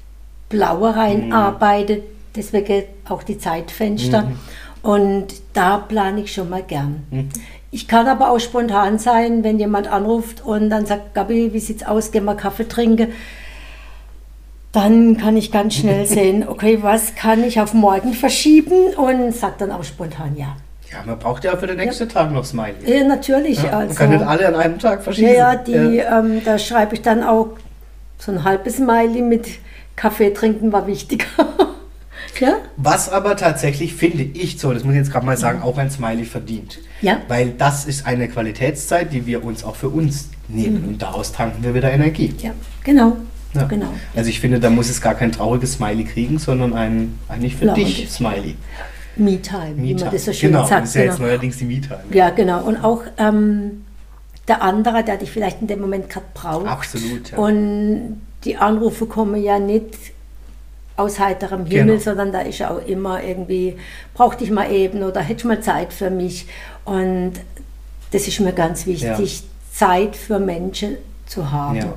Blaue 0.48 0.96
rein 0.96 1.32
arbeite. 1.32 2.02
Deswegen 2.34 2.84
auch 3.08 3.22
die 3.22 3.38
Zeitfenster. 3.38 4.32
Und 4.82 5.26
da 5.52 5.78
plane 5.78 6.22
ich 6.22 6.32
schon 6.32 6.48
mal 6.48 6.62
gern. 6.62 7.04
Ich 7.70 7.86
kann 7.86 8.06
aber 8.06 8.30
auch 8.30 8.38
spontan 8.38 8.98
sein, 8.98 9.44
wenn 9.44 9.58
jemand 9.58 9.88
anruft 9.88 10.44
und 10.44 10.70
dann 10.70 10.86
sagt, 10.86 11.14
Gabi, 11.14 11.52
wie 11.52 11.58
sieht's 11.58 11.84
aus, 11.84 12.10
gehen 12.10 12.24
wir 12.24 12.34
Kaffee 12.34 12.66
trinken. 12.66 13.12
Dann 14.72 15.16
kann 15.18 15.36
ich 15.36 15.50
ganz 15.52 15.74
schnell 15.74 16.06
sehen, 16.18 16.48
okay, 16.48 16.78
was 16.82 17.14
kann 17.14 17.44
ich 17.44 17.60
auf 17.60 17.74
morgen 17.74 18.14
verschieben 18.14 18.94
und 18.96 19.34
sag 19.34 19.58
dann 19.58 19.70
auch 19.70 19.84
spontan 19.84 20.36
ja. 20.36 20.56
Ja, 20.90 21.02
man 21.04 21.18
braucht 21.18 21.44
ja 21.44 21.56
für 21.56 21.66
den 21.66 21.76
nächsten 21.76 22.08
Tag 22.08 22.32
noch 22.32 22.44
Smiley. 22.44 22.74
Ja, 22.86 23.04
natürlich. 23.04 23.58
Ja, 23.62 23.72
man 23.72 23.74
also, 23.82 23.94
kann 23.94 24.10
nicht 24.10 24.24
alle 24.24 24.48
an 24.48 24.54
einem 24.54 24.78
Tag 24.78 24.98
ja, 24.98 25.02
verschieben. 25.02 25.34
ja, 25.34 25.56
die, 25.56 25.98
Ähm, 25.98 26.42
da 26.44 26.58
schreibe 26.58 26.94
ich 26.94 27.02
dann 27.02 27.22
auch 27.22 27.50
so 28.18 28.32
ein 28.32 28.44
halbes 28.44 28.76
Smiley 28.76 29.22
mit 29.22 29.48
Kaffee 29.96 30.30
trinken 30.30 30.72
war 30.72 30.86
wichtiger. 30.86 31.26
ja? 32.40 32.54
Was 32.76 33.10
aber 33.10 33.36
tatsächlich, 33.36 33.94
finde 33.94 34.22
ich 34.22 34.58
so, 34.58 34.72
das 34.72 34.84
muss 34.84 34.94
ich 34.94 34.98
jetzt 34.98 35.12
gerade 35.12 35.26
mal 35.26 35.36
sagen, 35.36 35.62
auch 35.62 35.76
ein 35.76 35.90
Smiley 35.90 36.24
verdient. 36.24 36.78
Ja. 37.02 37.18
Weil 37.28 37.50
das 37.50 37.84
ist 37.84 38.06
eine 38.06 38.28
Qualitätszeit, 38.28 39.12
die 39.12 39.26
wir 39.26 39.44
uns 39.44 39.64
auch 39.64 39.76
für 39.76 39.88
uns 39.88 40.30
nehmen. 40.48 40.84
Und 40.86 41.02
daraus 41.02 41.32
tanken 41.32 41.62
wir 41.62 41.74
wieder 41.74 41.90
Energie. 41.90 42.34
Ja, 42.38 42.52
genau. 42.82 43.16
Ja. 43.54 43.64
genau. 43.64 43.88
Also 44.14 44.30
ich 44.30 44.40
finde, 44.40 44.60
da 44.60 44.70
muss 44.70 44.88
es 44.88 45.00
gar 45.00 45.14
kein 45.14 45.32
trauriges 45.32 45.74
Smiley 45.74 46.04
kriegen, 46.04 46.38
sondern 46.38 46.74
ein 46.74 47.18
eigentlich 47.28 47.56
für 47.56 47.66
Launiges. 47.66 47.94
dich 47.96 48.10
Smiley. 48.10 48.56
Me-Time, 49.18 49.74
wie 49.76 49.94
man 49.94 50.10
das 50.10 50.24
so 50.24 50.32
schön 50.32 50.52
genau, 50.52 50.64
sagt. 50.66 50.82
das 50.82 50.88
ist 50.90 50.94
ja 50.96 51.02
jetzt 51.02 51.16
genau. 51.16 51.28
neuerdings 51.28 51.56
die 51.58 51.64
Me-Time. 51.64 52.00
Ja, 52.12 52.30
genau. 52.30 52.62
Und 52.64 52.76
auch 52.84 53.02
ähm, 53.18 53.84
der 54.46 54.62
andere, 54.62 55.04
der 55.04 55.16
dich 55.18 55.30
vielleicht 55.30 55.60
in 55.60 55.66
dem 55.66 55.80
Moment 55.80 56.08
gerade 56.08 56.26
braucht. 56.34 56.66
Absolut, 56.66 57.30
ja. 57.32 57.38
Und 57.38 58.20
die 58.44 58.56
Anrufe 58.56 59.06
kommen 59.06 59.42
ja 59.42 59.58
nicht 59.58 59.96
aus 60.96 61.20
heiterem 61.20 61.66
Himmel, 61.66 61.86
Genau. 61.98 62.00
sondern 62.00 62.32
da 62.32 62.40
ist 62.40 62.58
ja 62.58 62.70
auch 62.70 62.84
immer 62.86 63.22
irgendwie, 63.22 63.76
brauch 64.14 64.34
dich 64.34 64.50
mal 64.50 64.70
eben 64.72 65.02
oder 65.02 65.20
hättest 65.20 65.44
mal 65.46 65.60
Zeit 65.60 65.92
für 65.92 66.10
mich. 66.10 66.46
Und 66.84 67.34
das 68.10 68.26
ist 68.26 68.40
mir 68.40 68.52
ganz 68.52 68.86
wichtig, 68.86 69.44
Zeit 69.72 70.16
für 70.16 70.38
Menschen 70.38 70.96
zu 71.26 71.52
haben. 71.52 71.76
Ja. 71.76 71.94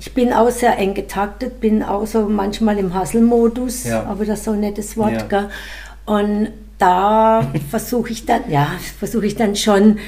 Ich 0.00 0.12
bin 0.14 0.32
auch 0.32 0.50
sehr 0.50 0.76
eng 0.78 0.94
getaktet, 0.94 1.60
bin 1.60 1.84
auch 1.84 2.04
so 2.06 2.22
manchmal 2.28 2.76
im 2.78 2.98
Hustle-Modus, 2.98 3.84
Ja. 3.84 4.02
aber 4.04 4.24
das 4.24 4.40
ist 4.40 4.44
so 4.46 4.50
ein 4.52 4.60
nettes 4.60 4.96
Wort. 4.96 5.30
Ja. 5.30 5.48
Und 6.04 6.48
da 6.78 7.52
versuche 7.70 8.10
ich 8.10 8.26
dann, 8.26 8.50
ja, 8.50 8.72
versuche 8.98 9.26
ich 9.26 9.36
dann 9.36 9.54
schon 9.56 9.98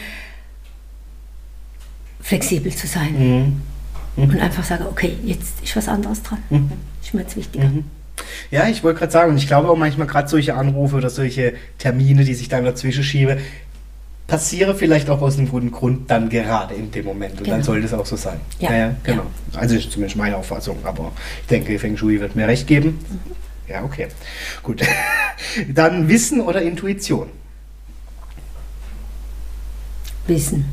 flexibel 2.20 2.72
zu 2.74 2.86
sein. 2.86 3.62
Und 4.16 4.40
einfach 4.40 4.64
sagen, 4.64 4.84
okay, 4.88 5.16
jetzt 5.24 5.62
ist 5.62 5.76
was 5.76 5.88
anderes 5.88 6.22
dran. 6.22 6.38
Ist 7.02 7.14
mir 7.14 7.22
jetzt 7.22 7.36
wichtiger. 7.36 7.70
Ja, 8.50 8.68
ich 8.68 8.84
wollte 8.84 9.00
gerade 9.00 9.12
sagen, 9.12 9.30
und 9.32 9.38
ich 9.38 9.46
glaube 9.48 9.68
auch 9.68 9.76
manchmal 9.76 10.06
gerade 10.06 10.28
solche 10.28 10.54
Anrufe 10.54 10.96
oder 10.96 11.10
solche 11.10 11.54
Termine, 11.78 12.24
die 12.24 12.34
sich 12.34 12.48
dann 12.48 12.64
dazwischen 12.64 13.02
schieben, 13.02 13.38
passieren 14.26 14.76
vielleicht 14.76 15.10
auch 15.10 15.20
aus 15.20 15.36
einem 15.36 15.48
guten 15.48 15.70
Grund 15.72 16.10
dann 16.10 16.28
gerade 16.30 16.74
in 16.74 16.90
dem 16.92 17.04
Moment. 17.04 17.32
Und 17.38 17.46
dann 17.48 17.54
Genau. 17.56 17.64
sollte 17.66 17.86
es 17.86 17.92
auch 17.92 18.06
so 18.06 18.16
sein. 18.16 18.40
Ja, 18.60 18.94
genau. 19.02 19.24
Also 19.54 19.74
ist 19.74 19.90
zumindest 19.90 20.16
meine 20.16 20.36
Auffassung, 20.36 20.78
aber 20.84 21.12
ich 21.42 21.46
denke, 21.48 21.78
Feng 21.78 21.96
Shui 21.96 22.20
wird 22.20 22.34
mir 22.36 22.46
recht 22.48 22.66
geben. 22.66 22.98
Mhm. 23.66 23.72
Ja, 23.72 23.84
okay. 23.84 24.08
Gut. 24.62 24.82
Dann 25.74 26.08
Wissen 26.08 26.40
oder 26.40 26.62
Intuition? 26.62 27.28
Wissen. 30.26 30.64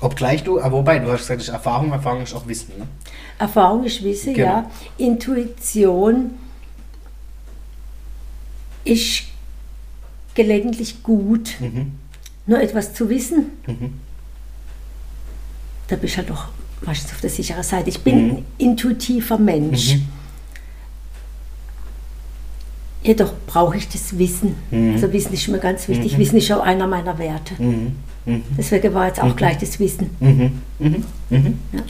Obgleich 0.00 0.44
du, 0.44 0.60
aber 0.60 0.78
wobei, 0.78 0.98
du 0.98 1.10
hast 1.10 1.26
gesagt, 1.28 1.48
Erfahrung, 1.48 1.90
Erfahrung 1.90 2.22
ist 2.22 2.34
auch 2.34 2.46
Wissen. 2.46 2.78
Ne? 2.78 2.86
Erfahrung 3.38 3.84
ist 3.84 4.02
Wissen, 4.04 4.34
Genau. 4.34 4.46
ja. 4.48 4.70
Intuition 4.98 6.32
ist 8.84 9.22
gelegentlich 10.34 11.02
gut, 11.02 11.56
Mhm. 11.60 11.92
nur 12.46 12.60
etwas 12.60 12.94
zu 12.94 13.08
wissen. 13.08 13.50
Mhm. 13.66 13.94
Da 15.88 15.96
bist 15.96 16.14
du 16.14 16.18
halt 16.18 16.30
doch 16.30 16.48
meistens 16.82 17.12
auf 17.12 17.20
der 17.20 17.30
sicheren 17.30 17.62
Seite. 17.64 17.88
Ich 17.88 18.00
bin 18.02 18.26
Mhm. 18.26 18.30
ein 18.36 18.46
intuitiver 18.58 19.38
Mensch. 19.38 19.96
Mhm. 23.02 23.06
Jedoch 23.06 23.32
brauche 23.46 23.76
ich 23.76 23.88
das 23.88 24.18
Wissen. 24.18 24.56
Mhm. 24.70 24.94
Also 24.94 25.12
Wissen 25.12 25.32
ist 25.32 25.48
mir 25.48 25.58
ganz 25.58 25.88
wichtig. 25.88 26.14
Mhm. 26.14 26.18
Wissen 26.18 26.36
ist 26.38 26.52
auch 26.52 26.62
einer 26.62 26.86
meiner 26.86 27.18
Werte. 27.18 27.54
Mhm. 27.58 27.96
Mhm. 28.24 28.42
Deswegen 28.56 28.92
war 28.94 29.06
jetzt 29.06 29.22
auch 29.22 29.34
gleich 29.36 29.58
das 29.58 29.78
Wissen. 29.80 30.10
Mhm. 30.20 30.52
Mhm. 30.78 31.04
Mhm. 31.30 31.58
Ja. 31.72 31.80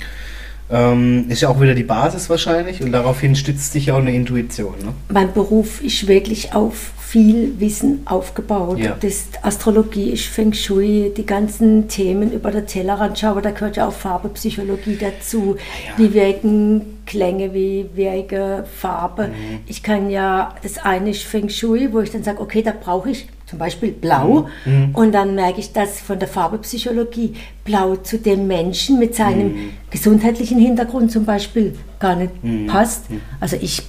Ähm, 0.70 1.26
ist 1.30 1.40
ja 1.40 1.48
auch 1.48 1.60
wieder 1.60 1.74
die 1.74 1.84
Basis 1.84 2.28
wahrscheinlich 2.28 2.82
und 2.82 2.92
daraufhin 2.92 3.34
stützt 3.34 3.72
sich 3.72 3.86
ja 3.86 3.94
auch 3.94 4.00
eine 4.00 4.14
Intuition. 4.14 4.74
Ne? 4.84 4.92
Mein 5.08 5.32
Beruf 5.32 5.82
ist 5.82 6.06
wirklich 6.06 6.52
auf 6.52 6.92
viel 6.98 7.58
Wissen 7.58 8.02
aufgebaut. 8.04 8.78
Ja. 8.78 8.94
Das 9.00 9.28
Astrologie 9.40 10.10
ist, 10.10 10.26
Feng 10.26 10.52
Shui, 10.52 11.10
die 11.16 11.24
ganzen 11.24 11.88
Themen 11.88 12.30
über 12.32 12.50
den 12.50 12.66
Tellerrand 12.66 13.18
schauen, 13.18 13.42
da 13.42 13.50
gehört 13.50 13.78
ja 13.78 13.88
auch 13.88 13.94
Farbepsychologie 13.94 14.98
dazu. 15.00 15.56
Ja. 15.86 15.92
Wie 15.96 16.12
wirken 16.12 16.97
Klänge, 17.08 17.54
wie 17.54 17.86
wirken 17.94 18.64
Farbe. 18.66 19.28
Mhm. 19.28 19.60
Ich 19.66 19.82
kann 19.82 20.10
ja, 20.10 20.54
das 20.62 20.76
eine 20.78 21.10
ist 21.10 21.22
Feng 21.24 21.48
Shui, 21.48 21.92
wo 21.92 22.00
ich 22.00 22.10
dann 22.10 22.22
sage, 22.22 22.40
okay, 22.40 22.62
da 22.62 22.72
brauche 22.78 23.10
ich 23.10 23.26
zum 23.46 23.58
Beispiel 23.58 23.92
Blau. 23.92 24.46
Mhm. 24.66 24.90
Und 24.92 25.12
dann 25.12 25.34
merke 25.34 25.58
ich, 25.60 25.72
dass 25.72 26.00
von 26.00 26.18
der 26.18 26.28
Farbepsychologie 26.28 27.34
Blau 27.64 27.96
zu 27.96 28.18
dem 28.18 28.46
Menschen 28.46 28.98
mit 28.98 29.14
seinem 29.14 29.48
Mhm. 29.54 29.70
gesundheitlichen 29.90 30.58
Hintergrund 30.58 31.10
zum 31.10 31.24
Beispiel 31.24 31.74
gar 31.98 32.14
nicht 32.14 32.44
Mhm. 32.44 32.66
passt. 32.66 33.06
Also 33.40 33.56
ich 33.58 33.82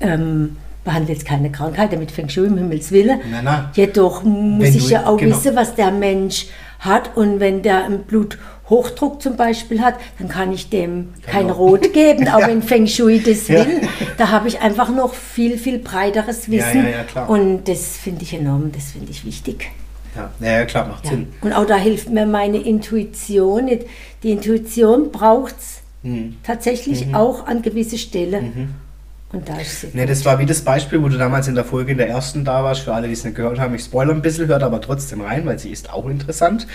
ähm, 0.00 0.56
behandle 0.84 1.14
jetzt 1.14 1.24
keine 1.24 1.50
Krankheit 1.50 1.98
mit 1.98 2.10
Feng 2.10 2.28
Shui, 2.28 2.46
um 2.48 2.58
Himmels. 2.58 2.90
Nein, 2.90 3.20
nein. 3.42 3.64
Jedoch 3.72 4.22
muss 4.24 4.62
Wenn 4.66 4.74
ich 4.76 4.90
ja 4.90 5.06
auch 5.06 5.16
genau. 5.16 5.34
wissen, 5.36 5.56
was 5.56 5.74
der 5.74 5.90
Mensch 5.90 6.46
hat. 6.80 7.16
Und 7.16 7.40
wenn 7.40 7.62
der 7.62 7.86
einen 7.86 8.00
Bluthochdruck 8.66 9.20
zum 9.20 9.36
Beispiel 9.36 9.80
hat, 9.82 9.94
dann 10.18 10.28
kann 10.28 10.52
ich 10.52 10.70
dem 10.70 11.12
kein 11.22 11.48
Genau. 11.48 11.54
Rot 11.58 11.92
geben, 11.92 12.28
auch 12.32 12.40
Ja. 12.40 12.48
wenn 12.48 12.62
Feng 12.62 12.86
Shui 12.86 13.20
das 13.20 13.48
Ja. 13.48 13.64
will. 13.66 13.82
Da 14.16 14.30
habe 14.30 14.48
ich 14.48 14.60
einfach 14.60 14.88
noch 14.88 15.14
viel, 15.14 15.58
viel 15.58 15.78
breiteres 15.78 16.50
Wissen. 16.50 16.86
ja. 17.14 17.24
Und 17.26 17.64
das 17.68 17.96
finde 17.96 18.22
ich 18.22 18.32
enorm, 18.34 18.72
das 18.72 18.92
finde 18.92 19.10
ich 19.10 19.24
wichtig. 19.24 19.70
Ja, 20.40 20.64
klar, 20.64 20.86
macht. 20.86 21.06
Sinn. 21.06 21.26
Und 21.40 21.52
auch 21.52 21.66
da 21.66 21.76
hilft 21.76 22.08
mir 22.08 22.24
meine 22.24 22.58
Intuition. 22.58 23.68
Die 24.22 24.30
Intuition 24.30 25.10
braucht 25.10 25.56
es 25.58 25.80
Mhm. 26.04 26.36
tatsächlich 26.44 27.14
auch 27.14 27.46
an 27.46 27.62
gewisse 27.62 27.98
Stellen. 27.98 28.74
Und 29.34 29.48
da 29.48 29.58
ist 29.58 29.80
sie. 29.80 29.88
Ne, 29.92 30.06
das 30.06 30.24
war 30.24 30.38
wie 30.38 30.46
das 30.46 30.62
Beispiel, 30.62 31.02
wo 31.02 31.08
du 31.08 31.18
damals 31.18 31.48
in 31.48 31.54
der 31.54 31.64
Folge 31.64 31.92
in 31.92 31.98
der 31.98 32.08
ersten 32.08 32.44
da 32.44 32.62
warst. 32.64 32.82
Für 32.82 32.94
alle, 32.94 33.06
die 33.08 33.12
es 33.14 33.24
nicht 33.24 33.36
gehört 33.36 33.58
haben, 33.58 33.74
ich 33.74 33.82
spoilere 33.82 34.14
ein 34.14 34.22
bisschen, 34.22 34.46
hört 34.46 34.62
aber 34.62 34.80
trotzdem 34.80 35.20
rein, 35.20 35.44
weil 35.46 35.58
sie 35.58 35.70
ist 35.70 35.92
auch 35.92 36.06
interessant. 36.08 36.66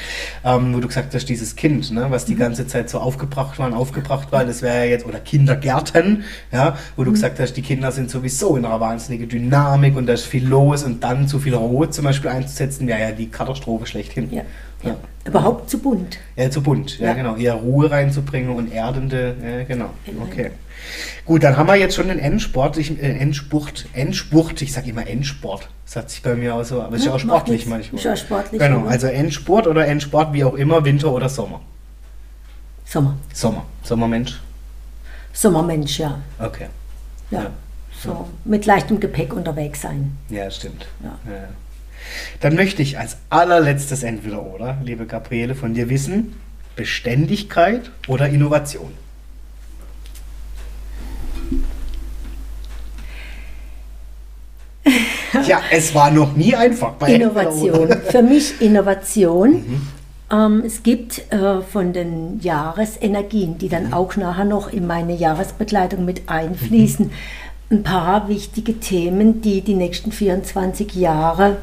Ähm, 0.44 0.73
wo 0.76 0.80
du 0.80 0.88
gesagt 0.88 1.14
hast, 1.15 1.26
dieses 1.26 1.56
Kind, 1.56 1.91
ne, 1.91 2.07
was 2.10 2.26
die 2.26 2.36
ganze 2.36 2.68
Zeit 2.68 2.90
so 2.90 2.99
aufgebracht 2.99 3.57
war 3.60 3.68
und 3.68 3.73
aufgebracht 3.73 4.31
war, 4.31 4.45
das 4.45 4.61
wäre 4.61 4.80
ja 4.80 4.84
jetzt, 4.86 5.06
oder 5.06 5.19
Kindergärten, 5.19 6.23
ja, 6.52 6.77
wo 6.95 7.03
du 7.03 7.11
gesagt 7.11 7.40
hast, 7.40 7.53
die 7.53 7.61
Kinder 7.61 7.91
sind 7.91 8.10
sowieso 8.10 8.56
in 8.57 8.65
einer 8.65 8.80
wahnsinnigen 8.80 9.30
Dynamik 9.30 9.95
und 9.95 10.06
da 10.07 10.14
ist 10.14 10.26
viel 10.26 10.48
los 10.48 10.84
und 10.84 11.03
dann 11.03 11.27
zu 11.27 11.40
viel 11.40 11.56
Rot 11.56 11.94
zum 11.94 12.06
Beispiel 12.06 12.30
einzusetzen, 12.30 12.88
wäre 12.88 12.99
ja 12.99 13.11
die 13.11 13.30
Katastrophe 13.30 13.86
schlechthin. 13.86 14.31
Ja. 14.31 14.44
Ja. 14.84 14.95
Überhaupt 15.26 15.69
zu 15.69 15.80
bunt. 15.80 16.18
Ja, 16.38 16.49
zu 16.49 16.61
bunt, 16.64 16.99
ja, 16.99 17.07
Ja. 17.07 17.14
genau. 17.14 17.36
Eher 17.36 17.56
Ruhe 17.56 17.91
reinzubringen 17.91 18.49
und 18.56 18.72
erdende, 18.72 19.36
ja, 19.44 19.64
genau. 19.64 19.90
Genau. 20.06 20.23
Okay. 20.23 20.52
Gut, 21.26 21.43
dann 21.43 21.57
haben 21.57 21.68
wir 21.68 21.76
jetzt 21.76 21.95
schon 21.95 22.07
den 22.07 22.19
Endsport, 22.19 22.77
ich, 22.77 22.91
äh, 23.01 23.18
Endspurt, 23.18 23.88
Endspurt, 23.93 24.61
ich 24.61 24.73
sage 24.73 24.89
immer 24.89 25.06
Endsport. 25.07 25.69
Das 25.85 25.95
hat 25.95 26.10
sich 26.11 26.22
bei 26.22 26.35
mir 26.35 26.56
auch 26.56 26.64
so, 26.64 26.81
aber 26.81 26.93
es 26.95 27.01
ist 27.01 27.06
ja 27.07 27.11
auch 27.11 27.15
Ja, 27.18 27.19
sportlich 27.19 27.65
nichts. 27.65 27.69
manchmal. 27.69 28.01
Ist 28.01 28.07
auch 28.07 28.26
sportlich, 28.26 28.61
Genau, 28.61 28.80
ja. 28.81 28.85
also 28.88 29.07
Endsport 29.07 29.68
oder 29.68 29.85
Endsport, 29.88 30.34
wie 30.34 30.43
auch 30.43 30.53
immer, 30.56 30.85
Winter 30.85 31.11
oder 31.11 31.30
Sommer. 31.30 31.61
Sommer. 32.85 33.18
Sommer. 33.34 33.65
Sommermensch. 33.84 34.39
Sommermensch, 35.34 35.99
ja. 35.99 36.19
Okay. 36.39 36.68
ja. 37.31 37.41
Ja. 37.43 37.51
So 38.01 38.30
mit 38.45 38.65
leichtem 38.65 38.99
Gepäck 38.99 39.34
unterwegs 39.34 39.81
sein. 39.81 40.18
Ja, 40.30 40.49
stimmt. 40.49 40.88
Ja. 41.03 41.19
Ja. 41.31 41.49
Dann 42.39 42.56
möchte 42.56 42.81
ich 42.81 42.97
als 42.97 43.18
allerletztes 43.30 44.03
entweder 44.03 44.41
oder, 44.41 44.77
liebe 44.84 45.06
Gabriele, 45.06 45.53
von 45.53 45.73
dir 45.73 45.89
wissen, 45.89 46.35
Beständigkeit 46.76 47.91
oder 48.07 48.30
Innovation. 48.30 48.93
Tja, 55.45 55.60
es 55.72 55.94
war 55.95 56.11
noch 56.11 56.36
nie 56.36 56.56
einfach 56.56 56.94
bei 56.94 57.14
Innovation. 57.14 57.90
Für 58.10 58.22
mich 58.22 58.61
Innovation. 58.61 59.52
Mhm. 59.52 59.88
Ähm, 60.32 60.64
es 60.66 60.84
gibt 60.84 61.32
äh, 61.32 61.61
von 61.61 61.91
den 61.94 62.40
Jahresenergien, 62.41 63.57
die 63.57 63.66
Mhm. 63.68 63.72
dann 63.72 63.94
auch 63.94 64.16
nachher 64.16 64.45
noch 64.45 64.72
in 64.72 64.86
meine 64.88 65.16
Jahresbegleitung 65.16 66.06
mit 66.06 66.30
einfließen, 66.30 67.07
Mhm. 67.07 67.11
ein 67.78 67.84
paar 67.84 68.28
wichtige 68.30 68.80
Themen, 68.80 69.41
die 69.41 69.61
die 69.61 69.76
nächsten 69.76 70.11
24 70.11 70.94
Jahre 70.95 71.57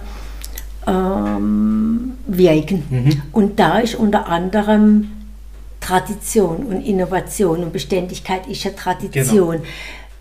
ähm, 0.87 2.13
wirken. 2.27 2.85
Mhm. 2.91 3.23
Und 3.33 3.59
da 3.59 3.79
ist 3.79 3.95
unter 3.97 4.27
anderem 4.29 5.11
Tradition 5.81 6.67
und 6.67 6.81
Innovation 6.83 7.63
und 7.63 7.73
Beständigkeit 7.73 8.47
ist 8.49 8.65
ja 8.65 8.71
Tradition. 8.71 9.57
Genau. 9.57 9.65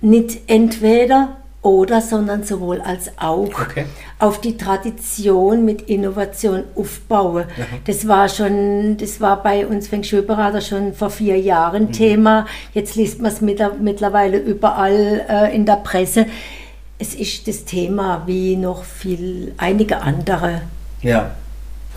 Nicht 0.02 0.42
entweder 0.48 1.38
oder, 1.66 2.00
sondern 2.00 2.44
sowohl 2.44 2.80
als 2.80 3.12
auch. 3.18 3.48
Okay. 3.48 3.86
Auf 4.20 4.40
die 4.40 4.56
Tradition 4.56 5.66
mit 5.66 5.82
Innovation 5.84 6.64
aufbauen. 6.76 7.46
Das 7.86 8.08
war 8.08 8.30
schon, 8.30 8.98
das 8.98 9.20
war 9.20 9.42
bei 9.42 9.66
uns 9.66 9.88
Feng 9.88 10.04
Shui-Berater 10.04 10.62
schon 10.62 10.94
vor 10.94 11.10
vier 11.10 11.40
Jahren 11.40 11.86
Mhm. 11.86 11.92
Thema. 11.92 12.46
Jetzt 12.74 12.96
liest 12.96 13.20
man 13.20 13.32
es 13.32 13.42
mit, 13.42 13.60
mittlerweile 13.82 14.38
überall 14.38 15.26
äh, 15.28 15.56
in 15.56 15.66
der 15.66 15.78
Presse. 15.78 16.28
Es 17.00 17.16
ist 17.16 17.48
das 17.48 17.66
Thema 17.66 18.24
wie 18.28 18.56
noch 18.56 18.84
viel, 18.84 19.54
einige 19.58 20.02
andere. 20.02 20.62
Ja. 21.02 21.32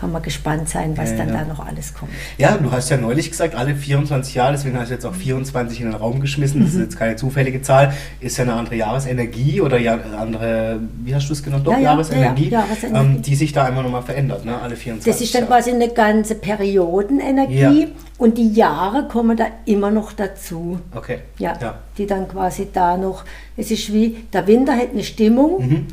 Kann 0.01 0.13
man 0.13 0.23
gespannt 0.23 0.69
sein, 0.69 0.97
was 0.97 1.11
Ja, 1.11 1.17
dann 1.17 1.29
ja. 1.31 1.35
da 1.39 1.45
noch 1.45 1.67
alles 1.67 1.93
kommt. 1.93 2.13
Ja, 2.37 2.57
du 2.57 2.71
hast 2.71 2.89
ja 2.89 2.97
neulich 2.97 3.31
gesagt, 3.31 3.57
alle 3.57 3.75
24 3.75 4.35
Jahre, 4.35 4.53
deswegen 4.53 4.79
hast 4.79 4.89
du 4.91 4.95
jetzt 4.95 5.05
auch 5.05 5.15
24 5.15 5.81
in 5.81 5.91
den 5.91 5.95
Raum 5.95 6.21
geschmissen, 6.21 6.61
das 6.63 6.75
ist 6.75 6.81
jetzt 6.81 6.99
keine 6.99 7.17
zufällige 7.17 7.63
Zahl, 7.63 7.93
ist 8.21 8.37
ja 8.37 8.45
eine 8.45 8.55
andere 8.55 8.77
Jahresenergie 8.77 9.61
oder 9.61 9.79
ja, 9.79 9.99
andere, 10.17 10.79
wie 11.03 11.15
hast 11.15 11.29
du 11.29 11.33
es 11.33 11.43
genannt, 11.43 11.67
doch 11.67 11.73
Ja, 11.73 11.79
ja, 11.79 11.85
Jahresenergie, 11.91 12.49
ja, 12.49 12.61
ja, 12.61 12.67
Jahresenergie. 12.67 13.17
Ähm, 13.17 13.23
die 13.23 13.35
sich 13.35 13.53
da 13.53 13.65
einfach 13.65 13.83
nochmal 13.83 14.03
verändert, 14.03 14.45
ne? 14.45 14.61
alle 14.61 14.77
24 14.77 15.13
Das 15.13 15.21
ist 15.21 15.35
dann 15.35 15.47
quasi 15.47 15.71
eine 15.73 15.89
ganze 15.89 16.37
Periodenenergie 16.37 17.89
und 18.19 18.39
die 18.39 18.53
Jahre 18.53 19.09
kommen 19.09 19.37
da 19.37 19.47
immer 19.65 19.91
noch 19.91 20.13
dazu. 20.13 20.79
Okay. 20.95 21.19
Ja, 21.39 21.55
ja. 21.61 21.75
die 21.97 22.07
dann 22.07 22.29
quasi 22.29 22.69
da 22.73 22.97
noch, 22.97 23.25
es 23.57 23.71
ist 23.71 23.93
wie, 23.93 24.17
der 24.33 24.47
Winter 24.47 24.73
hat 24.77 24.91
eine 24.93 25.03
Stimmung, 25.05 25.59
Mhm. 25.59 25.87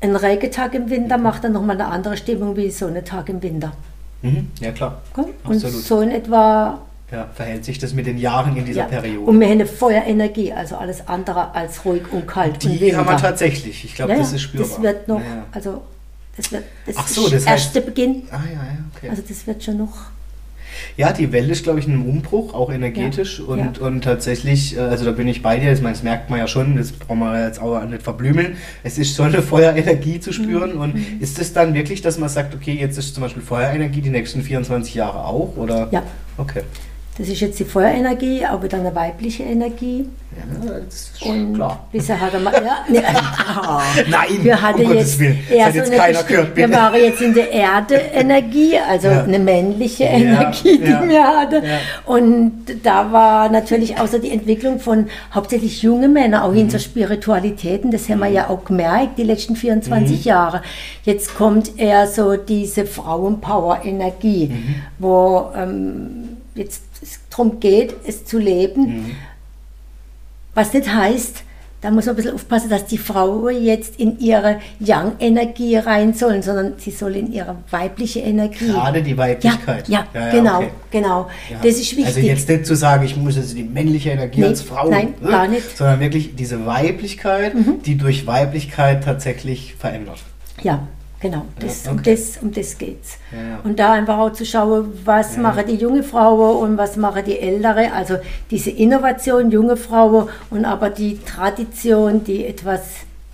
Ein 0.00 0.14
Regetag 0.16 0.74
im 0.74 0.90
Winter 0.90 1.18
macht 1.18 1.44
dann 1.44 1.52
nochmal 1.52 1.76
eine 1.80 1.86
andere 1.90 2.16
Stimmung 2.16 2.56
wie 2.56 2.70
Sonnetag 2.70 3.28
im 3.28 3.42
Winter. 3.42 3.72
Mhm. 4.22 4.50
Ja, 4.60 4.72
klar. 4.72 5.02
Und 5.16 5.28
Absolut. 5.44 5.82
so 5.82 6.00
in 6.00 6.10
etwa, 6.10 6.80
Ja, 7.10 7.28
verhält 7.34 7.64
sich 7.64 7.78
das 7.78 7.92
mit 7.94 8.06
den 8.06 8.18
Jahren 8.18 8.56
in 8.56 8.64
dieser 8.64 8.82
ja. 8.82 8.86
Periode. 8.86 9.20
Und 9.30 9.38
wir 9.40 9.46
haben 9.46 9.52
eine 9.52 9.66
Feuerenergie, 9.66 10.52
also 10.52 10.76
alles 10.76 11.06
andere 11.08 11.54
als 11.54 11.84
ruhig 11.84 12.02
und 12.12 12.26
kalt. 12.26 12.64
und 12.64 12.72
die 12.72 12.80
Winter. 12.80 12.98
haben 12.98 13.08
wir 13.08 13.16
tatsächlich. 13.16 13.84
Ich 13.84 13.94
glaube, 13.94 14.12
ja, 14.12 14.18
das 14.18 14.32
ist 14.32 14.42
spürbar. 14.42 14.68
Das 14.68 14.82
wird 14.82 15.08
noch, 15.08 15.20
also 15.52 15.82
das 16.36 16.52
wird 16.52 16.64
das 16.86 16.96
Ach 16.98 17.08
so, 17.08 17.28
das 17.28 17.46
heißt- 17.46 17.50
erste 17.50 17.80
Beginn. 17.80 18.22
Ah 18.30 18.40
ja, 18.46 18.52
ja, 18.52 18.60
okay. 18.94 19.08
Also 19.10 19.22
das 19.26 19.46
wird 19.46 19.62
schon 19.62 19.78
noch. 19.78 19.94
Ja, 20.96 21.12
die 21.12 21.32
Welt 21.32 21.50
ist, 21.50 21.64
glaube 21.64 21.78
ich, 21.78 21.86
in 21.86 21.92
einem 21.94 22.08
Umbruch, 22.08 22.54
auch 22.54 22.72
energetisch. 22.72 23.38
Ja, 23.40 23.44
Und, 23.46 23.78
ja. 23.78 23.86
und 23.86 24.02
tatsächlich, 24.02 24.76
äh, 24.76 24.80
also 24.80 25.04
da 25.04 25.12
bin 25.12 25.28
ich 25.28 25.42
bei 25.42 25.58
dir, 25.58 25.72
ich 25.72 25.80
meine, 25.80 25.94
das 25.94 26.02
merkt 26.02 26.30
man 26.30 26.38
ja 26.38 26.46
schon, 26.46 26.76
das 26.76 26.92
brauchen 26.92 27.18
wir 27.20 27.46
jetzt 27.46 27.60
auch 27.60 27.84
nicht 27.84 28.02
verblümeln. 28.02 28.56
Es 28.82 28.98
ist 28.98 29.14
so 29.14 29.22
eine 29.22 29.42
Feuerenergie 29.42 30.20
zu 30.20 30.32
spüren. 30.32 30.74
Mhm. 30.74 30.80
Und 30.80 30.94
ist 31.20 31.38
es 31.38 31.52
dann 31.52 31.74
wirklich, 31.74 32.02
dass 32.02 32.18
man 32.18 32.28
sagt, 32.28 32.54
okay, 32.54 32.74
jetzt 32.74 32.98
ist 32.98 33.14
zum 33.14 33.22
Beispiel 33.22 33.42
Feuerenergie 33.42 34.00
die 34.00 34.10
nächsten 34.10 34.42
24 34.42 34.94
Jahre 34.94 35.24
auch? 35.24 35.56
Oder? 35.56 35.88
Ja, 35.90 36.02
Okay. 36.38 36.62
Das 37.18 37.28
ist 37.28 37.40
jetzt 37.40 37.58
die 37.58 37.64
Feuerenergie, 37.64 38.44
auch 38.46 38.62
wieder 38.62 38.78
eine 38.78 38.94
weibliche 38.94 39.42
Energie. 39.44 40.06
Ja, 40.36 40.74
das 40.84 40.94
ist 41.14 41.22
Und 41.24 41.54
klar. 41.54 41.86
bisher 41.90 42.20
hat 42.20 42.34
er 42.34 42.40
mal, 42.40 42.52
ja, 42.52 42.84
ne. 42.88 43.02
Nein, 44.10 44.28
wir 44.44 44.60
hatten 44.60 44.82
um 44.82 44.88
Gottes 44.88 45.18
jetzt, 45.18 45.50
eher 45.50 45.70
so 45.72 45.78
jetzt 45.78 45.90
eine 45.92 45.96
keiner 46.00 46.22
gehört, 46.24 46.54
Wir 46.56 46.70
waren 46.70 46.94
jetzt 46.94 47.22
in 47.22 47.32
der 47.32 47.50
Erde-Energie, 47.52 48.74
also 48.86 49.08
Ja. 49.08 49.22
eine 49.22 49.38
männliche 49.38 50.04
Ja, 50.04 50.10
Energie, 50.10 50.78
die 50.78 50.90
ja, 50.90 51.08
wir 51.08 51.24
hatten. 51.26 51.64
ja. 51.64 51.78
Und 52.04 52.52
da 52.82 53.10
war 53.12 53.48
natürlich 53.48 53.98
außer 53.98 54.18
die 54.18 54.30
Entwicklung 54.30 54.78
von 54.78 55.06
hauptsächlich 55.34 55.80
junge 55.82 56.08
Männer 56.08 56.44
auch 56.44 56.50
Mhm. 56.50 56.56
hin 56.56 56.70
zur 56.70 56.80
Spiritualität. 56.80 57.84
Und 57.84 57.92
das 57.94 58.06
haben 58.10 58.18
wir 58.18 58.28
ja 58.28 58.50
auch 58.50 58.62
gemerkt, 58.64 59.16
die 59.16 59.22
letzten 59.24 59.56
24 59.56 60.18
Mhm. 60.18 60.28
Jahre. 60.28 60.60
Jetzt 61.04 61.34
kommt 61.34 61.78
eher 61.78 62.06
so 62.08 62.36
diese 62.36 62.84
Frauenpower-Energie, 62.84 64.48
Mhm. 64.48 64.74
wo 64.98 65.46
ähm, 65.56 66.35
jetzt 66.56 66.82
darum 67.30 67.60
geht, 67.60 67.94
es 68.06 68.24
zu 68.24 68.38
leben. 68.38 68.82
Mhm. 68.82 69.10
Was 70.54 70.72
nicht 70.72 70.92
heißt, 70.92 71.42
da 71.82 71.90
muss 71.90 72.06
man 72.06 72.14
ein 72.14 72.16
bisschen 72.16 72.34
aufpassen, 72.34 72.70
dass 72.70 72.86
die 72.86 72.96
Frauen 72.98 73.62
jetzt 73.62 74.00
in 74.00 74.18
ihre 74.18 74.58
Yang-Energie 74.80 75.76
rein 75.76 76.14
sollen, 76.14 76.42
sondern 76.42 76.72
sie 76.78 76.90
soll 76.90 77.16
in 77.16 77.32
ihre 77.32 77.56
weibliche 77.70 78.20
Energie. 78.20 78.66
Gerade 78.66 79.02
die 79.02 79.10
ja, 79.10 79.16
Weiblichkeit. 79.18 79.88
ja, 79.88 80.06
genau, 80.32 80.58
okay. 80.58 80.70
genau. 80.90 81.28
Ja. 81.50 81.58
Das 81.62 81.76
ist 81.76 81.90
wichtig. 81.92 82.06
Also 82.06 82.20
jetzt 82.20 82.48
nicht 82.48 82.66
zu 82.66 82.74
sagen, 82.74 83.04
ich 83.04 83.16
muss 83.16 83.36
jetzt 83.36 83.54
die 83.54 83.62
männliche 83.62 84.10
Energie 84.10 84.40
Nee, 84.40 84.46
als 84.46 84.62
Frau, 84.62 84.88
nein, 84.88 85.14
ne? 85.20 85.30
gar 85.30 85.46
nicht. 85.46 85.64
Mhm. 85.64 85.76
sondern 85.76 86.00
wirklich 86.00 86.34
diese 86.34 86.64
Weiblichkeit, 86.64 87.52
die 87.84 87.96
durch 87.96 88.26
Weiblichkeit 88.26 89.04
tatsächlich 89.04 89.74
verändert. 89.78 90.18
Ja, 90.62 90.88
genau. 91.20 91.42
Das, 91.58 91.84
Ja, 91.84 91.90
um, 91.92 91.98
okay. 91.98 92.14
das, 92.14 92.36
um 92.42 92.52
das 92.52 92.78
geht's. 92.78 93.18
Ja. 93.32 93.58
Und 93.64 93.78
da 93.78 93.92
einfach 93.92 94.18
auch 94.18 94.32
zu 94.32 94.44
schauen, 94.44 94.92
was 95.04 95.36
Ja. 95.36 95.42
machen 95.42 95.64
die 95.68 95.76
junge 95.76 96.02
Frauen 96.02 96.56
und 96.70 96.76
was 96.78 96.96
machen 96.96 97.22
die 97.26 97.38
ältere. 97.38 97.92
Also 97.92 98.16
diese 98.50 98.70
Innovation, 98.70 99.50
junge 99.50 99.76
Frauen 99.76 100.28
und 100.50 100.64
aber 100.64 100.90
die 100.90 101.18
Tradition, 101.24 102.22
die 102.24 102.44
etwas 102.46 102.80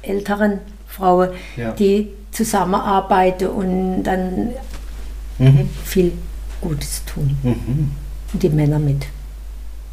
älteren 0.02 0.58
Frauen, 0.86 1.30
Ja. 1.56 1.72
die 1.72 2.08
zusammenarbeiten 2.32 3.48
und 3.48 4.02
dann 4.04 4.50
Mhm. 5.38 5.68
viel 5.84 6.12
Gutes 6.60 7.02
tun. 7.04 7.36
Mhm. 7.42 7.90
Und 8.32 8.42
die 8.42 8.48
Männer 8.48 8.78
mit. 8.78 9.06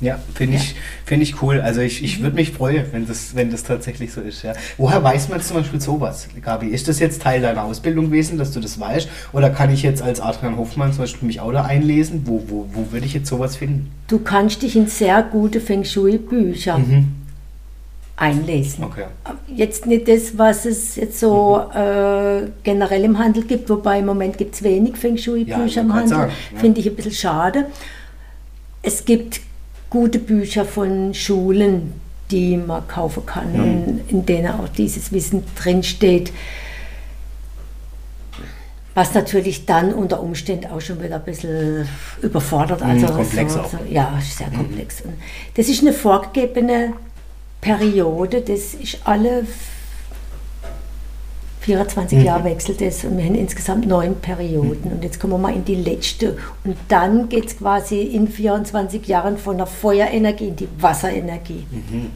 Ja, 0.01 0.17
finde 0.34 0.55
ich, 0.55 0.76
finde 1.05 1.23
ich 1.23 1.41
cool. 1.41 1.59
Also 1.59 1.81
ich, 1.81 2.01
ich 2.03 2.21
würde 2.21 2.35
mich 2.38 2.51
freuen, 2.51 2.85
wenn 2.93 3.05
das, 3.05 3.35
wenn 3.35 3.51
das 3.51 3.63
tatsächlich 3.63 4.13
so 4.13 4.21
ist. 4.21 4.43
Ja. 4.43 4.53
Woher 4.77 5.03
weiß 5.03 5.27
man 5.27 5.41
zum 5.41 5.57
Beispiel 5.57 5.81
sowas, 5.81 6.27
Gabi? 6.41 6.67
Ist 6.67 6.88
das 6.88 6.99
jetzt 6.99 7.21
Teil 7.21 7.41
deiner 7.41 7.65
Ausbildung 7.65 8.05
gewesen, 8.05 8.38
dass 8.38 8.51
du 8.53 8.61
das 8.61 8.80
weißt? 8.80 9.09
Oder 9.34 9.49
kann 9.49 9.73
ich 9.73 9.84
jetzt 9.84 10.01
als 10.01 10.21
Adrian 10.21 10.55
Hoffmann 10.57 10.93
zum 10.93 11.03
Beispiel 11.03 11.27
mich 11.27 11.41
auch 11.41 11.51
da 11.51 11.63
einlesen? 11.65 12.21
Wo, 12.26 12.41
wo, 12.47 12.69
wo 12.71 12.91
würde 12.93 13.05
ich 13.05 13.13
jetzt 13.13 13.27
sowas 13.27 13.57
finden? 13.57 13.91
Du 14.07 14.19
kannst 14.19 14.61
dich 14.61 14.77
in 14.77 14.88
sehr 14.88 15.21
gute 15.21 15.59
Feng 15.59 15.84
Shui-Bücher 15.84 16.77
Mhm. 16.77 17.07
einlesen. 18.15 18.84
Okay. 18.85 19.05
Jetzt 19.53 19.85
nicht 19.85 20.07
das, 20.07 20.38
was 20.38 20.65
es 20.65 20.95
jetzt 20.95 21.19
so 21.19 21.59
äh, 21.73 22.43
generell 22.63 23.03
im 23.03 23.17
Handel 23.19 23.43
gibt, 23.43 23.69
wobei 23.69 23.99
im 23.99 24.05
Moment 24.05 24.38
gibt 24.38 24.55
es 24.55 24.63
wenig 24.63 24.95
Feng 24.97 25.15
Ja, 25.17 25.21
Shui-Bücher 25.23 25.65
ich 25.65 25.77
im 25.77 25.93
Handel. 25.93 26.07
sagen, 26.09 26.31
ja. 26.53 26.59
Finde 26.59 26.80
ich 26.80 26.88
ein 26.88 26.95
bisschen 26.95 27.11
schade. 27.11 27.65
Es 28.81 29.03
gibt 29.05 29.41
gute 29.89 30.19
Bücher 30.19 30.65
von 30.65 31.13
Schulen, 31.13 31.93
die 32.31 32.57
man 32.57 32.87
kaufen 32.87 33.25
kann 33.25 33.51
Mhm. 33.53 33.59
und 33.83 34.01
in 34.11 34.25
denen 34.25 34.53
auch 34.53 34.69
dieses 34.69 35.11
Wissen 35.11 35.43
drinsteht. 35.55 36.31
Was 38.95 39.13
natürlich 39.13 39.65
dann 39.65 39.93
unter 39.93 40.21
Umständen 40.21 40.67
auch 40.67 40.81
schon 40.81 41.01
wieder 41.01 41.15
ein 41.15 41.23
bisschen 41.23 41.87
überfordert. 42.21 42.81
Mhm, 42.81 42.89
Also 42.89 43.07
komplex 43.07 43.53
so, 43.53 43.59
auch. 43.61 43.69
so, 43.71 43.77
ja, 43.89 44.19
sehr 44.21 44.49
komplex. 44.49 45.01
Und 45.01 45.13
das 45.55 45.69
ist 45.69 45.81
eine 45.81 45.93
vorgegebene 45.93 46.93
Periode, 47.61 48.41
das 48.41 48.73
ist 48.73 48.99
alle 49.05 49.45
24 51.61 52.19
Mhm. 52.19 52.26
Jahre 52.26 52.44
wechselt 52.45 52.81
es 52.81 53.03
und 53.03 53.18
wir 53.18 53.26
haben 53.26 53.36
insgesamt 53.36 53.86
neun 53.88 54.15
Perioden. 54.15 54.91
Und 54.91 55.03
jetzt 55.03 55.19
kommen 55.19 55.34
wir 55.34 55.38
mal 55.38 55.53
in 55.53 55.65
die 55.65 55.76
letzte. 55.76 56.38
Und 56.64 56.77
dann 56.88 57.27
geht 57.30 57.48
es 57.48 57.57
quasi 57.57 58.02
in 58.02 58.27
24 58.27 59.06
Jahren 59.07 59.38
von 59.38 59.57
der 59.57 59.68
Feuerenergie 59.68 60.48
in 60.48 60.56
die 60.56 60.69
Wasserenergie. 60.80 61.65
Mhm. 61.69 62.11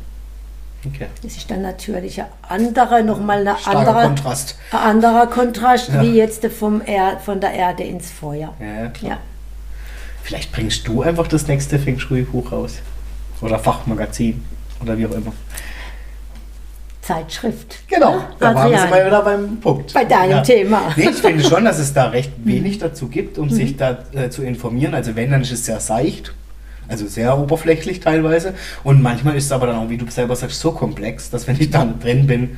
Okay. 0.86 1.08
Das 1.22 1.38
ist 1.38 1.50
dann 1.50 1.62
natürlich 1.62 2.20
ein 2.22 2.28
anderer, 2.42 3.04
nochmal 3.04 3.48
ein 3.48 3.56
anderer, 3.66 4.04
Kontrast. 4.04 4.58
ein 4.72 4.80
anderer 4.80 5.28
Kontrast, 5.28 5.90
Ja. 5.94 6.02
wie 6.02 6.16
jetzt 6.18 6.46
vom 6.48 6.82
er 6.82 7.20
von 7.20 7.40
der 7.40 7.52
Erde 7.54 7.84
ins 7.84 8.12
Feuer. 8.12 8.54
Ja, 8.60 8.66
ja, 8.84 8.88
klar. 8.90 9.12
Ja. 9.12 9.18
Vielleicht 10.24 10.52
bringst 10.52 10.88
du 10.88 11.02
einfach 11.02 11.28
das 11.28 11.48
nächste 11.48 11.80
Feng 11.80 12.00
Shui-Buch 12.00 12.52
raus. 12.52 12.76
Oder 13.42 13.60
Fachmagazin. 13.60 14.44
Oder 14.82 14.98
wie 14.98 15.06
auch 15.06 15.12
immer. 15.12 15.34
Zeitschrift. 17.04 17.80
Genau, 17.90 18.24
da 18.40 18.56
waren 18.56 18.72
wir 18.72 18.86
mal 18.86 19.06
wieder 19.06 19.22
beim 19.22 19.58
Punkt. 19.58 19.94
Bei 19.94 20.06
deinem 20.06 20.44
Thema. 20.44 20.82
Nee, 20.96 21.10
ich 21.10 21.18
finde 21.18 21.44
schon, 21.44 21.66
dass 21.66 21.78
es 21.78 21.94
da 21.94 22.10
recht 22.10 22.32
wenig 22.44 22.78
dazu 22.78 23.08
gibt, 23.10 23.38
um 23.38 23.50
sich 23.50 23.76
da 23.76 24.00
äh, 24.14 24.30
zu 24.30 24.42
informieren. 24.42 24.94
Also 24.94 25.16
wenn, 25.16 25.32
dann 25.32 25.42
ist 25.42 25.52
es 25.52 25.66
sehr 25.66 25.82
seicht, 25.82 26.34
also 26.88 27.06
sehr 27.08 27.38
oberflächlich 27.38 28.00
teilweise. 28.00 28.54
Und 28.84 29.02
manchmal 29.02 29.36
ist 29.36 29.46
es 29.46 29.52
aber 29.52 29.68
dann 29.68 29.76
auch, 29.76 29.90
wie 29.90 29.98
du 29.98 30.10
selber 30.10 30.36
sagst, 30.36 30.62
so 30.62 30.72
komplex, 30.72 31.30
dass 31.30 31.46
wenn 31.48 31.60
ich 31.60 31.72
da 31.72 31.86
drin 31.86 32.26
bin, 32.26 32.58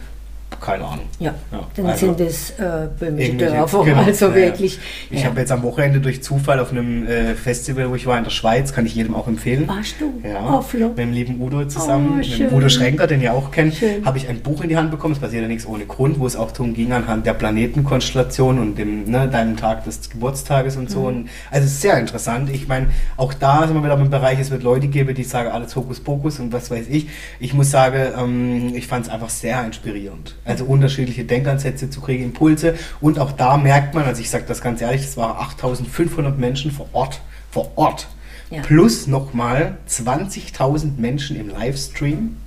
keine 0.65 0.83
Ahnung. 0.85 1.05
Ja, 1.19 1.33
Ja, 1.51 1.67
dann 1.75 1.85
also 1.85 2.07
sind 2.07 2.19
es 2.21 2.51
äh, 2.51 2.87
böhmische 2.99 3.33
Dörfer, 3.33 3.83
genau, 3.83 4.03
also 4.03 4.27
ja, 4.29 4.35
wirklich. 4.35 4.79
Ich 5.09 5.21
ja. 5.21 5.27
habe 5.27 5.39
jetzt 5.39 5.51
am 5.51 5.63
Wochenende 5.63 5.99
durch 5.99 6.23
Zufall 6.23 6.59
auf 6.59 6.71
einem 6.71 7.05
äh, 7.07 7.35
Festival, 7.35 7.89
wo 7.89 7.95
ich 7.95 8.07
war 8.07 8.17
in 8.17 8.23
der 8.23 8.31
Schweiz, 8.31 8.73
kann 8.73 8.85
ich 8.85 8.95
jedem 8.95 9.15
auch 9.15 9.27
empfehlen. 9.27 9.67
Warst 9.67 9.95
du? 9.99 10.13
Ja, 10.27 10.55
Oh, 10.55 10.63
mit 10.77 10.97
dem 10.97 11.11
lieben 11.11 11.41
Udo 11.41 11.65
zusammen, 11.65 12.13
Oh, 12.13 12.17
mit 12.17 12.39
dem. 12.39 12.53
Udo 12.53 12.69
Schrenker, 12.69 13.07
den 13.07 13.21
ihr 13.21 13.33
auch 13.33 13.51
kennt, 13.51 13.75
habe 14.03 14.17
ich 14.17 14.27
ein 14.27 14.39
Buch 14.41 14.61
in 14.61 14.69
die 14.69 14.77
Hand 14.77 14.91
bekommen. 14.91 15.13
Es 15.13 15.19
passiert 15.19 15.41
ja 15.43 15.47
nichts 15.47 15.65
ohne 15.65 15.85
Grund, 15.85 16.19
wo 16.19 16.25
es 16.25 16.35
auch 16.35 16.51
darum 16.51 16.73
ging, 16.73 16.91
anhand 16.91 17.25
der 17.25 17.33
Planetenkonstellation 17.33 18.59
und 18.59 18.77
dem, 18.77 19.09
ne, 19.09 19.27
deinem 19.27 19.57
Tag 19.57 19.83
des 19.83 20.09
Geburtstages 20.09 20.77
und 20.77 20.89
so. 20.89 21.01
Mhm. 21.01 21.05
Und, 21.05 21.29
also 21.51 21.65
es 21.65 21.73
ist 21.73 21.81
sehr 21.81 21.97
interessant. 21.99 22.49
Ich 22.49 22.67
meine, 22.67 22.87
auch 23.17 23.33
da 23.33 23.67
sind 23.67 23.75
wir 23.75 23.83
wieder 23.83 23.99
im 23.99 24.09
Bereich, 24.09 24.39
es 24.39 24.51
wird 24.51 24.63
Leute 24.63 24.87
geben, 24.87 25.13
die 25.15 25.23
sagen, 25.23 25.49
alles 25.49 25.75
Hokuspokus 25.75 26.39
und 26.39 26.53
was 26.53 26.71
weiß 26.71 26.85
ich. 26.89 27.07
Ich 27.39 27.53
muss 27.53 27.71
sagen, 27.71 28.13
ähm, 28.17 28.73
ich 28.75 28.87
fand 28.87 29.05
es 29.05 29.11
einfach 29.11 29.29
sehr 29.29 29.63
inspirierend. 29.65 30.35
Also 30.45 30.54
unterschiedliche 30.63 31.25
Denkansätze 31.25 31.89
zu 31.89 32.01
kriegen, 32.01 32.23
Impulse. 32.23 32.75
Und 33.01 33.19
auch 33.19 33.33
da 33.33 33.57
merkt 33.57 33.93
man, 33.93 34.05
also 34.05 34.21
ich 34.21 34.29
sage 34.29 34.45
das 34.47 34.61
ganz 34.61 34.81
ehrlich, 34.81 35.01
es 35.01 35.17
waren 35.17 35.37
8500 35.37 36.37
Menschen 36.37 36.71
vor 36.71 36.87
Ort, 36.93 37.21
vor 37.51 37.71
Ort. 37.75 38.07
Ja. 38.49 38.61
Plus 38.61 39.07
nochmal 39.07 39.77
20.000 39.89 40.97
Menschen 40.97 41.35
im 41.35 41.49
Livestream. 41.49 42.37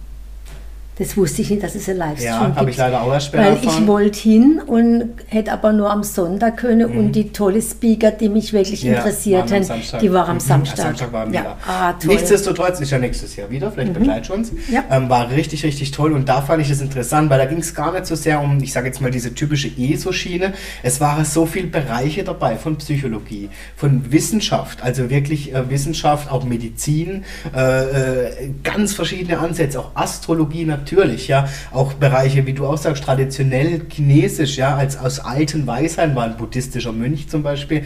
Das 0.99 1.17
wusste 1.17 1.43
ich 1.43 1.51
nicht, 1.51 1.63
dass 1.63 1.75
es 1.75 1.89
ein 1.89 1.97
Livestream 1.97 2.27
Ja, 2.33 2.45
gibt. 2.47 2.57
habe 2.59 2.71
ich 2.71 2.77
leider 2.77 3.03
auch 3.03 3.13
erst 3.13 3.27
später 3.27 3.45
Weil 3.45 3.53
erfahren. 3.57 3.83
ich 3.83 3.87
wollte 3.87 4.19
hin 4.19 4.61
und 4.67 5.11
hätte 5.29 5.53
aber 5.53 5.73
nur 5.73 5.91
am 5.91 6.03
Sonntag 6.03 6.57
können 6.57 6.91
und 6.91 7.13
die 7.13 7.31
tolle 7.31 7.63
Speaker, 7.63 8.11
die 8.11 8.29
mich 8.29 8.53
wirklich 8.53 8.83
Mhm. 8.85 8.91
Ja, 8.91 8.97
interessiert 8.99 9.39
waren 9.43 9.49
am 9.49 9.55
haben, 9.55 9.65
Samstag. 9.65 10.01
die 10.01 10.13
waren 10.13 10.29
am 10.31 10.37
Mhm, 10.37 10.41
Samstag. 10.41 10.77
Samstag 10.79 11.13
waren 11.13 11.33
ja. 11.33 11.43
wir. 11.43 11.57
Ah, 11.67 11.93
toll. 11.93 12.15
Nichtsdestotrotz 12.15 12.81
ist 12.81 12.91
ja 12.91 12.99
nächstes 12.99 13.37
Jahr 13.37 13.49
wieder, 13.51 13.71
vielleicht 13.71 13.93
begleitet 13.93 14.31
uns. 14.31 14.53
Ja. 14.71 14.85
Ähm, 14.91 15.09
war 15.09 15.31
richtig, 15.31 15.65
richtig 15.65 15.93
toll 15.93 16.13
und 16.13 16.29
da 16.29 16.43
fand 16.43 16.63
ich 16.63 16.71
es 16.71 16.81
interessant, 16.81 17.31
weil 17.31 17.39
da 17.39 17.45
ging 17.45 17.59
es 17.59 17.75
gar 17.75 17.93
nicht 17.93 18.07
so 18.07 18.15
sehr 18.17 18.41
um, 18.41 18.59
ich 18.63 18.73
sage 18.73 18.87
jetzt 18.89 19.01
mal, 19.01 19.11
diese 19.11 19.33
typische 19.35 19.69
ESO-Schiene. 19.79 20.53
Es 20.83 21.01
waren 21.01 21.25
so 21.25 21.47
viele 21.47 21.69
Bereiche 21.69 22.25
dabei 22.25 22.57
von 22.57 22.77
Psychologie, 22.77 23.51
von 23.77 24.11
Wissenschaft, 24.11 24.83
also 24.83 25.11
wirklich 25.11 25.55
äh, 25.55 25.71
Wissenschaft, 25.71 26.31
auch 26.33 26.45
Medizin, 26.45 27.25
äh, 27.57 27.83
äh, 28.31 28.51
ganz 28.65 28.95
verschiedene 28.95 29.39
Ansätze, 29.39 29.79
auch 29.79 29.91
Astrologie 29.95 30.65
natürlich, 30.65 30.88
ja, 30.91 31.49
auch 31.73 31.95
Bereiche, 31.95 32.47
wie 32.47 32.53
du 32.53 32.67
auch 32.67 32.79
sagst, 32.79 33.05
traditionell 33.05 33.83
chinesisch, 33.89 34.57
ja, 34.57 34.77
als 34.77 34.99
aus 34.99 35.21
alten 35.21 35.67
Weisheiten 35.67 36.15
war 36.15 36.25
ein 36.25 36.37
buddhistischer 36.37 36.93
Mönch 36.93 37.29
zum 37.29 37.43
Beispiel, 37.43 37.85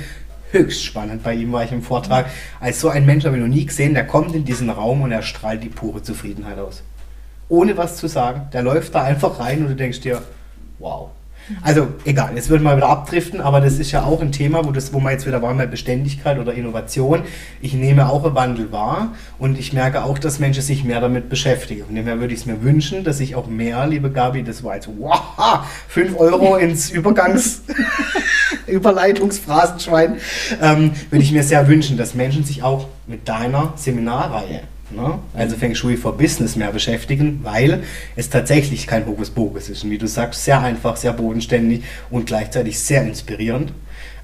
höchst 0.52 0.84
spannend. 0.84 1.22
Bei 1.22 1.34
ihm 1.34 1.52
war 1.52 1.64
ich 1.64 1.72
im 1.72 1.82
Vortrag. 1.82 2.26
Als 2.60 2.80
so 2.80 2.88
ein 2.88 3.06
Mensch 3.06 3.24
habe 3.24 3.36
ich 3.36 3.42
noch 3.42 3.48
nie 3.48 3.66
gesehen, 3.66 3.94
der 3.94 4.06
kommt 4.06 4.34
in 4.34 4.44
diesen 4.44 4.70
Raum 4.70 5.02
und 5.02 5.12
er 5.12 5.22
strahlt 5.22 5.62
die 5.62 5.68
pure 5.68 6.02
Zufriedenheit 6.02 6.58
aus. 6.58 6.82
Ohne 7.48 7.76
was 7.76 7.96
zu 7.96 8.06
sagen. 8.06 8.48
Der 8.52 8.62
läuft 8.62 8.94
da 8.94 9.02
einfach 9.02 9.38
rein 9.40 9.62
und 9.62 9.68
du 9.68 9.76
denkst 9.76 10.00
dir, 10.00 10.22
wow. 10.78 11.10
Also 11.60 11.88
egal, 12.04 12.32
jetzt 12.34 12.48
würden 12.48 12.62
wir 12.62 12.76
wieder 12.76 12.88
abdriften, 12.88 13.40
aber 13.40 13.60
das 13.60 13.78
ist 13.78 13.92
ja 13.92 14.04
auch 14.04 14.20
ein 14.20 14.32
Thema, 14.32 14.64
wo, 14.64 14.72
das, 14.72 14.92
wo 14.92 15.00
wir 15.00 15.10
jetzt 15.10 15.26
wieder 15.26 15.42
waren 15.42 15.56
bei 15.56 15.66
Beständigkeit 15.66 16.38
oder 16.38 16.54
Innovation. 16.54 17.22
Ich 17.60 17.74
nehme 17.74 18.08
auch 18.08 18.24
einen 18.24 18.34
Wandel 18.34 18.72
wahr 18.72 19.14
und 19.38 19.58
ich 19.58 19.72
merke 19.72 20.04
auch, 20.04 20.18
dass 20.18 20.38
Menschen 20.38 20.62
sich 20.62 20.84
mehr 20.84 21.00
damit 21.00 21.28
beschäftigen. 21.28 21.84
Und 21.88 21.96
daher 21.96 22.20
würde 22.20 22.32
ich 22.34 22.40
es 22.40 22.46
mir 22.46 22.62
wünschen, 22.62 23.04
dass 23.04 23.20
ich 23.20 23.34
auch 23.34 23.46
mehr, 23.46 23.86
liebe 23.86 24.10
Gabi, 24.10 24.42
das 24.42 24.64
war 24.64 24.74
jetzt, 24.74 24.88
wow, 24.98 25.64
5 25.88 26.18
Euro 26.18 26.56
ins 26.56 26.90
Übergangs... 26.90 27.62
Überleitungsphrasenschwein, 28.66 30.18
ähm, 30.60 30.92
würde 31.10 31.24
ich 31.24 31.32
mir 31.32 31.42
sehr 31.42 31.66
wünschen, 31.68 31.96
dass 31.96 32.14
Menschen 32.14 32.44
sich 32.44 32.62
auch 32.62 32.86
mit 33.06 33.28
deiner 33.28 33.72
Seminarreihe 33.76 34.62
Ne? 34.94 35.18
Also 35.34 35.56
Feng 35.56 35.74
Shui 35.74 35.96
for 35.96 36.16
Business 36.16 36.56
mehr 36.56 36.72
beschäftigen, 36.72 37.40
weil 37.42 37.82
es 38.16 38.30
tatsächlich 38.30 38.86
kein 38.86 39.06
Hokuspokus 39.06 39.68
ist. 39.68 39.84
Und 39.84 39.90
wie 39.90 39.98
du 39.98 40.06
sagst, 40.06 40.44
sehr 40.44 40.60
einfach, 40.60 40.96
sehr 40.96 41.12
bodenständig 41.12 41.82
und 42.10 42.26
gleichzeitig 42.26 42.78
sehr 42.78 43.02
inspirierend. 43.02 43.72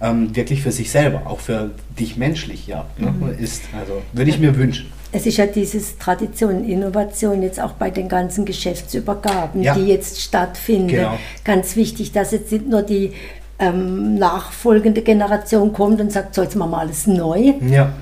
Ähm, 0.00 0.34
wirklich 0.36 0.62
für 0.62 0.70
sich 0.70 0.90
selber, 0.92 1.22
auch 1.26 1.40
für 1.40 1.70
dich 1.98 2.16
menschlich, 2.16 2.68
ja, 2.68 2.86
ne? 2.98 3.10
mhm. 3.10 3.42
ist. 3.42 3.62
Also 3.76 4.02
würde 4.12 4.30
ich 4.30 4.38
mir 4.38 4.56
wünschen. 4.56 4.92
Es 5.10 5.26
ist 5.26 5.38
ja 5.38 5.46
dieses 5.46 5.98
Tradition, 5.98 6.64
Innovation 6.64 7.42
jetzt 7.42 7.60
auch 7.60 7.72
bei 7.72 7.90
den 7.90 8.08
ganzen 8.08 8.44
Geschäftsübergaben, 8.44 9.62
ja. 9.62 9.74
die 9.74 9.86
jetzt 9.86 10.20
stattfinden. 10.20 10.88
Genau. 10.88 11.18
Ganz 11.44 11.74
wichtig, 11.74 12.12
dass 12.12 12.30
jetzt 12.30 12.52
nicht 12.52 12.68
nur 12.68 12.82
die 12.82 13.12
ähm, 13.58 14.16
nachfolgende 14.16 15.02
Generation 15.02 15.72
kommt 15.72 16.00
und 16.00 16.12
sagt, 16.12 16.34
so 16.34 16.42
jetzt 16.42 16.54
machen 16.54 16.70
wir 16.72 16.78
alles 16.78 17.06
neu. 17.06 17.54
Ja 17.68 17.92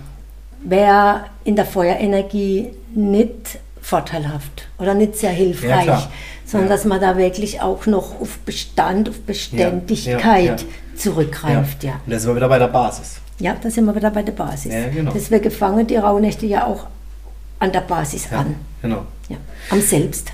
wäre 0.69 1.25
in 1.45 1.57
der 1.57 1.65
Feuerenergie 1.65 2.71
nicht 2.95 3.59
vorteilhaft 3.81 4.69
oder 4.79 4.95
nicht 4.95 5.17
sehr 5.17 5.31
hilfreich, 5.31 5.87
ja, 5.87 6.11
sondern 6.45 6.69
ja. 6.69 6.77
dass 6.77 6.85
man 6.85 7.01
da 7.01 7.17
wirklich 7.17 7.61
auch 7.61 7.87
noch 7.87 8.21
auf 8.21 8.39
Bestand, 8.41 9.09
auf 9.09 9.21
Beständigkeit 9.21 10.61
ja, 10.61 10.67
zurückgreift. 10.97 11.85
Ja. 11.85 12.01
Und 12.05 12.13
das 12.13 12.23
sind 12.23 12.33
wir 12.33 12.37
wieder 12.37 12.49
bei 12.49 12.59
der 12.59 12.69
Basis. 12.69 13.21
Ja, 13.39 13.55
da 13.61 13.71
sind 13.71 13.85
wir 13.85 13.95
wieder 13.95 14.11
bei 14.11 14.23
der 14.23 14.33
Basis. 14.33 14.73
Ja, 14.73 14.89
genau. 14.89 15.13
Deswegen 15.13 15.51
fangen 15.51 15.87
die 15.87 15.97
Rauhnächte 15.97 16.47
ja 16.47 16.67
auch 16.67 16.87
an 17.59 17.71
der 17.71 17.83
Basis 17.83 18.33
an. 18.33 18.57
Genau. 18.83 19.05
Ja, 19.29 19.37
am 19.71 19.81
Selbst. 19.81 20.33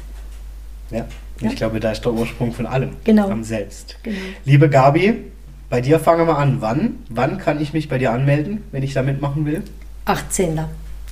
Ja, 0.91 1.05
ich 1.41 1.57
glaube, 1.57 1.81
da 1.81 1.91
ist 1.91 2.05
der 2.05 2.13
Ursprung 2.13 2.53
von 2.53 2.67
allem. 2.67 2.91
Genau. 3.05 3.29
Am 3.29 3.45
Selbst. 3.45 3.97
Genau. 4.03 4.19
Liebe 4.45 4.69
Gabi, 4.71 5.25
bei 5.69 5.81
dir 5.81 5.99
fangen 5.99 6.27
wir 6.27 6.39
an. 6.39 6.61
Wann? 6.61 6.99
Wann 7.09 7.39
kann 7.39 7.61
ich 7.61 7.73
mich 7.73 7.89
bei 7.89 7.99
dir 7.99 8.13
anmelden, 8.13 8.63
wenn 8.73 8.83
ich 8.83 8.95
da 8.95 9.03
mitmachen 9.03 9.45
will? 9.47 9.63
18. 10.05 10.61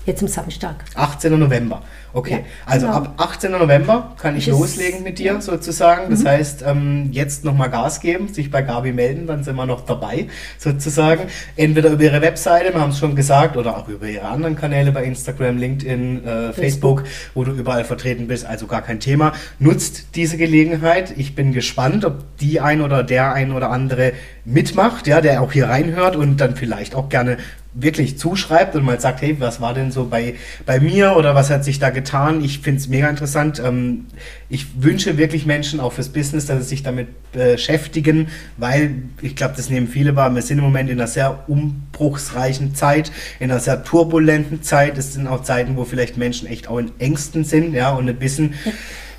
Jetzt 0.07 0.23
am 0.23 0.29
Samstag. 0.29 0.85
18. 0.95 1.39
November. 1.39 1.83
Okay, 2.13 2.33
ja, 2.33 2.39
also 2.67 2.87
genau. 2.87 2.99
ab 2.99 3.15
18. 3.19 3.53
November 3.53 4.17
kann 4.21 4.37
ich 4.37 4.47
das 4.47 4.59
loslegen 4.59 5.03
mit 5.05 5.19
dir 5.19 5.41
sozusagen. 5.41 6.11
Das 6.11 6.21
mhm. 6.21 6.29
heißt, 6.29 6.65
ähm, 6.67 7.09
jetzt 7.13 7.45
nochmal 7.45 7.71
Gas 7.71 8.01
geben, 8.01 8.27
sich 8.27 8.51
bei 8.51 8.63
Gabi 8.63 8.93
melden, 8.93 9.27
dann 9.27 9.45
sind 9.45 9.55
wir 9.57 9.67
noch 9.67 9.83
dabei 9.85 10.27
sozusagen. 10.59 11.25
Entweder 11.55 11.91
über 11.91 12.03
ihre 12.03 12.23
Webseite, 12.23 12.73
wir 12.75 12.81
haben 12.81 12.91
es 12.91 12.99
schon 12.99 13.15
gesagt, 13.15 13.57
oder 13.57 13.77
auch 13.77 13.89
über 13.89 14.07
ihre 14.07 14.27
anderen 14.27 14.57
Kanäle 14.57 14.91
bei 14.91 15.05
Instagram, 15.05 15.59
LinkedIn, 15.59 16.25
äh, 16.25 16.53
Facebook, 16.53 17.05
wo 17.35 17.45
du 17.45 17.53
überall 17.53 17.85
vertreten 17.85 18.27
bist. 18.27 18.47
Also 18.47 18.67
gar 18.67 18.83
kein 18.83 18.99
Thema. 18.99 19.33
Nutzt 19.59 20.17
diese 20.17 20.37
Gelegenheit. 20.37 21.15
Ich 21.17 21.37
bin 21.37 21.53
gespannt, 21.53 22.05
ob 22.05 22.39
die 22.39 22.59
ein 22.61 22.81
oder 22.81 23.05
der 23.05 23.35
ein 23.35 23.53
oder 23.53 23.71
andere 23.71 24.15
mitmacht, 24.45 25.07
ja, 25.07 25.21
der 25.21 25.43
auch 25.43 25.53
hier 25.53 25.69
reinhört 25.69 26.17
und 26.17 26.39
dann 26.39 26.57
vielleicht 26.57 26.95
auch 26.95 27.09
gerne 27.09 27.37
wirklich 27.73 28.19
zuschreibt 28.19 28.75
und 28.75 28.85
mal 28.85 29.01
sagt, 29.01 29.23
hey, 29.23 29.37
was 29.39 29.61
war 29.61 29.75
denn 29.75 29.93
so 29.93 30.07
bei, 30.07 30.35
bei 30.67 30.81
mir 30.81 31.17
oder 31.17 31.35
was 31.35 31.51
hat 31.51 31.65
sich 31.65 31.79
da 31.79 31.91
getan? 31.91 32.43
Ich 32.45 32.59
finde 32.59 32.81
es 32.81 32.89
mega 32.89 33.09
interessant. 33.09 33.63
Ähm, 33.65 34.07
ich 34.49 34.83
wünsche 34.83 35.19
wirklich 35.19 35.47
Menschen 35.47 35.79
auch 35.79 35.93
fürs 35.93 36.09
Business, 36.09 36.47
dass 36.47 36.63
sie 36.63 36.69
sich 36.69 36.83
damit 36.83 37.09
beschäftigen, 37.33 38.29
weil 38.57 38.95
ich 39.23 39.37
glaube, 39.37 39.55
das 39.57 39.71
nehmen 39.71 39.87
viele 39.87 40.17
wahr. 40.17 40.35
Wir 40.35 40.43
sind 40.43 40.59
im 40.59 40.65
Moment 40.65 40.91
in 40.91 40.99
einer 40.99 41.07
sehr 41.07 41.45
umbruchsreichen 41.49 42.75
Zeit, 42.75 43.13
in 43.39 43.51
einer 43.51 43.61
sehr 43.61 43.85
turbulenten 43.85 44.63
Zeit. 44.63 44.99
Es 44.99 45.15
sind 45.15 45.29
auch 45.29 45.45
Zeiten, 45.45 45.77
wo 45.77 45.85
vielleicht 45.85 46.17
Menschen 46.17 46.49
echt 46.49 46.69
auch 46.69 46.79
in 46.79 46.91
Ängsten 46.99 47.45
sind, 47.45 47.73
ja, 47.75 47.93
und 47.93 48.09
ein 48.09 48.17
bisschen 48.17 48.55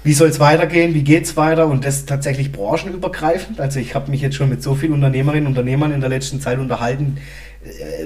wie 0.04 0.14
soll 0.14 0.30
es 0.30 0.40
weitergehen, 0.40 0.96
wie 0.96 1.04
geht 1.04 1.26
es 1.26 1.38
weiter 1.38 1.68
und 1.68 1.86
das 1.86 2.06
tatsächlich 2.06 2.52
branchenübergreifend. 2.52 3.60
Also 3.60 3.80
ich 3.80 3.94
habe 3.94 4.10
mich 4.10 4.22
jetzt 4.22 4.36
schon 4.36 4.50
mit 4.50 4.64
so 4.64 4.74
vielen 4.74 4.94
Unternehmerinnen 4.94 5.46
und 5.46 5.52
Unternehmern 5.52 5.92
in 5.92 6.02
der 6.02 6.10
letzten 6.10 6.42
Zeit 6.42 6.58
unterhalten, 6.58 7.18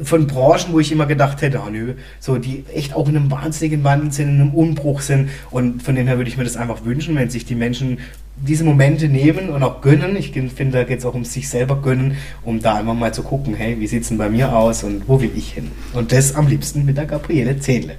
von 0.04 0.28
Branchen, 0.28 0.74
wo 0.74 0.80
ich 0.80 0.92
immer 0.92 1.06
gedacht 1.06 1.42
hätte, 1.42 1.62
oh 1.66 1.70
nö, 1.70 1.94
so 2.20 2.38
die 2.38 2.66
echt 2.74 2.94
auch 2.94 3.08
in 3.08 3.16
einem 3.16 3.32
wahnsinnigen 3.32 3.84
Wandel 3.84 4.12
sind, 4.12 4.30
in 4.30 4.42
einem 4.42 4.54
Umbruch 4.54 5.02
sind. 5.02 5.30
Und 5.52 5.82
von 5.82 5.96
dem 5.96 6.08
her 6.08 6.18
würde 6.18 6.30
ich 6.30 6.38
mir 6.38 6.44
das 6.44 6.58
einfach 6.58 6.84
wünschen, 6.84 7.16
wenn 7.16 7.30
sich 7.30 7.46
die 7.46 7.56
Menschen 7.56 8.00
diese 8.36 8.66
Momente 8.66 9.08
nehmen 9.08 9.50
und 9.50 9.64
auch 9.64 9.82
gönnen. 9.82 10.18
Ich 10.18 10.32
finde, 10.32 10.80
da 10.80 10.84
geht 10.84 11.00
es 11.00 11.06
auch 11.06 11.14
um 11.14 11.24
sich 11.24 11.48
selber 11.48 11.82
gönnen, 11.82 12.18
um 12.44 12.60
da 12.60 12.76
einfach 12.76 12.94
mal 12.94 13.14
zu 13.14 13.24
gucken, 13.24 13.56
hey, 13.56 13.80
wie 13.80 13.88
sieht 13.88 14.04
es 14.04 14.10
denn 14.10 14.18
bei 14.18 14.30
mir 14.30 14.54
aus 14.54 14.84
und 14.84 15.08
wo 15.08 15.22
will 15.22 15.32
ich 15.36 15.54
hin? 15.54 15.72
Und 15.94 16.12
das 16.12 16.36
am 16.36 16.48
liebsten 16.48 16.84
mit 16.86 16.98
der 16.98 17.06
Gabriele 17.06 17.58
Zehnle. 17.60 17.96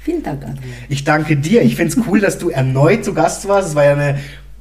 Vielen 0.00 0.22
Dank, 0.22 0.42
Adrian. 0.42 0.72
Ich 0.88 1.04
danke 1.04 1.36
dir. 1.36 1.62
Ich 1.62 1.76
finde 1.76 1.92
es 1.92 2.06
cool, 2.06 2.20
dass 2.20 2.38
du 2.38 2.50
erneut 2.50 3.04
zu 3.04 3.12
Gast 3.12 3.48
warst. 3.48 3.70
Es 3.70 3.74
war 3.74 3.84
ja 3.84 3.92
eine 3.92 4.18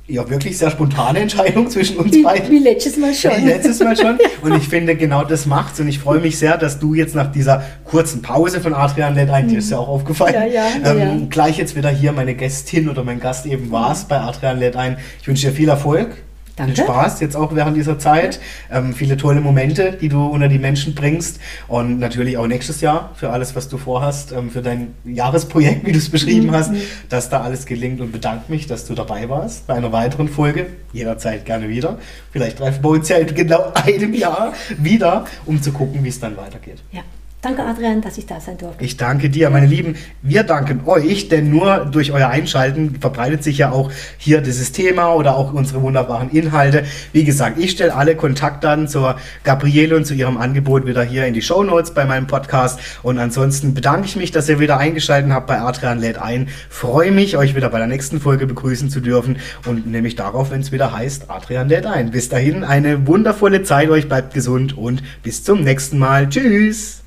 ja 0.08 0.30
wirklich 0.30 0.58
sehr 0.58 0.72
spontane 0.72 1.20
Entscheidung 1.20 1.70
zwischen 1.70 1.98
uns 1.98 2.14
wie, 2.14 2.24
beiden. 2.24 2.50
Wie 2.50 2.60
letztes 2.60 2.98
Mal 2.98 3.14
schon. 3.14 3.32
Wie 3.38 3.48
letztes 3.48 3.80
Mal 3.80 3.96
schon. 3.96 4.18
Und 4.42 4.56
ich 4.56 4.68
finde, 4.68 4.96
genau 4.96 5.24
das 5.24 5.46
macht's. 5.46 5.80
Und 5.80 5.88
ich 5.88 6.00
freue 6.00 6.20
mich 6.20 6.38
sehr, 6.38 6.58
dass 6.58 6.80
du 6.80 6.94
jetzt 6.94 7.16
nach 7.16 7.32
dieser 7.32 7.64
kurzen 7.84 8.22
Pause 8.22 8.62
von 8.62 8.74
Adrian 8.74 9.16
Led 9.16 9.30
ein, 9.30 9.48
dir 9.48 9.60
ist 9.60 9.70
ja 9.70 9.78
auch 9.78 9.90
aufgefallen, 9.90 10.34
ja, 10.34 10.46
ja, 10.46 10.68
ähm, 10.92 11.00
ja. 11.00 11.28
gleich 11.30 11.58
jetzt 11.58 11.76
wieder 11.76 11.90
hier 11.90 12.12
meine 12.12 12.36
Gästin 12.36 12.90
oder 12.90 13.04
mein 13.04 13.20
Gast 13.20 13.46
eben 13.46 13.72
warst 13.72 14.08
bei 14.08 14.20
Adrian 14.20 14.60
Led 14.60 14.76
ein. 14.76 14.98
Ich 15.22 15.28
wünsche 15.28 15.48
dir 15.48 15.54
viel 15.54 15.70
Erfolg 15.70 16.27
Danke. 16.58 16.74
Viel 16.74 16.84
Spaß 16.86 17.20
jetzt 17.20 17.36
auch 17.36 17.54
während 17.54 17.78
dieser 17.78 18.00
Zeit. 18.00 18.40
Ähm, 18.72 18.94
viele 18.94 19.16
tolle 19.16 19.42
Momente, 19.42 19.94
die 19.94 20.10
du 20.10 20.26
unter 20.26 20.48
die 20.48 20.58
Menschen 20.58 20.96
bringst. 20.96 21.40
Und 21.68 22.00
natürlich 22.00 22.38
auch 22.38 22.48
nächstes 22.48 22.82
Jahr 22.82 23.12
für 23.14 23.30
alles, 23.30 23.56
was 23.56 23.70
du 23.70 23.78
vorhast, 23.78 24.32
ähm, 24.32 24.50
für 24.50 24.64
dein 24.64 24.96
Jahresprojekt, 25.06 25.86
wie 25.86 25.92
du 25.92 26.00
es 26.00 26.10
beschrieben 26.10 26.48
mhm. 26.48 26.52
hast, 26.52 26.72
dass 27.10 27.30
da 27.30 27.42
alles 27.42 27.68
gelingt 27.68 28.02
und 28.02 28.12
bedanke 28.12 28.52
mich, 28.52 28.66
dass 28.66 28.86
du 28.86 28.96
dabei 28.96 29.30
warst 29.30 29.68
bei 29.68 29.76
einer 29.76 29.92
weiteren 29.92 30.28
Folge. 30.28 30.66
Jederzeit 30.94 31.46
gerne 31.46 31.70
wieder. 31.70 32.00
Vielleicht 32.32 32.58
treffen 32.58 32.84
wir 32.84 32.90
uns 32.90 33.08
ja 33.08 33.18
in 33.18 33.36
genau 33.36 33.72
einem 33.76 34.16
Jahr 34.16 34.54
wieder, 34.80 35.26
um 35.46 35.62
zu 35.62 35.72
gucken, 35.72 36.04
wie 36.04 36.10
es 36.10 36.20
dann 36.20 36.36
weitergeht. 36.38 36.82
Ja. 36.92 37.04
Danke, 37.48 37.64
Adrian, 37.64 38.02
dass 38.02 38.18
ich 38.18 38.26
da 38.26 38.42
sein 38.42 38.58
durfte. 38.58 38.84
Ich 38.84 38.98
danke 38.98 39.30
dir, 39.30 39.50
meine 39.50 39.68
Lieben. 39.68 39.96
Wir 40.22 40.44
danken 40.44 40.82
euch, 40.86 41.30
denn 41.30 41.50
nur 41.50 41.86
durch 41.90 42.12
euer 42.12 42.28
Einschalten 42.28 42.98
verbreitet 43.00 43.42
sich 43.42 43.60
ja 43.60 43.72
auch 43.72 43.90
hier 44.18 44.42
dieses 44.42 44.74
Thema 44.74 45.14
oder 45.14 45.38
auch 45.38 45.54
unsere 45.54 45.82
wunderbaren 45.82 46.30
Inhalte. 46.30 46.84
Wie 47.14 47.24
gesagt, 47.24 47.58
ich 47.58 47.72
stelle 47.72 47.96
alle 47.96 48.18
Kontaktdaten 48.18 48.90
zur 48.90 49.16
Gabriele 49.46 49.96
und 49.96 50.04
zu 50.04 50.14
ihrem 50.14 50.36
Angebot 50.36 50.86
wieder 50.86 51.04
hier 51.04 51.26
in 51.26 51.34
die 51.34 51.42
Show 51.42 51.64
Notes 51.64 51.94
bei 51.94 52.04
meinem 52.04 52.28
Podcast. 52.28 52.82
Und 53.02 53.18
ansonsten 53.18 53.74
bedanke 53.74 54.08
ich 54.08 54.18
mich, 54.18 54.32
dass 54.32 54.50
ihr 54.50 54.60
wieder 54.60 54.78
eingeschaltet 54.78 55.32
habt 55.32 55.48
bei 55.48 55.62
Adrian 55.62 56.00
lädt 56.00 56.18
ein. 56.18 56.50
Freue 56.70 57.14
mich, 57.14 57.38
euch 57.38 57.56
wieder 57.56 57.70
bei 57.70 57.78
der 57.78 57.88
nächsten 57.88 58.20
Folge 58.20 58.46
begrüßen 58.46 58.90
zu 58.90 59.00
dürfen 59.00 59.38
und 59.66 59.88
nämlich 59.88 60.18
darauf, 60.18 60.52
wenn 60.52 60.60
es 60.60 60.74
wieder 60.74 60.92
heißt, 60.92 61.30
Adrian 61.30 61.70
lädt 61.70 61.86
ein. 61.86 62.12
Bis 62.12 62.28
dahin 62.28 62.66
eine 62.66 63.08
wundervolle 63.08 63.64
Zeit 63.64 63.90
euch, 63.90 64.10
bleibt 64.10 64.34
gesund 64.34 64.78
und 64.78 65.02
bis 65.24 65.46
zum 65.46 65.64
nächsten 65.64 65.98
Mal. 65.98 66.28
Tschüss! 66.28 67.07